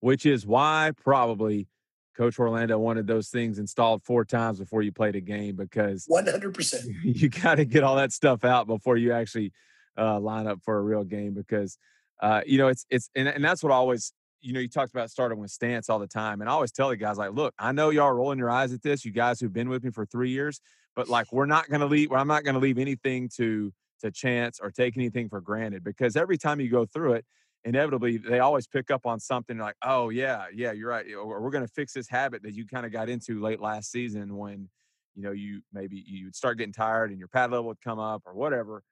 Which 0.00 0.24
is 0.24 0.46
why 0.46 0.92
probably 1.02 1.68
Coach 2.16 2.38
Orlando 2.38 2.78
wanted 2.78 3.07
those 3.07 3.28
things 3.28 3.59
installed 3.59 4.02
four 4.04 4.24
times 4.24 4.59
before 4.59 4.82
you 4.82 4.92
played 4.92 5.16
a 5.16 5.20
game 5.20 5.57
because 5.57 6.07
100%. 6.11 6.86
You 7.02 7.28
got 7.28 7.57
to 7.57 7.64
get 7.64 7.82
all 7.82 7.96
that 7.96 8.12
stuff 8.12 8.44
out 8.44 8.66
before 8.66 8.96
you 8.96 9.12
actually 9.12 9.52
uh, 9.98 10.18
line 10.20 10.46
up 10.46 10.61
for 10.64 10.78
a 10.78 10.82
real 10.82 11.04
game 11.04 11.34
because, 11.34 11.76
uh, 12.20 12.40
you 12.46 12.58
know, 12.58 12.68
it's, 12.68 12.86
it's, 12.90 13.10
and, 13.14 13.28
and 13.28 13.44
that's 13.44 13.62
what 13.62 13.72
I 13.72 13.76
always, 13.76 14.12
you 14.40 14.52
know, 14.52 14.60
you 14.60 14.68
talked 14.68 14.92
about 14.92 15.10
starting 15.10 15.38
with 15.38 15.50
stance 15.50 15.88
all 15.88 15.98
the 15.98 16.06
time. 16.06 16.40
And 16.40 16.48
I 16.48 16.52
always 16.52 16.72
tell 16.72 16.88
the 16.88 16.96
guys, 16.96 17.18
like, 17.18 17.32
look, 17.32 17.54
I 17.58 17.72
know 17.72 17.90
y'all 17.90 18.12
rolling 18.12 18.38
your 18.38 18.50
eyes 18.50 18.72
at 18.72 18.82
this, 18.82 19.04
you 19.04 19.12
guys 19.12 19.40
who've 19.40 19.52
been 19.52 19.68
with 19.68 19.82
me 19.82 19.90
for 19.90 20.06
three 20.06 20.30
years, 20.30 20.60
but 20.94 21.08
like, 21.08 21.32
we're 21.32 21.46
not 21.46 21.68
to 21.70 21.86
leave, 21.86 22.12
I'm 22.12 22.28
not 22.28 22.44
to 22.44 22.58
leave 22.58 22.78
anything 22.78 23.28
to, 23.36 23.72
to 24.02 24.10
chance 24.10 24.60
or 24.60 24.70
take 24.70 24.96
anything 24.96 25.28
for 25.28 25.40
granted 25.40 25.82
because 25.82 26.16
every 26.16 26.38
time 26.38 26.60
you 26.60 26.68
go 26.68 26.84
through 26.86 27.14
it, 27.14 27.24
inevitably 27.64 28.16
they 28.16 28.38
always 28.38 28.66
pick 28.66 28.90
up 28.90 29.06
on 29.06 29.18
something 29.18 29.58
like, 29.58 29.74
oh 29.82 30.08
yeah, 30.10 30.44
yeah, 30.54 30.72
you're 30.72 30.88
right. 30.88 31.06
Or 31.14 31.40
we're 31.40 31.50
going 31.50 31.66
to 31.66 31.72
fix 31.72 31.92
this 31.92 32.08
habit 32.08 32.42
that 32.44 32.52
you 32.52 32.66
kind 32.66 32.86
of 32.86 32.92
got 32.92 33.08
into 33.08 33.40
late 33.40 33.60
last 33.60 33.90
season 33.90 34.36
when, 34.36 34.68
you 35.16 35.22
know, 35.22 35.32
you 35.32 35.62
maybe 35.72 36.04
you 36.06 36.26
would 36.26 36.36
start 36.36 36.58
getting 36.58 36.72
tired 36.72 37.10
and 37.10 37.18
your 37.18 37.28
pad 37.28 37.50
level 37.50 37.66
would 37.66 37.80
come 37.80 37.98
up 37.98 38.22
or 38.24 38.34
whatever. 38.34 38.82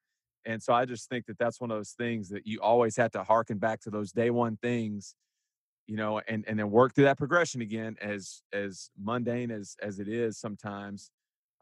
And 0.47 0.63
so 0.63 0.73
I 0.73 0.85
just 0.85 1.09
think 1.09 1.27
that 1.27 1.39
that's 1.39 1.61
one 1.61 1.71
of 1.71 1.79
those 1.79 1.93
things 1.93 2.29
that 2.31 2.47
you 2.47 2.61
always 2.61 2.97
have 2.97 3.11
to 3.13 3.23
harken 3.23 3.59
back 3.59 3.81
to 3.83 3.91
those 3.91 4.13
day 4.13 4.31
one 4.31 4.57
things, 4.57 5.15
you 5.87 5.97
know, 5.97 6.21
and 6.29 6.45
and 6.47 6.59
then 6.59 6.71
work 6.71 6.95
through 6.95 7.05
that 7.05 7.19
progression 7.19 7.61
again 7.63 7.97
as 8.01 8.43
as 8.53 8.91
mundane 9.01 9.51
as 9.51 9.77
as 9.83 9.99
it 9.99 10.09
is 10.09 10.39
sometimes. 10.39 11.11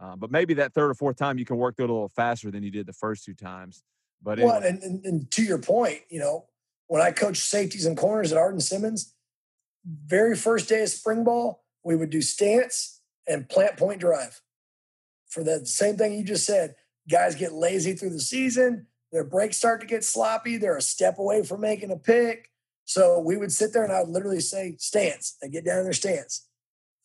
Um, 0.00 0.18
but 0.18 0.30
maybe 0.32 0.54
that 0.54 0.74
third 0.74 0.90
or 0.90 0.94
fourth 0.94 1.16
time 1.16 1.38
you 1.38 1.44
can 1.44 1.56
work 1.56 1.76
through 1.76 1.84
it 1.84 1.90
a 1.90 1.92
little 1.92 2.08
faster 2.08 2.50
than 2.50 2.62
you 2.64 2.70
did 2.70 2.86
the 2.86 2.92
first 2.92 3.24
two 3.24 3.34
times. 3.34 3.82
But 4.20 4.38
well, 4.38 4.56
anyway. 4.56 4.68
and, 4.68 4.82
and, 4.82 5.04
and 5.04 5.30
to 5.32 5.42
your 5.42 5.58
point, 5.58 6.00
you 6.10 6.18
know, 6.18 6.46
when 6.86 7.00
I 7.02 7.12
coached 7.12 7.44
safeties 7.44 7.86
and 7.86 7.96
corners 7.96 8.32
at 8.32 8.38
Hardin 8.38 8.60
Simmons, 8.60 9.14
very 9.84 10.36
first 10.36 10.68
day 10.68 10.82
of 10.82 10.88
spring 10.88 11.24
ball, 11.24 11.64
we 11.84 11.96
would 11.96 12.10
do 12.10 12.22
stance 12.22 13.00
and 13.26 13.48
plant 13.48 13.76
point 13.76 14.00
drive. 14.00 14.40
For 15.28 15.42
the 15.42 15.64
same 15.66 15.96
thing 15.96 16.14
you 16.14 16.24
just 16.24 16.44
said, 16.44 16.74
guys 17.08 17.34
get 17.34 17.52
lazy 17.52 17.94
through 17.94 18.10
the 18.10 18.20
season, 18.20 18.86
their 19.10 19.24
breaks 19.24 19.56
start 19.56 19.80
to 19.80 19.86
get 19.86 20.04
sloppy, 20.04 20.56
they're 20.56 20.76
a 20.76 20.82
step 20.82 21.18
away 21.18 21.42
from 21.42 21.60
making 21.60 21.90
a 21.90 21.96
pick. 21.96 22.50
So 22.84 23.20
we 23.20 23.36
would 23.36 23.52
sit 23.52 23.72
there 23.72 23.84
and 23.84 23.92
I 23.92 24.00
would 24.00 24.08
literally 24.08 24.40
say 24.40 24.76
stance. 24.78 25.36
They 25.40 25.48
get 25.48 25.64
down 25.64 25.78
in 25.78 25.84
their 25.84 25.92
stance. 25.92 26.48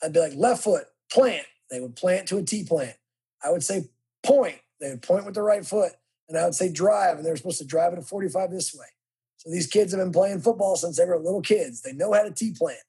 I'd 0.01 0.13
be 0.13 0.19
like 0.19 0.35
left 0.35 0.63
foot, 0.63 0.85
plant. 1.11 1.45
They 1.69 1.79
would 1.79 1.95
plant 1.95 2.27
to 2.29 2.37
a 2.37 2.43
T 2.43 2.63
plant. 2.63 2.95
I 3.43 3.51
would 3.51 3.63
say 3.63 3.89
point. 4.23 4.59
They 4.79 4.89
would 4.89 5.01
point 5.01 5.25
with 5.25 5.35
the 5.35 5.41
right 5.41 5.65
foot. 5.65 5.93
And 6.29 6.37
I 6.37 6.45
would 6.45 6.55
say 6.55 6.71
drive, 6.71 7.17
and 7.17 7.25
they're 7.25 7.37
supposed 7.37 7.59
to 7.59 7.65
drive 7.65 7.93
at 7.93 7.99
a 7.99 8.01
45 8.01 8.51
this 8.51 8.75
way. 8.75 8.85
So 9.37 9.49
these 9.49 9.67
kids 9.67 9.93
have 9.93 10.01
been 10.01 10.11
playing 10.11 10.41
football 10.41 10.75
since 10.75 10.97
they 10.97 11.05
were 11.05 11.17
little 11.17 11.41
kids. 11.41 11.81
They 11.81 11.93
know 11.93 12.11
how 12.11 12.23
to 12.23 12.31
T 12.31 12.53
plant. 12.53 12.79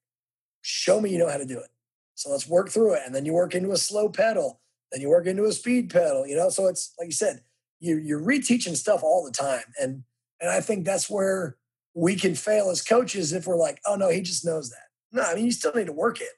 Show 0.62 1.00
me 1.00 1.10
you 1.10 1.18
know 1.18 1.30
how 1.30 1.36
to 1.36 1.46
do 1.46 1.58
it. 1.58 1.68
So 2.14 2.30
let's 2.30 2.48
work 2.48 2.68
through 2.68 2.94
it. 2.94 3.02
And 3.06 3.14
then 3.14 3.24
you 3.24 3.32
work 3.32 3.54
into 3.54 3.70
a 3.70 3.76
slow 3.76 4.08
pedal. 4.08 4.60
Then 4.90 5.00
you 5.00 5.08
work 5.08 5.26
into 5.26 5.44
a 5.44 5.52
speed 5.52 5.90
pedal, 5.90 6.26
you 6.26 6.36
know? 6.36 6.48
So 6.48 6.66
it's 6.66 6.94
like 6.98 7.06
you 7.06 7.12
said, 7.12 7.42
you, 7.80 7.98
you're 7.98 8.20
reteaching 8.20 8.76
stuff 8.76 9.02
all 9.02 9.24
the 9.24 9.32
time. 9.32 9.64
And 9.80 10.04
and 10.40 10.50
I 10.50 10.60
think 10.60 10.84
that's 10.84 11.10
where 11.10 11.56
we 11.94 12.14
can 12.14 12.34
fail 12.34 12.70
as 12.70 12.82
coaches 12.82 13.32
if 13.32 13.46
we're 13.46 13.56
like, 13.56 13.80
oh 13.86 13.96
no, 13.96 14.08
he 14.08 14.20
just 14.20 14.44
knows 14.44 14.70
that. 14.70 14.86
No, 15.12 15.22
I 15.22 15.34
mean 15.34 15.44
you 15.44 15.52
still 15.52 15.74
need 15.74 15.86
to 15.86 15.92
work 15.92 16.20
it, 16.20 16.28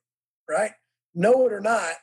right? 0.48 0.72
Know 1.14 1.46
it 1.46 1.52
or 1.52 1.60
not, 1.60 1.94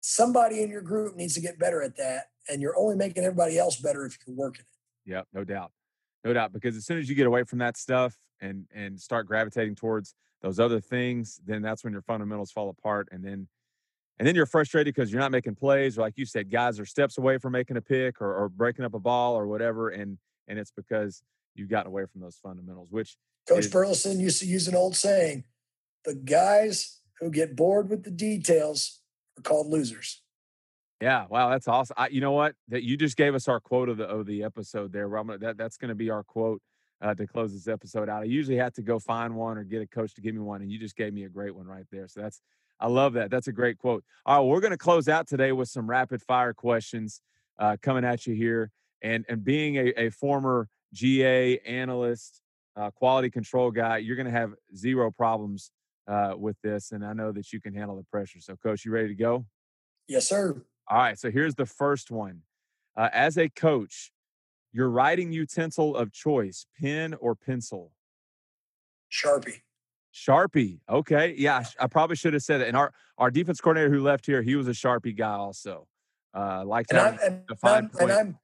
somebody 0.00 0.62
in 0.62 0.70
your 0.70 0.82
group 0.82 1.16
needs 1.16 1.34
to 1.34 1.40
get 1.40 1.58
better 1.58 1.82
at 1.82 1.96
that. 1.96 2.26
And 2.48 2.62
you're 2.62 2.78
only 2.78 2.96
making 2.96 3.24
everybody 3.24 3.58
else 3.58 3.76
better 3.76 4.06
if 4.06 4.18
you're 4.26 4.36
working 4.36 4.62
it. 4.62 5.10
Yeah, 5.10 5.22
no 5.32 5.44
doubt 5.44 5.72
no 6.24 6.32
doubt 6.32 6.52
because 6.52 6.76
as 6.76 6.84
soon 6.84 6.98
as 6.98 7.08
you 7.08 7.14
get 7.14 7.26
away 7.26 7.44
from 7.44 7.58
that 7.58 7.76
stuff 7.76 8.16
and 8.40 8.66
and 8.74 9.00
start 9.00 9.26
gravitating 9.26 9.74
towards 9.74 10.14
those 10.42 10.58
other 10.58 10.80
things 10.80 11.40
then 11.46 11.62
that's 11.62 11.84
when 11.84 11.92
your 11.92 12.02
fundamentals 12.02 12.50
fall 12.50 12.68
apart 12.68 13.08
and 13.12 13.24
then 13.24 13.48
and 14.20 14.26
then 14.26 14.34
you're 14.34 14.46
frustrated 14.46 14.94
because 14.94 15.10
you're 15.10 15.20
not 15.20 15.32
making 15.32 15.54
plays 15.54 15.98
or 15.98 16.02
like 16.02 16.12
you 16.16 16.26
said 16.26 16.50
guys 16.50 16.78
are 16.78 16.84
steps 16.84 17.16
away 17.18 17.38
from 17.38 17.52
making 17.52 17.78
a 17.78 17.80
pick 17.80 18.20
or, 18.20 18.32
or 18.34 18.48
breaking 18.50 18.84
up 18.84 18.94
a 18.94 19.00
ball 19.00 19.34
or 19.34 19.48
whatever 19.48 19.88
and 19.88 20.18
and 20.46 20.58
it's 20.58 20.70
because 20.70 21.22
you've 21.54 21.70
gotten 21.70 21.88
away 21.88 22.04
from 22.04 22.20
those 22.20 22.36
fundamentals 22.40 22.88
which 22.90 23.16
coach 23.48 23.64
is, 23.64 23.72
burleson 23.72 24.20
used 24.20 24.38
to 24.38 24.46
use 24.46 24.68
an 24.68 24.76
old 24.76 24.94
saying 24.94 25.42
the 26.04 26.14
guys 26.14 27.00
who 27.18 27.30
get 27.30 27.56
bored 27.56 27.88
with 27.88 28.04
the 28.04 28.10
details 28.10 29.00
are 29.38 29.42
called 29.42 29.66
losers 29.66 30.22
yeah, 31.02 31.24
wow, 31.30 31.48
that's 31.48 31.66
awesome. 31.66 31.94
I, 31.96 32.08
you 32.08 32.20
know 32.20 32.32
what? 32.32 32.54
That 32.68 32.82
you 32.82 32.98
just 32.98 33.16
gave 33.16 33.34
us 33.34 33.48
our 33.48 33.58
quote 33.58 33.88
of 33.88 33.96
the 33.96 34.04
of 34.04 34.26
the 34.26 34.42
episode 34.42 34.92
there. 34.92 35.08
Gonna, 35.08 35.38
that 35.38 35.56
that's 35.56 35.78
going 35.78 35.88
to 35.88 35.94
be 35.94 36.10
our 36.10 36.22
quote 36.22 36.60
uh, 37.00 37.14
to 37.14 37.26
close 37.26 37.54
this 37.54 37.68
episode 37.68 38.10
out. 38.10 38.20
I 38.20 38.26
usually 38.26 38.58
have 38.58 38.74
to 38.74 38.82
go 38.82 38.98
find 38.98 39.34
one 39.34 39.56
or 39.56 39.64
get 39.64 39.80
a 39.80 39.86
coach 39.86 40.12
to 40.14 40.20
give 40.20 40.34
me 40.34 40.40
one, 40.40 40.60
and 40.60 40.70
you 40.70 40.78
just 40.78 40.96
gave 40.96 41.14
me 41.14 41.24
a 41.24 41.28
great 41.30 41.54
one 41.54 41.66
right 41.66 41.86
there. 41.90 42.06
So 42.06 42.20
that's 42.20 42.42
I 42.80 42.88
love 42.88 43.12
that. 43.14 43.30
That's 43.30 43.48
a 43.48 43.52
great 43.52 43.78
quote. 43.78 44.04
All 44.24 44.38
right, 44.38 44.46
we're 44.46 44.60
going 44.60 44.72
to 44.72 44.78
close 44.78 45.08
out 45.08 45.26
today 45.26 45.52
with 45.52 45.68
some 45.68 45.88
rapid 45.88 46.22
fire 46.22 46.54
questions 46.54 47.20
uh, 47.58 47.76
coming 47.82 48.04
at 48.04 48.26
you 48.26 48.34
here, 48.34 48.70
and 49.02 49.24
and 49.28 49.44
being 49.44 49.76
a, 49.76 49.92
a 49.96 50.10
former 50.10 50.68
GA 50.94 51.58
analyst, 51.58 52.40
uh, 52.76 52.90
quality 52.90 53.30
control 53.30 53.70
guy, 53.70 53.98
you're 53.98 54.16
going 54.16 54.26
to 54.26 54.32
have 54.32 54.54
zero 54.74 55.10
problems 55.10 55.70
uh, 56.08 56.34
with 56.36 56.56
this, 56.62 56.92
and 56.92 57.04
I 57.04 57.12
know 57.12 57.32
that 57.32 57.52
you 57.52 57.60
can 57.60 57.74
handle 57.74 57.96
the 57.96 58.04
pressure. 58.04 58.40
So, 58.40 58.56
coach, 58.56 58.84
you 58.84 58.92
ready 58.92 59.08
to 59.08 59.14
go? 59.14 59.44
Yes, 60.08 60.28
sir. 60.28 60.62
All 60.88 60.98
right, 60.98 61.18
so 61.18 61.30
here's 61.30 61.54
the 61.54 61.66
first 61.66 62.10
one. 62.10 62.40
Uh, 62.96 63.08
as 63.12 63.38
a 63.38 63.48
coach, 63.48 64.10
your 64.72 64.88
writing 64.88 65.32
utensil 65.32 65.96
of 65.96 66.12
choice, 66.12 66.66
pen 66.80 67.14
or 67.20 67.34
pencil? 67.34 67.92
Sharpie. 69.12 69.60
Sharpie. 70.14 70.80
Okay. 70.88 71.34
Yeah, 71.36 71.64
I 71.78 71.86
probably 71.86 72.16
should 72.16 72.32
have 72.34 72.42
said 72.42 72.60
it. 72.60 72.68
And 72.68 72.76
our, 72.76 72.92
our 73.18 73.30
defense 73.30 73.60
coordinator 73.60 73.92
who 73.92 74.02
left 74.02 74.26
here, 74.26 74.42
he 74.42 74.56
was 74.56 74.68
a 74.68 74.72
Sharpie 74.72 75.16
guy 75.16 75.34
also. 75.34 75.86
Uh, 76.34 76.64
like 76.64 76.86
and 76.90 76.98
I'm, 76.98 77.18
and, 77.24 77.42
I'm, 77.62 77.90
and 77.98 78.12
I'm, 78.12 78.38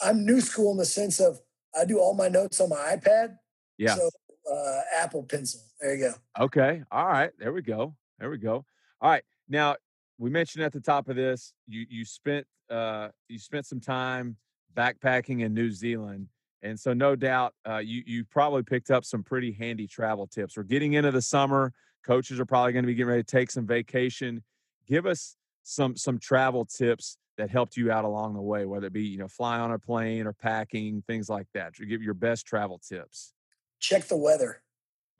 I'm 0.00 0.24
new 0.24 0.40
school 0.40 0.72
in 0.72 0.78
the 0.78 0.86
sense 0.86 1.20
of 1.20 1.40
I 1.78 1.84
do 1.84 1.98
all 1.98 2.14
my 2.14 2.28
notes 2.28 2.60
on 2.60 2.70
my 2.70 2.96
iPad. 2.96 3.36
Yeah. 3.76 3.94
So 3.94 4.10
uh, 4.50 4.80
Apple 4.96 5.22
Pencil. 5.22 5.60
There 5.80 5.94
you 5.94 6.08
go. 6.08 6.44
Okay. 6.44 6.82
All 6.90 7.06
right. 7.06 7.30
There 7.38 7.52
we 7.52 7.62
go. 7.62 7.94
There 8.18 8.30
we 8.30 8.38
go. 8.38 8.64
All 9.00 9.10
right. 9.10 9.22
Now 9.48 9.76
we 10.18 10.30
mentioned 10.30 10.64
at 10.64 10.72
the 10.72 10.80
top 10.80 11.08
of 11.08 11.16
this, 11.16 11.52
you 11.66 11.86
you 11.88 12.04
spent 12.04 12.46
uh, 12.70 13.08
you 13.28 13.38
spent 13.38 13.66
some 13.66 13.80
time 13.80 14.36
backpacking 14.76 15.42
in 15.42 15.54
New 15.54 15.70
Zealand, 15.70 16.28
and 16.62 16.78
so 16.78 16.92
no 16.92 17.14
doubt 17.14 17.54
uh, 17.68 17.78
you 17.78 18.02
you 18.06 18.24
probably 18.24 18.62
picked 18.62 18.90
up 18.90 19.04
some 19.04 19.22
pretty 19.22 19.52
handy 19.52 19.86
travel 19.86 20.26
tips. 20.26 20.56
We're 20.56 20.64
getting 20.64 20.94
into 20.94 21.10
the 21.10 21.22
summer; 21.22 21.72
coaches 22.04 22.40
are 22.40 22.46
probably 22.46 22.72
going 22.72 22.84
to 22.84 22.86
be 22.86 22.94
getting 22.94 23.10
ready 23.10 23.22
to 23.22 23.30
take 23.30 23.50
some 23.50 23.66
vacation. 23.66 24.42
Give 24.86 25.06
us 25.06 25.36
some 25.62 25.96
some 25.96 26.18
travel 26.18 26.64
tips 26.64 27.18
that 27.36 27.50
helped 27.50 27.76
you 27.76 27.90
out 27.90 28.04
along 28.04 28.34
the 28.34 28.40
way, 28.40 28.66
whether 28.66 28.88
it 28.88 28.92
be 28.92 29.04
you 29.04 29.18
know 29.18 29.28
fly 29.28 29.58
on 29.58 29.72
a 29.72 29.78
plane 29.78 30.26
or 30.26 30.32
packing 30.32 31.02
things 31.06 31.28
like 31.28 31.46
that. 31.54 31.74
Give 31.74 32.02
your 32.02 32.14
best 32.14 32.46
travel 32.46 32.80
tips. 32.86 33.32
Check 33.80 34.08
the 34.08 34.16
weather. 34.16 34.62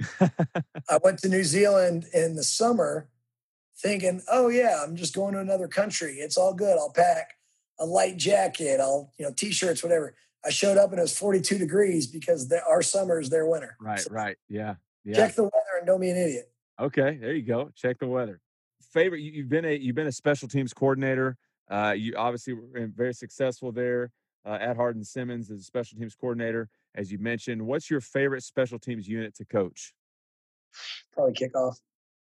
I 0.21 0.99
went 1.03 1.19
to 1.21 1.29
New 1.29 1.45
Zealand 1.45 2.07
in 2.13 2.37
the 2.37 2.45
summer 2.45 3.09
thinking, 3.77 4.23
oh 4.31 4.49
yeah, 4.49 4.83
I'm 4.85 4.97
just 4.97 5.15
going 5.15 5.35
to 5.35 5.41
another 5.41 5.69
country. 5.69 6.15
It's 6.15 6.37
all 6.37 6.55
good. 6.55 6.77
I'll 6.79 6.93
pack 6.93 7.35
a 7.79 7.87
light 7.87 8.17
jacket. 8.17 8.81
I'll, 8.81 9.13
you 9.19 9.25
know, 9.25 9.33
t-shirts, 9.33 9.83
whatever. 9.83 10.15
I 10.45 10.51
showed 10.51 10.79
up 10.79 10.91
and 10.91 10.99
it 10.99 11.03
was 11.03 11.19
42 11.19 11.59
degrees 11.59 12.07
because 12.07 12.49
the, 12.49 12.63
our 12.65 12.83
summer 12.83 13.21
is 13.21 13.29
their 13.31 13.47
winter. 13.47 13.77
Right, 13.81 13.99
so 14.01 14.11
right. 14.13 14.37
Yeah, 14.49 14.75
yeah. 15.05 15.17
Check 15.17 15.35
the 15.35 15.45
weather 15.45 15.79
and 15.79 15.87
don't 15.87 16.01
be 16.01 16.11
an 16.11 16.17
idiot. 16.17 16.51
Okay, 16.81 17.19
there 17.21 17.35
you 17.35 17.43
go. 17.43 17.71
Check 17.75 17.99
the 17.99 18.07
weather. 18.07 18.41
Favorite, 18.93 19.21
you, 19.21 19.43
have 19.43 19.49
been 19.49 19.65
a 19.65 19.77
you've 19.77 19.97
been 19.97 20.07
a 20.07 20.13
special 20.13 20.49
teams 20.49 20.73
coordinator. 20.73 21.37
Uh, 21.71 21.95
you 21.97 22.15
obviously 22.17 22.55
were 22.55 22.89
very 22.95 23.13
successful 23.13 23.73
there. 23.73 24.11
uh, 24.47 24.59
at 24.61 24.77
Hardin 24.77 25.05
Simmons 25.05 25.51
as 25.51 25.61
a 25.61 25.65
special 25.65 25.99
teams 25.99 26.15
coordinator, 26.15 26.69
as 26.95 27.13
you 27.13 27.19
mentioned. 27.19 27.61
What's 27.61 27.91
your 27.91 28.01
favorite 28.01 28.43
special 28.43 28.79
teams 28.79 29.07
unit 29.07 29.35
to 29.37 29.45
coach? 29.45 29.93
Probably 31.13 31.35
kickoff. 31.35 31.77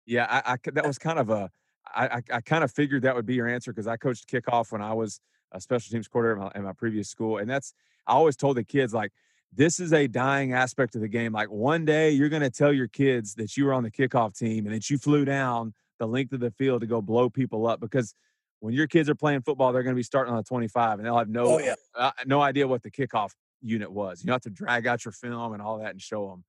Yeah, 0.06 0.26
I, 0.30 0.52
I 0.52 0.56
that 0.72 0.86
was 0.86 0.98
kind 0.98 1.18
of 1.18 1.30
a 1.30 1.50
I, 1.94 2.06
I, 2.06 2.22
I 2.34 2.40
kind 2.40 2.64
of 2.64 2.72
figured 2.72 3.02
that 3.02 3.14
would 3.14 3.26
be 3.26 3.34
your 3.34 3.48
answer 3.48 3.72
because 3.72 3.86
I 3.86 3.96
coached 3.96 4.28
kickoff 4.28 4.72
when 4.72 4.82
I 4.82 4.92
was 4.94 5.20
a 5.56 5.60
special 5.60 5.92
teams 5.92 6.08
coordinator 6.08 6.36
in 6.36 6.44
my, 6.44 6.52
in 6.60 6.64
my 6.64 6.72
previous 6.72 7.08
school, 7.08 7.38
and 7.38 7.48
that's 7.48 7.74
I 8.06 8.12
always 8.12 8.36
told 8.36 8.56
the 8.56 8.64
kids 8.64 8.94
like 8.94 9.12
this 9.52 9.80
is 9.80 9.92
a 9.92 10.06
dying 10.06 10.52
aspect 10.52 10.94
of 10.94 11.00
the 11.00 11.08
game. 11.08 11.32
Like 11.32 11.50
one 11.50 11.84
day 11.84 12.10
you're 12.10 12.28
going 12.28 12.42
to 12.42 12.50
tell 12.50 12.72
your 12.72 12.88
kids 12.88 13.34
that 13.36 13.56
you 13.56 13.64
were 13.64 13.72
on 13.72 13.82
the 13.82 13.90
kickoff 13.90 14.36
team 14.38 14.66
and 14.66 14.74
that 14.74 14.90
you 14.90 14.98
flew 14.98 15.24
down 15.24 15.72
the 15.98 16.06
length 16.06 16.32
of 16.32 16.40
the 16.40 16.50
field 16.50 16.82
to 16.82 16.86
go 16.86 17.00
blow 17.00 17.30
people 17.30 17.66
up 17.66 17.80
because 17.80 18.14
when 18.60 18.74
your 18.74 18.86
kids 18.86 19.08
are 19.08 19.14
playing 19.14 19.42
football, 19.42 19.72
they're 19.72 19.82
going 19.82 19.94
to 19.94 19.98
be 19.98 20.02
starting 20.02 20.32
on 20.32 20.36
the 20.38 20.42
25 20.44 20.98
and 20.98 21.06
they'll 21.06 21.16
have 21.18 21.28
no 21.28 21.46
Oh, 21.54 21.58
yeah. 21.58 21.74
uh, 21.94 22.10
no 22.26 22.40
idea 22.40 22.66
what 22.68 22.82
the 22.82 22.90
kickoff 22.90 23.30
unit 23.62 23.90
was. 23.90 24.22
You 24.24 24.32
have 24.32 24.42
to 24.42 24.50
drag 24.50 24.86
out 24.86 25.04
your 25.04 25.12
film 25.12 25.52
and 25.54 25.62
all 25.62 25.78
that 25.78 25.90
and 25.90 26.02
show 26.02 26.28
them. 26.30 26.44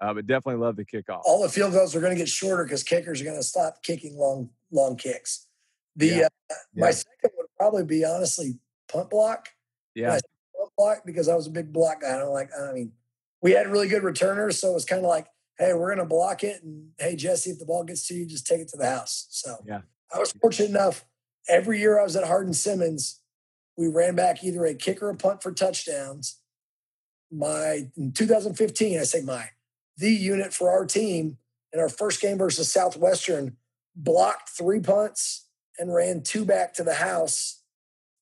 Uh, 0.00 0.14
but 0.14 0.26
definitely 0.26 0.60
love 0.60 0.76
the 0.76 0.84
kickoff. 0.84 1.22
All 1.24 1.42
the 1.42 1.48
field 1.48 1.72
goals 1.72 1.94
are 1.94 2.00
going 2.00 2.12
to 2.12 2.18
get 2.18 2.28
shorter 2.28 2.64
because 2.64 2.82
kickers 2.82 3.20
are 3.20 3.24
going 3.24 3.36
to 3.36 3.42
stop 3.42 3.82
kicking 3.82 4.16
long, 4.16 4.50
long 4.70 4.96
kicks. 4.96 5.46
The 5.96 6.06
Yeah. 6.06 6.28
uh, 6.50 6.54
my 6.74 6.90
second 6.90 7.30
would 7.36 7.45
probably 7.58 7.84
be 7.84 8.04
honestly 8.04 8.58
punt 8.88 9.10
block. 9.10 9.48
Yeah, 9.94 10.10
Punt 10.10 10.70
block 10.76 10.98
because 11.06 11.28
I 11.28 11.34
was 11.34 11.46
a 11.46 11.50
big 11.50 11.72
block 11.72 12.02
guy. 12.02 12.14
I 12.14 12.18
don't 12.18 12.32
like. 12.32 12.50
I 12.58 12.72
mean, 12.72 12.92
we 13.42 13.52
had 13.52 13.68
really 13.68 13.88
good 13.88 14.02
returners, 14.02 14.58
so 14.58 14.70
it 14.70 14.74
was 14.74 14.84
kind 14.84 15.02
of 15.02 15.08
like, 15.08 15.26
hey, 15.58 15.72
we're 15.72 15.88
going 15.94 15.98
to 15.98 16.04
block 16.04 16.44
it, 16.44 16.62
and 16.62 16.90
hey, 16.98 17.16
Jesse, 17.16 17.50
if 17.50 17.58
the 17.58 17.64
ball 17.64 17.84
gets 17.84 18.06
to 18.08 18.14
you, 18.14 18.26
just 18.26 18.46
take 18.46 18.60
it 18.60 18.68
to 18.68 18.76
the 18.76 18.88
house. 18.88 19.26
So 19.30 19.56
Yeah. 19.66 19.80
I 20.14 20.18
was 20.18 20.32
fortunate 20.32 20.70
enough. 20.70 21.04
Every 21.48 21.80
year 21.80 21.98
I 21.98 22.04
was 22.04 22.14
at 22.16 22.26
Hardin 22.26 22.52
Simmons, 22.52 23.20
we 23.76 23.88
ran 23.88 24.14
back 24.14 24.42
either 24.42 24.64
a 24.64 24.74
kick 24.74 25.02
or 25.02 25.10
a 25.10 25.16
punt 25.16 25.42
for 25.42 25.52
touchdowns. 25.52 26.40
My 27.30 27.90
in 27.96 28.12
2015, 28.12 28.98
I 28.98 29.02
say 29.02 29.22
my 29.22 29.50
the 29.96 30.10
unit 30.10 30.52
for 30.52 30.70
our 30.70 30.84
team 30.84 31.38
in 31.72 31.80
our 31.80 31.88
first 31.88 32.20
game 32.20 32.38
versus 32.38 32.72
Southwestern 32.72 33.56
blocked 33.94 34.50
three 34.50 34.80
punts 34.80 35.45
and 35.78 35.94
ran 35.94 36.22
two 36.22 36.44
back 36.44 36.72
to 36.74 36.84
the 36.84 36.94
house 36.94 37.62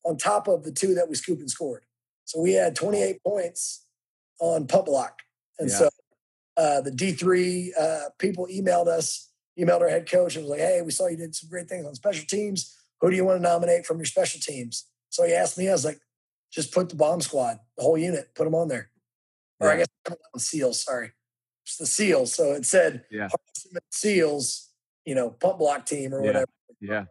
on 0.03 0.17
top 0.17 0.47
of 0.47 0.63
the 0.63 0.71
two 0.71 0.93
that 0.95 1.09
we 1.09 1.15
scooped 1.15 1.41
and 1.41 1.49
scored. 1.49 1.83
So 2.25 2.39
we 2.41 2.53
had 2.53 2.75
28 2.75 3.23
points 3.23 3.85
on 4.39 4.67
punt 4.67 4.85
block. 4.85 5.21
And 5.59 5.69
Yeah. 5.69 5.75
so 5.77 5.89
uh, 6.57 6.81
the 6.81 6.91
D3 6.91 7.71
uh, 7.79 8.09
people 8.17 8.47
emailed 8.47 8.87
us, 8.87 9.31
emailed 9.59 9.81
our 9.81 9.89
head 9.89 10.09
coach 10.09 10.35
and 10.35 10.45
was 10.45 10.51
like, 10.51 10.59
hey, 10.59 10.81
we 10.81 10.91
saw 10.91 11.07
you 11.07 11.17
did 11.17 11.35
some 11.35 11.49
great 11.49 11.67
things 11.67 11.85
on 11.85 11.95
special 11.95 12.25
teams. 12.27 12.75
Who 13.01 13.09
do 13.09 13.15
you 13.15 13.25
want 13.25 13.37
to 13.37 13.43
nominate 13.43 13.85
from 13.85 13.97
your 13.97 14.05
special 14.05 14.39
teams? 14.39 14.85
So 15.09 15.25
he 15.25 15.33
asked 15.33 15.57
me, 15.57 15.69
I 15.69 15.73
was 15.73 15.85
like, 15.85 15.99
just 16.51 16.73
put 16.73 16.89
the 16.89 16.95
bomb 16.95 17.21
squad, 17.21 17.59
the 17.77 17.83
whole 17.83 17.97
unit, 17.97 18.33
put 18.35 18.45
them 18.45 18.55
on 18.55 18.67
there. 18.67 18.89
Or 19.59 19.71
I 19.71 19.77
guess 19.77 19.87
guess 20.05 20.17
SEALs, 20.37 20.83
sorry. 20.83 21.11
It's 21.65 21.77
the 21.77 21.85
SEALs. 21.85 22.33
So 22.33 22.51
it 22.53 22.65
said 22.65 23.05
Yeah. 23.09 23.29
SEALs, 23.91 24.69
you 25.05 25.15
know, 25.15 25.29
punt 25.31 25.57
block 25.59 25.85
team 25.85 26.13
or 26.13 26.19
Yeah. 26.21 26.27
whatever. 26.27 26.51
yeah. 26.79 27.05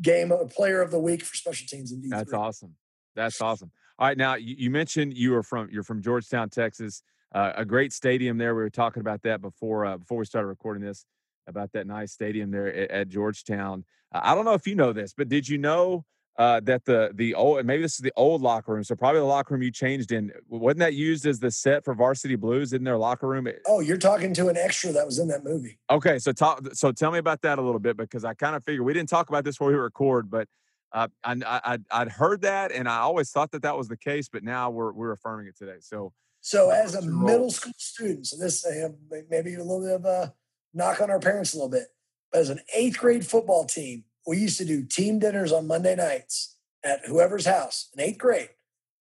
Game 0.00 0.32
of 0.32 0.50
player 0.50 0.80
of 0.80 0.90
the 0.90 0.98
week 0.98 1.22
for 1.22 1.34
special 1.34 1.66
teams 1.68 1.92
in 1.92 2.00
D3. 2.00 2.10
That's 2.10 2.32
awesome. 2.32 2.74
That's 3.14 3.40
awesome. 3.40 3.70
All 3.98 4.08
right, 4.08 4.16
now 4.16 4.36
you, 4.36 4.54
you 4.58 4.70
mentioned 4.70 5.16
you 5.16 5.32
were 5.32 5.42
from 5.42 5.68
you're 5.70 5.82
from 5.82 6.00
Georgetown, 6.02 6.48
Texas. 6.48 7.02
Uh, 7.34 7.52
a 7.56 7.64
great 7.64 7.92
stadium 7.92 8.38
there. 8.38 8.54
We 8.54 8.62
were 8.62 8.70
talking 8.70 9.00
about 9.00 9.22
that 9.22 9.40
before 9.40 9.84
uh, 9.86 9.98
before 9.98 10.18
we 10.18 10.24
started 10.24 10.48
recording 10.48 10.82
this 10.82 11.04
about 11.46 11.72
that 11.72 11.86
nice 11.86 12.12
stadium 12.12 12.50
there 12.50 12.72
at, 12.74 12.90
at 12.90 13.08
Georgetown. 13.08 13.84
Uh, 14.14 14.20
I 14.22 14.34
don't 14.34 14.44
know 14.44 14.54
if 14.54 14.66
you 14.66 14.74
know 14.74 14.92
this, 14.92 15.12
but 15.16 15.28
did 15.28 15.48
you 15.48 15.58
know 15.58 16.04
uh, 16.38 16.60
that 16.60 16.84
the 16.86 17.10
the 17.14 17.34
old 17.34 17.58
and 17.58 17.66
maybe 17.66 17.82
this 17.82 17.92
is 17.94 17.98
the 17.98 18.12
old 18.16 18.40
locker 18.40 18.72
room, 18.72 18.82
so 18.84 18.94
probably 18.94 19.20
the 19.20 19.26
locker 19.26 19.52
room 19.54 19.62
you 19.62 19.70
changed 19.70 20.12
in 20.12 20.32
wasn't 20.48 20.78
that 20.78 20.94
used 20.94 21.26
as 21.26 21.38
the 21.40 21.50
set 21.50 21.84
for 21.84 21.94
Varsity 21.94 22.36
Blues 22.36 22.72
in 22.72 22.84
their 22.84 22.96
locker 22.96 23.28
room? 23.28 23.46
Oh, 23.66 23.80
you're 23.80 23.98
talking 23.98 24.32
to 24.34 24.48
an 24.48 24.56
extra 24.56 24.92
that 24.92 25.04
was 25.04 25.18
in 25.18 25.28
that 25.28 25.44
movie. 25.44 25.78
Okay, 25.90 26.18
so 26.18 26.32
talk. 26.32 26.62
So 26.72 26.90
tell 26.92 27.10
me 27.10 27.18
about 27.18 27.42
that 27.42 27.58
a 27.58 27.62
little 27.62 27.80
bit 27.80 27.96
because 27.96 28.24
I 28.24 28.32
kind 28.34 28.56
of 28.56 28.64
figured 28.64 28.84
we 28.86 28.94
didn't 28.94 29.10
talk 29.10 29.28
about 29.28 29.44
this 29.44 29.56
before 29.56 29.68
we 29.68 29.74
record, 29.74 30.30
but 30.30 30.48
uh, 30.92 31.08
I, 31.22 31.36
I 31.44 31.78
I'd- 31.90 32.10
heard 32.10 32.40
that 32.42 32.72
and 32.72 32.88
I 32.88 32.98
always 32.98 33.30
thought 33.30 33.50
that 33.52 33.62
that 33.62 33.76
was 33.76 33.88
the 33.88 33.96
case, 33.98 34.28
but 34.30 34.42
now 34.42 34.70
we're 34.70 34.92
we're 34.92 35.12
affirming 35.12 35.46
it 35.48 35.56
today. 35.56 35.76
So 35.80 36.12
So 36.40 36.70
as 36.70 36.94
a 36.94 37.00
role? 37.02 37.26
middle 37.26 37.50
school 37.50 37.72
student, 37.76 38.26
so 38.26 38.36
this 38.38 38.64
uh, 38.64 38.88
maybe 39.30 39.54
a 39.54 39.58
little 39.58 39.80
bit 39.82 39.92
of 39.96 40.04
a 40.06 40.32
knock 40.72 41.02
on 41.02 41.10
our 41.10 41.20
parents 41.20 41.52
a 41.52 41.56
little 41.56 41.68
bit, 41.70 41.88
but 42.30 42.40
as 42.40 42.48
an 42.48 42.60
eighth 42.74 42.98
grade 42.98 43.26
football 43.26 43.64
team, 43.66 44.04
we 44.26 44.38
used 44.38 44.58
to 44.58 44.64
do 44.64 44.84
team 44.84 45.18
dinners 45.18 45.52
on 45.52 45.66
Monday 45.66 45.94
nights 45.96 46.56
at 46.84 47.06
whoever's 47.06 47.46
house 47.46 47.88
in 47.94 48.00
eighth 48.00 48.18
grade, 48.18 48.50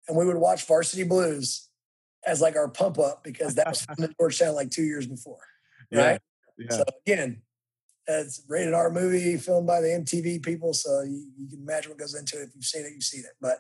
and 0.09 0.17
we 0.17 0.27
would 0.27 0.37
watch 0.37 0.67
Varsity 0.67 1.05
Blues 1.05 1.69
as 2.27 2.41
like 2.41 2.57
our 2.57 2.69
pump 2.69 2.99
up 2.99 3.25
because 3.25 3.55
that 3.57 3.69
was 3.69 3.87
in 3.99 4.15
Georgetown 4.19 4.55
like 4.55 4.71
two 4.71 4.85
years 4.85 5.07
before, 5.07 5.41
right? 5.93 6.21
yeah, 6.59 6.77
So 6.77 6.85
again, 7.07 7.43
it's 8.07 8.43
rated 8.49 8.75
R 8.75 8.91
movie 8.91 9.37
filmed 9.37 9.67
by 9.67 9.81
the 9.81 9.89
MTV 9.89 10.43
people, 10.43 10.75
so 10.75 11.03
you, 11.03 11.27
you 11.39 11.49
can 11.49 11.61
imagine 11.63 11.91
what 11.91 11.99
goes 11.99 12.15
into 12.15 12.41
it. 12.41 12.49
If 12.49 12.55
you've 12.55 12.65
seen 12.65 12.85
it, 12.85 12.93
you've 12.93 13.03
seen 13.03 13.21
it. 13.21 13.37
But 13.41 13.59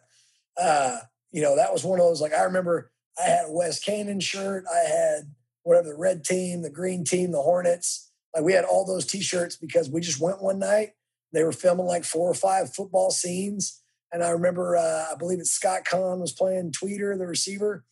uh, 0.61 0.98
you 1.30 1.42
know, 1.42 1.57
that 1.57 1.72
was 1.72 1.84
one 1.84 1.98
of 1.98 2.07
those. 2.07 2.20
Like 2.20 2.34
I 2.34 2.42
remember, 2.44 2.90
I 3.18 3.28
had 3.28 3.46
a 3.46 3.53
West 3.53 3.84
Canaan 3.84 4.20
shirt. 4.20 4.64
I 4.72 4.88
had 4.88 5.32
whatever 5.62 5.88
the 5.88 5.96
red 5.96 6.24
team, 6.24 6.62
the 6.62 6.70
green 6.70 7.05
team, 7.05 7.32
the 7.32 7.42
Hornets. 7.42 8.11
Like 8.34 8.44
we 8.44 8.53
had 8.53 8.64
all 8.64 8.86
those 8.86 9.07
T-shirts 9.07 9.57
because 9.57 9.90
we 9.90 10.00
just 10.00 10.20
went 10.20 10.42
one 10.42 10.59
night. 10.59 10.90
They 11.33 11.45
were 11.45 11.53
filming 11.53 11.87
like 11.87 12.05
four 12.05 12.30
or 12.30 12.35
five 12.35 12.74
football 12.74 13.11
scenes, 13.11 13.83
and 14.12 14.22
I 14.22 14.30
remember, 14.30 14.76
uh, 14.76 15.07
I 15.12 15.14
believe 15.18 15.39
it's 15.39 15.53
Scott 15.53 15.85
Caan 15.85 16.20
was 16.20 16.33
playing 16.33 16.72
Tweeter, 16.72 17.16
the 17.16 17.26
receiver, 17.26 17.85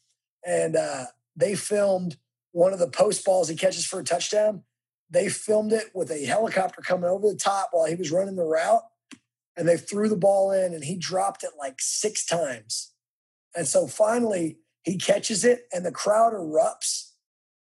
and 0.45 0.76
uh, 0.76 1.05
they 1.34 1.55
filmed 1.55 2.16
one 2.53 2.72
of 2.72 2.78
the 2.78 2.91
post 2.91 3.24
balls 3.24 3.49
he 3.49 3.57
catches 3.57 3.86
for 3.86 4.01
a 4.01 4.05
touchdown. 4.05 4.62
They 5.09 5.28
filmed 5.28 5.72
it 5.72 5.91
with 5.95 6.11
a 6.11 6.24
helicopter 6.24 6.82
coming 6.82 7.09
over 7.09 7.28
the 7.28 7.36
top 7.36 7.70
while 7.72 7.86
he 7.86 7.95
was 7.95 8.12
running 8.12 8.36
the 8.36 8.45
route. 8.45 8.82
And 9.57 9.68
they 9.68 9.76
threw 9.76 10.09
the 10.09 10.16
ball 10.16 10.53
in 10.53 10.72
and 10.72 10.84
he 10.84 10.97
dropped 10.97 11.43
it 11.43 11.51
like 11.59 11.76
six 11.80 12.24
times. 12.24 12.93
And 13.55 13.66
so 13.66 13.86
finally 13.86 14.59
he 14.84 14.97
catches 14.97 15.45
it 15.45 15.64
and 15.72 15.84
the 15.84 15.91
crowd 15.91 16.32
erupts. 16.32 17.11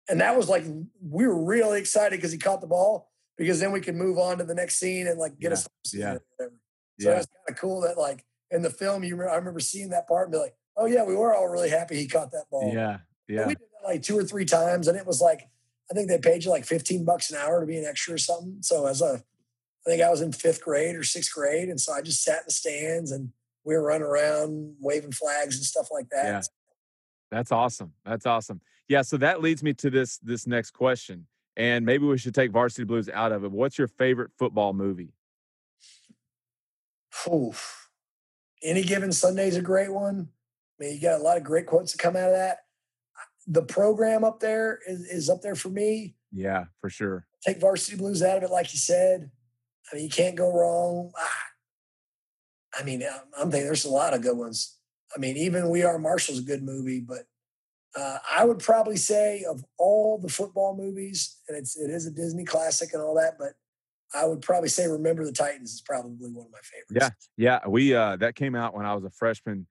And 0.08 0.20
that 0.20 0.36
was 0.36 0.48
like 0.48 0.64
we 1.02 1.26
were 1.26 1.44
really 1.44 1.78
excited 1.78 2.16
because 2.16 2.32
he 2.32 2.38
caught 2.38 2.60
the 2.60 2.66
ball 2.66 3.10
because 3.36 3.60
then 3.60 3.72
we 3.72 3.80
could 3.80 3.94
move 3.96 4.18
on 4.18 4.38
to 4.38 4.44
the 4.44 4.54
next 4.54 4.76
scene 4.76 5.06
and 5.06 5.18
like 5.18 5.38
get 5.38 5.48
Yeah, 5.48 5.52
us 5.54 5.68
yeah, 5.92 6.12
or 6.14 6.22
whatever. 6.36 6.54
so 7.00 7.10
yeah, 7.10 7.16
it's 7.18 7.26
kind 7.26 7.50
of 7.50 7.56
cool 7.56 7.80
that 7.82 7.98
like 7.98 8.24
in 8.50 8.62
the 8.62 8.70
film 8.70 9.02
you 9.04 9.14
remember, 9.14 9.32
i 9.32 9.36
remember 9.36 9.60
seeing 9.60 9.90
that 9.90 10.06
part 10.06 10.26
and 10.26 10.32
be 10.32 10.38
like 10.38 10.54
oh 10.76 10.86
yeah 10.86 11.04
we 11.04 11.16
were 11.16 11.34
all 11.34 11.48
really 11.48 11.70
happy 11.70 11.96
he 11.96 12.06
caught 12.06 12.30
that 12.30 12.44
ball 12.50 12.70
yeah, 12.72 12.98
yeah. 13.28 13.46
We 13.48 13.54
did 13.54 13.66
that 13.82 13.88
like 13.88 14.02
two 14.02 14.18
or 14.18 14.24
three 14.24 14.44
times, 14.44 14.88
and 14.88 14.96
it 14.98 15.06
was 15.06 15.20
like 15.20 15.48
I 15.90 15.94
think 15.94 16.08
they 16.08 16.18
paid 16.18 16.44
you 16.44 16.50
like 16.50 16.64
fifteen 16.64 17.04
bucks 17.04 17.30
an 17.30 17.36
hour 17.38 17.60
to 17.60 17.66
be 17.66 17.76
an 17.76 17.84
extra 17.84 18.14
or 18.14 18.18
something. 18.18 18.58
So 18.62 18.86
as 18.86 19.02
a, 19.02 19.22
I 19.86 19.90
think 19.90 20.02
I 20.02 20.08
was 20.10 20.22
in 20.22 20.32
fifth 20.32 20.62
grade 20.62 20.96
or 20.96 21.02
sixth 21.04 21.32
grade, 21.34 21.68
and 21.68 21.78
so 21.80 21.92
I 21.92 22.00
just 22.00 22.22
sat 22.22 22.38
in 22.38 22.44
the 22.46 22.52
stands 22.52 23.12
and 23.12 23.30
we 23.64 23.74
were 23.74 23.82
running 23.82 24.06
around 24.06 24.76
waving 24.80 25.12
flags 25.12 25.56
and 25.56 25.64
stuff 25.64 25.88
like 25.92 26.08
that. 26.10 26.24
Yeah. 26.24 26.40
That's 27.30 27.50
awesome. 27.52 27.92
That's 28.04 28.26
awesome. 28.26 28.60
Yeah. 28.88 29.02
So 29.02 29.16
that 29.18 29.42
leads 29.42 29.62
me 29.62 29.74
to 29.74 29.90
this 29.90 30.18
this 30.18 30.46
next 30.46 30.70
question, 30.70 31.26
and 31.56 31.86
maybe 31.86 32.04
we 32.06 32.18
should 32.18 32.34
take 32.34 32.50
Varsity 32.50 32.84
Blues 32.84 33.08
out 33.08 33.32
of 33.32 33.44
it. 33.44 33.50
What's 33.52 33.78
your 33.78 33.88
favorite 33.88 34.30
football 34.38 34.72
movie? 34.72 35.12
Oof. 37.32 37.88
Any 38.62 38.82
given 38.82 39.12
Sunday's 39.12 39.56
a 39.56 39.62
great 39.62 39.92
one. 39.92 40.28
I 40.80 40.84
mean, 40.84 40.94
you 40.94 41.00
got 41.00 41.20
a 41.20 41.22
lot 41.22 41.36
of 41.36 41.44
great 41.44 41.66
quotes 41.66 41.92
that 41.92 41.98
come 41.98 42.16
out 42.16 42.30
of 42.30 42.36
that. 42.36 42.58
The 43.46 43.62
program 43.62 44.24
up 44.24 44.40
there 44.40 44.80
is, 44.86 45.00
is 45.04 45.30
up 45.30 45.42
there 45.42 45.54
for 45.54 45.68
me. 45.68 46.16
Yeah, 46.32 46.64
for 46.80 46.90
sure. 46.90 47.26
take 47.46 47.60
varsity 47.60 47.96
blues 47.96 48.22
out 48.22 48.38
of 48.38 48.42
it, 48.42 48.50
like 48.50 48.72
you 48.72 48.78
said. 48.78 49.30
I 49.92 49.96
mean, 49.96 50.04
you 50.04 50.10
can't 50.10 50.34
go 50.34 50.52
wrong. 50.52 51.12
Ah, 51.16 51.42
I 52.80 52.82
mean, 52.82 53.02
I'm 53.02 53.20
I'm 53.38 53.50
thinking 53.50 53.66
there's 53.66 53.84
a 53.84 53.90
lot 53.90 54.14
of 54.14 54.22
good 54.22 54.36
ones. 54.36 54.78
I 55.14 55.20
mean, 55.20 55.36
even 55.36 55.68
We 55.68 55.84
Are 55.84 55.98
Marshall's 55.98 56.40
a 56.40 56.42
good 56.42 56.62
movie, 56.62 57.00
but 57.00 57.26
uh, 57.96 58.18
I 58.36 58.44
would 58.44 58.58
probably 58.58 58.96
say 58.96 59.44
of 59.48 59.64
all 59.78 60.18
the 60.18 60.28
football 60.28 60.76
movies, 60.76 61.38
and 61.48 61.56
it's 61.56 61.76
it 61.76 61.90
is 61.90 62.06
a 62.06 62.10
Disney 62.10 62.44
classic 62.44 62.92
and 62.92 63.02
all 63.02 63.14
that, 63.14 63.34
but 63.38 63.52
I 64.14 64.26
would 64.26 64.42
probably 64.42 64.68
say 64.68 64.86
Remember 64.86 65.24
the 65.24 65.32
Titans 65.32 65.72
is 65.72 65.80
probably 65.80 66.28
one 66.30 66.46
of 66.46 66.52
my 66.52 66.58
favorites. 66.62 67.16
Yeah, 67.36 67.60
yeah. 67.62 67.68
We 67.68 67.94
uh 67.94 68.16
that 68.16 68.34
came 68.34 68.54
out 68.54 68.74
when 68.74 68.86
I 68.86 68.94
was 68.94 69.04
a 69.04 69.10
freshman. 69.10 69.66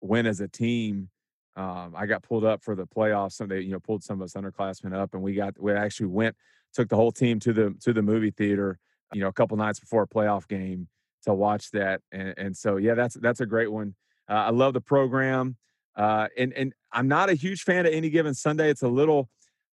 Went 0.00 0.26
as 0.26 0.40
a 0.40 0.48
team. 0.48 1.08
Um, 1.54 1.94
I 1.96 2.06
got 2.06 2.22
pulled 2.22 2.44
up 2.44 2.64
for 2.64 2.74
the 2.74 2.86
playoffs. 2.86 3.32
Some 3.32 3.48
they 3.48 3.60
you 3.60 3.72
know 3.72 3.80
pulled 3.80 4.02
some 4.02 4.20
of 4.20 4.24
us 4.24 4.34
underclassmen 4.34 4.94
up, 4.94 5.14
and 5.14 5.22
we 5.22 5.34
got 5.34 5.60
we 5.60 5.72
actually 5.72 6.06
went 6.06 6.34
took 6.72 6.88
the 6.88 6.96
whole 6.96 7.12
team 7.12 7.38
to 7.40 7.52
the 7.52 7.74
to 7.82 7.92
the 7.92 8.02
movie 8.02 8.30
theater. 8.30 8.78
You 9.12 9.20
know, 9.20 9.28
a 9.28 9.32
couple 9.32 9.56
nights 9.56 9.78
before 9.78 10.02
a 10.02 10.08
playoff 10.08 10.48
game 10.48 10.88
to 11.24 11.34
watch 11.34 11.70
that, 11.72 12.00
and, 12.10 12.34
and 12.36 12.56
so 12.56 12.78
yeah, 12.78 12.94
that's 12.94 13.14
that's 13.14 13.40
a 13.40 13.46
great 13.46 13.70
one. 13.70 13.94
Uh, 14.28 14.34
I 14.46 14.50
love 14.50 14.72
the 14.72 14.80
program, 14.80 15.56
uh, 15.96 16.28
and 16.36 16.52
and 16.54 16.72
I'm 16.92 17.08
not 17.08 17.30
a 17.30 17.34
huge 17.34 17.62
fan 17.62 17.86
of 17.86 17.92
any 17.92 18.10
given 18.10 18.34
Sunday. 18.34 18.70
It's 18.70 18.82
a 18.82 18.88
little, 18.88 19.28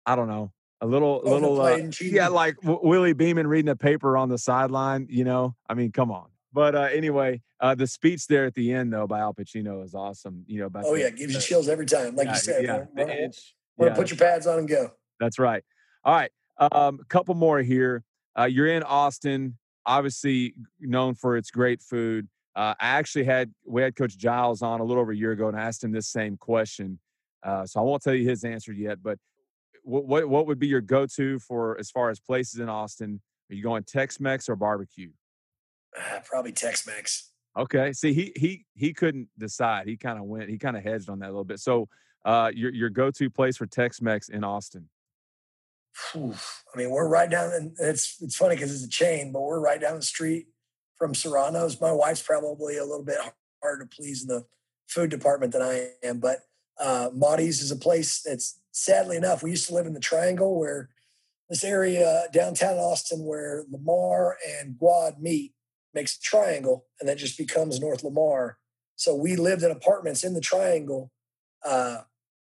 I 0.06 0.16
don't 0.16 0.28
know, 0.28 0.52
a 0.82 0.86
little 0.86 1.22
little 1.24 1.62
uh, 1.62 1.80
yeah, 2.02 2.28
like 2.28 2.56
w- 2.62 2.80
Willie 2.84 3.14
Beamen 3.14 3.48
reading 3.48 3.70
a 3.70 3.76
paper 3.76 4.18
on 4.18 4.30
the 4.30 4.38
sideline. 4.38 5.08
You 5.10 5.24
know, 5.24 5.56
I 5.70 5.74
mean, 5.74 5.92
come 5.92 6.12
on. 6.12 6.28
but 6.54 6.76
uh, 6.76 6.90
anyway, 6.92 7.42
uh, 7.60 7.76
the 7.76 7.88
speech 7.88 8.28
there 8.28 8.46
at 8.46 8.54
the 8.54 8.74
end 8.74 8.92
though 8.92 9.08
by 9.08 9.20
Al 9.20 9.34
Pacino 9.34 9.84
is 9.84 9.96
awesome. 9.96 10.44
You 10.48 10.60
know, 10.60 10.66
about 10.66 10.86
oh 10.86 10.94
the, 10.94 11.02
yeah, 11.02 11.10
gives 11.10 11.34
you 11.34 11.40
chills 11.40 11.70
every 11.70 11.86
time. 11.86 12.16
Like 12.16 12.28
yeah, 12.28 12.34
you 12.34 12.40
said, 12.40 12.64
yeah, 12.64 12.84
run, 12.94 13.10
inch, 13.10 13.56
run, 13.78 13.90
yeah, 13.90 13.96
put 13.96 14.10
your 14.10 14.18
pads 14.18 14.48
on 14.48 14.60
and 14.60 14.68
go. 14.68 14.92
that's 15.20 15.40
right. 15.40 15.64
All 16.04 16.14
right, 16.14 16.32
um, 16.60 17.00
a 17.02 17.06
couple 17.06 17.36
more 17.36 17.60
here. 17.60 18.04
Uh, 18.38 18.44
you're 18.44 18.68
in 18.68 18.84
Austin, 18.84 19.58
obviously 19.86 20.54
known 20.80 21.16
for 21.16 21.38
its 21.38 21.52
great 21.52 21.82
food. 21.82 22.28
Uh, 22.56 22.74
I 22.80 22.88
actually 22.88 23.26
had 23.26 23.54
we 23.66 23.82
had 23.82 23.96
Coach 23.96 24.18
Giles 24.18 24.62
on 24.62 24.80
a 24.80 24.84
little 24.84 25.02
over 25.02 25.12
a 25.12 25.16
year 25.16 25.32
ago 25.32 25.48
and 25.48 25.58
I 25.58 25.64
asked 25.64 25.84
him 25.84 25.92
this 25.92 26.08
same 26.08 26.38
question. 26.38 27.00
Uh, 27.46 27.66
so 27.66 27.80
I 27.80 27.84
won't 27.84 28.02
tell 28.02 28.16
you 28.16 28.28
his 28.28 28.44
answer 28.44 28.74
yet, 28.74 29.04
but 29.04 29.20
what, 29.84 30.06
what 30.06 30.28
what 30.28 30.48
would 30.48 30.58
be 30.58 30.68
your 30.68 30.82
go-to 30.82 31.38
for 31.40 31.78
as 31.80 31.92
far 31.92 32.10
as 32.10 32.20
places 32.20 32.60
in 32.60 32.70
Austin? 32.70 33.22
Are 33.50 33.54
you 33.54 33.62
going 33.62 33.84
Tex-Mex 33.84 34.50
or 34.50 34.56
barbecue? 34.56 35.12
Uh, 35.96 36.20
probably 36.26 36.52
Tex-Mex. 36.52 37.32
Okay. 37.56 37.94
See, 37.94 38.12
he 38.12 38.34
he 38.36 38.66
he 38.74 38.94
couldn't 38.94 39.30
decide. 39.38 39.88
He 39.88 39.96
kind 39.96 40.18
of 40.18 40.26
went. 40.26 40.50
He 40.50 40.58
kind 40.58 40.76
of 40.76 40.84
hedged 40.84 41.10
on 41.10 41.20
that 41.20 41.28
a 41.28 41.34
little 41.34 41.44
bit. 41.44 41.60
So, 41.60 41.88
uh, 42.26 42.52
your 42.54 42.74
your 42.74 42.90
go-to 42.90 43.30
place 43.30 43.58
for 43.58 43.68
Tex-Mex 43.68 44.30
in 44.30 44.44
Austin? 44.44 44.90
Oof. 46.16 46.64
I 46.74 46.78
mean, 46.78 46.90
we're 46.90 47.08
right 47.08 47.30
down. 47.30 47.54
And 47.54 47.76
it's 47.80 48.18
it's 48.22 48.36
funny 48.36 48.56
because 48.56 48.74
it's 48.74 48.84
a 48.84 48.90
chain, 48.90 49.32
but 49.32 49.42
we're 49.42 49.62
right 49.62 49.80
down 49.80 49.96
the 49.98 50.02
street 50.02 50.48
from 50.98 51.14
Serrano's. 51.14 51.80
My 51.80 51.92
wife's 51.92 52.24
probably 52.24 52.78
a 52.78 52.84
little 52.84 53.06
bit 53.06 53.18
harder 53.62 53.86
to 53.86 53.96
please 53.96 54.24
in 54.24 54.28
the 54.28 54.46
food 54.88 55.12
department 55.12 55.54
than 55.54 55.62
I 55.62 55.90
am, 56.04 56.20
but 56.20 56.40
uh, 56.80 57.10
is 57.38 57.72
a 57.72 57.76
place 57.76 58.22
that's 58.22 58.60
sadly 58.72 59.18
enough 59.18 59.42
we 59.42 59.52
used 59.52 59.68
to 59.68 59.74
live 59.74 59.86
in 59.86 59.94
the 59.94 60.00
Triangle, 60.00 60.58
where 60.58 60.90
this 61.50 61.64
area 61.64 62.24
downtown 62.34 62.78
Austin, 62.78 63.24
where 63.24 63.66
Lamar 63.72 64.38
and 64.60 64.78
Guad 64.78 65.22
meet, 65.22 65.54
makes 65.94 66.18
a 66.18 66.22
triangle, 66.22 66.86
and 67.00 67.08
that 67.08 67.18
just 67.18 67.38
becomes 67.38 67.80
North 67.80 68.04
Lamar. 68.04 68.58
So 68.96 69.16
we 69.16 69.36
lived 69.36 69.64
in 69.64 69.72
apartments 69.72 70.24
in 70.24 70.34
the 70.34 70.42
Triangle. 70.42 71.12
Uh, 71.64 72.02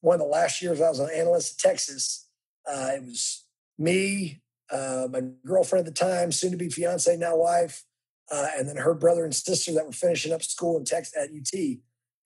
one 0.02 0.16
of 0.16 0.20
the 0.20 0.32
last 0.32 0.62
years 0.62 0.82
I 0.82 0.90
was 0.90 1.00
an 1.00 1.10
analyst 1.14 1.64
in 1.64 1.70
Texas, 1.70 2.28
uh, 2.68 2.92
it 2.96 3.04
was 3.04 3.46
me, 3.78 4.42
uh, 4.72 5.08
my 5.12 5.22
girlfriend 5.46 5.88
at 5.88 5.94
the 5.94 6.00
time, 6.00 6.32
soon 6.32 6.52
to 6.52 6.58
be 6.58 6.70
fiance, 6.70 7.16
now 7.18 7.38
wife, 7.38 7.84
uh, 8.32 8.48
and 8.58 8.68
then 8.68 8.78
her 8.78 8.94
brother 8.94 9.24
and 9.24 9.36
sister 9.36 9.74
that 9.74 9.86
were 9.86 9.92
finishing 9.92 10.34
up 10.34 10.42
school 10.42 10.78
in 10.78 10.86
Texas 10.86 11.16
at 11.16 11.30
UT. 11.30 11.78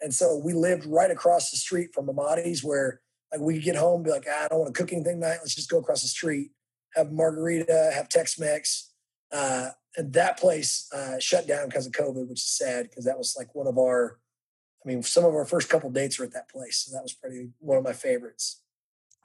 And 0.01 0.13
so 0.13 0.41
we 0.43 0.53
lived 0.53 0.85
right 0.85 1.11
across 1.11 1.51
the 1.51 1.57
street 1.57 1.89
from 1.93 2.07
Amati's, 2.07 2.63
where 2.63 3.01
like 3.31 3.41
we 3.41 3.59
get 3.59 3.75
home, 3.75 4.03
be 4.03 4.11
like, 4.11 4.25
ah, 4.29 4.45
I 4.45 4.47
don't 4.47 4.59
want 4.59 4.73
to 4.73 4.79
cook 4.79 4.93
anything 4.93 5.19
tonight. 5.19 5.37
Let's 5.39 5.55
just 5.55 5.69
go 5.69 5.79
across 5.79 6.01
the 6.01 6.07
street, 6.07 6.51
have 6.95 7.11
margarita, 7.11 7.91
have 7.93 8.09
Tex-Mex. 8.09 8.91
Uh, 9.31 9.69
and 9.97 10.13
that 10.13 10.39
place 10.39 10.87
uh, 10.93 11.19
shut 11.19 11.47
down 11.47 11.67
because 11.67 11.85
of 11.85 11.91
COVID, 11.91 12.29
which 12.29 12.39
is 12.39 12.57
sad 12.57 12.89
because 12.89 13.05
that 13.05 13.17
was 13.17 13.35
like 13.37 13.53
one 13.53 13.67
of 13.67 13.77
our, 13.77 14.19
I 14.83 14.87
mean, 14.87 15.03
some 15.03 15.25
of 15.25 15.33
our 15.33 15.45
first 15.45 15.69
couple 15.69 15.89
dates 15.89 16.17
were 16.17 16.25
at 16.25 16.33
that 16.33 16.49
place, 16.49 16.85
so 16.85 16.95
that 16.95 17.03
was 17.03 17.13
pretty 17.13 17.49
one 17.59 17.77
of 17.77 17.83
my 17.83 17.93
favorites. 17.93 18.61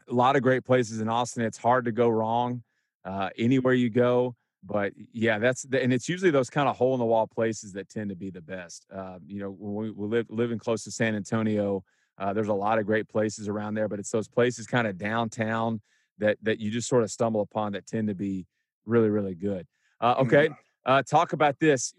A 0.09 0.13
lot 0.13 0.37
of 0.37 0.43
great 0.43 0.65
places 0.65 1.01
in 1.01 1.09
Austin. 1.09 1.45
It's 1.45 1.57
hard 1.57 1.85
to 1.87 1.93
go 1.93 2.09
wrong 2.09 2.63
uh, 3.05 3.31
anywhere 3.39 3.73
you 3.73 3.89
go. 3.89 4.35
But 4.67 4.93
yeah, 5.13 5.39
that's 5.39 5.63
the, 5.63 5.83
and 5.83 5.93
it's 5.93 6.09
usually 6.09 6.31
those 6.31 6.49
kind 6.49 6.69
of 6.69 6.77
hole 6.77 6.95
in 6.95 6.99
the 6.99 7.05
wall 7.05 7.27
places 7.27 7.73
that 7.75 7.89
tend 7.91 8.09
to 8.11 8.17
be 8.17 8.31
the 8.31 8.41
best. 8.41 8.87
Uh, 8.93 9.19
you 9.27 9.41
know, 9.41 9.51
we, 9.51 9.91
we 9.91 10.09
live 10.09 10.27
living 10.31 10.59
close 10.59 10.85
to 10.85 10.91
San 10.91 11.15
Antonio, 11.15 11.85
uh, 12.19 12.33
there's 12.33 12.49
a 12.49 12.55
lot 12.55 12.79
of 12.79 12.87
great 12.87 13.09
places 13.09 13.49
around 13.49 13.75
there, 13.75 13.89
but 13.89 13.99
it's 13.99 14.11
those 14.11 14.29
places 14.29 14.67
kind 14.67 14.87
of 14.87 14.97
downtown 14.99 15.81
that 16.19 16.39
that 16.43 16.61
you 16.61 16.71
just 16.71 16.89
sort 16.89 17.03
of 17.03 17.11
stumble 17.11 17.41
upon 17.41 17.73
that 17.73 17.87
tend 17.87 18.09
to 18.09 18.15
be 18.15 18.47
really 18.87 19.09
really 19.09 19.35
good. 19.35 19.67
Uh, 20.01 20.15
okay, 20.19 20.49
uh, 20.87 21.03
talk 21.03 21.33
about 21.33 21.59
this. 21.59 21.95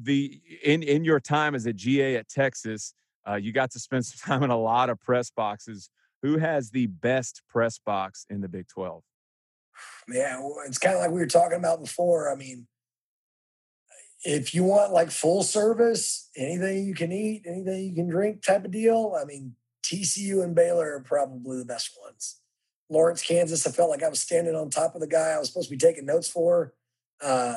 The 0.00 0.40
in 0.64 0.82
in 0.82 1.04
your 1.04 1.20
time 1.20 1.54
as 1.54 1.66
a 1.66 1.72
GA 1.72 2.16
at 2.16 2.28
Texas, 2.28 2.94
uh, 3.28 3.34
you 3.34 3.52
got 3.52 3.70
to 3.72 3.78
spend 3.78 4.06
some 4.06 4.26
time 4.26 4.42
in 4.42 4.50
a 4.50 4.58
lot 4.58 4.88
of 4.88 4.98
press 5.00 5.30
boxes. 5.30 5.90
Who 6.22 6.38
has 6.38 6.70
the 6.70 6.86
best 6.86 7.42
press 7.48 7.78
box 7.78 8.26
in 8.30 8.40
the 8.40 8.48
Big 8.48 8.66
Twelve? 8.68 9.02
Yeah, 10.08 10.40
it's 10.66 10.78
kind 10.78 10.96
of 10.96 11.02
like 11.02 11.10
we 11.10 11.20
were 11.20 11.26
talking 11.26 11.58
about 11.58 11.80
before. 11.80 12.32
I 12.32 12.36
mean, 12.36 12.66
if 14.24 14.54
you 14.54 14.64
want 14.64 14.92
like 14.92 15.10
full 15.10 15.42
service, 15.42 16.28
anything 16.36 16.84
you 16.84 16.94
can 16.94 17.12
eat, 17.12 17.44
anything 17.46 17.84
you 17.84 17.94
can 17.94 18.08
drink 18.08 18.42
type 18.42 18.64
of 18.64 18.70
deal, 18.70 19.16
I 19.20 19.24
mean, 19.24 19.54
TCU 19.82 20.42
and 20.44 20.54
Baylor 20.54 20.96
are 20.96 21.02
probably 21.02 21.58
the 21.58 21.64
best 21.64 21.96
ones. 22.02 22.40
Lawrence, 22.90 23.22
Kansas, 23.22 23.66
I 23.66 23.70
felt 23.70 23.90
like 23.90 24.02
I 24.02 24.08
was 24.08 24.20
standing 24.20 24.54
on 24.54 24.68
top 24.68 24.94
of 24.94 25.00
the 25.00 25.06
guy 25.06 25.30
I 25.30 25.38
was 25.38 25.48
supposed 25.48 25.68
to 25.68 25.76
be 25.76 25.78
taking 25.78 26.06
notes 26.06 26.28
for. 26.28 26.74
Uh, 27.22 27.56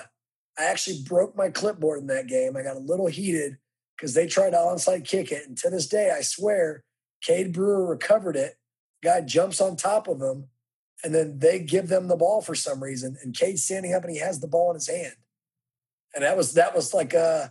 I 0.58 0.66
actually 0.66 1.02
broke 1.02 1.36
my 1.36 1.50
clipboard 1.50 2.02
in 2.02 2.08
that 2.08 2.28
game. 2.28 2.56
I 2.56 2.62
got 2.62 2.78
a 2.78 2.80
little 2.80 3.08
heated 3.08 3.58
because 3.98 4.14
they 4.14 4.28
tried 4.28 4.52
to 4.52 4.58
onside 4.58 5.06
kick 5.08 5.32
it. 5.32 5.48
And 5.48 5.58
to 5.58 5.70
this 5.70 5.88
day, 5.88 6.12
I 6.16 6.22
swear, 6.22 6.84
Cade 7.24 7.52
Brewer 7.52 7.86
recovered 7.86 8.36
it. 8.36 8.56
Guy 9.04 9.22
jumps 9.22 9.60
on 9.60 9.76
top 9.76 10.08
of 10.08 10.22
him, 10.22 10.50
and 11.04 11.14
then 11.14 11.40
they 11.40 11.60
give 11.60 11.90
them 11.90 12.08
the 12.08 12.16
ball 12.16 12.42
for 12.42 12.56
some 12.56 12.82
reason. 12.82 13.18
And 13.22 13.36
Cade's 13.36 13.64
standing 13.64 13.94
up 13.94 14.04
and 14.04 14.14
he 14.14 14.20
has 14.20 14.40
the 14.40 14.48
ball 14.48 14.72
in 14.72 14.76
his 14.76 14.88
hand. 14.88 15.16
And 16.16 16.24
that 16.24 16.38
was 16.38 16.54
that 16.54 16.76
was 16.76 16.94
like 16.94 17.14
uh 17.14 17.48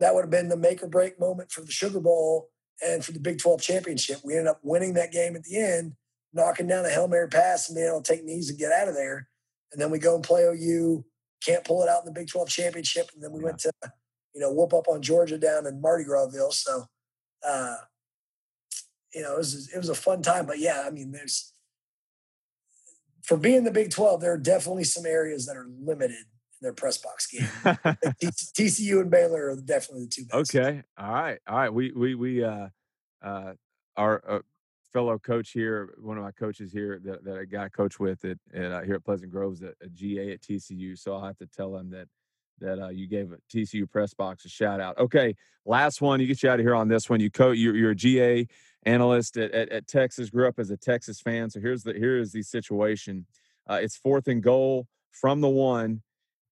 that 0.00 0.14
would 0.14 0.22
have 0.22 0.30
been 0.30 0.48
the 0.48 0.56
make 0.56 0.82
or 0.82 0.88
break 0.88 1.20
moment 1.20 1.50
for 1.50 1.62
the 1.62 1.70
Sugar 1.70 2.00
Bowl 2.00 2.50
and 2.84 3.04
for 3.04 3.12
the 3.12 3.20
Big 3.20 3.38
12 3.38 3.62
championship. 3.62 4.18
We 4.24 4.34
ended 4.34 4.48
up 4.48 4.60
winning 4.62 4.94
that 4.94 5.12
game 5.12 5.36
at 5.36 5.44
the 5.44 5.56
end, 5.56 5.92
knocking 6.32 6.66
down 6.66 6.84
a 6.84 6.90
Hail 6.90 7.08
Mary 7.08 7.28
pass 7.28 7.68
and 7.68 7.76
being 7.76 7.88
able 7.88 8.02
to 8.02 8.12
take 8.12 8.24
knees 8.24 8.50
and 8.50 8.58
get 8.58 8.72
out 8.72 8.88
of 8.88 8.94
there. 8.94 9.28
And 9.72 9.80
then 9.80 9.90
we 9.90 9.98
go 9.98 10.14
and 10.14 10.24
play 10.24 10.42
OU, 10.42 11.04
can't 11.42 11.64
pull 11.64 11.82
it 11.82 11.88
out 11.88 12.00
in 12.02 12.06
the 12.06 12.18
Big 12.18 12.28
12 12.28 12.48
championship. 12.48 13.10
And 13.14 13.22
then 13.22 13.32
we 13.32 13.40
yeah. 13.40 13.44
went 13.46 13.58
to, 13.60 13.72
you 14.34 14.40
know, 14.40 14.52
whoop 14.52 14.74
up 14.74 14.88
on 14.88 15.02
Georgia 15.02 15.38
down 15.38 15.66
in 15.66 15.80
Mardi 15.80 16.04
Grasville. 16.04 16.52
So, 16.52 16.84
uh, 17.46 17.76
you 19.14 19.22
know, 19.22 19.34
it 19.34 19.38
was, 19.38 19.70
it 19.72 19.78
was 19.78 19.88
a 19.88 19.94
fun 19.94 20.20
time. 20.20 20.44
But 20.44 20.58
yeah, 20.58 20.84
I 20.86 20.90
mean, 20.90 21.12
there's, 21.12 21.54
for 23.26 23.36
being 23.36 23.64
the 23.64 23.72
Big 23.72 23.90
12, 23.90 24.20
there 24.20 24.32
are 24.32 24.38
definitely 24.38 24.84
some 24.84 25.04
areas 25.04 25.46
that 25.46 25.56
are 25.56 25.66
limited 25.80 26.16
in 26.16 26.62
their 26.62 26.72
press 26.72 26.96
box 26.96 27.26
game. 27.26 27.42
TCU 27.64 29.00
and 29.00 29.10
Baylor 29.10 29.50
are 29.50 29.56
definitely 29.56 30.04
the 30.04 30.10
two 30.10 30.24
best. 30.26 30.54
Okay. 30.54 30.82
All 30.96 31.12
right. 31.12 31.38
All 31.46 31.56
right. 31.56 31.74
We, 31.74 31.92
we, 31.92 32.14
we, 32.14 32.44
uh, 32.44 32.68
uh, 33.22 33.52
our, 33.96 34.22
uh, 34.28 34.38
fellow 34.92 35.18
coach 35.18 35.50
here, 35.50 35.94
one 35.98 36.16
of 36.16 36.22
my 36.22 36.30
coaches 36.30 36.72
here 36.72 37.00
that, 37.04 37.24
that 37.24 37.36
I 37.36 37.44
got 37.44 37.72
coach 37.72 37.98
with 37.98 38.24
at, 38.24 38.38
at 38.54 38.72
uh, 38.72 38.82
here 38.82 38.94
at 38.94 39.04
Pleasant 39.04 39.30
Groves, 39.30 39.60
a, 39.60 39.72
a, 39.82 39.88
GA 39.88 40.32
at 40.32 40.40
TCU. 40.40 40.96
So 40.96 41.12
I'll 41.12 41.24
have 41.24 41.36
to 41.38 41.46
tell 41.46 41.76
him 41.76 41.90
that 41.90 42.08
that 42.60 42.82
uh, 42.82 42.88
you 42.88 43.06
gave 43.06 43.32
a 43.32 43.36
TCU 43.54 43.90
press 43.90 44.14
box 44.14 44.46
a 44.46 44.48
shout 44.48 44.80
out. 44.80 44.96
Okay, 44.96 45.34
last 45.66 46.00
one. 46.00 46.20
You 46.20 46.26
get 46.26 46.42
you 46.42 46.48
out 46.48 46.60
of 46.60 46.64
here 46.64 46.74
on 46.74 46.88
this 46.88 47.10
one. 47.10 47.20
You 47.20 47.30
coach. 47.30 47.58
You're, 47.58 47.76
you're 47.76 47.90
a 47.90 47.94
GA 47.94 48.46
analyst 48.86 49.36
at, 49.36 49.50
at, 49.50 49.68
at, 49.70 49.86
Texas. 49.86 50.30
Grew 50.30 50.48
up 50.48 50.58
as 50.58 50.70
a 50.70 50.76
Texas 50.76 51.20
fan. 51.20 51.50
So 51.50 51.60
here's 51.60 51.82
the 51.82 51.92
here 51.92 52.18
is 52.18 52.32
the 52.32 52.42
situation. 52.42 53.26
Uh, 53.68 53.80
it's 53.82 53.96
fourth 53.96 54.28
and 54.28 54.42
goal 54.42 54.86
from 55.10 55.40
the 55.40 55.48
one, 55.48 56.02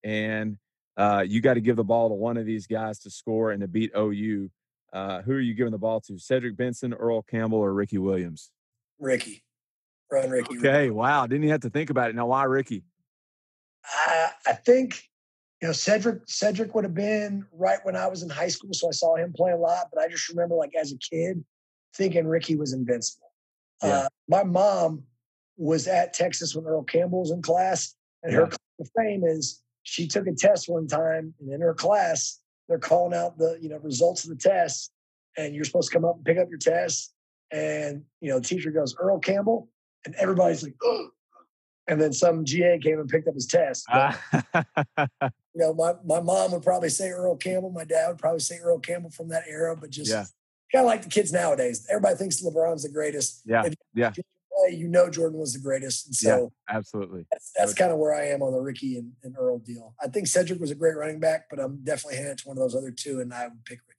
and 0.02 0.58
uh, 0.96 1.24
you 1.26 1.40
got 1.40 1.54
to 1.54 1.60
give 1.60 1.76
the 1.76 1.84
ball 1.84 2.08
to 2.08 2.14
one 2.14 2.36
of 2.36 2.44
these 2.44 2.66
guys 2.66 2.98
to 3.00 3.10
score 3.10 3.52
and 3.52 3.60
to 3.60 3.68
beat 3.68 3.92
OU. 3.96 4.50
Uh, 4.92 5.22
who 5.22 5.32
are 5.32 5.40
you 5.40 5.54
giving 5.54 5.72
the 5.72 5.78
ball 5.78 6.00
to? 6.00 6.18
Cedric 6.18 6.56
Benson, 6.56 6.92
Earl 6.92 7.22
Campbell, 7.22 7.58
or 7.58 7.72
Ricky 7.72 7.98
Williams? 7.98 8.50
Ricky. 9.00 9.42
Run 10.10 10.30
Ricky. 10.30 10.58
Okay. 10.58 10.82
Ricky. 10.82 10.90
Wow. 10.90 11.26
Didn't 11.26 11.44
you 11.44 11.50
have 11.50 11.62
to 11.62 11.70
think 11.70 11.90
about 11.90 12.10
it? 12.10 12.16
Now, 12.16 12.26
why 12.26 12.44
Ricky? 12.44 12.84
I, 13.84 14.30
I 14.46 14.52
think, 14.52 15.02
you 15.60 15.68
know, 15.68 15.72
Cedric 15.72 16.22
Cedric 16.26 16.74
would 16.74 16.84
have 16.84 16.94
been 16.94 17.44
right 17.52 17.78
when 17.82 17.96
I 17.96 18.06
was 18.06 18.22
in 18.22 18.30
high 18.30 18.48
school. 18.48 18.70
So 18.72 18.88
I 18.88 18.92
saw 18.92 19.16
him 19.16 19.32
play 19.32 19.52
a 19.52 19.56
lot. 19.56 19.88
But 19.92 20.02
I 20.02 20.08
just 20.08 20.28
remember, 20.28 20.54
like, 20.54 20.72
as 20.80 20.92
a 20.92 20.98
kid, 20.98 21.44
thinking 21.96 22.26
Ricky 22.26 22.56
was 22.56 22.72
invincible. 22.72 23.30
Yeah. 23.82 23.88
Uh, 23.88 24.08
my 24.28 24.44
mom 24.44 25.04
was 25.56 25.86
at 25.86 26.14
Texas 26.14 26.54
when 26.54 26.66
Earl 26.66 26.82
Campbell 26.82 27.20
was 27.20 27.30
in 27.30 27.42
class. 27.42 27.94
And 28.22 28.32
yeah. 28.32 28.40
her 28.40 28.46
claim 28.46 28.58
of 28.80 28.90
fame 28.96 29.24
is 29.24 29.62
she 29.82 30.08
took 30.08 30.26
a 30.26 30.32
test 30.32 30.68
one 30.68 30.88
time, 30.88 31.34
and 31.40 31.52
in 31.52 31.60
her 31.60 31.74
class, 31.74 32.40
they're 32.68 32.78
calling 32.78 33.16
out 33.16 33.38
the 33.38 33.58
you 33.60 33.68
know 33.68 33.78
results 33.78 34.24
of 34.24 34.30
the 34.30 34.36
test, 34.36 34.90
and 35.36 35.54
you're 35.54 35.64
supposed 35.64 35.90
to 35.90 35.96
come 35.96 36.04
up 36.04 36.16
and 36.16 36.24
pick 36.24 36.38
up 36.38 36.48
your 36.48 36.58
test. 36.58 37.14
And 37.52 38.02
you 38.20 38.30
know, 38.30 38.40
the 38.40 38.46
teacher 38.46 38.70
goes 38.70 38.96
Earl 38.98 39.18
Campbell, 39.18 39.68
and 40.06 40.14
everybody's 40.16 40.62
like, 40.62 40.74
oh. 40.82 41.08
and 41.86 42.00
then 42.00 42.12
some 42.12 42.44
GA 42.44 42.78
came 42.78 42.98
and 42.98 43.08
picked 43.08 43.28
up 43.28 43.34
his 43.34 43.46
test. 43.46 43.84
But, 43.92 44.18
you 44.98 45.08
know, 45.54 45.74
my 45.74 45.92
my 46.04 46.20
mom 46.20 46.52
would 46.52 46.62
probably 46.62 46.88
say 46.88 47.10
Earl 47.10 47.36
Campbell. 47.36 47.70
My 47.70 47.84
dad 47.84 48.08
would 48.08 48.18
probably 48.18 48.40
say 48.40 48.58
Earl 48.58 48.78
Campbell 48.78 49.10
from 49.10 49.28
that 49.28 49.44
era, 49.46 49.76
but 49.76 49.90
just 49.90 50.10
yeah. 50.10 50.24
Kind 50.74 50.84
of 50.84 50.90
like 50.90 51.02
the 51.02 51.08
kids 51.08 51.32
nowadays. 51.32 51.86
Everybody 51.88 52.16
thinks 52.16 52.42
LeBron's 52.42 52.82
the 52.82 52.90
greatest. 52.90 53.42
Yeah, 53.44 53.68
yeah. 53.94 54.10
Play, 54.10 54.76
you 54.76 54.88
know 54.88 55.10
Jordan 55.10 55.38
was 55.38 55.52
the 55.52 55.60
greatest, 55.60 56.06
and 56.06 56.14
so 56.14 56.52
yeah, 56.68 56.76
absolutely. 56.76 57.26
That's, 57.30 57.52
that's 57.56 57.74
kind 57.74 57.90
of 57.90 57.98
where 57.98 58.14
I 58.14 58.26
am 58.28 58.42
on 58.42 58.52
the 58.52 58.60
Ricky 58.60 58.98
and, 58.98 59.12
and 59.22 59.34
Earl 59.36 59.58
deal. 59.58 59.94
I 60.02 60.08
think 60.08 60.26
Cedric 60.28 60.60
was 60.60 60.70
a 60.70 60.76
great 60.76 60.96
running 60.96 61.18
back, 61.18 61.46
but 61.50 61.58
I'm 61.58 61.82
definitely 61.82 62.16
handing 62.16 62.32
it 62.32 62.38
to 62.38 62.48
one 62.48 62.56
of 62.56 62.62
those 62.62 62.74
other 62.76 62.92
two, 62.92 63.20
and 63.20 63.34
I 63.34 63.48
would 63.48 63.64
pick 63.64 63.80
Ricky 63.88 63.94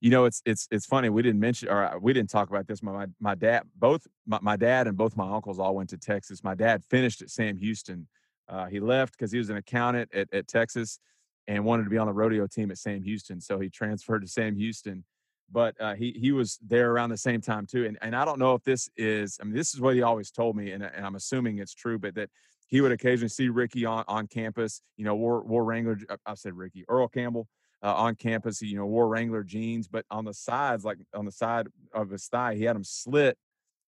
you 0.00 0.10
know, 0.10 0.26
it's 0.26 0.42
it's 0.46 0.68
it's 0.70 0.86
funny. 0.86 1.08
We 1.08 1.22
didn't 1.22 1.40
mention 1.40 1.68
or 1.68 1.84
uh, 1.84 1.98
we 1.98 2.12
didn't 2.12 2.30
talk 2.30 2.50
about 2.50 2.66
this. 2.66 2.82
My 2.82 3.06
my 3.20 3.34
dad, 3.34 3.64
both 3.76 4.06
my, 4.26 4.38
my 4.40 4.56
dad 4.56 4.86
and 4.86 4.96
both 4.96 5.16
my 5.16 5.28
uncles 5.28 5.58
all 5.58 5.74
went 5.74 5.90
to 5.90 5.98
Texas. 5.98 6.44
My 6.44 6.54
dad 6.54 6.84
finished 6.84 7.20
at 7.20 7.30
Sam 7.30 7.56
Houston. 7.56 8.06
Uh, 8.48 8.66
he 8.66 8.80
left 8.80 9.12
because 9.18 9.32
he 9.32 9.38
was 9.38 9.50
an 9.50 9.56
accountant 9.56 10.14
at, 10.14 10.32
at 10.32 10.46
Texas, 10.46 11.00
and 11.48 11.64
wanted 11.64 11.84
to 11.84 11.90
be 11.90 11.98
on 11.98 12.06
the 12.06 12.12
rodeo 12.12 12.46
team 12.46 12.70
at 12.70 12.78
Sam 12.78 13.02
Houston. 13.02 13.40
So 13.40 13.58
he 13.58 13.68
transferred 13.68 14.20
to 14.20 14.28
Sam 14.28 14.54
Houston. 14.56 15.04
But 15.50 15.80
uh, 15.80 15.94
he 15.94 16.12
he 16.12 16.32
was 16.32 16.58
there 16.66 16.90
around 16.90 17.10
the 17.10 17.16
same 17.16 17.40
time 17.40 17.66
too. 17.66 17.86
And 17.86 17.98
and 18.02 18.14
I 18.14 18.24
don't 18.24 18.38
know 18.38 18.54
if 18.54 18.62
this 18.64 18.90
is 18.96 19.38
I 19.40 19.44
mean 19.44 19.54
this 19.54 19.74
is 19.74 19.80
what 19.80 19.94
he 19.94 20.02
always 20.02 20.30
told 20.30 20.56
me, 20.56 20.72
and, 20.72 20.82
and 20.82 21.06
I'm 21.06 21.14
assuming 21.14 21.58
it's 21.58 21.74
true, 21.74 21.98
but 21.98 22.14
that 22.16 22.30
he 22.68 22.82
would 22.82 22.92
occasionally 22.92 23.30
see 23.30 23.48
Ricky 23.48 23.84
on, 23.86 24.04
on 24.08 24.26
campus. 24.26 24.82
You 24.96 25.04
know, 25.04 25.16
War 25.16 25.42
War 25.42 25.64
Wrangler. 25.64 25.98
I 26.26 26.34
said 26.34 26.54
Ricky 26.54 26.84
Earl 26.88 27.08
Campbell 27.08 27.48
uh, 27.82 27.94
on 27.94 28.14
campus. 28.14 28.60
You 28.60 28.76
know, 28.76 28.86
wore 28.86 29.08
Wrangler 29.08 29.42
jeans, 29.42 29.88
but 29.88 30.04
on 30.10 30.24
the 30.24 30.34
sides, 30.34 30.84
like 30.84 30.98
on 31.14 31.24
the 31.24 31.32
side 31.32 31.66
of 31.92 32.10
his 32.10 32.26
thigh, 32.26 32.54
he 32.54 32.64
had 32.64 32.76
them 32.76 32.84
slit, 32.84 33.36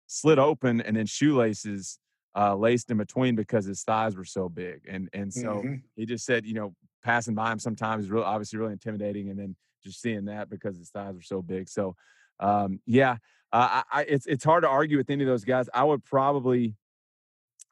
slit 0.08 0.40
open, 0.40 0.82
and 0.82 0.96
then 0.96 1.06
shoelaces 1.06 2.00
uh, 2.36 2.56
laced 2.56 2.90
in 2.90 2.98
between 2.98 3.36
because 3.36 3.66
his 3.66 3.84
thighs 3.84 4.16
were 4.16 4.26
so 4.26 4.50
big. 4.50 4.86
And 4.88 5.10
and 5.14 5.34
so 5.34 5.56
mm-hmm. 5.56 5.76
he 5.96 6.06
just 6.06 6.26
said, 6.26 6.46
you 6.46 6.54
know, 6.54 6.74
passing 7.04 7.36
by 7.36 7.52
him 7.52 7.60
sometimes 7.60 8.06
is 8.06 8.12
really 8.12 8.26
obviously 8.26 8.60
really 8.60 8.74
intimidating, 8.74 9.30
and 9.30 9.38
then 9.38 9.56
just 9.84 10.02
seeing 10.02 10.26
that 10.26 10.50
because 10.50 10.78
his 10.78 10.90
thighs 10.90 11.16
were 11.16 11.22
so 11.22 11.42
big. 11.42 11.70
So 11.70 11.96
um, 12.40 12.80
yeah, 12.86 13.18
uh, 13.52 13.84
I, 13.92 14.04
it's 14.04 14.26
it's 14.28 14.44
hard 14.44 14.64
to 14.64 14.70
argue 14.70 14.98
with 14.98 15.10
any 15.10 15.24
of 15.24 15.28
those 15.28 15.44
guys. 15.44 15.70
I 15.74 15.84
would 15.84 16.04
probably 16.04 16.76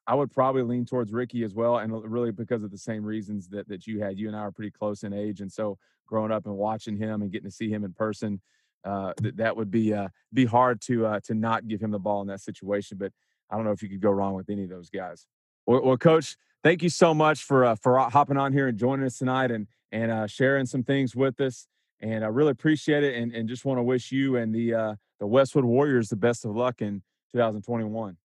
I 0.08 0.16
would 0.16 0.32
probably 0.32 0.64
lean 0.64 0.86
towards 0.86 1.12
Ricky 1.12 1.44
as 1.44 1.54
well, 1.54 1.78
and 1.78 1.92
really 2.10 2.32
because 2.32 2.64
of 2.64 2.72
the 2.72 2.78
same 2.78 3.04
reasons 3.04 3.50
that 3.50 3.68
that 3.68 3.86
you 3.88 4.02
had. 4.02 4.18
You 4.18 4.28
and 4.28 4.36
I 4.36 4.40
are 4.40 4.52
pretty 4.52 4.72
close 4.72 5.04
in 5.04 5.14
age, 5.14 5.42
and 5.42 5.52
so 5.52 5.78
growing 6.08 6.32
up 6.32 6.46
and 6.46 6.56
watching 6.56 6.98
him 6.98 7.22
and 7.22 7.32
getting 7.32 7.50
to 7.50 7.56
see 7.56 7.70
him 7.70 7.84
in 7.84 7.94
person, 7.94 8.40
uh, 8.86 9.14
that 9.22 9.38
that 9.38 9.58
would 9.58 9.70
be 9.70 9.94
uh, 9.94 10.08
be 10.34 10.46
hard 10.46 10.82
to 10.82 11.06
uh, 11.06 11.20
to 11.26 11.34
not 11.34 11.68
give 11.68 11.82
him 11.82 11.92
the 11.92 12.00
ball 12.00 12.22
in 12.22 12.28
that 12.28 12.42
situation. 12.42 12.98
But 12.98 13.12
I 13.52 13.56
don't 13.56 13.66
know 13.66 13.72
if 13.72 13.84
you 13.84 13.90
could 13.90 14.02
go 14.02 14.12
wrong 14.12 14.34
with 14.34 14.50
any 14.50 14.64
of 14.64 14.70
those 14.70 14.90
guys. 14.90 15.26
Well, 15.66 15.84
well 15.84 15.98
Coach, 15.98 16.38
thank 16.64 16.82
you 16.82 16.90
so 16.90 17.14
much 17.14 17.44
for 17.44 17.66
uh, 17.66 17.76
for 17.76 18.00
hopping 18.00 18.38
on 18.38 18.54
here 18.54 18.68
and 18.68 18.78
joining 18.78 19.06
us 19.06 19.18
tonight 19.18 19.52
and 19.52 19.68
and 19.92 20.12
uh, 20.12 20.28
sharing 20.28 20.66
some 20.66 20.84
things 20.84 21.16
with 21.16 21.40
us. 21.42 21.68
And 22.02 22.24
I 22.24 22.28
really 22.28 22.52
appreciate 22.52 23.04
it, 23.04 23.16
and, 23.16 23.34
and 23.34 23.50
just 23.50 23.66
want 23.66 23.80
to 23.80 23.84
wish 23.84 24.12
you 24.12 24.36
and 24.38 24.54
the 24.54 24.74
uh, 24.74 24.96
the 25.20 25.28
Westwood 25.28 25.66
Warriors 25.66 26.10
the 26.10 26.16
best 26.16 26.46
of 26.46 26.56
luck 26.56 26.82
in 26.82 27.02
2021. 27.32 28.18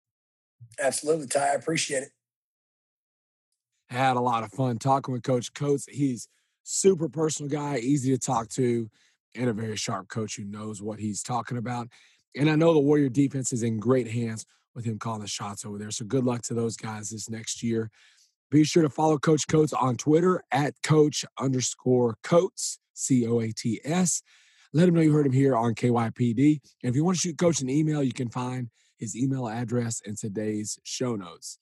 Absolutely, 0.79 1.27
Ty. 1.27 1.51
I 1.51 1.53
appreciate 1.53 2.03
it. 2.03 2.09
Had 3.89 4.17
a 4.17 4.21
lot 4.21 4.43
of 4.43 4.51
fun 4.51 4.77
talking 4.77 5.13
with 5.13 5.23
Coach 5.23 5.53
Coats. 5.53 5.85
He's 5.89 6.27
super 6.63 7.09
personal 7.09 7.49
guy, 7.49 7.77
easy 7.77 8.11
to 8.11 8.19
talk 8.19 8.49
to, 8.49 8.89
and 9.35 9.49
a 9.49 9.53
very 9.53 9.75
sharp 9.75 10.07
coach 10.07 10.35
who 10.35 10.43
knows 10.43 10.81
what 10.81 10.99
he's 10.99 11.23
talking 11.23 11.57
about. 11.57 11.87
And 12.35 12.49
I 12.49 12.55
know 12.55 12.73
the 12.73 12.79
Warrior 12.79 13.09
defense 13.09 13.51
is 13.51 13.63
in 13.63 13.79
great 13.79 14.09
hands 14.09 14.45
with 14.73 14.85
him 14.85 14.97
calling 14.97 15.21
the 15.21 15.27
shots 15.27 15.65
over 15.65 15.77
there. 15.77 15.91
So 15.91 16.05
good 16.05 16.23
luck 16.23 16.41
to 16.43 16.53
those 16.53 16.77
guys 16.77 17.09
this 17.09 17.29
next 17.29 17.61
year. 17.61 17.89
Be 18.49 18.63
sure 18.63 18.83
to 18.83 18.89
follow 18.89 19.17
Coach 19.17 19.47
Coats 19.47 19.73
on 19.73 19.95
Twitter 19.95 20.43
at 20.51 20.73
Coach 20.83 21.25
underscore 21.39 22.17
Coats, 22.23 22.79
C 22.93 23.27
O 23.27 23.39
A 23.39 23.51
T 23.51 23.79
S. 23.83 24.21
Let 24.73 24.87
him 24.87 24.95
know 24.95 25.01
you 25.01 25.11
heard 25.11 25.25
him 25.25 25.33
here 25.33 25.55
on 25.55 25.75
KYPD. 25.75 26.61
And 26.83 26.89
if 26.89 26.95
you 26.95 27.03
want 27.03 27.17
to 27.17 27.21
shoot 27.21 27.37
Coach 27.37 27.61
an 27.61 27.69
email, 27.69 28.01
you 28.01 28.13
can 28.13 28.29
find 28.29 28.69
his 28.97 29.17
email 29.17 29.49
address 29.49 30.01
in 30.05 30.15
today's 30.15 30.79
show 30.83 31.15
notes. 31.15 31.57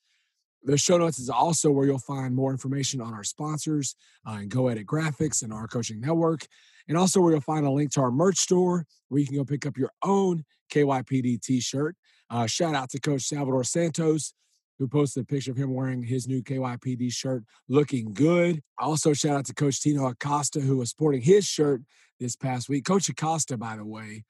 The 0.64 0.78
show 0.78 0.98
notes 0.98 1.20
is 1.20 1.30
also 1.30 1.72
where 1.72 1.86
you'll 1.86 2.00
find 2.00 2.36
more 2.36 2.52
information 2.52 3.00
on 3.00 3.14
our 3.14 3.24
sponsors 3.24 3.96
uh, 4.28 4.38
and 4.40 4.50
Go 4.50 4.68
Edit 4.68 4.86
Graphics 4.86 5.42
and 5.42 5.54
our 5.54 5.68
coaching 5.68 6.02
network, 6.02 6.46
and 6.88 6.98
also 6.98 7.22
where 7.22 7.32
you'll 7.32 7.42
find 7.42 7.66
a 7.66 7.72
link 7.72 7.92
to 7.94 8.02
our 8.02 8.12
merch 8.12 8.38
store 8.38 8.86
where 9.08 9.22
you 9.22 9.26
can 9.26 9.38
go 9.38 9.46
pick 9.46 9.66
up 9.66 9.78
your 9.78 9.92
own 10.04 10.44
KYPD 10.72 11.42
t 11.42 11.62
shirt. 11.62 11.96
Uh, 12.30 12.46
shout 12.46 12.76
out 12.76 12.90
to 12.90 13.00
Coach 13.00 13.24
Salvador 13.24 13.64
Santos, 13.64 14.34
who 14.80 14.88
posted 14.88 15.24
a 15.24 15.26
picture 15.26 15.52
of 15.52 15.58
him 15.58 15.74
wearing 15.74 16.02
his 16.02 16.28
new 16.28 16.42
KYPD 16.42 17.12
shirt 17.12 17.44
looking 17.68 18.14
good. 18.14 18.62
Also, 18.78 19.14
shout 19.14 19.36
out 19.36 19.46
to 19.46 19.54
Coach 19.54 19.82
Tino 19.82 20.08
Acosta, 20.08 20.62
who 20.62 20.78
was 20.78 20.90
sporting 20.90 21.22
his 21.22 21.46
shirt 21.46 21.82
this 22.20 22.36
past 22.36 22.70
week. 22.70 22.86
Coach 22.86 23.10
Acosta, 23.10 23.58
by 23.58 23.76
the 23.76 23.86
way, 23.86 24.24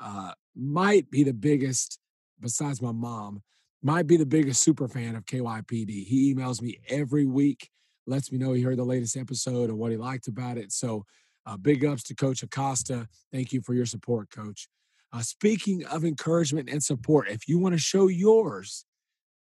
uh, 0.00 0.32
might 0.56 1.10
be 1.10 1.22
the 1.22 1.34
biggest 1.34 1.98
besides 2.40 2.80
my 2.80 2.92
mom, 2.92 3.42
might 3.82 4.06
be 4.06 4.16
the 4.16 4.26
biggest 4.26 4.62
super 4.62 4.88
fan 4.88 5.14
of 5.14 5.26
KYPD. 5.26 6.04
He 6.06 6.34
emails 6.34 6.60
me 6.60 6.80
every 6.88 7.26
week, 7.26 7.68
lets 8.06 8.32
me 8.32 8.38
know 8.38 8.52
he 8.52 8.62
heard 8.62 8.78
the 8.78 8.84
latest 8.84 9.16
episode 9.16 9.68
and 9.70 9.78
what 9.78 9.90
he 9.90 9.96
liked 9.96 10.28
about 10.28 10.58
it. 10.58 10.72
So, 10.72 11.04
uh, 11.46 11.56
big 11.56 11.84
ups 11.84 12.02
to 12.04 12.14
Coach 12.14 12.42
Acosta. 12.42 13.08
Thank 13.32 13.52
you 13.52 13.60
for 13.62 13.74
your 13.74 13.86
support, 13.86 14.30
Coach. 14.30 14.68
Uh, 15.12 15.20
speaking 15.20 15.84
of 15.86 16.04
encouragement 16.04 16.68
and 16.70 16.82
support, 16.82 17.28
if 17.28 17.48
you 17.48 17.58
want 17.58 17.74
to 17.74 17.78
show 17.78 18.08
yours, 18.08 18.84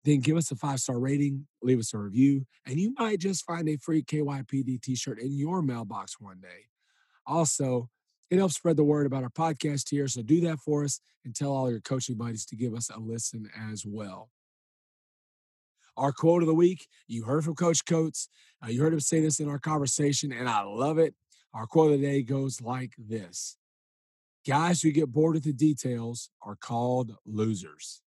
then 0.07 0.21
give 0.21 0.37
us 0.37 0.51
a 0.51 0.55
five 0.55 0.79
star 0.79 0.99
rating, 0.99 1.45
leave 1.61 1.79
us 1.79 1.93
a 1.93 1.97
review, 1.97 2.45
and 2.65 2.79
you 2.79 2.93
might 2.97 3.19
just 3.19 3.45
find 3.45 3.67
a 3.67 3.77
free 3.77 4.01
KYPD 4.01 4.81
t 4.81 4.95
shirt 4.95 5.19
in 5.19 5.33
your 5.33 5.61
mailbox 5.61 6.19
one 6.19 6.39
day. 6.39 6.67
Also, 7.25 7.89
it 8.29 8.37
helps 8.37 8.55
spread 8.55 8.77
the 8.77 8.85
word 8.85 9.05
about 9.05 9.23
our 9.23 9.29
podcast 9.29 9.89
here. 9.89 10.07
So 10.07 10.21
do 10.21 10.39
that 10.41 10.59
for 10.59 10.85
us 10.85 11.01
and 11.25 11.35
tell 11.35 11.51
all 11.51 11.69
your 11.69 11.81
coaching 11.81 12.15
buddies 12.15 12.45
to 12.45 12.55
give 12.55 12.73
us 12.73 12.89
a 12.89 12.99
listen 12.99 13.49
as 13.71 13.85
well. 13.85 14.29
Our 15.97 16.13
quote 16.13 16.41
of 16.41 16.47
the 16.47 16.53
week, 16.53 16.87
you 17.07 17.25
heard 17.25 17.43
from 17.43 17.55
Coach 17.55 17.83
Coats. 17.85 18.29
Uh, 18.63 18.69
you 18.69 18.81
heard 18.81 18.93
him 18.93 18.99
say 19.01 19.19
this 19.19 19.39
in 19.39 19.49
our 19.49 19.59
conversation, 19.59 20.31
and 20.31 20.47
I 20.47 20.61
love 20.61 20.99
it. 20.99 21.15
Our 21.53 21.65
quote 21.65 21.91
of 21.91 21.99
the 21.99 22.07
day 22.07 22.21
goes 22.21 22.61
like 22.61 22.93
this 22.97 23.57
Guys 24.47 24.81
who 24.81 24.91
get 24.91 25.11
bored 25.11 25.33
with 25.33 25.43
the 25.43 25.51
details 25.51 26.29
are 26.41 26.55
called 26.55 27.17
losers. 27.25 28.01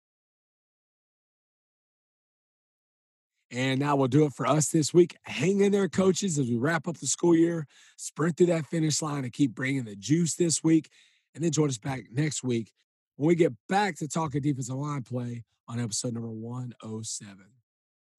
And 3.52 3.80
now 3.80 3.96
we'll 3.96 4.08
do 4.08 4.26
it 4.26 4.34
for 4.34 4.46
us 4.46 4.70
this 4.70 4.94
week. 4.94 5.18
Hang 5.24 5.62
in 5.62 5.72
there, 5.72 5.90
coaches, 5.90 6.38
as 6.38 6.48
we 6.48 6.58
wrap 6.58 6.88
up 6.88 6.98
the 6.98 7.08
school 7.08 7.36
year, 7.36 7.66
sprint 7.98 8.38
through 8.38 8.48
that 8.48 8.68
finish 8.68 9.02
line 9.02 9.24
and 9.24 9.34
keep 9.34 9.56
bringing 9.56 9.86
the 9.86 9.96
juice 9.96 10.36
this 10.36 10.64
week. 10.64 10.90
And 11.34 11.44
then 11.44 11.52
join 11.52 11.70
us 11.70 11.78
back 11.78 12.06
next 12.12 12.44
week 12.44 12.72
when 13.16 13.28
we 13.28 13.36
get 13.36 13.54
back 13.68 13.98
to 13.98 14.08
talking 14.08 14.42
defensive 14.42 14.76
line 14.76 15.04
play 15.04 15.44
on 15.68 15.80
episode 15.80 16.14
number 16.14 16.30
107. 16.30 17.38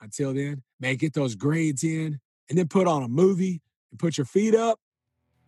Until 0.01 0.33
then, 0.33 0.63
man, 0.79 0.97
get 0.97 1.13
those 1.13 1.35
grades 1.35 1.85
in 1.85 2.21
and 2.49 2.59
then 2.59 2.69
put 2.69 2.87
on 2.87 3.03
a 3.03 3.09
movie 3.09 3.61
and 3.91 3.99
put 3.99 4.17
your 4.17 4.25
feet 4.25 4.55
up. 4.55 4.79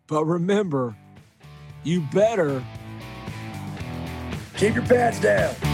But 0.06 0.24
remember, 0.24 0.96
you 1.84 2.00
better 2.12 2.62
keep 4.56 4.74
your 4.74 4.84
pads 4.84 5.20
down. 5.20 5.71